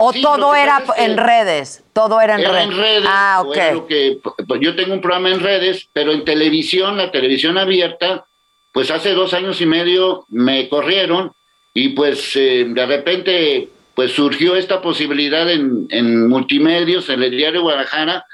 ¿O 0.00 0.12
todo 0.12 0.54
era 0.54 0.82
en 0.96 1.16
redes? 1.16 1.84
Todo 1.92 2.20
era 2.20 2.36
en, 2.36 2.72
redes. 2.72 3.04
Ah, 3.06 3.42
ok. 3.44 3.88
que, 3.88 4.20
pues, 4.46 4.60
yo 4.60 4.76
tengo 4.76 4.94
un 4.94 5.00
programa 5.00 5.30
en 5.30 5.40
redes, 5.40 5.88
pero 5.92 6.12
en 6.12 6.24
televisión, 6.24 6.96
la 6.96 7.10
televisión 7.10 7.58
abierta, 7.58 8.24
pues 8.72 8.92
hace 8.92 9.12
dos 9.12 9.34
años 9.34 9.60
y 9.60 9.66
medio 9.66 10.24
me 10.28 10.68
corrieron 10.68 11.32
y 11.74 11.90
pues 11.90 12.36
eh, 12.36 12.66
de 12.68 12.86
repente 12.86 13.68
pues 13.94 14.12
surgió 14.12 14.54
esta 14.54 14.80
posibilidad 14.80 15.50
en, 15.50 15.88
en 15.90 16.28
multimedios, 16.28 17.08
en 17.08 17.20
el 17.20 17.32
diario 17.32 17.62
Guadalajara, 17.62 18.24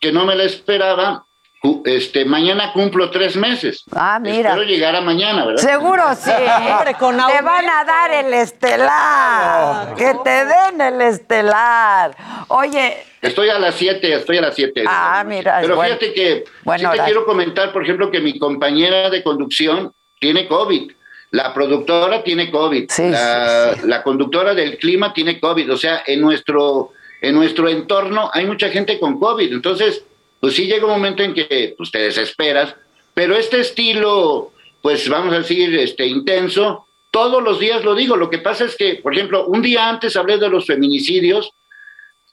que 0.00 0.12
no 0.12 0.24
me 0.24 0.34
la 0.34 0.44
esperaba 0.44 1.26
este, 1.84 2.24
mañana 2.24 2.72
cumplo 2.72 3.10
tres 3.10 3.36
meses. 3.36 3.84
Ah, 3.92 4.18
mira. 4.20 4.50
Espero 4.50 4.62
llegar 4.64 4.96
a 4.96 5.00
mañana, 5.00 5.44
¿verdad? 5.44 5.62
Seguro 5.62 6.02
sí. 6.16 6.30
te 6.30 7.42
van 7.42 7.68
a 7.68 7.84
dar 7.84 8.10
el 8.12 8.32
estelar. 8.34 9.94
Que 9.94 10.12
te 10.24 10.44
den 10.44 10.80
el 10.80 11.00
estelar. 11.00 12.16
Oye. 12.48 12.96
Estoy 13.20 13.48
a 13.50 13.58
las 13.58 13.76
siete, 13.76 14.12
estoy 14.12 14.38
a 14.38 14.40
las 14.40 14.54
siete. 14.54 14.84
Ah, 14.86 15.22
mira. 15.24 15.58
Pero 15.60 15.80
fíjate 15.80 16.12
que 16.12 16.44
sí 16.44 16.86
te 16.92 17.04
quiero 17.04 17.24
comentar, 17.24 17.72
por 17.72 17.84
ejemplo, 17.84 18.10
que 18.10 18.20
mi 18.20 18.38
compañera 18.38 19.08
de 19.10 19.22
conducción 19.22 19.92
tiene 20.18 20.48
COVID. 20.48 20.90
La 21.30 21.54
productora 21.54 22.24
tiene 22.24 22.50
COVID. 22.50 22.90
la, 22.98 23.76
la 23.84 24.02
conductora 24.02 24.54
del 24.54 24.78
clima 24.78 25.14
tiene 25.14 25.38
COVID. 25.38 25.72
O 25.72 25.76
sea, 25.76 26.02
en 26.06 26.20
nuestro, 26.20 26.90
en 27.20 27.34
nuestro 27.36 27.68
entorno 27.68 28.30
hay 28.34 28.46
mucha 28.46 28.68
gente 28.68 28.98
con 28.98 29.18
COVID. 29.20 29.52
Entonces, 29.52 30.04
pues 30.42 30.56
sí 30.56 30.66
llega 30.66 30.86
un 30.86 30.90
momento 30.90 31.22
en 31.22 31.34
que 31.34 31.76
pues, 31.78 31.92
te 31.92 32.08
pero 33.14 33.36
este 33.36 33.60
estilo, 33.60 34.50
pues 34.80 35.08
vamos 35.08 35.32
a 35.32 35.38
decir, 35.38 35.72
este 35.78 36.04
intenso, 36.04 36.84
todos 37.12 37.40
los 37.40 37.60
días 37.60 37.84
lo 37.84 37.94
digo. 37.94 38.16
Lo 38.16 38.28
que 38.28 38.38
pasa 38.38 38.64
es 38.64 38.74
que, 38.74 38.96
por 38.96 39.14
ejemplo, 39.14 39.46
un 39.46 39.62
día 39.62 39.88
antes 39.88 40.16
hablé 40.16 40.38
de 40.38 40.48
los 40.48 40.66
feminicidios. 40.66 41.52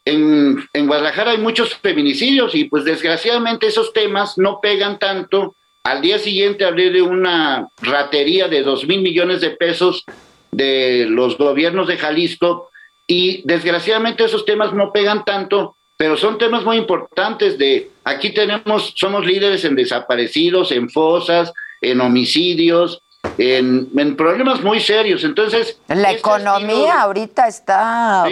En, 0.06 0.58
en 0.74 0.88
Guadalajara 0.88 1.32
hay 1.32 1.38
muchos 1.38 1.76
feminicidios 1.76 2.56
y 2.56 2.64
pues 2.64 2.84
desgraciadamente 2.84 3.68
esos 3.68 3.94
temas 3.94 4.40
no 4.40 4.60
pegan 4.60 4.98
tanto. 4.98 5.56
Al 5.84 6.02
día 6.02 6.18
siguiente 6.18 6.66
hablé 6.66 6.90
de 6.90 7.04
una 7.04 7.68
ratería 7.80 8.48
de 8.48 8.64
dos 8.64 8.88
mil 8.88 9.04
millones 9.04 9.40
de 9.40 9.52
pesos 9.52 10.04
de 10.50 11.06
los 11.08 11.38
gobiernos 11.38 11.88
de 11.88 11.98
Jalisco 11.98 12.72
y 13.06 13.44
desgraciadamente 13.46 14.24
esos 14.24 14.46
temas 14.46 14.74
no 14.74 14.92
pegan 14.92 15.24
tanto 15.26 15.76
pero 16.00 16.16
son 16.16 16.38
temas 16.38 16.64
muy 16.64 16.78
importantes 16.78 17.58
de 17.58 17.92
aquí 18.06 18.34
tenemos 18.34 18.94
somos 18.96 19.26
líderes 19.26 19.66
en 19.66 19.76
desaparecidos 19.76 20.72
en 20.72 20.90
fosas 20.90 21.52
en 21.82 22.00
homicidios 22.00 23.02
en, 23.38 24.16
problemas 24.16 24.62
muy 24.62 24.80
serios. 24.80 25.26
Entonces 25.26 25.78
la 25.90 26.12
este 26.12 26.20
economía 26.20 27.02
ahorita 27.02 27.50
está 27.50 28.26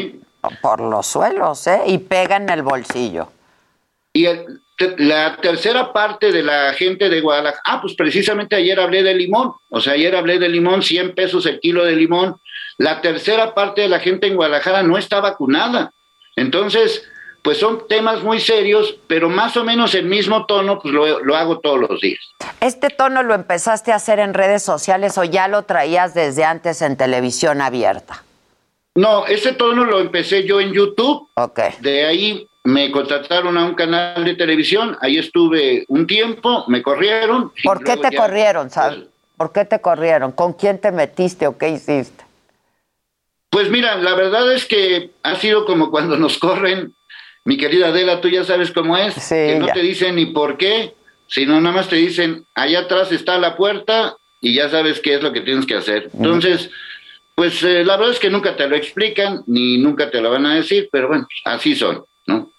por 0.61 0.80
los 0.80 1.07
suelos 1.07 1.68
¿eh? 1.68 1.81
y 1.88 1.98
pega 1.98 2.38
en 2.38 2.48
el 2.48 2.64
bolsillo. 2.64 3.27
Y 4.14 4.27
la 4.99 5.35
tercera 5.35 5.91
parte 5.91 6.31
de 6.31 6.44
la 6.44 6.72
gente 6.72 7.10
de 7.10 7.19
Guadalajara 7.19 7.64
ah 7.65 7.81
pues 7.81 7.95
precisamente 7.95 8.56
ayer 8.56 8.80
hablé 8.80 9.03
de 9.03 9.14
limón 9.14 9.52
o 9.72 9.81
sea 9.81 9.94
ayer 9.94 10.15
hablé 10.15 10.39
de 10.39 10.48
limón 10.48 10.84
100 10.84 11.15
pesos 11.15 11.45
el 11.45 11.60
kilo 11.60 11.84
de 11.84 11.98
limón. 11.98 12.39
La 12.77 13.02
tercera 13.02 13.53
parte 13.53 13.81
de 13.81 13.89
la 13.89 13.99
gente 13.99 14.27
en 14.27 14.38
Guadalajara 14.38 14.84
no 14.84 14.98
está 14.98 15.19
vacunada. 15.19 15.91
Entonces 16.38 17.03
pues 17.48 17.60
son 17.60 17.88
temas 17.88 18.24
muy 18.24 18.41
serios, 18.41 18.99
pero 19.07 19.30
más 19.30 19.56
o 19.56 19.64
menos 19.64 19.95
el 19.95 20.03
mismo 20.03 20.45
tono, 20.48 20.82
pues 20.82 20.94
lo, 20.94 21.34
hago 21.34 21.60
todos 21.60 21.80
los 21.80 22.02
días. 22.02 22.19
¿Este 22.60 22.90
tono 22.90 23.24
lo 23.24 23.34
empezaste 23.34 23.94
a 23.94 23.95
hacer 23.95 24.19
en 24.19 24.34
redes 24.34 24.64
sociales 24.64 25.18
o 25.18 25.24
ya 25.24 25.48
lo 25.48 25.64
traías 25.64 26.14
desde 26.14 26.44
antes 26.44 26.82
en 26.82 26.98
televisión 26.98 27.61
abierta? 27.61 28.22
No, 28.95 29.26
ese 29.28 29.53
tono 29.53 29.86
lo 29.86 30.02
empecé 30.02 30.44
yo 30.44 30.60
en 30.60 30.74
YouTube. 30.74 31.30
Ok. 31.36 31.60
De 31.80 32.06
ahí 32.06 32.45
me 32.65 32.91
contrataron 32.91 33.57
a 33.57 33.64
un 33.64 33.76
canal 33.76 34.26
de 34.26 34.36
televisión, 34.36 34.98
ahí 34.99 35.18
estuve 35.18 35.86
un 35.88 36.06
tiempo, 36.06 36.65
me 36.68 36.84
corrieron. 36.84 37.53
¿Por 37.64 37.82
qué 37.82 37.95
te 37.95 38.14
corrieron, 38.14 38.69
sabes? 38.69 38.98
Pues 38.98 39.10
¿Por 39.38 39.53
qué 39.53 39.64
te 39.64 39.80
corrieron? 39.80 40.34
¿Con 40.34 40.52
quién 40.52 40.80
te 40.80 40.91
metiste 40.91 41.48
o 41.48 41.57
qué 41.57 41.69
hiciste? 41.69 42.26
Pues 43.49 43.69
mira, 43.69 43.95
la 43.95 44.15
verdad 44.15 44.52
es 44.52 44.65
que 44.65 45.11
ha 45.24 45.36
sido 45.36 45.65
como 45.65 45.90
cuando 45.90 46.18
nos 46.18 46.38
corren 46.38 46.94
mi 47.48 47.56
querida 47.56 47.88
Adela, 47.88 48.19
tú 48.19 48.28
ya 48.28 48.44
sabes 48.44 48.72
cómo 48.72 48.98
es, 48.98 49.30
que 49.30 49.57
no 49.57 49.68
te 49.68 49.80
dicen 49.80 50.15
ni 50.15 50.26
por 50.26 50.57
qué, 50.57 50.94
sino 51.28 51.61
nada 51.61 51.78
más 51.78 51.88
te 51.88 51.95
dicen, 51.95 52.45
allá 52.53 52.80
atrás 52.82 53.10
está 53.14 53.38
la 53.38 53.56
puerta 53.56 54.18
y 54.41 54.53
ya 54.53 54.68
sabes 54.68 54.99
qué 54.99 55.14
es 55.14 55.24
lo 55.24 55.32
que 55.32 55.40
tienes 55.40 55.65
que 55.65 55.76
hacer. 55.76 56.10
Entonces, 56.14 56.69
pues 57.36 57.64
eh, 57.64 57.86
la 57.86 57.95
verdad 57.95 58.11
es 58.11 58.19
que 58.19 58.30
nunca 58.30 58.57
te 58.57 58.68
lo 58.68 58.76
explican, 58.76 59.44
ni 59.48 59.78
nunca 59.78 60.11
te 60.11 60.19
lo 60.19 60.30
van 60.30 60.45
a 60.45 60.56
decir, 60.56 60.90
pero 60.91 61.07
bueno, 61.07 61.26
así 61.45 61.74
son, 61.74 62.03
¿no? 62.26 62.52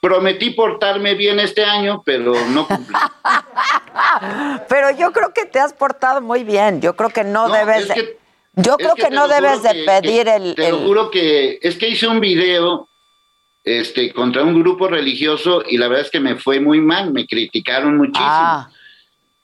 Prometí 0.00 0.50
portarme 0.50 1.14
bien 1.14 1.38
este 1.38 1.62
año, 1.62 2.02
pero 2.04 2.34
no 2.48 2.66
cumplí. 2.66 2.96
pero 4.68 4.90
yo 4.90 5.12
creo 5.12 5.32
que 5.32 5.46
te 5.46 5.60
has 5.60 5.72
portado 5.72 6.20
muy 6.20 6.42
bien. 6.42 6.80
Yo 6.80 6.96
creo 6.96 7.10
que 7.10 7.22
no, 7.22 7.48
debes 7.48 7.86
de... 7.86 8.18
Yo 8.54 8.76
creo 8.76 8.96
que, 8.96 9.10
no 9.10 9.28
debes 9.28 9.62
de 9.62 9.84
pedir 9.86 10.26
el... 10.26 10.56
Te 10.56 10.72
lo 10.72 10.78
juro 10.78 11.12
que 11.12 11.60
es 11.62 11.76
que 11.76 11.90
hice 11.90 12.08
un 12.08 12.18
video 12.18 12.89
este, 13.64 14.12
contra 14.12 14.42
un 14.42 14.60
grupo 14.60 14.88
religioso 14.88 15.62
y 15.68 15.76
la 15.76 15.88
verdad 15.88 16.06
es 16.06 16.10
que 16.10 16.20
me 16.20 16.36
fue 16.36 16.60
muy 16.60 16.80
mal, 16.80 17.12
me 17.12 17.26
criticaron 17.26 17.96
muchísimo. 17.96 18.26
Ah. 18.26 18.70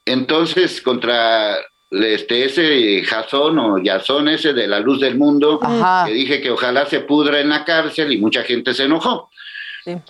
entonces 0.05 0.81
contra 0.81 1.57
este 1.91 2.45
ese 2.45 3.03
Jason 3.05 3.59
o 3.59 3.77
Jason 3.83 4.27
ese 4.27 4.53
de 4.53 4.67
la 4.67 4.79
luz 4.79 4.99
del 4.99 5.17
mundo, 5.17 5.59
que 6.05 6.13
dije 6.13 6.41
que 6.41 6.51
ojalá 6.51 6.85
se 6.85 7.01
pudra 7.01 7.39
en 7.39 7.49
la 7.49 7.63
cárcel 7.63 8.11
y 8.11 8.17
mucha 8.17 8.43
gente 8.43 8.73
se 8.73 8.83
enojó. 8.83 9.29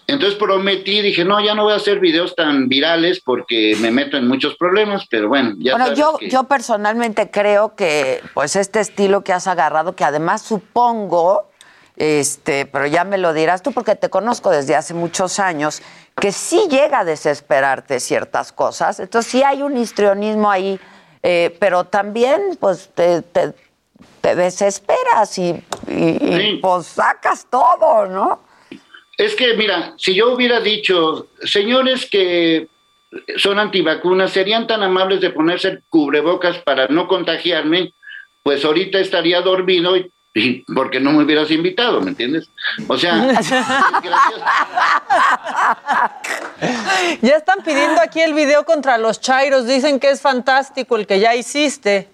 Entonces 0.08 0.34
prometí, 0.40 1.02
dije, 1.02 1.24
no, 1.24 1.40
ya 1.40 1.54
no 1.54 1.64
voy 1.64 1.74
a 1.74 1.76
hacer 1.76 2.00
videos 2.00 2.36
tan 2.36 2.68
virales 2.68 3.22
porque 3.24 3.78
me 3.80 3.92
meto 3.92 4.18
en 4.18 4.28
muchos 4.28 4.56
problemas, 4.56 5.06
pero 5.08 5.28
bueno, 5.28 5.54
ya 5.60 5.78
Bueno, 5.78 5.94
yo, 5.94 6.18
yo 6.22 6.46
personalmente 6.46 7.30
creo 7.30 7.76
que 7.76 8.24
pues 8.34 8.56
este 8.56 8.80
estilo 8.80 9.24
que 9.24 9.34
has 9.34 9.46
agarrado, 9.46 9.96
que 9.96 10.04
además 10.04 10.42
supongo, 10.42 11.52
este, 11.98 12.68
pero 12.68 12.86
ya 12.86 13.03
me 13.03 13.18
lo 13.18 13.34
dirás 13.34 13.64
tú 13.64 13.72
porque 13.72 13.95
te 13.95 14.10
conozco 14.10 14.52
desde 14.52 14.76
hace 14.76 14.94
muchos 14.94 15.40
años, 15.40 15.82
que 16.19 16.32
sí 16.32 16.68
llega 16.69 16.99
a 16.99 17.06
desesperarte 17.06 17.99
ciertas 17.99 18.52
cosas. 18.52 18.99
Entonces 18.99 19.32
sí 19.32 19.44
hay 19.44 19.64
un 19.64 19.76
histrionismo 19.76 20.49
ahí, 20.49 20.80
eh, 21.24 21.56
pero 21.60 21.86
también 21.86 22.57
pues 22.60 22.90
te, 22.94 23.24
te, 23.24 23.53
desesperas 24.36 25.38
y, 25.38 25.64
y 25.88 26.60
pues 26.61 26.88
sacas 26.88 27.48
todo, 27.49 28.06
¿no? 28.06 28.41
Es 29.18 29.36
que, 29.36 29.56
mira, 29.56 29.94
si 29.98 30.14
yo 30.14 30.34
hubiera 30.34 30.60
dicho, 30.60 31.28
señores 31.44 32.07
que 32.07 32.68
son 33.38 33.57
antivacunas, 33.57 34.32
serían 34.32 34.68
tan 34.68 34.84
amables 34.84 35.22
de 35.22 35.32
ponerse 35.32 35.82
cubrebocas 35.90 36.57
para 36.60 36.88
no 36.88 37.07
contagiarme, 37.07 37.94
pues 38.44 38.64
ahorita 38.64 38.99
estaría 38.99 39.41
dormido 39.41 39.98
y, 39.98 40.11
porque 40.73 40.99
no 40.99 41.11
me 41.11 41.23
hubieras 41.23 41.49
invitado, 41.51 42.01
¿me 42.01 42.09
entiendes? 42.09 42.49
O 42.88 42.97
sea, 42.97 43.15
ya 47.22 47.35
están 47.35 47.64
pidiendo 47.64 48.01
aquí 48.01 48.22
el 48.22 48.34
video 48.34 48.65
contra 48.65 48.97
los 48.97 49.22
chairos, 49.22 49.68
dicen 49.68 49.99
que 49.99 50.09
es 50.09 50.22
fantástico 50.22 50.97
el 50.97 51.07
que 51.07 51.19
ya 51.19 51.35
hiciste. 51.35 52.09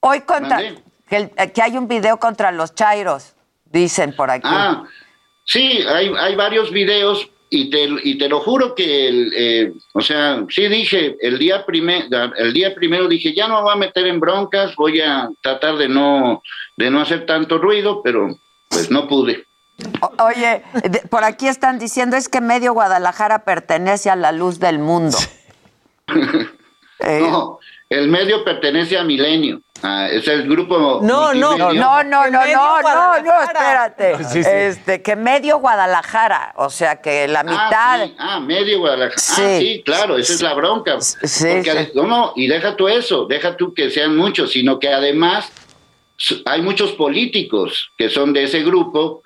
Hoy 0.00 0.20
contra 0.22 0.60
que, 1.08 1.30
que 1.52 1.62
hay 1.62 1.76
un 1.76 1.88
video 1.88 2.18
contra 2.18 2.52
los 2.52 2.74
chairos, 2.74 3.34
dicen 3.66 4.14
por 4.14 4.30
aquí. 4.30 4.48
Ah, 4.50 4.84
Sí, 5.48 5.80
hay, 5.88 6.12
hay 6.18 6.36
varios 6.36 6.70
videos 6.70 7.30
y 7.50 7.70
te, 7.70 7.88
y 8.04 8.18
te 8.18 8.28
lo 8.28 8.40
juro 8.40 8.74
que, 8.74 9.08
el, 9.08 9.32
eh, 9.34 9.72
o 9.94 10.00
sea, 10.00 10.44
sí 10.48 10.68
dije, 10.68 11.16
el 11.20 11.38
día, 11.38 11.64
primer, 11.64 12.04
el 12.36 12.52
día 12.52 12.74
primero 12.74 13.08
dije, 13.08 13.34
ya 13.34 13.48
no 13.48 13.56
me 13.56 13.62
voy 13.62 13.72
a 13.72 13.76
meter 13.76 14.06
en 14.06 14.20
broncas, 14.20 14.74
voy 14.76 15.00
a 15.00 15.28
tratar 15.40 15.76
de 15.76 15.88
no, 15.88 16.42
de 16.76 16.90
no 16.90 17.00
hacer 17.00 17.26
tanto 17.26 17.58
ruido, 17.58 18.02
pero 18.02 18.28
pues 18.68 18.90
no 18.90 19.08
pude. 19.08 19.46
oye, 20.18 20.62
por 21.10 21.24
aquí 21.24 21.48
están 21.48 21.78
diciendo, 21.78 22.16
es 22.16 22.28
que 22.28 22.40
medio 22.40 22.74
Guadalajara 22.74 23.44
pertenece 23.44 24.10
a 24.10 24.16
la 24.16 24.32
luz 24.32 24.58
del 24.58 24.78
mundo. 24.78 25.16
No, 27.00 27.60
el 27.90 28.08
medio 28.08 28.44
pertenece 28.44 28.98
a 28.98 29.04
Milenio. 29.04 29.62
Ah, 29.82 30.08
es 30.10 30.26
el 30.28 30.48
grupo. 30.48 31.00
No, 31.02 31.32
no, 31.32 31.56
no, 31.56 31.72
no, 31.72 32.02
no, 32.02 32.30
no, 32.30 32.30
no, 32.30 33.22
no, 33.22 33.42
espérate. 33.42 34.16
Este, 34.68 35.02
que 35.02 35.16
medio 35.16 35.58
Guadalajara, 35.58 36.52
o 36.56 36.68
sea 36.68 37.00
que 37.00 37.28
la 37.28 37.42
mitad. 37.44 38.02
Ah, 38.02 38.10
ah 38.18 38.40
medio 38.40 38.80
Guadalajara. 38.80 39.16
Ah, 39.16 39.58
sí, 39.58 39.82
claro, 39.84 40.18
esa 40.18 40.32
es 40.32 40.42
la 40.42 40.54
bronca. 40.54 41.00
Sí, 41.00 41.62
no, 41.94 42.06
no, 42.06 42.32
y 42.36 42.46
deja 42.46 42.76
tú 42.76 42.88
eso, 42.88 43.26
deja 43.26 43.56
tú 43.56 43.72
que 43.72 43.90
sean 43.90 44.16
muchos, 44.16 44.50
sino 44.52 44.78
que 44.78 44.88
además 44.88 45.50
hay 46.44 46.60
muchos 46.60 46.92
políticos 46.92 47.92
que 47.96 48.10
son 48.10 48.32
de 48.32 48.44
ese 48.44 48.62
grupo 48.62 49.22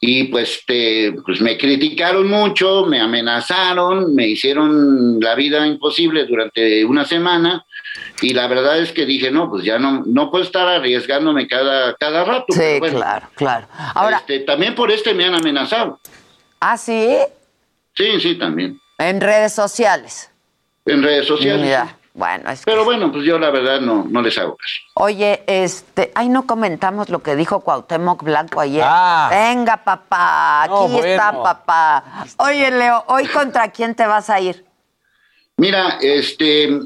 y 0.00 0.24
pues, 0.24 0.64
te, 0.66 1.14
pues 1.24 1.40
me 1.40 1.56
criticaron 1.56 2.26
mucho, 2.26 2.86
me 2.86 3.00
amenazaron, 3.00 4.12
me 4.14 4.26
hicieron 4.26 5.20
la 5.20 5.36
vida 5.36 5.64
imposible 5.64 6.26
durante 6.26 6.84
una 6.84 7.04
semana 7.04 7.64
y 8.20 8.34
la 8.34 8.46
verdad 8.46 8.78
es 8.78 8.92
que 8.92 9.04
dije, 9.04 9.30
no, 9.30 9.50
pues 9.50 9.64
ya 9.64 9.78
no, 9.78 10.02
no 10.06 10.30
puedo 10.30 10.44
estar 10.44 10.66
arriesgándome 10.66 11.46
cada, 11.48 11.94
cada 11.96 12.24
rato. 12.24 12.46
Sí, 12.50 12.80
claro, 12.80 13.28
claro. 13.34 13.66
Ahora, 13.94 14.18
este, 14.18 14.40
también 14.40 14.74
por 14.74 14.90
este 14.90 15.14
me 15.14 15.24
han 15.24 15.34
amenazado. 15.34 16.00
¿Ah, 16.60 16.76
sí? 16.76 17.18
Sí, 17.94 18.20
sí, 18.20 18.36
también. 18.36 18.78
¿En 18.98 19.20
redes 19.20 19.52
sociales? 19.52 20.30
En 20.86 21.02
redes 21.02 21.26
sociales. 21.26 21.88
Bueno, 22.14 22.50
es 22.50 22.62
Pero 22.64 22.84
bueno, 22.84 23.10
pues 23.10 23.24
yo 23.24 23.38
la 23.38 23.50
verdad 23.50 23.80
no, 23.80 24.04
no 24.08 24.20
les 24.20 24.36
hago 24.36 24.56
caso. 24.56 24.74
Oye, 24.94 25.42
este, 25.46 26.12
ay, 26.14 26.28
no 26.28 26.46
comentamos 26.46 27.08
lo 27.08 27.22
que 27.22 27.36
dijo 27.36 27.60
Cuauhtémoc 27.60 28.22
Blanco 28.22 28.60
ayer. 28.60 28.84
Ah. 28.84 29.28
Venga, 29.30 29.78
papá, 29.78 30.64
aquí 30.64 30.98
está, 30.98 31.42
papá. 31.42 32.26
Oye, 32.36 32.70
Leo, 32.70 33.02
¿hoy 33.08 33.26
contra 33.26 33.70
quién 33.70 33.94
te 33.94 34.06
vas 34.06 34.28
a 34.28 34.40
ir? 34.40 34.64
Mira, 35.56 35.98
este, 36.02 36.80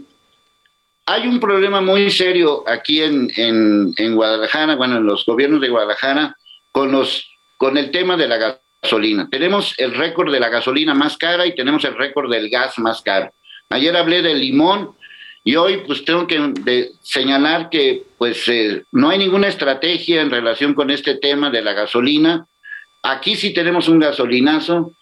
hay 1.07 1.28
un 1.28 1.39
problema 1.39 1.81
muy 1.81 2.11
serio 2.11 2.65
aquí 2.66 3.01
en, 3.01 3.31
en, 3.37 4.15
Guadalajara, 4.16 4.74
bueno, 4.74 4.97
en 4.97 5.07
los 5.07 5.24
gobiernos 5.24 5.61
de 5.61 5.69
Guadalajara, 5.69 6.37
con, 6.73 6.91
los, 6.91 7.31
con 7.57 7.78
el 7.78 7.93
tema 7.93 8.16
de 8.16 8.27
la 8.27 8.59
gasolina. 8.83 9.28
Tenemos 9.31 9.73
el 9.78 9.95
récord 9.95 10.33
de 10.33 10.41
la 10.41 10.49
gasolina 10.49 10.95
más 10.95 11.16
cara 11.16 11.47
y 11.47 11.55
tenemos 11.55 11.85
el 11.85 11.97
récord 11.97 12.31
del 12.31 12.51
gas 12.51 12.78
más 12.81 13.03
caro. 13.03 13.33
Ayer 13.70 13.97
hablé 13.97 14.20
del 14.20 14.41
limón 14.41 14.97
y 15.45 15.55
hoy 15.55 15.83
pues 15.87 16.05
tengo 16.05 16.27
que 16.27 16.91
señalar 17.03 17.70
que 17.70 18.03
pues 18.19 18.49
eh, 18.49 18.85
no 18.91 19.09
hay 19.09 19.19
ninguna 19.19 19.47
estrategia 19.47 20.20
en 20.23 20.31
relación 20.31 20.74
con 20.74 20.91
este 20.91 21.15
tema 21.15 21.51
de 21.51 21.62
la 21.62 21.73
gasolina. 21.73 22.47
Aquí 23.05 23.37
sí 23.37 23.55
tenemos 23.55 23.89
un 23.89 24.01
gasolinazo. 24.01 24.93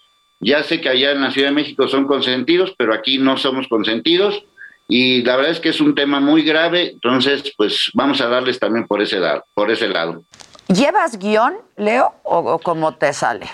Ya 0.41 0.63
sé 0.63 0.83
que 0.83 0.91
allá 0.91 1.13
en 1.13 1.23
la 1.23 1.31
Ciudad 1.31 1.49
de 1.49 1.55
México 1.55 1.89
son 1.89 2.07
consentidos, 2.07 2.75
pero 2.77 2.93
aquí 2.93 3.17
no 3.17 3.39
somos 3.39 3.69
consentidos 3.69 4.45
y 4.89 5.23
la 5.23 5.37
verdad 5.37 5.53
es 5.53 5.61
que 5.61 5.71
es 5.71 5.81
un 5.81 5.95
tema 5.95 6.21
muy 6.21 6.43
grave, 6.43 6.91
entonces 6.91 7.53
pues 7.57 7.91
vamos 7.95 8.21
a 8.21 8.29
darles 8.29 8.59
también 8.59 8.87
por 8.87 9.01
ese 9.01 9.19
lado. 9.19 9.45
Por 9.55 9.71
ese 9.71 9.89
lado. 9.89 10.25
¿Llevas 10.69 11.19
guion, 11.19 11.57
Leo, 11.77 12.15
o, 12.23 12.59
cómo 12.59 12.95
te 12.95 13.13
sale? 13.13 13.47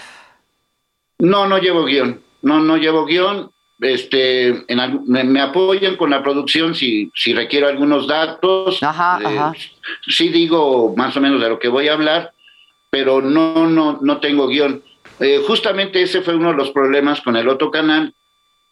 No, 1.18 1.46
no 1.46 1.58
llevo 1.58 1.84
guion. 1.84 2.22
No, 2.42 2.60
no 2.60 2.76
llevo 2.76 3.04
guion. 3.04 3.50
Este, 3.80 4.64
me, 5.06 5.40
apoyan 5.40 5.96
con 5.96 6.10
la 6.10 6.22
producción 6.22 6.74
si, 6.74 7.10
si 7.14 7.32
requiero 7.32 7.68
algunos 7.68 8.06
datos. 8.06 8.82
Ajá, 8.82 9.20
eh, 9.22 9.38
ajá. 9.38 9.54
Sí 10.06 10.28
digo 10.28 10.94
más 10.96 11.16
o 11.16 11.20
menos 11.20 11.40
de 11.40 11.48
lo 11.48 11.58
que 11.58 11.68
voy 11.68 11.88
a 11.88 11.94
hablar, 11.94 12.32
pero 12.90 13.22
no, 13.22 13.66
no, 13.66 13.98
no 14.00 14.20
tengo 14.20 14.48
guion. 14.48 14.82
Eh, 15.18 15.42
justamente 15.46 16.02
ese 16.02 16.22
fue 16.22 16.34
uno 16.34 16.50
de 16.50 16.56
los 16.56 16.70
problemas 16.70 17.20
con 17.20 17.36
el 17.36 17.48
otro 17.48 17.70
canal, 17.70 18.14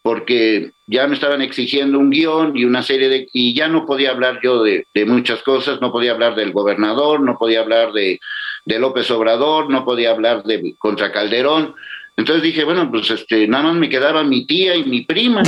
porque 0.09 0.71
ya 0.87 1.05
me 1.05 1.13
estaban 1.13 1.39
exigiendo 1.43 1.99
un 1.99 2.09
guion 2.09 2.57
y 2.57 2.65
una 2.65 2.81
serie 2.81 3.09
de... 3.09 3.27
y 3.31 3.53
ya 3.53 3.67
no 3.67 3.85
podía 3.85 4.09
hablar 4.09 4.39
yo 4.41 4.63
de, 4.63 4.87
muchas 5.05 5.43
cosas, 5.43 5.79
no 5.81 5.91
podía 5.91 6.13
hablar 6.13 6.33
del 6.33 6.51
gobernador, 6.51 7.21
no 7.21 7.37
podía 7.37 7.59
hablar 7.59 7.91
de, 7.93 8.19
de, 8.65 8.79
López 8.79 9.11
Obrador, 9.11 9.69
no 9.69 9.85
podía 9.85 10.09
hablar 10.09 10.41
de 10.45 10.73
contra 10.79 11.11
Calderón. 11.11 11.75
Entonces 12.17 12.43
dije, 12.43 12.63
bueno, 12.63 12.89
pues 12.91 13.09
este, 13.11 13.47
nada 13.47 13.65
más 13.65 13.75
me 13.75 13.89
quedaba 13.89 14.23
mi 14.23 14.45
tía 14.45 14.75
y 14.75 14.83
mi 14.83 15.01
prima. 15.01 15.41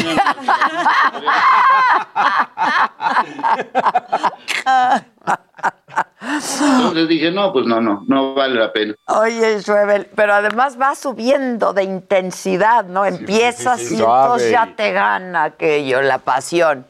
Entonces 6.21 7.07
dije, 7.07 7.31
no, 7.31 7.51
pues 7.51 7.65
no, 7.65 7.81
no, 7.81 8.03
no 8.07 8.33
vale 8.33 8.55
la 8.55 8.71
pena. 8.71 8.95
Oye, 9.07 9.61
Schwebel, 9.61 10.07
pero 10.15 10.33
además 10.33 10.79
va 10.79 10.95
subiendo 10.95 11.73
de 11.73 11.83
intensidad, 11.83 12.85
¿no? 12.85 13.05
Empiezas 13.05 13.91
y 13.91 13.95
entonces 13.95 14.51
ya 14.51 14.73
te 14.75 14.91
gana 14.91 15.43
aquello, 15.45 16.01
la 16.01 16.19
pasión. 16.19 16.85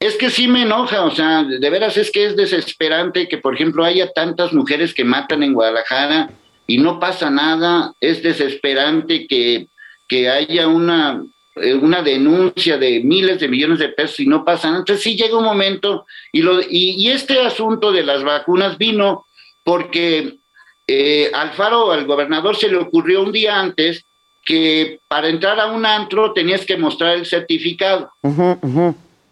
Es 0.00 0.16
que 0.16 0.28
sí 0.28 0.48
me 0.48 0.62
enoja, 0.62 1.04
o 1.04 1.10
sea, 1.10 1.44
de 1.44 1.70
veras 1.70 1.96
es 1.96 2.10
que 2.10 2.26
es 2.26 2.36
desesperante 2.36 3.28
que, 3.28 3.38
por 3.38 3.54
ejemplo, 3.54 3.84
haya 3.84 4.12
tantas 4.12 4.52
mujeres 4.52 4.92
que 4.92 5.04
matan 5.04 5.42
en 5.42 5.54
Guadalajara 5.54 6.30
y 6.66 6.78
no 6.78 6.98
pasa 7.00 7.30
nada. 7.30 7.92
Es 8.00 8.22
desesperante 8.22 9.26
que, 9.26 9.68
que 10.08 10.28
haya 10.28 10.68
una 10.68 11.22
eh, 11.56 11.74
una 11.74 12.02
denuncia 12.02 12.78
de 12.78 13.00
miles 13.04 13.38
de 13.38 13.46
millones 13.46 13.78
de 13.78 13.90
pesos 13.90 14.18
y 14.20 14.26
no 14.26 14.44
pasa 14.44 14.68
nada. 14.68 14.80
Entonces 14.80 15.04
sí 15.04 15.16
llega 15.16 15.38
un 15.38 15.44
momento 15.44 16.04
y, 16.32 16.42
lo, 16.42 16.60
y, 16.60 17.08
este 17.10 17.40
asunto 17.40 17.92
de 17.92 18.02
las 18.02 18.24
vacunas 18.24 18.76
vino 18.76 19.26
porque 19.62 20.38
eh, 20.86 21.30
Alfaro, 21.32 21.92
al 21.92 22.06
gobernador, 22.06 22.56
se 22.56 22.68
le 22.68 22.76
ocurrió 22.76 23.22
un 23.22 23.30
día 23.30 23.60
antes 23.60 24.04
que 24.44 24.98
para 25.06 25.28
entrar 25.28 25.60
a 25.60 25.66
un 25.66 25.86
antro 25.86 26.32
tenías 26.32 26.66
que 26.66 26.76
mostrar 26.76 27.14
el 27.14 27.24
certificado. 27.24 28.10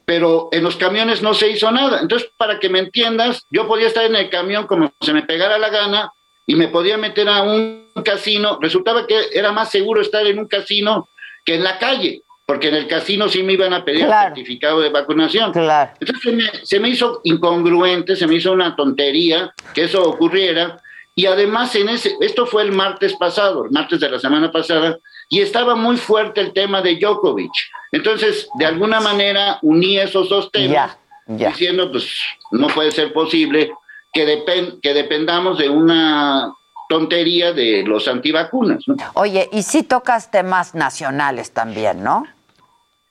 Pero 0.05 0.49
en 0.53 0.63
los 0.63 0.77
camiones 0.77 1.23
no 1.23 1.35
se 1.35 1.51
hizo 1.51 1.73
nada. 1.73 2.01
Entonces, 2.01 2.31
para 2.37 2.61
que 2.61 2.69
me 2.69 2.79
entiendas, 2.79 3.45
yo 3.51 3.67
podía 3.67 3.89
estar 3.89 4.05
en 4.05 4.15
el 4.15 4.31
camión 4.31 4.69
como 4.69 4.93
se 5.01 5.13
me 5.13 5.23
pegara 5.23 5.59
la 5.59 5.71
gana 5.71 6.13
y 6.53 6.55
me 6.55 6.69
podía 6.69 6.99
meter 6.99 7.31
a 7.31 7.43
un 7.45 7.87
casino. 8.05 8.59
Resultaba 8.61 9.07
que 9.07 9.19
era 9.33 9.53
más 9.53 9.71
seguro 9.71 10.03
estar 10.03 10.27
en 10.27 10.39
un 10.39 10.47
casino 10.47 11.09
que 11.47 11.55
en 11.55 11.65
la 11.65 11.79
calle, 11.79 12.25
porque 12.45 12.69
en 12.69 12.75
el 12.75 12.87
casino 12.87 13.27
sí 13.27 13.43
me 13.43 13.55
iban 13.55 13.73
a 13.73 13.83
pedir 13.87 14.05
el 14.05 14.11
certificado 14.11 14.83
de 14.83 14.91
vacunación. 14.91 15.51
Entonces 15.99 16.61
se 16.65 16.79
me, 16.79 16.91
hizo 16.91 17.23
incongruente, 17.25 18.17
se 18.17 18.27
me 18.27 18.35
hizo 18.35 18.53
una 18.53 18.77
tontería 18.77 19.55
que 19.73 19.85
eso 19.85 20.03
ocurriera. 20.03 20.79
Y 21.15 21.25
además, 21.25 21.75
en 21.75 21.89
ese, 21.89 22.17
esto 22.21 22.45
fue 22.45 22.65
el 22.65 22.73
martes 22.73 23.15
pasado, 23.15 23.65
el 23.65 23.71
martes 23.71 23.99
de 24.01 24.11
la 24.11 24.19
semana 24.19 24.53
pasada, 24.53 24.99
y 25.31 25.41
estaba 25.41 25.75
muy 25.75 25.97
fuerte 25.97 26.43
el 26.43 26.53
tema 26.53 26.83
de 26.83 26.97
Djokovic. 26.97 27.53
Entonces, 27.93 28.47
de 28.59 28.67
alguna 28.67 29.01
manera 29.01 29.59
uní 29.63 29.99
esos 29.99 30.29
dos 30.29 30.51
temas 30.53 30.99
diciendo, 31.27 31.91
pues 31.91 32.13
no 32.51 32.67
puede 32.67 32.91
ser 32.91 33.11
posible 33.15 33.73
que, 34.13 34.45
que 34.83 34.95
dependamos 34.95 35.59
de 35.59 35.69
una 35.69 36.53
tontería 36.89 37.53
de 37.53 37.85
los 37.87 38.07
antivacunas. 38.07 38.85
Oye, 39.15 39.49
y 39.53 39.63
si 39.63 39.83
tocas 39.83 40.31
temas 40.31 40.75
nacionales 40.75 41.53
también, 41.53 42.03
¿no? 42.03 42.25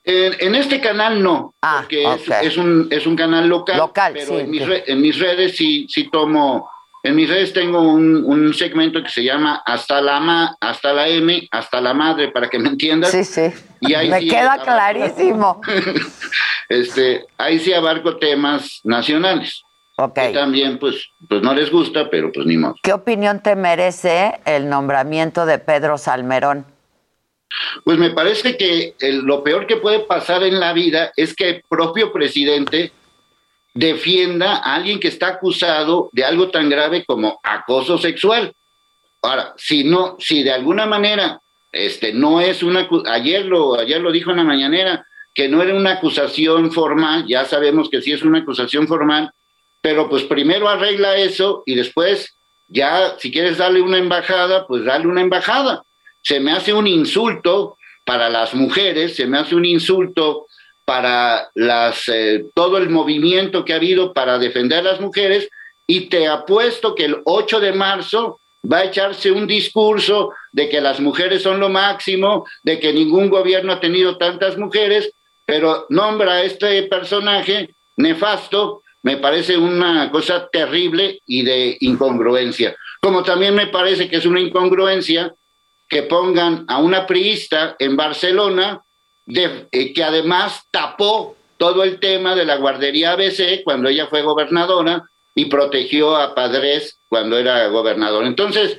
En, 0.04 0.54
este 0.56 0.80
canal 0.80 1.22
no, 1.22 1.54
ah, 1.62 1.78
porque 1.82 2.04
es, 2.42 2.56
un, 2.56 2.88
es 2.90 3.06
un 3.06 3.14
canal 3.14 3.48
local, 3.48 3.78
local 3.78 4.14
pero 4.14 4.40
en, 4.40 4.50
mis 4.50 4.62
en, 4.86 5.00
mis 5.00 5.16
redes 5.16 5.56
sí, 5.56 5.86
sí 5.88 6.10
tomo, 6.10 6.68
en 7.04 7.14
mis 7.14 7.28
redes 7.28 7.52
tengo 7.52 7.80
un, 7.80 8.24
un 8.24 8.52
segmento 8.52 9.00
que 9.00 9.08
se 9.08 9.22
llama 9.22 9.62
Hasta 9.64 10.00
la 10.00 10.18
ma, 10.18 10.56
hasta 10.60 10.92
la 10.92 11.06
M, 11.06 11.46
hasta 11.52 11.80
la 11.80 11.94
madre, 11.94 12.32
para 12.32 12.48
que 12.48 12.58
me 12.58 12.70
entiendas. 12.70 13.12
Sí, 13.12 13.24
sí. 13.24 13.52
Y 13.80 13.94
ahí 13.94 14.10
me 14.10 14.26
queda 14.26 14.58
clarísimo. 14.62 15.60
este, 16.68 17.24
ahí 17.38 17.60
sí 17.60 17.72
abarco 17.72 18.16
temas 18.16 18.80
nacionales. 18.82 19.62
Okay. 20.10 20.32
también, 20.32 20.78
pues, 20.78 21.08
pues 21.28 21.42
no 21.42 21.54
les 21.54 21.70
gusta, 21.70 22.10
pero 22.10 22.32
pues 22.32 22.46
ni 22.46 22.56
modo. 22.56 22.74
¿Qué 22.82 22.92
opinión 22.92 23.42
te 23.42 23.54
merece 23.56 24.40
el 24.44 24.68
nombramiento 24.68 25.46
de 25.46 25.58
Pedro 25.58 25.98
Salmerón? 25.98 26.66
Pues 27.84 27.98
me 27.98 28.10
parece 28.10 28.56
que 28.56 28.94
lo 29.00 29.44
peor 29.44 29.66
que 29.66 29.76
puede 29.76 30.00
pasar 30.00 30.42
en 30.42 30.58
la 30.58 30.72
vida 30.72 31.12
es 31.16 31.34
que 31.34 31.48
el 31.48 31.62
propio 31.68 32.12
presidente 32.12 32.92
defienda 33.74 34.56
a 34.56 34.74
alguien 34.74 35.00
que 35.00 35.08
está 35.08 35.28
acusado 35.28 36.10
de 36.12 36.24
algo 36.24 36.50
tan 36.50 36.68
grave 36.68 37.04
como 37.04 37.40
acoso 37.42 37.98
sexual. 37.98 38.52
Ahora, 39.22 39.54
si 39.56 39.84
no, 39.84 40.16
si 40.18 40.42
de 40.42 40.52
alguna 40.52 40.86
manera 40.86 41.40
este 41.70 42.12
no 42.12 42.40
es 42.40 42.62
una 42.62 42.86
ayer 43.06 43.46
lo 43.46 43.78
ayer 43.78 44.00
lo 44.00 44.12
dijo 44.12 44.30
en 44.30 44.36
la 44.36 44.44
mañanera 44.44 45.06
que 45.34 45.48
no 45.48 45.62
era 45.62 45.74
una 45.74 45.92
acusación 45.92 46.70
formal, 46.70 47.24
ya 47.26 47.46
sabemos 47.46 47.88
que 47.88 48.02
sí 48.02 48.12
es 48.12 48.22
una 48.22 48.40
acusación 48.40 48.86
formal, 48.86 49.32
pero 49.82 50.08
pues 50.08 50.22
primero 50.22 50.68
arregla 50.68 51.16
eso 51.16 51.62
y 51.66 51.74
después 51.74 52.34
ya 52.68 53.16
si 53.18 53.30
quieres 53.30 53.58
darle 53.58 53.82
una 53.82 53.98
embajada, 53.98 54.66
pues 54.66 54.84
dale 54.84 55.06
una 55.06 55.20
embajada. 55.20 55.82
Se 56.22 56.40
me 56.40 56.52
hace 56.52 56.72
un 56.72 56.86
insulto 56.86 57.76
para 58.04 58.30
las 58.30 58.54
mujeres, 58.54 59.16
se 59.16 59.26
me 59.26 59.38
hace 59.38 59.54
un 59.54 59.66
insulto 59.66 60.46
para 60.84 61.50
las, 61.54 62.08
eh, 62.08 62.46
todo 62.54 62.78
el 62.78 62.88
movimiento 62.88 63.64
que 63.64 63.72
ha 63.72 63.76
habido 63.76 64.12
para 64.12 64.38
defender 64.38 64.78
a 64.78 64.92
las 64.92 65.00
mujeres 65.00 65.48
y 65.86 66.02
te 66.02 66.28
apuesto 66.28 66.94
que 66.94 67.04
el 67.04 67.18
8 67.24 67.60
de 67.60 67.72
marzo 67.72 68.40
va 68.70 68.78
a 68.78 68.84
echarse 68.84 69.30
un 69.32 69.46
discurso 69.46 70.30
de 70.52 70.68
que 70.68 70.80
las 70.80 71.00
mujeres 71.00 71.42
son 71.42 71.60
lo 71.60 71.68
máximo, 71.68 72.46
de 72.62 72.78
que 72.78 72.92
ningún 72.92 73.28
gobierno 73.28 73.72
ha 73.72 73.80
tenido 73.80 74.16
tantas 74.16 74.56
mujeres, 74.56 75.12
pero 75.44 75.86
nombra 75.88 76.34
a 76.34 76.42
este 76.44 76.84
personaje 76.84 77.74
nefasto, 77.96 78.81
me 79.02 79.16
parece 79.16 79.56
una 79.56 80.10
cosa 80.10 80.48
terrible 80.50 81.20
y 81.26 81.42
de 81.42 81.76
incongruencia. 81.80 82.76
Como 83.00 83.22
también 83.22 83.54
me 83.54 83.66
parece 83.66 84.08
que 84.08 84.16
es 84.16 84.26
una 84.26 84.40
incongruencia 84.40 85.34
que 85.88 86.04
pongan 86.04 86.64
a 86.68 86.78
una 86.78 87.06
priista 87.06 87.76
en 87.78 87.96
Barcelona, 87.96 88.80
eh, 89.26 89.92
que 89.92 90.02
además 90.02 90.62
tapó 90.70 91.36
todo 91.58 91.84
el 91.84 92.00
tema 92.00 92.34
de 92.34 92.44
la 92.44 92.56
guardería 92.56 93.12
ABC 93.12 93.62
cuando 93.62 93.88
ella 93.88 94.06
fue 94.06 94.22
gobernadora 94.22 95.04
y 95.34 95.44
protegió 95.44 96.16
a 96.16 96.34
Padres 96.34 96.98
cuando 97.08 97.38
era 97.38 97.66
gobernador. 97.66 98.24
Entonces, 98.24 98.78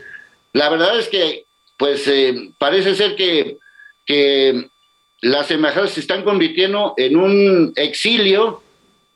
la 0.53 0.69
verdad 0.69 0.97
es 0.97 1.07
que, 1.07 1.45
pues, 1.77 2.07
eh, 2.07 2.51
parece 2.57 2.95
ser 2.95 3.15
que, 3.15 3.57
que 4.05 4.67
las 5.21 5.51
embajadas 5.51 5.91
se 5.91 5.99
están 5.99 6.23
convirtiendo 6.23 6.93
en 6.97 7.15
un 7.15 7.73
exilio. 7.75 8.62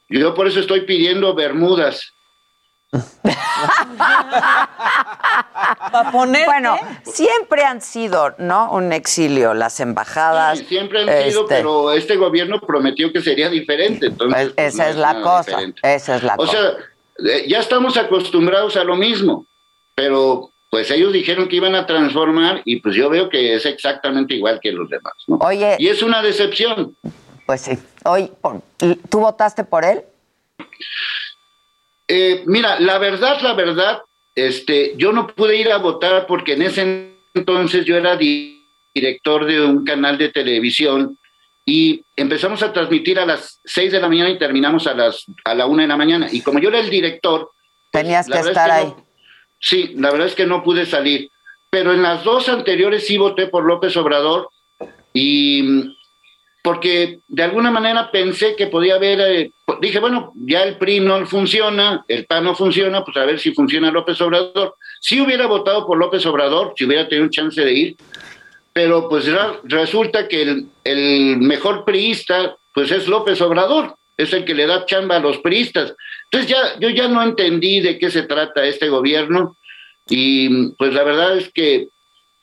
Yo 0.10 0.34
por 0.34 0.48
eso 0.48 0.60
estoy 0.60 0.82
pidiendo 0.82 1.34
Bermudas 1.36 2.14
bueno, 6.46 6.78
siempre 7.04 7.64
han 7.64 7.82
sido, 7.82 8.34
¿no? 8.38 8.72
Un 8.72 8.94
exilio, 8.94 9.54
las 9.54 9.80
embajadas. 9.80 10.60
siempre 10.60 11.02
han 11.02 11.30
sido, 11.30 11.42
este 11.42 11.56
pero 11.56 11.92
este 11.92 12.16
gobierno 12.16 12.60
prometió 12.62 13.12
que 13.12 13.22
sería 13.22 13.50
diferente. 13.50 14.08
Entonces, 14.08 14.54
pues, 14.56 14.74
esa 14.74 14.90
es 14.90 14.96
la 14.96 15.22
cosa. 15.22 15.60
Esa 15.82 16.16
es 16.16 16.24
la 16.24 16.36
o 16.38 16.48
sea, 16.48 16.76
ya 17.48 17.60
estamos 17.60 17.98
acostumbrados 17.98 18.78
a 18.78 18.84
lo 18.84 18.96
mismo, 18.96 19.46
pero 19.96 20.52
pues 20.70 20.92
ellos 20.92 21.14
dijeron 21.14 21.48
que 21.48 21.56
iban 21.56 21.76
a 21.76 21.86
transformar 21.86 22.62
y 22.66 22.82
pues 22.82 22.96
yo 22.96 23.10
veo 23.10 23.30
que 23.30 23.56
es 23.56 23.66
exactamente 23.66 24.36
igual 24.36 24.60
que 24.62 24.72
los 24.72 24.90
demás. 24.90 25.14
Oye. 25.28 25.76
Y 25.80 25.88
es 25.88 26.04
una 26.04 26.22
decepción. 26.22 26.96
Pues 27.48 27.62
sí. 27.62 27.78
Oye, 28.04 28.30
¿tú 29.10 29.22
votaste 29.22 29.64
por 29.64 29.86
él? 29.86 30.04
Eh, 32.10 32.44
mira, 32.46 32.78
la 32.82 32.98
verdad, 32.98 33.40
la 33.42 33.54
verdad, 33.54 34.02
este, 34.36 34.94
yo 34.98 35.14
no 35.14 35.28
pude 35.28 35.56
ir 35.56 35.72
a 35.72 35.78
votar 35.78 36.28
porque 36.28 36.54
en 36.54 36.64
ese 36.64 37.14
entonces 37.34 37.86
yo 37.86 37.96
era 37.96 38.18
director 38.18 39.46
de 39.46 39.62
un 39.62 39.86
canal 39.86 40.18
de 40.18 40.30
televisión 40.30 41.18
y 41.66 42.04
empezamos 42.18 42.62
a 42.64 42.74
transmitir 42.74 43.18
a 43.18 43.26
las 43.26 43.62
6 43.64 43.94
de 43.94 44.02
la 44.02 44.10
mañana 44.10 44.30
y 44.30 44.38
terminamos 44.38 44.86
a 44.86 44.94
las 44.94 45.26
a 45.46 45.56
la 45.56 45.68
1 45.68 45.84
de 45.84 45.88
la 45.88 45.98
mañana. 45.98 46.28
Y 46.30 46.42
como 46.42 46.60
yo 46.60 46.68
era 46.68 46.80
el 46.80 46.90
director... 46.90 47.52
Pues, 47.92 48.04
Tenías 48.04 48.28
que 48.28 48.40
estar 48.40 48.70
ahí. 48.70 48.94
sí, 49.60 49.94
la 49.96 50.12
verdad 50.12 50.28
es 50.28 50.36
que 50.36 50.46
no 50.46 50.64
pude 50.64 50.86
salir. 50.86 51.30
Pero 51.70 51.94
en 51.94 52.02
las 52.02 52.26
dos 52.26 52.50
anteriores 52.50 53.08
sí 53.08 53.18
voté 53.18 53.48
por 53.48 53.64
López 53.64 53.96
Obrador 53.96 54.50
y 55.14 55.96
porque 56.68 57.22
de 57.30 57.44
alguna 57.44 57.72
manera 57.72 58.12
pensé 58.12 58.58
que 58.58 58.68
podía 58.68 58.96
haber, 58.96 59.22
eh, 59.22 59.52
dije, 59.80 60.00
bueno, 60.00 60.34
ya 60.36 60.64
el 60.64 60.76
PRI 60.76 61.00
no 61.00 61.26
funciona, 61.26 62.04
el 62.10 62.26
PAN 62.26 62.44
no 62.44 62.56
funciona, 62.56 63.06
pues 63.06 63.16
a 63.16 63.24
ver 63.24 63.40
si 63.40 63.54
funciona 63.54 63.90
López 63.90 64.20
Obrador. 64.20 64.76
Si 65.00 65.22
hubiera 65.22 65.48
votado 65.48 65.88
por 65.88 65.98
López 65.98 66.26
Obrador, 66.26 66.74
si 66.76 66.84
hubiera 66.84 67.08
tenido 67.08 67.30
chance 67.30 67.64
de 67.64 67.72
ir, 67.72 67.96
pero 68.74 69.08
pues 69.08 69.32
resulta 69.64 70.28
que 70.28 70.42
el, 70.42 70.66
el 70.84 71.38
mejor 71.38 71.86
priista, 71.86 72.58
pues 72.74 72.92
es 72.92 73.08
López 73.08 73.40
Obrador, 73.40 73.96
es 74.18 74.34
el 74.34 74.44
que 74.44 74.54
le 74.54 74.68
da 74.68 74.86
chamba 74.86 75.16
a 75.16 75.22
los 75.22 75.38
priistas. 75.38 75.96
Entonces 76.26 76.50
ya, 76.50 76.78
yo 76.82 76.90
ya 76.90 77.08
no 77.08 77.24
entendí 77.24 77.80
de 77.80 77.98
qué 77.98 78.12
se 78.12 78.24
trata 78.24 78.66
este 78.66 78.90
gobierno 78.90 79.56
y 80.10 80.74
pues 80.74 80.94
la 80.94 81.04
verdad 81.04 81.38
es 81.38 81.50
que 81.50 81.88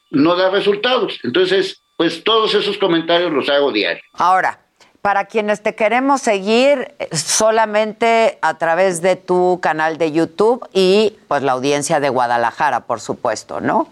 no 0.09 0.35
da 0.35 0.49
resultados. 0.49 1.19
Entonces, 1.25 1.84
pues 1.97 2.25
todos 2.25 2.55
esos 2.55 2.79
comentarios 2.79 3.33
los 3.33 3.49
hago 3.49 3.73
diario. 3.73 4.03
Ahora, 4.15 4.59
para 5.03 5.27
quienes 5.27 5.63
te 5.63 5.75
queremos 5.75 6.23
seguir 6.23 6.95
eh, 6.99 7.15
solamente 7.15 8.39
a 8.41 8.57
través 8.59 9.03
de 9.03 9.17
tu 9.17 9.61
canal 9.63 9.99
de 9.99 10.13
YouTube 10.13 10.67
y 10.73 11.15
pues 11.29 11.43
la 11.43 11.53
audiencia 11.53 12.01
de 12.01 12.09
Guadalajara, 12.09 12.81
por 12.87 13.01
supuesto, 13.01 13.61
¿no? 13.61 13.89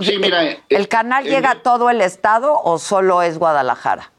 Sí, 0.00 0.16
mira, 0.18 0.42
¿El, 0.44 0.58
eh, 0.68 0.88
canal 0.88 1.24
llega 1.24 1.50
a 1.50 1.62
todo 1.62 1.90
el 1.90 2.00
estado 2.00 2.58
o 2.62 2.78
solo 2.78 3.20
es 3.20 3.38
Guadalajara? 3.38 4.12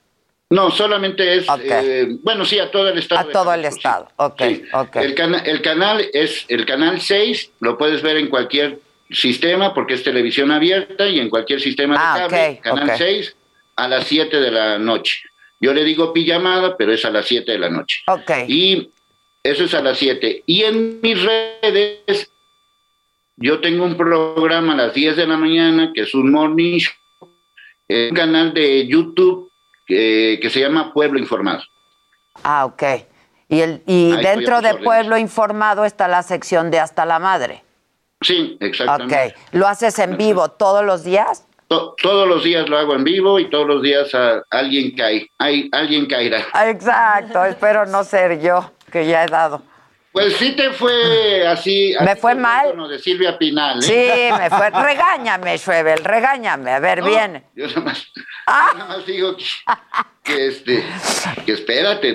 No, 0.52 0.72
solamente 0.72 1.38
es, 1.38 1.48
eh, 1.60 2.18
bueno, 2.23 2.44
sí, 2.44 2.60
a 2.60 2.69
todo 2.69 2.90
el 2.90 2.98
estado. 2.98 3.30
A 3.30 3.31
todo 3.31 3.53
el 3.53 3.65
estado, 3.65 4.10
ok, 4.18 4.41
El, 4.95 5.15
el 5.45 5.61
canal 5.61 6.06
es 6.11 6.45
el 6.49 6.65
canal 6.65 6.99
6, 6.99 7.52
lo 7.61 7.77
puedes 7.77 8.02
ver 8.02 8.18
en 8.18 8.30
cualquier 8.30 8.80
sistema, 9.10 9.73
porque 9.73 9.95
es 9.95 10.03
televisión 10.03 10.52
abierta 10.52 11.07
y 11.07 11.19
en 11.19 11.30
cualquier 11.30 11.60
sistema 11.60 11.95
de 11.95 11.99
ah, 12.02 12.27
cable, 12.30 12.60
canal 12.61 12.98
6, 12.98 13.36
a 13.76 13.88
las 13.88 14.06
7 14.06 14.40
de 14.40 14.52
la 14.52 14.77
noche. 14.77 15.22
Yo 15.60 15.73
le 15.73 15.84
digo 15.84 16.14
pijamada, 16.14 16.77
pero 16.77 16.94
es 16.94 17.03
a 17.06 17.10
las 17.10 17.26
7 17.26 17.52
de 17.52 17.60
la 17.60 17.69
noche. 17.69 18.03
Y 18.48 18.91
eso 19.44 19.65
es 19.65 19.73
a 19.73 19.81
las 19.81 19.98
7. 19.98 20.44
Y 20.45 20.64
en 20.64 21.02
mis 21.02 21.22
redes, 21.22 22.31
yo 23.36 23.60
tengo 23.60 23.86
un 23.86 23.98
programa 23.98 24.73
a 24.73 24.77
las 24.77 24.94
10 24.94 25.18
de 25.18 25.27
la 25.27 25.38
mañana, 25.38 25.91
que 25.94 26.02
es 26.02 26.14
un 26.14 26.31
morning 26.31 26.77
show, 26.77 26.94
un 27.90 28.15
canal 28.15 28.53
de 28.53 28.88
YouTube 28.88 29.52
que, 29.86 30.48
se 30.49 30.60
llama 30.60 30.94
Pueblo 30.94 31.19
Informado. 31.19 31.64
Ah, 32.44 32.65
ok. 32.65 32.84
Y, 33.49 33.61
el, 33.61 33.81
y 33.88 34.15
dentro 34.18 34.61
de 34.61 34.76
Pueblo 34.76 35.18
Informado 35.18 35.84
está 35.84 36.07
la 36.07 36.22
sección 36.22 36.69
de 36.69 36.80
Hasta 36.80 37.06
la 37.06 37.19
Madre. 37.19 37.64
Sí, 38.21 38.57
exactamente. 38.59 39.35
Ok. 39.35 39.53
¿Lo 39.53 39.67
haces 39.67 39.97
en 39.99 40.17
vivo 40.17 40.49
todos 40.49 40.83
los 40.83 41.03
días? 41.03 41.45
todos 41.69 42.27
los 42.27 42.43
días 42.43 42.67
lo 42.67 42.79
hago 42.79 42.95
en 42.95 43.03
vivo 43.03 43.39
y 43.39 43.47
todos 43.49 43.67
los 43.67 43.83
días 43.83 44.09
alguien 44.49 44.95
cae. 44.95 45.29
Hay, 45.37 45.69
alguien 45.71 46.07
caerá. 46.07 46.43
Exacto. 46.67 47.45
Espero 47.45 47.85
no 47.85 48.03
ser 48.03 48.41
yo, 48.41 48.71
que 48.91 49.05
ya 49.05 49.23
he 49.23 49.27
dado. 49.27 49.61
Pues 50.19 50.33
sí 50.35 50.51
te 50.51 50.71
fue 50.71 51.47
así. 51.47 51.95
¿Me 52.01 52.15
fue 52.17 52.35
mal? 52.35 52.75
de 52.89 52.99
Silvia 52.99 53.37
Pinal. 53.37 53.79
¿eh? 53.79 53.81
Sí, 53.81 54.37
me 54.37 54.49
fue. 54.49 54.69
Regáñame, 54.69 55.57
Schwebel, 55.57 56.03
regáñame. 56.03 56.71
A 56.71 56.79
ver, 56.79 57.01
bien. 57.01 57.45
Yo 57.55 57.67
nada 57.67 57.81
más, 57.81 58.05
ah. 58.45 58.71
nada 58.73 58.97
más 58.97 59.05
digo 59.05 59.37
que, 60.21 60.47
este, 60.47 60.83
que 61.45 61.53
espérate 61.53 62.13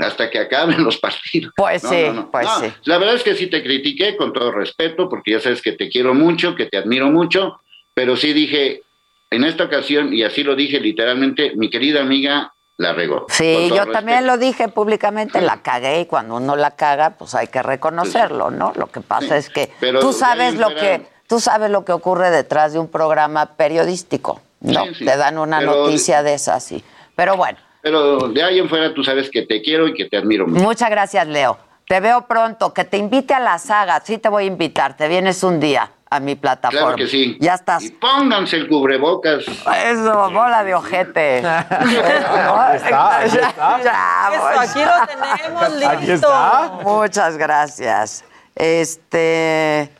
hasta 0.00 0.30
que 0.30 0.38
acaben 0.38 0.82
los 0.82 0.96
partidos. 0.96 1.52
Pues 1.54 1.82
sí, 1.82 2.06
pues 2.30 2.48
sí. 2.60 2.72
La 2.84 2.96
verdad 2.96 3.16
es 3.16 3.22
que 3.22 3.34
sí 3.34 3.48
te 3.48 3.62
critiqué 3.62 4.16
con 4.16 4.32
todo 4.32 4.50
respeto, 4.50 5.10
porque 5.10 5.32
ya 5.32 5.40
sabes 5.40 5.60
que 5.60 5.72
te 5.72 5.90
quiero 5.90 6.14
mucho, 6.14 6.54
que 6.54 6.66
te 6.66 6.78
admiro 6.78 7.10
mucho, 7.10 7.60
pero 7.92 8.16
sí 8.16 8.32
dije, 8.32 8.82
en 9.30 9.44
esta 9.44 9.64
ocasión, 9.64 10.14
y 10.14 10.22
así 10.22 10.42
lo 10.42 10.56
dije 10.56 10.80
literalmente, 10.80 11.52
mi 11.54 11.68
querida 11.68 12.00
amiga 12.00 12.54
la 12.76 12.92
regó. 12.92 13.26
Sí, 13.28 13.70
yo 13.74 13.86
también 13.90 14.26
lo 14.26 14.38
dije 14.38 14.68
públicamente, 14.68 15.40
la 15.40 15.62
cagué 15.62 16.00
y 16.00 16.06
cuando 16.06 16.36
uno 16.36 16.56
la 16.56 16.72
caga, 16.72 17.10
pues 17.10 17.34
hay 17.34 17.48
que 17.48 17.62
reconocerlo, 17.62 18.50
¿no? 18.50 18.72
Lo 18.76 18.86
que 18.86 19.00
pasa 19.00 19.36
es 19.36 19.50
que 19.50 19.70
tú 20.00 20.12
sabes 20.12 20.54
lo 20.54 20.74
que 20.74 21.06
tú 21.26 21.40
sabes 21.40 21.70
lo 21.70 21.84
que 21.84 21.92
ocurre 21.92 22.30
detrás 22.30 22.72
de 22.72 22.78
un 22.78 22.88
programa 22.88 23.46
periodístico. 23.56 24.40
No, 24.60 24.84
te 24.96 25.16
dan 25.16 25.38
una 25.38 25.60
noticia 25.60 26.22
de 26.22 26.34
esas, 26.34 26.62
sí. 26.62 26.84
Pero 27.16 27.36
bueno. 27.36 27.58
Pero 27.82 28.28
de 28.28 28.42
ahí 28.42 28.58
en 28.58 28.68
fuera 28.68 28.94
tú 28.94 29.02
sabes 29.02 29.28
que 29.28 29.42
te 29.42 29.60
quiero 29.60 29.88
y 29.88 29.94
que 29.94 30.04
te 30.04 30.16
admiro 30.16 30.46
mucho. 30.46 30.62
Muchas 30.62 30.88
gracias, 30.88 31.26
Leo. 31.26 31.58
Te 31.88 31.98
veo 32.00 32.26
pronto. 32.26 32.72
Que 32.72 32.84
te 32.84 32.96
invite 32.96 33.34
a 33.34 33.40
la 33.40 33.58
saga. 33.58 34.00
Sí 34.04 34.18
te 34.18 34.28
voy 34.28 34.44
a 34.44 34.46
invitar. 34.46 34.96
Te 34.96 35.08
vienes 35.08 35.42
un 35.42 35.58
día 35.58 35.90
a 36.12 36.20
mi 36.20 36.34
plataforma. 36.34 36.88
Claro 36.88 36.96
que 36.96 37.06
sí. 37.06 37.38
Ya 37.40 37.54
estás. 37.54 37.82
Y 37.82 37.90
pónganse 37.90 38.56
el 38.56 38.68
cubrebocas. 38.68 39.44
Eso, 39.46 40.30
bola 40.30 40.62
de 40.62 40.74
ojete. 40.74 41.46
ahí 41.46 42.76
está, 42.76 43.16
ahí 43.16 43.26
está. 43.26 43.82
Ya, 43.82 44.30
Eso, 44.34 44.60
aquí 44.60 44.80
lo 44.84 45.06
tenemos 45.06 45.72
listo. 45.72 45.88
Aquí 45.88 46.10
está. 46.10 46.72
Muchas 46.82 47.38
gracias. 47.38 48.24
Este 48.54 49.90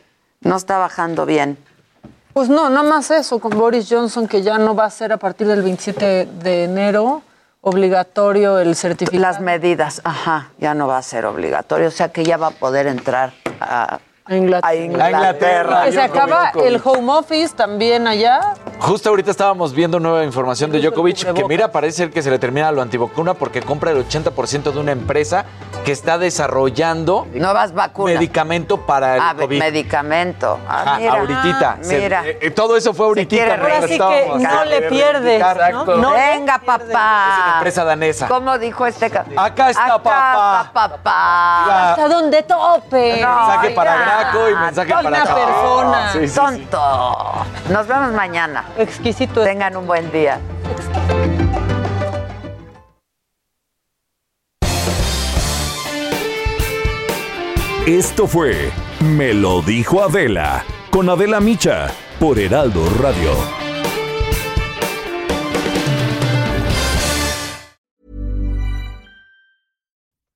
no 0.41 0.55
está 0.55 0.77
bajando 0.77 1.25
bien. 1.25 1.57
Pues 2.33 2.49
no, 2.49 2.69
nada 2.69 2.87
más 2.87 3.09
eso 3.09 3.39
con 3.39 3.57
Boris 3.57 3.87
Johnson, 3.89 4.27
que 4.27 4.43
ya 4.43 4.59
no 4.59 4.75
va 4.75 4.85
a 4.85 4.89
ser 4.91 5.13
a 5.13 5.17
partir 5.17 5.47
del 5.47 5.63
27 5.63 6.27
de 6.31 6.63
enero 6.65 7.23
obligatorio 7.61 8.59
el 8.59 8.75
certificado. 8.75 9.21
Las 9.21 9.39
medidas, 9.39 10.01
ajá, 10.03 10.51
ya 10.59 10.73
no 10.73 10.85
va 10.87 10.97
a 10.97 11.01
ser 11.01 11.25
obligatorio, 11.25 11.87
o 11.87 11.91
sea 11.91 12.09
que 12.09 12.23
ya 12.23 12.37
va 12.37 12.47
a 12.47 12.51
poder 12.51 12.87
entrar 12.87 13.33
a, 13.61 13.99
a 14.25 14.35
Inglaterra. 14.35 14.67
a 14.69 14.75
Inglaterra. 15.09 15.83
Que 15.85 15.91
se 15.91 16.01
acaba 16.01 16.51
el 16.63 16.81
home 16.83 17.11
office 17.11 17.53
también 17.55 18.07
allá. 18.07 18.53
Justo 18.79 19.09
ahorita 19.09 19.31
estábamos 19.31 19.73
viendo 19.73 19.99
nueva 19.99 20.23
información 20.23 20.71
de 20.71 20.79
Djokovic, 20.81 21.33
que 21.33 21.45
mira, 21.45 21.71
parece 21.71 21.97
ser 21.97 22.09
que 22.11 22.21
se 22.21 22.29
le 22.29 22.39
termina 22.39 22.71
lo 22.71 22.81
antivacuna 22.81 23.33
porque 23.33 23.61
compra 23.61 23.91
el 23.91 24.05
80% 24.07 24.71
de 24.71 24.79
una 24.79 24.91
empresa 24.91 25.45
que 25.85 25.91
está 25.91 26.17
desarrollando 26.17 27.27
nuevas 27.33 27.73
vacunas. 27.73 28.15
Medicamento 28.15 28.77
para 28.85 29.15
el 29.15 29.21
Ah, 29.21 29.35
COVID. 29.37 29.59
medicamento. 29.59 30.59
Ah, 30.67 30.95
mira. 30.99 31.13
ahorita. 31.13 31.77
Se- 31.81 31.99
Mira. 31.99 32.25
eh, 32.27 32.37
eh, 32.41 32.51
todo 32.51 32.75
eso 32.77 32.93
fue 32.93 33.05
ahorita. 33.07 33.35
Ahora 33.35 33.81
sí 33.87 33.97
que 33.97 34.31
no 34.37 34.65
le 34.65 34.81
pierdes, 34.83 35.39
¿no? 35.41 35.49
Exacto. 35.51 35.95
No 35.97 36.11
Venga, 36.13 36.59
papá. 36.59 36.83
Es 36.85 36.89
una 37.45 37.53
empresa 37.57 37.83
danesa. 37.83 38.27
¿Cómo 38.27 38.57
dijo 38.57 38.85
este? 38.85 39.05
Acá 39.35 39.69
está, 39.69 39.87
papá. 40.01 40.63
está, 40.67 40.73
papá. 40.73 41.63
Ya. 41.67 41.89
Hasta 41.91 42.07
donde 42.09 42.43
tope. 42.43 43.13
Mensaje 43.13 43.69
para 43.71 43.95
Graco 44.19 44.49
y 44.49 44.55
mensaje 44.55 44.91
para 44.93 45.07
Una 45.09 45.23
todos. 45.23 45.39
persona. 45.45 46.11
Sí, 46.13 46.19
sí, 46.19 46.27
sí. 46.27 46.35
Tonto. 46.35 47.45
Nos 47.69 47.87
vemos 47.87 48.11
mañana. 48.13 48.65
Exquisito. 48.77 49.43
Tengan 49.43 49.75
un 49.77 49.87
buen 49.87 50.11
día. 50.11 50.39
Esto 57.85 58.27
fue 58.27 58.71
Me 59.01 59.33
lo 59.33 59.61
dijo 59.61 60.01
Adela 60.03 60.63
con 60.89 61.09
Adela 61.09 61.39
Micha 61.39 61.87
por 62.19 62.39
Heraldo 62.39 62.85
Radio. 63.01 63.62